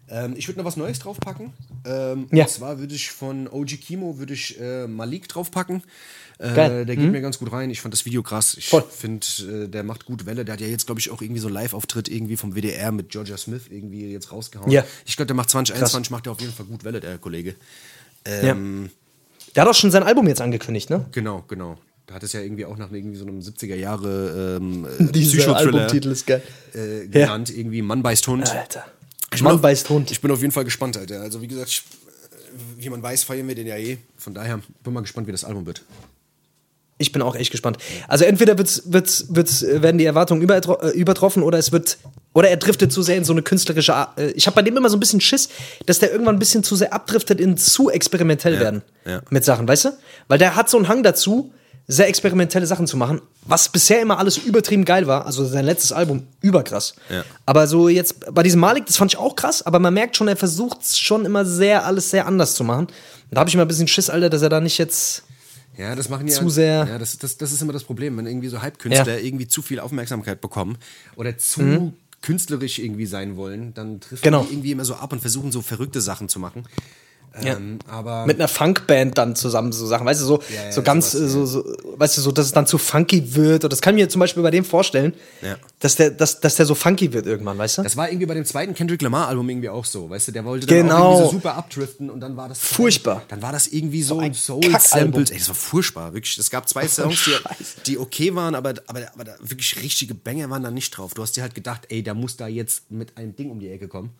Ähm, 0.09 0.33
ich 0.35 0.49
würde 0.49 0.59
noch 0.59 0.65
was 0.65 0.75
Neues 0.75 0.99
draufpacken. 0.99 1.53
Ähm, 1.85 2.27
Ja. 2.33 2.43
Und 2.43 2.49
zwar 2.49 2.79
würde 2.79 2.93
ich 2.93 3.11
von 3.11 3.47
OG 3.47 3.79
Kimo 3.79 4.17
würde 4.19 4.33
ich 4.33 4.59
äh, 4.59 4.87
Malik 4.87 5.29
draufpacken. 5.29 5.81
Äh. 6.37 6.85
Der 6.85 6.95
geht 6.97 7.11
mir 7.11 7.21
ganz 7.21 7.39
gut 7.39 7.51
rein. 7.51 7.69
Ich 7.69 7.79
fand 7.81 7.93
das 7.93 8.05
Video 8.05 8.21
krass. 8.21 8.55
Ich 8.57 8.69
finde, 8.89 9.25
äh, 9.63 9.67
der 9.69 9.83
macht 9.83 10.05
gut 10.05 10.25
Welle. 10.25 10.43
Der 10.43 10.53
hat 10.53 10.61
ja 10.61 10.67
jetzt, 10.67 10.85
glaube 10.85 10.99
ich, 10.99 11.09
auch 11.11 11.21
irgendwie 11.21 11.39
so 11.39 11.47
einen 11.47 11.53
Live-Auftritt 11.55 12.09
irgendwie 12.09 12.35
vom 12.35 12.55
WDR 12.55 12.91
mit 12.91 13.09
Georgia 13.09 13.37
Smith 13.37 13.63
irgendwie 13.69 14.11
jetzt 14.11 14.31
rausgehauen. 14.31 14.69
Ja. 14.71 14.83
Ich 15.05 15.15
glaube, 15.15 15.27
der 15.27 15.35
macht 15.35 15.49
2021, 15.49 16.11
macht 16.11 16.25
er 16.27 16.33
auf 16.33 16.41
jeden 16.41 16.51
Fall 16.53 16.65
gut 16.65 16.83
Welle, 16.83 16.99
der 16.99 17.17
Kollege. 17.17 17.55
Ja. 18.27 18.33
Ähm, 18.51 18.89
Der 19.55 19.63
hat 19.63 19.69
auch 19.69 19.73
schon 19.75 19.91
sein 19.91 20.03
Album 20.03 20.27
jetzt 20.27 20.41
angekündigt, 20.41 20.89
ne? 20.89 21.05
Genau, 21.13 21.43
genau. 21.47 21.77
Da 22.07 22.15
hat 22.15 22.23
es 22.23 22.33
ja 22.33 22.41
irgendwie 22.41 22.65
auch 22.65 22.77
nach 22.77 22.91
irgendwie 22.91 23.17
so 23.17 23.25
einem 23.25 23.39
70er 23.39 23.75
Jahre 23.75 24.59
ähm, 24.61 24.85
äh, 24.99 25.03
Psychothriller 25.11 25.55
Albumtitel 25.57 26.09
ist 26.11 26.27
geil. 26.27 26.41
äh, 26.73 27.07
genannt. 27.07 27.49
Irgendwie 27.55 27.81
Mann 27.81 28.03
beißt 28.03 28.27
Hund. 28.27 28.51
Alter. 28.51 28.85
Ich 29.33 29.41
Mann 29.41 29.55
auf- 29.55 29.61
beißt 29.61 29.89
Hund. 29.89 30.11
Ich 30.11 30.21
bin 30.21 30.29
auf 30.31 30.41
jeden 30.41 30.51
Fall 30.51 30.65
gespannt, 30.65 30.97
Alter. 30.97 31.21
Also 31.21 31.41
wie 31.41 31.47
gesagt, 31.47 31.69
ich, 31.69 31.79
äh, 31.79 32.83
wie 32.83 32.89
man 32.89 33.01
weiß, 33.01 33.23
feiern 33.23 33.47
wir 33.47 33.55
den 33.55 33.65
ja 33.67 33.77
eh. 33.77 33.97
Von 34.17 34.33
daher 34.35 34.59
bin 34.83 34.93
mal 34.93 35.01
gespannt, 35.01 35.27
wie 35.27 35.31
das 35.31 35.43
Album 35.45 35.65
wird. 35.65 35.83
Ich 36.97 37.11
bin 37.11 37.21
auch 37.21 37.35
echt 37.35 37.51
gespannt. 37.51 37.77
Also 38.07 38.23
entweder 38.23 38.57
wird's, 38.57 38.83
wird's, 38.85 39.25
wird's, 39.29 39.63
äh, 39.63 39.81
werden 39.81 39.97
die 39.97 40.05
Erwartungen 40.05 40.47
äh, 40.49 40.89
übertroffen 40.91 41.43
oder 41.43 41.57
es 41.57 41.71
wird 41.71 41.97
oder 42.33 42.49
er 42.49 42.57
driftet 42.57 42.91
zu 42.91 43.01
sehr 43.01 43.17
in 43.17 43.23
so 43.23 43.33
eine 43.33 43.41
künstlerische 43.41 43.93
Art. 43.93 44.17
Äh, 44.17 44.31
ich 44.31 44.47
habe 44.47 44.55
bei 44.55 44.61
dem 44.61 44.77
immer 44.77 44.89
so 44.89 44.95
ein 44.95 44.99
bisschen 44.99 45.21
Schiss, 45.21 45.49
dass 45.85 45.99
der 45.99 46.11
irgendwann 46.11 46.35
ein 46.35 46.39
bisschen 46.39 46.63
zu 46.63 46.75
sehr 46.75 46.93
abdriftet 46.93 47.41
in 47.41 47.57
zu 47.57 47.89
experimentell 47.89 48.59
werden 48.59 48.81
ja. 49.05 49.21
mit 49.29 49.43
Sachen, 49.43 49.67
weißt 49.67 49.85
du? 49.85 49.89
Weil 50.27 50.37
der 50.37 50.55
hat 50.55 50.69
so 50.69 50.77
einen 50.77 50.87
Hang 50.87 51.03
dazu, 51.03 51.53
sehr 51.87 52.07
experimentelle 52.07 52.65
Sachen 52.65 52.87
zu 52.87 52.97
machen, 52.97 53.21
was 53.43 53.69
bisher 53.69 54.01
immer 54.01 54.17
alles 54.17 54.37
übertrieben 54.37 54.85
geil 54.85 55.05
war. 55.05 55.25
Also 55.25 55.45
sein 55.45 55.65
letztes 55.65 55.91
Album 55.91 56.27
überkrass. 56.41 56.95
Ja. 57.09 57.23
Aber 57.45 57.67
so 57.67 57.89
jetzt 57.89 58.33
bei 58.33 58.41
diesem 58.41 58.59
Malik, 58.59 58.85
das 58.85 58.97
fand 58.97 59.13
ich 59.13 59.19
auch 59.19 59.35
krass, 59.35 59.61
aber 59.65 59.79
man 59.79 59.93
merkt 59.93 60.17
schon, 60.17 60.27
er 60.27 60.35
versucht 60.35 60.97
schon 60.97 61.25
immer 61.25 61.45
sehr 61.45 61.85
alles 61.85 62.09
sehr 62.09 62.25
anders 62.25 62.55
zu 62.55 62.63
machen. 62.63 62.85
Und 62.85 62.93
da 63.31 63.39
habe 63.39 63.49
ich 63.49 63.53
immer 63.53 63.65
ein 63.65 63.67
bisschen 63.67 63.87
Schiss, 63.87 64.09
Alter, 64.09 64.29
dass 64.29 64.41
er 64.41 64.49
da 64.49 64.61
nicht 64.61 64.77
jetzt 64.77 65.23
Ja, 65.77 65.95
das 65.95 66.09
machen 66.09 66.27
ja. 66.27 66.33
Zu 66.33 66.49
sehr- 66.49 66.85
Ja, 66.87 66.97
das, 66.97 67.17
das, 67.17 67.37
das 67.37 67.51
ist 67.51 67.61
immer 67.61 67.73
das 67.73 67.83
Problem, 67.83 68.15
wenn 68.17 68.25
irgendwie 68.27 68.47
so 68.47 68.61
Halbkünstler 68.61 69.17
Ja. 69.17 69.23
irgendwie 69.23 69.47
zu 69.47 69.61
viel 69.61 69.79
Aufmerksamkeit 69.79 70.39
bekommen 70.41 70.77
oder 71.15 71.37
zu 71.37 71.93
künstlerisch 72.21 72.79
irgendwie 72.79 73.05
sein 73.05 73.35
wollen, 73.35 73.73
dann 73.73 73.99
trifft 73.99 74.23
Genau. 74.23 74.43
die 74.43 74.53
irgendwie 74.53 74.71
immer 74.71 74.85
so 74.85 74.95
ab 74.95 75.13
und 75.13 75.19
versuchen 75.19 75.51
so 75.51 75.61
verrückte 75.61 76.01
Sachen 76.01 76.27
zu 76.29 76.39
machen. 76.39 76.63
Ja. 77.43 77.55
Ähm, 77.57 77.79
aber 77.87 78.25
mit 78.25 78.37
einer 78.39 78.47
Funkband 78.47 79.17
dann 79.17 79.35
zusammen 79.35 79.71
so 79.71 79.85
Sachen, 79.85 80.05
weißt 80.05 80.21
du, 80.21 80.25
so, 80.25 80.43
Ja, 80.53 80.65
ja, 80.65 80.71
so 80.71 80.81
ganz, 80.81 81.11
sowas, 81.11 81.31
so, 81.31 81.45
so, 81.45 81.63
weißt 81.97 82.17
du, 82.17 82.21
so, 82.21 82.31
dass 82.31 82.45
es 82.45 82.51
dann 82.53 82.65
zu 82.67 82.77
funky 82.77 83.35
wird. 83.35 83.63
Und 83.65 83.73
das 83.73 83.81
kann 83.81 83.95
ich 83.97 84.03
mir 84.03 84.09
zum 84.09 84.19
Beispiel 84.19 84.41
bei 84.41 84.51
dem 84.51 84.63
vorstellen, 84.63 85.13
Ja. 85.41 85.57
dass, 85.79 85.95
der, 85.95 86.11
dass, 86.11 86.39
dass 86.39 86.55
der 86.55 86.65
so 86.65 86.75
funky 86.75 87.11
wird 87.13 87.25
irgendwann, 87.25 87.57
weißt 87.57 87.79
du? 87.79 87.83
das 87.83 87.97
war 87.97 88.09
irgendwie 88.09 88.25
bei 88.25 88.35
dem 88.35 88.45
zweiten 88.45 88.73
Kendrick 88.73 89.01
Lamar 89.01 89.27
Album 89.27 89.49
irgendwie 89.49 89.69
auch 89.69 89.85
so, 89.85 90.09
weißt 90.09 90.29
du, 90.29 90.31
der 90.31 90.45
wollte 90.45 90.65
dann 90.67 90.77
Genau. 90.77 91.11
irgendwie 91.11 91.25
so 91.25 91.31
super 91.31 91.55
abdriften 91.55 92.09
und 92.09 92.19
dann 92.21 92.37
war 92.37 92.47
das 92.49 92.59
Furchtbar. 92.59 93.23
Dann 93.27 93.41
war 93.41 93.51
das 93.51 93.67
irgendwie 93.67 94.03
so, 94.03 94.19
ein 94.19 94.33
Soul 94.33 94.61
Kackalbum. 94.61 95.11
Samples, 95.13 95.31
ey, 95.31 95.37
das 95.39 95.47
war 95.49 95.55
furchtbar, 95.55 96.13
wirklich. 96.13 96.37
Es 96.37 96.49
gab 96.49 96.69
zwei 96.69 96.87
Songs, 96.87 97.23
die, 97.25 97.81
die 97.91 97.97
okay 97.97 98.33
waren, 98.35 98.55
aber 98.55 98.75
aber 98.87 99.01
aber 99.13 99.23
da 99.25 99.35
wirklich 99.41 99.75
richtige 99.81 100.13
Banger 100.15 100.49
waren 100.49 100.63
da 100.63 100.71
nicht 100.71 100.91
drauf. 100.91 101.13
Du 101.13 101.21
hast 101.21 101.35
dir 101.35 101.41
halt 101.41 101.53
gedacht, 101.55 101.81
ey, 101.89 102.01
der 102.03 102.13
muss 102.13 102.37
da 102.37 102.47
jetzt 102.47 102.89
mit 102.91 103.17
einem 103.17 103.35
Ding 103.35 103.51
um 103.51 103.59
die 103.59 103.69
Ecke 103.69 103.87
kommen. 103.87 104.11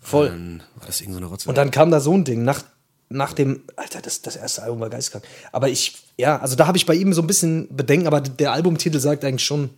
Voll. 0.00 0.28
Dann 0.28 0.62
war 0.76 0.86
das 0.86 1.00
irgend 1.00 1.14
so 1.14 1.18
eine 1.18 1.26
Rotze. 1.26 1.48
Und 1.48 1.58
dann 1.58 1.70
kam 1.70 1.90
da 1.90 2.00
so 2.00 2.14
ein 2.14 2.24
Ding 2.24 2.42
nach, 2.42 2.62
nach 3.08 3.32
dem, 3.32 3.62
Alter, 3.76 4.00
das, 4.00 4.22
das 4.22 4.36
erste 4.36 4.62
Album 4.62 4.80
war 4.80 4.90
geistkrank. 4.90 5.24
Aber 5.52 5.68
ich, 5.68 5.98
ja, 6.16 6.38
also 6.38 6.56
da 6.56 6.66
habe 6.66 6.78
ich 6.78 6.86
bei 6.86 6.94
ihm 6.94 7.12
so 7.12 7.22
ein 7.22 7.26
bisschen 7.26 7.68
Bedenken, 7.74 8.06
aber 8.06 8.20
der 8.20 8.52
Albumtitel 8.52 8.98
sagt 8.98 9.24
eigentlich 9.24 9.44
schon, 9.44 9.70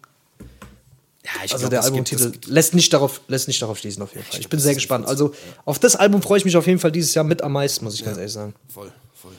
ja, 1.24 1.30
ich 1.44 1.52
also 1.52 1.68
glaub, 1.68 1.70
der 1.70 1.84
Albumtitel 1.84 2.32
lässt 2.46 2.74
nicht 2.74 2.92
darauf, 2.92 3.20
lässt 3.28 3.46
nicht 3.46 3.62
darauf 3.62 3.78
schließen 3.78 4.02
auf 4.02 4.12
jeden 4.12 4.24
Fall. 4.26 4.40
Ich 4.40 4.48
bin 4.48 4.56
das 4.58 4.64
sehr 4.64 4.74
gespannt. 4.74 5.06
Also 5.06 5.32
auf 5.64 5.78
das 5.78 5.94
Album 5.94 6.20
freue 6.20 6.38
ich 6.38 6.44
mich 6.44 6.56
auf 6.56 6.66
jeden 6.66 6.80
Fall 6.80 6.90
dieses 6.90 7.14
Jahr 7.14 7.24
mit 7.24 7.42
am 7.42 7.52
meisten, 7.52 7.84
muss 7.84 7.94
ich 7.94 8.04
ganz 8.04 8.16
ehrlich 8.16 8.32
sagen. 8.32 8.54
Voll, 8.68 8.90
voll. 9.14 9.32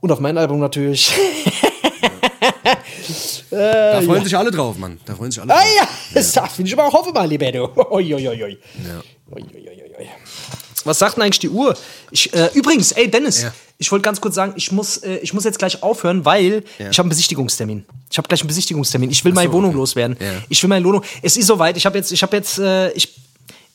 Und 0.00 0.10
auf 0.12 0.20
mein 0.20 0.38
Album 0.38 0.60
natürlich. 0.60 1.12
Da 3.50 4.02
freuen 4.02 4.24
sich 4.24 4.36
alle 4.36 4.50
drauf, 4.50 4.76
Mann. 4.76 5.00
Da 5.06 5.14
freuen 5.14 5.30
sich 5.30 5.40
alle 5.40 5.52
Ah 5.52 5.58
drauf. 5.62 5.76
ja, 5.76 5.88
das 6.14 6.32
darf 6.32 6.58
ich 6.58 6.78
aber 6.78 6.92
hoffe 6.92 7.12
mal, 7.12 7.30
oi. 7.90 8.02
Ja. 8.02 9.02
Was 10.84 10.98
sagt 10.98 11.16
denn 11.16 11.22
eigentlich 11.24 11.40
die 11.40 11.48
Uhr? 11.50 11.76
Ich, 12.10 12.32
äh, 12.32 12.50
übrigens, 12.54 12.92
ey 12.92 13.10
Dennis, 13.10 13.42
Ja. 13.42 13.52
ich 13.78 13.90
wollte 13.90 14.02
ganz 14.04 14.20
kurz 14.20 14.34
sagen, 14.34 14.54
ich 14.56 14.72
muss, 14.72 14.98
äh, 14.98 15.16
ich 15.18 15.34
muss 15.34 15.44
jetzt 15.44 15.58
gleich 15.58 15.82
aufhören, 15.82 16.24
weil 16.24 16.62
Ja. 16.78 16.90
ich 16.90 16.98
habe 16.98 17.02
einen 17.06 17.10
Besichtigungstermin. 17.10 17.84
Ich 18.10 18.16
habe 18.16 18.28
gleich 18.28 18.40
einen 18.40 18.48
Besichtigungstermin. 18.48 19.10
Ich 19.10 19.24
will 19.24 19.32
meine 19.32 19.48
so, 19.50 19.54
Wohnung 19.54 19.70
okay. 19.70 19.78
loswerden. 19.78 20.16
Ja. 20.20 20.26
Ich 20.48 20.62
will 20.62 20.68
meine 20.68 20.84
Wohnung. 20.84 21.02
Es 21.22 21.36
ist 21.36 21.46
soweit. 21.46 21.76
Ich 21.76 21.84
habe 21.84 21.98
jetzt, 21.98 22.12
ich 22.12 22.22
habe 22.22 22.36
jetzt, 22.36 22.58
äh, 22.58 22.90
ich, 22.92 23.08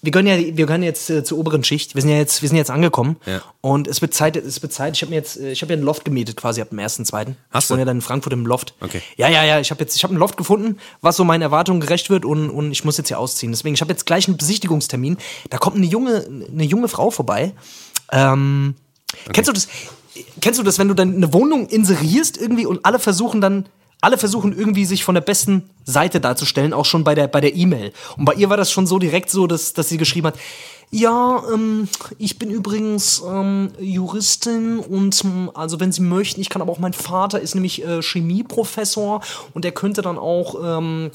wir 0.03 0.11
gehören 0.11 0.27
ja, 0.27 0.37
wir 0.37 0.65
gehören 0.65 0.83
jetzt 0.83 1.09
äh, 1.09 1.23
zur 1.23 1.37
oberen 1.37 1.63
Schicht. 1.63 1.95
Wir 1.95 2.01
sind 2.01 2.11
ja 2.11 2.17
jetzt, 2.17 2.41
wir 2.41 2.49
sind 2.49 2.57
jetzt 2.57 2.69
angekommen. 2.69 3.15
Ja. 3.25 3.41
Und 3.61 3.87
es 3.87 4.01
wird 4.01 4.13
Zeit, 4.13 4.35
es 4.35 4.61
wird 4.61 4.73
Zeit. 4.73 4.97
Ich 4.97 5.01
habe 5.01 5.11
mir 5.11 5.15
jetzt, 5.15 5.39
äh, 5.39 5.53
ich 5.53 5.61
habe 5.61 5.71
ja 5.71 5.77
einen 5.77 5.85
Loft 5.85 6.03
gemietet 6.03 6.35
quasi 6.35 6.61
ab 6.61 6.69
dem 6.69 6.79
ersten, 6.79 7.05
zweiten. 7.05 7.37
Hast 7.51 7.71
ich 7.71 7.75
du? 7.75 7.79
ja 7.79 7.85
dann 7.85 7.97
in 7.97 8.01
Frankfurt 8.01 8.33
im 8.33 8.45
Loft. 8.45 8.73
Okay. 8.81 9.01
Ja, 9.15 9.29
ja, 9.29 9.45
ja. 9.45 9.61
Ich 9.61 9.71
habe 9.71 9.79
jetzt, 9.79 9.95
ich 9.95 10.03
habe 10.03 10.11
einen 10.11 10.19
Loft 10.19 10.35
gefunden, 10.35 10.77
was 10.99 11.15
so 11.15 11.23
meinen 11.23 11.41
Erwartungen 11.41 11.79
gerecht 11.79 12.09
wird 12.09 12.25
und, 12.25 12.49
und 12.49 12.73
ich 12.73 12.83
muss 12.83 12.97
jetzt 12.97 13.07
hier 13.07 13.17
ausziehen. 13.17 13.53
Deswegen, 13.53 13.75
ich 13.75 13.81
habe 13.81 13.93
jetzt 13.93 14.05
gleich 14.05 14.27
einen 14.27 14.35
Besichtigungstermin. 14.35 15.17
Da 15.49 15.57
kommt 15.57 15.77
eine 15.77 15.85
junge, 15.85 16.25
eine 16.51 16.65
junge 16.65 16.89
Frau 16.89 17.09
vorbei. 17.09 17.53
Ähm, 18.11 18.75
Kennst 19.31 19.47
du 19.47 19.53
das? 19.53 19.69
Kennst 20.41 20.59
du 20.59 20.63
das, 20.63 20.79
wenn 20.79 20.89
du 20.89 20.93
dann 20.93 21.15
eine 21.15 21.33
Wohnung 21.33 21.67
inserierst 21.67 22.37
irgendwie 22.37 22.65
und 22.65 22.85
alle 22.85 22.99
versuchen 22.99 23.39
dann, 23.39 23.67
alle 24.03 24.17
versuchen 24.17 24.57
irgendwie 24.57 24.83
sich 24.83 25.05
von 25.05 25.15
der 25.15 25.21
besten 25.21 25.69
Seite 25.85 26.19
darzustellen, 26.19 26.73
auch 26.73 26.83
schon 26.83 27.05
bei 27.05 27.15
der 27.15 27.27
bei 27.29 27.39
der 27.39 27.55
E-Mail. 27.55 27.93
Und 28.17 28.25
bei 28.25 28.33
ihr 28.33 28.49
war 28.49 28.57
das 28.57 28.69
schon 28.69 28.85
so 28.85 28.99
direkt 28.99 29.29
so, 29.29 29.47
dass, 29.47 29.71
dass 29.71 29.87
sie 29.87 29.97
geschrieben 29.97 30.27
hat, 30.27 30.35
ja, 30.93 31.43
ähm, 31.51 31.89
ich 32.19 32.37
bin 32.37 32.51
übrigens 32.51 33.23
ähm, 33.27 33.71
Juristin 33.79 34.77
und 34.77 35.25
ähm, 35.25 35.49
also 35.55 35.79
wenn 35.79 35.91
Sie 35.91 36.01
möchten, 36.01 36.39
ich 36.39 36.49
kann 36.49 36.61
aber 36.61 36.71
auch, 36.71 36.77
mein 36.77 36.93
Vater 36.93 37.39
ist 37.39 37.55
nämlich 37.55 37.83
äh, 37.83 38.03
Chemieprofessor 38.03 39.21
und 39.55 39.65
der 39.65 39.71
könnte 39.71 40.03
dann 40.03 40.19
auch 40.19 40.53
ähm, 40.63 41.09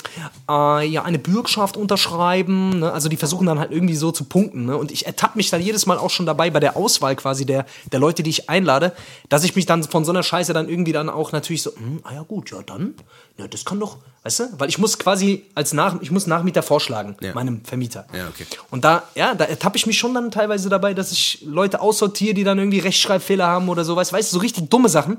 äh, 0.51 0.85
ja 0.85 1.05
eine 1.05 1.21
Bürgschaft 1.21 1.77
unterschreiben. 1.77 2.81
Ne? 2.81 2.93
Also 2.93 3.09
die 3.09 3.17
versuchen 3.17 3.47
dann 3.47 3.61
halt 3.61 3.71
irgendwie 3.71 3.95
so 3.95 4.11
zu 4.11 4.25
punkten. 4.25 4.67
Ne? 4.67 4.77
Und 4.77 4.91
ich 4.91 5.07
ertappe 5.07 5.39
mich 5.39 5.49
dann 5.49 5.63
jedes 5.63 5.87
Mal 5.87 5.97
auch 5.97 6.11
schon 6.11 6.27
dabei 6.27 6.51
bei 6.51 6.59
der 6.59 6.77
Auswahl 6.77 7.15
quasi 7.15 7.47
der, 7.47 7.65
der 7.93 8.01
Leute, 8.01 8.25
die 8.25 8.31
ich 8.31 8.51
einlade, 8.51 8.93
dass 9.29 9.45
ich 9.45 9.55
mich 9.55 9.67
dann 9.67 9.85
von 9.85 10.05
so 10.05 10.11
einer 10.11 10.25
Scheiße 10.25 10.53
dann 10.53 10.69
irgendwie 10.69 10.93
dann 10.93 11.09
auch 11.09 11.31
natürlich 11.31 11.63
so, 11.63 11.71
hm, 11.71 12.01
ah 12.03 12.15
ja 12.15 12.23
gut, 12.23 12.51
ja 12.51 12.63
dann, 12.67 12.95
ja 13.39 13.49
das 13.49 13.65
kann 13.65 13.79
doch, 13.81 13.99
weißt 14.25 14.41
du? 14.41 14.45
Weil 14.59 14.69
ich 14.69 14.79
muss 14.79 14.99
quasi 14.99 15.45
als 15.55 15.73
Nach, 15.73 16.01
ich 16.03 16.11
muss 16.11 16.27
Nachmieter 16.27 16.63
vorschlagen, 16.63 17.17
Ja. 17.21 17.33
meinem 17.35 17.65
Vermieter. 17.65 18.07
Ja, 18.13 18.29
okay. 18.29 18.47
Und 18.71 18.85
da, 18.85 19.05
ja, 19.15 19.35
da 19.35 19.45
ertappe 19.45 19.77
ich 19.77 19.87
mich 19.87 19.97
schon 19.99 20.13
dann 20.15 20.31
teilweise 20.31 20.69
dabei, 20.69 20.93
dass 20.95 21.13
ich 21.13 21.43
Leute 21.45 21.81
aussortiere, 21.81 22.35
die 22.35 22.45
dann 22.45 22.59
irgendwie 22.59 22.81
Rechtschreibfehler 22.81 23.47
haben 23.47 23.69
oder 23.69 23.85
so, 23.85 23.97
weißt, 23.97 24.13
du, 24.13 24.23
so 24.23 24.39
richtig 24.41 24.69
dumme 24.71 24.89
Sachen. 24.89 25.19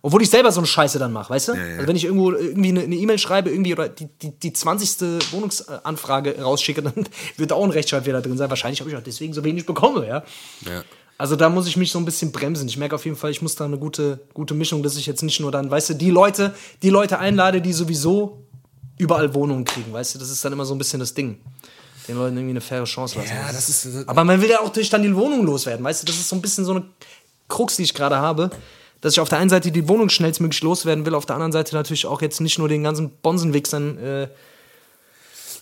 Obwohl 0.00 0.22
ich 0.22 0.30
selber 0.30 0.52
so 0.52 0.60
eine 0.60 0.66
Scheiße 0.68 1.00
dann 1.00 1.12
mache, 1.12 1.30
weißt 1.30 1.48
du? 1.48 1.52
ja. 1.54 1.60
Also 1.74 1.88
wenn 1.88 1.96
ich 1.96 2.04
irgendwo 2.04 2.30
irgendwie 2.30 2.68
eine 2.68 2.82
eine 2.82 2.94
E-Mail 2.94 3.18
schreibe, 3.18 3.50
irgendwie 3.50 3.72
oder 3.72 3.88
die, 3.88 4.06
die, 4.06 4.30
die 4.30 4.52
20. 4.52 5.32
Wohnungsanfrage 5.32 6.40
rausschicke, 6.40 6.82
dann 6.84 6.94
wird 7.36 7.50
da 7.50 7.56
auch 7.56 7.64
ein 7.64 7.70
Rechtschreibfehler 7.70 8.22
drin 8.22 8.36
sein. 8.36 8.48
Wahrscheinlich 8.48 8.78
habe 8.80 8.90
ich 8.90 8.96
auch 8.96 9.02
deswegen 9.02 9.32
so 9.32 9.42
wenig 9.42 9.66
bekommen, 9.66 10.04
ja. 10.04 10.22
Ja. 10.64 10.82
Also 11.18 11.34
da 11.34 11.48
muss 11.48 11.66
ich 11.66 11.76
mich 11.76 11.90
so 11.90 11.98
ein 11.98 12.04
bisschen 12.04 12.30
bremsen. 12.30 12.68
Ich 12.68 12.76
merke 12.76 12.94
auf 12.94 13.04
jeden 13.04 13.16
Fall, 13.16 13.32
ich 13.32 13.42
muss 13.42 13.56
da 13.56 13.64
eine 13.64 13.76
gute, 13.76 14.20
gute 14.34 14.54
Mischung, 14.54 14.84
dass 14.84 14.96
ich 14.96 15.04
jetzt 15.06 15.22
nicht 15.22 15.40
nur 15.40 15.50
dann, 15.50 15.68
weißt 15.68 15.90
du, 15.90 15.94
die 15.94 16.10
Leute, 16.10 16.54
die 16.82 16.90
Leute 16.90 17.18
einlade, 17.18 17.60
die 17.60 17.72
sowieso 17.72 18.44
überall 18.98 19.34
Wohnungen 19.34 19.64
kriegen, 19.64 19.92
weißt 19.92 20.14
du, 20.14 20.18
das 20.20 20.30
ist 20.30 20.44
dann 20.44 20.52
immer 20.52 20.64
so 20.64 20.74
ein 20.74 20.78
bisschen 20.78 21.00
das 21.00 21.14
Ding. 21.14 21.38
Den 22.06 22.16
Leuten 22.16 22.36
irgendwie 22.36 22.52
eine 22.52 22.60
faire 22.60 22.84
Chance 22.84 23.18
lassen. 23.18 23.34
Ja, 23.34 23.52
das 23.52 23.68
ist. 23.68 24.08
Aber 24.08 24.24
man 24.24 24.40
will 24.40 24.48
ja 24.48 24.60
auch 24.60 24.70
durch 24.70 24.88
dann 24.88 25.02
die 25.02 25.14
Wohnung 25.14 25.44
loswerden, 25.44 25.84
weißt 25.84 26.02
du? 26.02 26.06
Das 26.06 26.16
ist 26.16 26.28
so 26.28 26.36
ein 26.36 26.40
bisschen 26.40 26.64
so 26.64 26.72
eine 26.72 26.84
Krux, 27.48 27.76
die 27.76 27.82
ich 27.82 27.92
gerade 27.92 28.16
habe. 28.16 28.50
Dass 29.00 29.12
ich 29.12 29.20
auf 29.20 29.28
der 29.28 29.38
einen 29.38 29.50
Seite 29.50 29.70
die 29.70 29.88
Wohnung 29.88 30.08
schnellstmöglich 30.08 30.62
loswerden 30.62 31.04
will, 31.04 31.14
auf 31.14 31.26
der 31.26 31.36
anderen 31.36 31.52
Seite 31.52 31.74
natürlich 31.74 32.06
auch 32.06 32.22
jetzt 32.22 32.40
nicht 32.40 32.58
nur 32.58 32.68
den 32.68 32.82
ganzen 32.82 33.10
Bonsenwichsern. 33.10 33.98
Äh, 33.98 34.28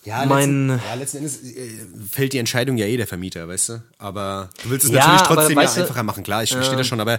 Ja, 0.07 0.25
mein- 0.25 0.69
letzten, 0.69 0.87
ja, 0.89 0.95
letzten 0.95 1.17
Endes 1.19 1.43
äh, 1.43 1.69
fällt 2.11 2.33
die 2.33 2.39
Entscheidung 2.39 2.77
ja 2.79 2.87
eh 2.87 2.97
der 2.97 3.07
Vermieter, 3.07 3.47
weißt 3.49 3.69
du? 3.71 3.83
Aber 3.99 4.51
du 4.63 4.71
willst 4.71 4.87
es 4.87 4.93
Ja, 4.93 4.99
natürlich 5.01 5.21
aber 5.23 5.35
trotzdem 5.35 5.57
ja 5.59 5.65
weißt 5.65 5.77
du- 5.77 5.81
einfacher 5.83 6.03
machen, 6.05 6.23
klar, 6.25 6.43
ich 6.43 6.51
verstehe 6.53 6.77
das 6.79 6.87
schon, 6.87 7.01
aber 7.01 7.19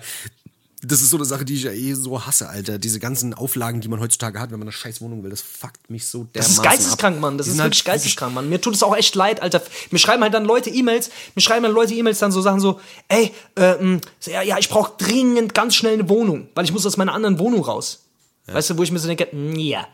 das 0.83 1.01
ist 1.01 1.09
so 1.09 1.17
eine 1.17 1.25
Sache, 1.25 1.43
die 1.43 1.55
ich 1.55 1.63
ja 1.63 1.71
eh 1.71 1.93
so 1.95 2.23
hasse, 2.25 2.47
Alter. 2.47 2.77
Diese 2.77 2.99
ganzen 2.99 3.33
Auflagen, 3.33 3.81
die 3.81 3.87
man 3.87 3.99
heutzutage 3.99 4.39
hat, 4.39 4.51
wenn 4.51 4.59
man 4.59 4.67
eine 4.67 4.71
scheiß 4.71 5.01
Wohnung 5.01 5.23
will, 5.23 5.31
das 5.31 5.41
fuckt 5.41 5.89
mich 5.89 6.05
so 6.07 6.25
dermaßen 6.25 6.35
das 6.35 6.49
ist 6.51 6.61
geisteskrank. 6.63 7.19
Mann. 7.19 7.37
Das 7.37 7.47
ist 7.47 7.53
sind 7.55 7.63
wirklich 7.63 7.79
halt 7.79 7.85
geisteskrank, 7.95 8.33
Mann. 8.35 8.47
Mir 8.47 8.61
tut 8.61 8.75
es 8.75 8.83
auch 8.83 8.95
echt 8.95 9.15
leid, 9.15 9.41
Alter. 9.41 9.61
Mir 9.89 9.97
schreiben 9.97 10.21
halt 10.21 10.35
dann 10.35 10.45
Leute 10.45 10.69
E-Mails, 10.69 11.09
mir 11.35 11.41
schreiben 11.41 11.63
dann 11.63 11.73
Leute 11.73 11.95
E-Mails 11.95 12.19
dann 12.19 12.31
so 12.31 12.41
Sachen 12.41 12.59
so, 12.59 12.79
ey, 13.07 13.33
äh, 13.55 13.73
so, 14.19 14.29
ja, 14.31 14.43
ja, 14.43 14.59
ich 14.59 14.69
brauche 14.69 14.93
dringend 14.99 15.55
ganz 15.55 15.73
schnell 15.75 15.93
eine 15.95 16.07
Wohnung, 16.09 16.47
weil 16.53 16.63
ich 16.63 16.71
muss 16.71 16.85
aus 16.85 16.95
meiner 16.95 17.13
anderen 17.13 17.39
Wohnung 17.39 17.63
raus. 17.65 18.03
Weißt 18.45 18.69
du, 18.69 18.77
wo 18.77 18.83
ich 18.83 18.91
mir 18.91 18.99
so 18.99 19.07
denke, 19.09 19.27
ja, 19.59 19.85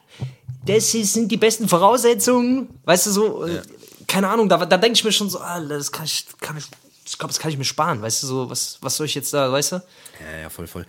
das 0.65 0.91
sind 0.91 1.31
die 1.31 1.37
besten 1.37 1.67
Voraussetzungen, 1.67 2.69
weißt 2.85 3.07
du 3.07 3.11
so, 3.11 3.45
äh, 3.45 3.61
keine 4.07 4.29
Ahnung, 4.29 4.49
da, 4.49 4.65
da 4.65 4.77
denke 4.77 4.95
ich 4.95 5.03
mir 5.03 5.11
schon 5.11 5.29
so, 5.29 5.39
ah, 5.39 5.59
das 5.59 5.91
kann 5.91 6.05
ich, 6.05 6.25
kann 6.39 6.57
ich, 6.57 6.65
ich 7.05 7.17
glaube, 7.17 7.33
das 7.33 7.39
kann 7.39 7.51
ich 7.51 7.57
mir 7.57 7.65
sparen, 7.65 8.01
weißt 8.01 8.23
du 8.23 8.27
so, 8.27 8.49
was, 8.49 8.77
was 8.81 8.95
soll 8.95 9.05
ich 9.05 9.15
jetzt 9.15 9.33
da, 9.33 9.51
weißt 9.51 9.73
du? 9.73 9.75
Ja, 9.75 10.39
ja, 10.41 10.49
voll, 10.49 10.67
voll. 10.67 10.85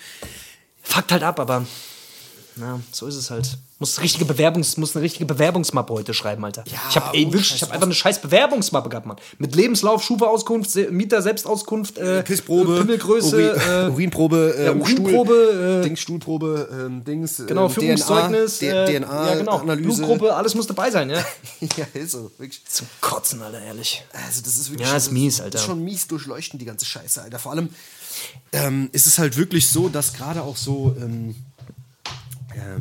Fuckt 0.82 1.10
halt 1.12 1.22
ab, 1.22 1.40
aber 1.40 1.66
na, 2.56 2.80
so 2.92 3.06
ist 3.06 3.16
es 3.16 3.30
halt. 3.30 3.58
Muss 3.80 4.00
richtige 4.00 4.24
Bewerbungs, 4.24 4.76
muss 4.76 4.94
eine 4.94 5.04
richtige 5.04 5.24
Bewerbungsmappe 5.26 5.92
heute 5.92 6.14
schreiben, 6.14 6.44
Alter. 6.44 6.62
Ja, 6.68 6.78
ich 6.88 6.96
habe 6.96 7.12
wirklich, 7.18 7.54
ich 7.56 7.62
habe 7.62 7.72
einfach 7.72 7.86
eine 7.86 7.94
scheiß 7.94 8.20
Bewerbungsmappe 8.22 8.88
gehabt, 8.88 9.04
Mann. 9.06 9.16
Mit 9.38 9.56
Lebenslauf, 9.56 10.02
Schufa-Auskunft, 10.04 10.70
Se- 10.70 10.90
Mieter-Selbstauskunft, 10.92 11.98
äh, 11.98 12.22
Pissprobe, 12.22 12.78
Pimmelgröße, 12.78 13.36
Uri, 13.36 13.88
äh, 13.88 13.90
Urinprobe, 13.90 14.54
ähm, 14.56 14.80
Urinprobe, 14.80 15.48
Stuhl, 15.50 15.80
äh, 15.80 15.82
Dings, 15.82 16.00
Stuhlprobe, 16.00 16.68
ähm, 16.72 17.04
Dings, 17.04 17.42
genau, 17.46 17.64
ähm, 17.64 17.70
Führungszeugnis, 17.70 18.58
DNA, 18.60 18.84
äh, 18.84 19.00
DNA, 19.00 19.28
ja, 19.30 19.34
genau, 19.34 19.58
Analyse. 19.58 19.82
Blutgruppe, 20.02 20.34
alles 20.34 20.54
muss 20.54 20.68
dabei 20.68 20.90
sein, 20.92 21.10
ja. 21.10 21.18
ja, 21.76 21.86
ist 21.94 22.12
so, 22.12 22.30
wirklich. 22.38 22.64
Zum 22.66 22.86
Kotzen, 23.00 23.42
Alter, 23.42 23.60
ehrlich. 23.60 24.04
Also 24.12 24.40
das 24.42 24.56
ist 24.56 24.70
wirklich 24.70 24.88
Ja, 24.88 24.96
ist 24.96 25.10
mies, 25.10 25.40
Alter. 25.40 25.50
Das 25.50 25.62
ist 25.62 25.66
schon 25.66 25.82
mies 25.82 26.06
durchleuchten, 26.06 26.60
die 26.60 26.64
ganze 26.64 26.86
Scheiße, 26.86 27.22
Alter. 27.22 27.40
Vor 27.40 27.50
allem 27.52 27.70
ähm, 28.52 28.88
ist 28.92 29.06
es 29.06 29.18
halt 29.18 29.36
wirklich 29.36 29.68
so, 29.68 29.88
dass 29.88 30.12
gerade 30.12 30.42
auch 30.42 30.56
so, 30.56 30.94
ähm, 31.00 31.34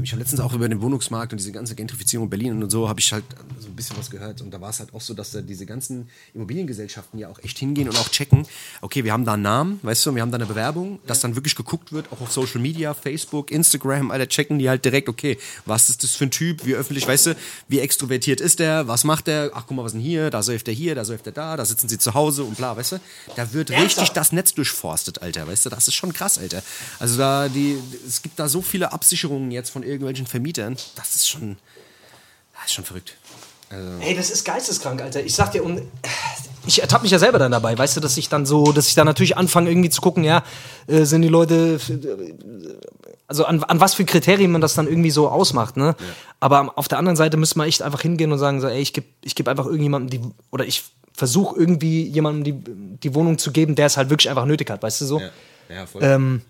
ich 0.03 0.11
habe 0.11 0.19
letztens 0.21 0.41
auch 0.41 0.53
über 0.53 0.67
den 0.67 0.81
Wohnungsmarkt 0.81 1.33
und 1.33 1.39
diese 1.39 1.51
ganze 1.51 1.75
Gentrifizierung 1.75 2.25
in 2.27 2.29
Berlin 2.29 2.63
und 2.63 2.69
so, 2.69 2.89
habe 2.89 2.99
ich 2.99 3.11
halt 3.11 3.23
so 3.59 3.67
ein 3.67 3.75
bisschen 3.75 3.97
was 3.97 4.09
gehört. 4.09 4.41
Und 4.41 4.51
da 4.51 4.61
war 4.61 4.69
es 4.69 4.79
halt 4.79 4.93
auch 4.93 5.01
so, 5.01 5.13
dass 5.13 5.31
da 5.31 5.41
diese 5.41 5.65
ganzen 5.65 6.09
Immobiliengesellschaften 6.33 7.19
ja 7.19 7.29
auch 7.29 7.39
echt 7.39 7.57
hingehen 7.57 7.89
und 7.89 7.97
auch 7.97 8.09
checken, 8.09 8.45
okay, 8.81 9.03
wir 9.03 9.13
haben 9.13 9.25
da 9.25 9.33
einen 9.33 9.43
Namen, 9.43 9.79
weißt 9.83 10.05
du, 10.05 10.15
wir 10.15 10.21
haben 10.21 10.31
da 10.31 10.37
eine 10.37 10.45
Bewerbung, 10.45 10.99
dass 11.07 11.21
dann 11.21 11.35
wirklich 11.35 11.55
geguckt 11.55 11.91
wird, 11.91 12.11
auch 12.11 12.21
auf 12.21 12.31
Social 12.31 12.61
Media, 12.61 12.93
Facebook, 12.93 13.51
Instagram, 13.51 14.11
Alter, 14.11 14.27
checken 14.27 14.59
die 14.59 14.69
halt 14.69 14.85
direkt, 14.85 15.09
okay, 15.09 15.37
was 15.65 15.89
ist 15.89 16.03
das 16.03 16.11
für 16.11 16.25
ein 16.25 16.31
Typ, 16.31 16.65
wie 16.65 16.75
öffentlich, 16.75 17.07
weißt 17.07 17.27
du, 17.27 17.35
wie 17.67 17.79
extrovertiert 17.79 18.41
ist 18.41 18.59
der, 18.59 18.87
was 18.87 19.03
macht 19.03 19.27
der, 19.27 19.51
ach 19.53 19.63
guck 19.67 19.77
mal, 19.77 19.83
was 19.83 19.93
ist 19.93 19.97
denn 19.97 20.01
hier, 20.01 20.29
da 20.29 20.43
säuft 20.43 20.67
er 20.67 20.73
hier, 20.73 20.95
da 20.95 21.05
säuft 21.05 21.25
er 21.27 21.33
da, 21.33 21.57
da 21.57 21.65
sitzen 21.65 21.89
sie 21.89 21.97
zu 21.97 22.13
Hause 22.13 22.43
und 22.43 22.57
bla, 22.57 22.75
weißt 22.75 22.93
du, 22.93 22.99
da 23.35 23.53
wird 23.53 23.71
richtig 23.71 24.09
das 24.09 24.31
Netz 24.31 24.53
durchforstet, 24.53 25.21
Alter, 25.21 25.47
weißt 25.47 25.65
du, 25.65 25.69
das 25.69 25.87
ist 25.87 25.95
schon 25.95 26.13
krass, 26.13 26.37
Alter. 26.37 26.61
Also 26.99 27.17
da, 27.17 27.49
die, 27.49 27.77
es 28.07 28.21
gibt 28.21 28.39
da 28.39 28.47
so 28.47 28.61
viele 28.61 28.91
Absicherungen 28.91 29.51
jetzt 29.51 29.62
von 29.69 29.83
irgendwelchen 29.83 30.27
Vermietern, 30.27 30.77
das 30.95 31.15
ist 31.15 31.29
schon, 31.29 31.57
das 32.55 32.65
ist 32.65 32.73
schon 32.73 32.85
verrückt. 32.85 33.17
Ey, 34.01 34.15
das 34.15 34.29
ist 34.29 34.45
geisteskrank, 34.45 35.01
Alter. 35.01 35.23
Ich 35.23 35.33
sag 35.33 35.51
dir, 35.51 35.63
und 35.63 35.81
ich 36.65 36.81
ertappe 36.81 37.03
mich 37.03 37.11
ja 37.11 37.19
selber 37.19 37.39
dann 37.39 37.51
dabei, 37.51 37.77
weißt 37.77 37.97
du, 37.97 38.01
dass 38.01 38.17
ich 38.17 38.29
dann 38.29 38.45
so, 38.45 38.71
dass 38.71 38.87
ich 38.87 38.95
dann 38.95 39.07
natürlich 39.07 39.35
anfange 39.35 39.69
irgendwie 39.69 39.89
zu 39.89 40.01
gucken, 40.01 40.23
ja, 40.23 40.43
äh, 40.87 41.05
sind 41.05 41.23
die 41.23 41.27
Leute, 41.27 41.79
äh, 41.89 42.73
also 43.27 43.45
an, 43.45 43.63
an 43.63 43.79
was 43.79 43.95
für 43.95 44.05
Kriterien 44.05 44.51
man 44.51 44.61
das 44.61 44.75
dann 44.75 44.87
irgendwie 44.87 45.09
so 45.11 45.27
ausmacht, 45.27 45.75
ne? 45.75 45.95
Aber 46.39 46.73
auf 46.75 46.87
der 46.87 46.99
anderen 46.99 47.15
Seite 47.15 47.37
müssen 47.37 47.59
wir 47.59 47.65
echt 47.65 47.81
einfach 47.81 48.01
hingehen 48.01 48.31
und 48.31 48.37
sagen, 48.37 48.61
so, 48.61 48.67
ey, 48.67 48.81
ich 48.81 48.93
gebe 48.93 49.07
ich 49.23 49.33
geb 49.33 49.47
einfach 49.47 49.65
irgendjemandem 49.65 50.21
die, 50.21 50.29
oder 50.51 50.65
ich 50.65 50.83
versuche 51.13 51.59
irgendwie 51.59 52.03
jemandem 52.03 52.43
die, 52.43 52.99
die 52.99 53.15
Wohnung 53.15 53.37
zu 53.37 53.51
geben, 53.51 53.75
der 53.75 53.87
es 53.87 53.97
halt 53.97 54.09
wirklich 54.09 54.29
einfach 54.29 54.45
nötig 54.45 54.69
hat, 54.69 54.83
weißt 54.83 55.01
du 55.01 55.05
so? 55.05 55.19
ja 55.69 55.85
voll. 55.85 56.03
Ähm, 56.03 56.41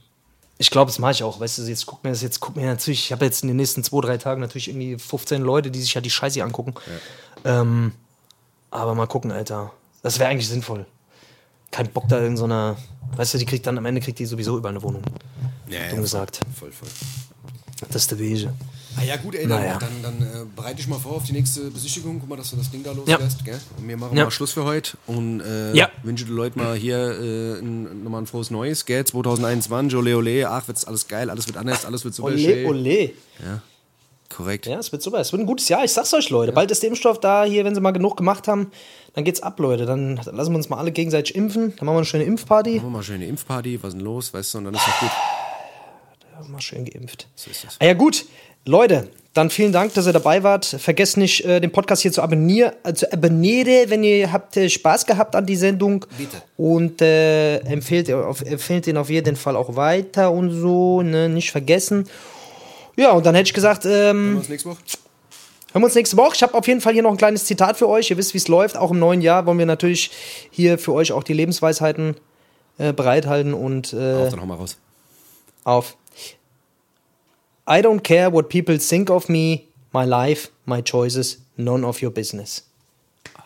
ich 0.63 0.69
glaube, 0.69 0.89
das 0.89 0.97
mache 0.97 1.11
ich 1.11 1.23
auch. 1.23 1.41
Weißt 1.41 1.57
du, 1.57 1.63
jetzt 1.63 1.85
guck 1.85 2.05
mir 2.05 2.11
das 2.11 2.21
jetzt, 2.21 2.39
guck 2.39 2.55
mir 2.55 2.65
natürlich, 2.65 3.03
ich 3.03 3.11
habe 3.11 3.25
jetzt 3.25 3.43
in 3.43 3.49
den 3.49 3.57
nächsten 3.57 3.83
zwei, 3.83 3.99
drei 3.99 4.17
Tagen 4.17 4.39
natürlich 4.39 4.69
irgendwie 4.69 4.97
15 4.97 5.41
Leute, 5.41 5.69
die 5.69 5.81
sich 5.81 5.93
ja 5.93 5.99
die 5.99 6.09
Scheiße 6.09 6.41
angucken. 6.41 6.73
Ähm, 7.43 7.91
aber 8.71 8.95
mal 8.95 9.07
gucken, 9.07 9.33
Alter. 9.33 9.73
Das 10.03 10.19
wäre 10.19 10.29
eigentlich 10.29 10.47
sinnvoll. 10.47 10.85
Kein 11.69 11.91
Bock 11.91 12.07
da 12.07 12.19
in 12.19 12.37
so 12.37 12.45
einer, 12.45 12.77
weißt 13.17 13.33
du, 13.33 13.39
die 13.39 13.45
kriegt 13.45 13.67
dann 13.67 13.77
am 13.77 13.85
Ende 13.85 13.99
kriegt 13.99 14.19
die 14.19 14.25
sowieso 14.25 14.57
überall 14.57 14.73
eine 14.73 14.83
Wohnung. 14.83 15.03
ja, 15.67 15.81
ja, 15.81 15.89
dumm 15.89 16.01
gesagt. 16.01 16.39
Voll, 16.57 16.71
voll. 16.71 16.87
Das 17.89 18.03
ist 18.03 18.11
der 18.11 18.19
Wege. 18.19 18.53
Ah 18.95 19.03
ja, 19.03 19.15
gut, 19.17 19.33
ey, 19.35 19.47
dann, 19.47 19.59
Naja. 19.61 19.79
dann, 19.79 19.91
dann 20.03 20.21
äh, 20.21 20.45
bereite 20.55 20.79
ich 20.79 20.87
mal 20.87 20.99
vor 20.99 21.13
auf 21.13 21.23
die 21.23 21.31
nächste 21.33 21.71
Besichtigung. 21.71 22.19
Guck 22.19 22.29
mal, 22.29 22.35
dass 22.35 22.51
du 22.51 22.57
das 22.57 22.69
Ding 22.69 22.83
da 22.83 22.91
loslässt, 22.91 23.43
gell? 23.43 23.59
Und 23.77 23.87
wir 23.87 23.97
machen 23.97 24.15
Ja. 24.15 24.25
mal 24.25 24.31
Schluss 24.31 24.51
für 24.51 24.65
heute 24.65 24.97
und 25.07 25.41
äh, 25.41 25.73
Ja. 25.75 25.89
wünsche 26.03 26.25
den 26.25 26.35
Leuten 26.35 26.59
mal 26.59 26.75
hier 26.75 26.97
äh, 26.97 27.61
nochmal 27.61 28.21
ein 28.21 28.27
frohes 28.27 28.51
Neues, 28.51 28.85
gell? 28.85 29.03
2021, 29.03 29.97
ole 29.97 30.15
ole, 30.15 30.47
ach, 30.49 30.67
wird's 30.67 30.85
alles 30.85 31.07
geil, 31.07 31.29
alles 31.29 31.47
wird 31.47 31.57
anders, 31.57 31.85
alles 31.85 32.03
wird 32.05 32.13
super 32.13 32.29
Ole, 32.29 32.37
schön. 32.37 32.65
ole. 32.67 33.11
Korrekt. 34.29 34.65
Ja, 34.65 34.79
es 34.79 34.91
wird 34.91 35.03
super. 35.03 35.19
Es 35.19 35.31
wird 35.31 35.41
ein 35.43 35.45
gutes 35.45 35.69
Jahr. 35.69 35.83
Ich 35.83 35.91
sag's 35.93 36.11
euch, 36.13 36.29
Leute. 36.31 36.51
Bald 36.53 36.71
ist 36.71 36.81
der 36.81 36.89
Impfstoff 36.89 37.19
da. 37.19 37.43
Hier, 37.43 37.65
wenn 37.65 37.75
sie 37.75 37.81
mal 37.81 37.91
genug 37.91 38.17
gemacht 38.17 38.47
haben, 38.47 38.71
dann 39.13 39.23
geht's 39.23 39.41
ab, 39.43 39.59
Leute. 39.59 39.85
Dann 39.85 40.15
lassen 40.15 40.51
wir 40.51 40.55
uns 40.57 40.69
mal 40.69 40.77
alle 40.77 40.91
gegenseitig 40.91 41.35
impfen. 41.35 41.75
Dann 41.77 41.85
machen 41.85 41.93
wir 41.95 41.99
eine 41.99 42.05
schöne 42.05 42.23
Impfparty. 42.23 42.77
Machen 42.77 42.85
wir 42.85 42.89
mal 42.89 42.97
eine 42.99 43.03
schöne 43.03 43.27
Impfparty, 43.27 43.83
was 43.83 43.89
ist 43.89 43.93
denn 43.97 44.01
los, 44.05 44.33
weißt 44.33 44.53
du, 44.55 44.57
und 44.57 44.63
dann 44.65 44.73
ist 44.73 44.81
das 44.87 44.99
gut. 45.01 46.49
Mal 46.49 46.61
schön 46.61 46.83
geimpft. 46.83 47.27
So 47.35 47.51
ist 47.51 47.63
das. 47.63 47.77
Ah 47.79 47.85
ja, 47.85 47.93
gut. 47.93 48.25
Leute, 48.65 49.09
dann 49.33 49.49
vielen 49.49 49.71
Dank, 49.71 49.93
dass 49.95 50.05
ihr 50.05 50.13
dabei 50.13 50.43
wart. 50.43 50.65
Vergesst 50.65 51.17
nicht, 51.17 51.43
äh, 51.43 51.59
den 51.59 51.71
Podcast 51.71 52.01
hier 52.03 52.11
zu 52.11 52.21
abonnieren, 52.21 52.71
äh, 52.83 52.93
zu 52.93 53.11
abonnieren, 53.11 53.89
wenn 53.89 54.03
ihr 54.03 54.31
habt 54.31 54.55
äh, 54.57 54.69
Spaß 54.69 55.05
gehabt 55.05 55.35
an 55.35 55.45
die 55.45 55.55
Sendung. 55.55 56.05
Bitte. 56.17 56.41
Und 56.55 57.01
äh, 57.01 57.57
empfehlt, 57.59 58.11
auf, 58.11 58.41
empfehlt 58.41 58.85
den 58.85 58.97
auf 58.97 59.09
jeden 59.09 59.35
Fall 59.35 59.55
auch 59.55 59.75
weiter 59.75 60.31
und 60.31 60.51
so. 60.51 61.01
Ne? 61.01 61.29
Nicht 61.29 61.51
vergessen. 61.51 62.07
Ja, 62.95 63.11
und 63.11 63.25
dann 63.25 63.33
hätte 63.33 63.47
ich 63.47 63.53
gesagt, 63.53 63.85
ähm, 63.85 63.91
Hören 63.91 64.31
wir 64.33 64.37
uns 64.37 64.49
nächste 64.49 64.69
Woche? 64.69 64.77
Hören 65.73 65.81
wir 65.81 65.85
uns 65.85 65.95
nächste 65.95 66.17
Woche. 66.17 66.35
Ich 66.35 66.43
habe 66.43 66.53
auf 66.53 66.67
jeden 66.67 66.79
Fall 66.81 66.93
hier 66.93 67.01
noch 67.01 67.11
ein 67.11 67.17
kleines 67.17 67.45
Zitat 67.45 67.77
für 67.77 67.89
euch. 67.89 68.11
Ihr 68.11 68.17
wisst, 68.17 68.35
wie 68.35 68.37
es 68.37 68.47
läuft. 68.47 68.77
Auch 68.77 68.91
im 68.91 68.99
neuen 68.99 69.21
Jahr 69.21 69.47
wollen 69.47 69.57
wir 69.57 69.65
natürlich 69.65 70.11
hier 70.51 70.77
für 70.77 70.93
euch 70.93 71.11
auch 71.11 71.23
die 71.23 71.33
Lebensweisheiten 71.33 72.15
äh, 72.77 72.93
bereithalten 72.93 73.55
und 73.55 73.93
äh, 73.93 74.13
Auf, 74.13 74.29
dann 74.29 74.41
hau 74.41 74.45
mal 74.45 74.55
raus. 74.57 74.77
auf. 75.63 75.97
I 77.65 77.81
don't 77.81 78.01
care 78.03 78.29
what 78.29 78.49
people 78.49 78.77
think 78.77 79.09
of 79.09 79.29
me, 79.29 79.63
my 79.93 80.05
life, 80.05 80.49
my 80.65 80.81
choices, 80.81 81.37
none 81.57 81.85
of 81.85 82.01
your 82.01 82.11
business. 82.11 82.63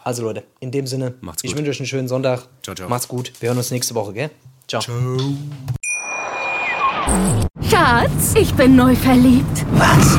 Also 0.04 0.24
Leute, 0.24 0.44
in 0.60 0.72
dem 0.72 0.88
Sinne, 0.88 1.14
Macht's 1.22 1.44
ich 1.44 1.52
gut. 1.52 1.58
wünsche 1.60 1.72
euch 1.72 1.80
einen 1.80 1.88
schönen 1.88 2.08
Sonntag. 2.08 2.48
Ciao, 2.64 2.76
ciao. 2.76 2.90
Macht's 2.90 3.08
gut. 3.08 3.32
Wir 3.40 3.50
hören 3.50 3.58
uns 3.58 3.70
nächste 3.72 3.94
Woche, 3.94 4.14
gell? 4.14 4.30
Ciao. 4.68 4.82
Schatz, 7.70 8.34
ich 8.36 8.54
bin 8.56 8.76
neu 8.76 8.96
verliebt. 8.96 9.66
Was? 9.74 10.18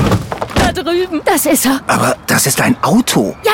Da 0.54 0.72
drüben. 0.72 1.20
Das 1.24 1.46
ist 1.46 1.66
er. 1.66 1.80
Aber 1.86 2.16
das 2.26 2.46
ist 2.46 2.60
ein 2.60 2.76
Auto. 2.82 3.34
Ja, 3.44 3.52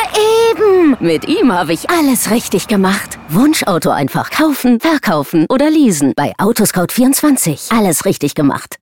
eben. 0.51 0.97
Mit 1.01 1.27
ihm 1.27 1.53
habe 1.53 1.73
ich 1.73 1.89
alles 1.89 2.31
richtig 2.31 2.67
gemacht. 2.69 3.19
Wunschauto 3.29 3.91
einfach 3.91 4.31
kaufen, 4.31 4.81
verkaufen 4.81 5.47
oder 5.49 5.71
leasen. 5.71 6.13
Bei 6.17 6.33
Autoscout24. 6.37 7.77
Alles 7.77 8.05
richtig 8.05 8.35
gemacht. 8.35 8.73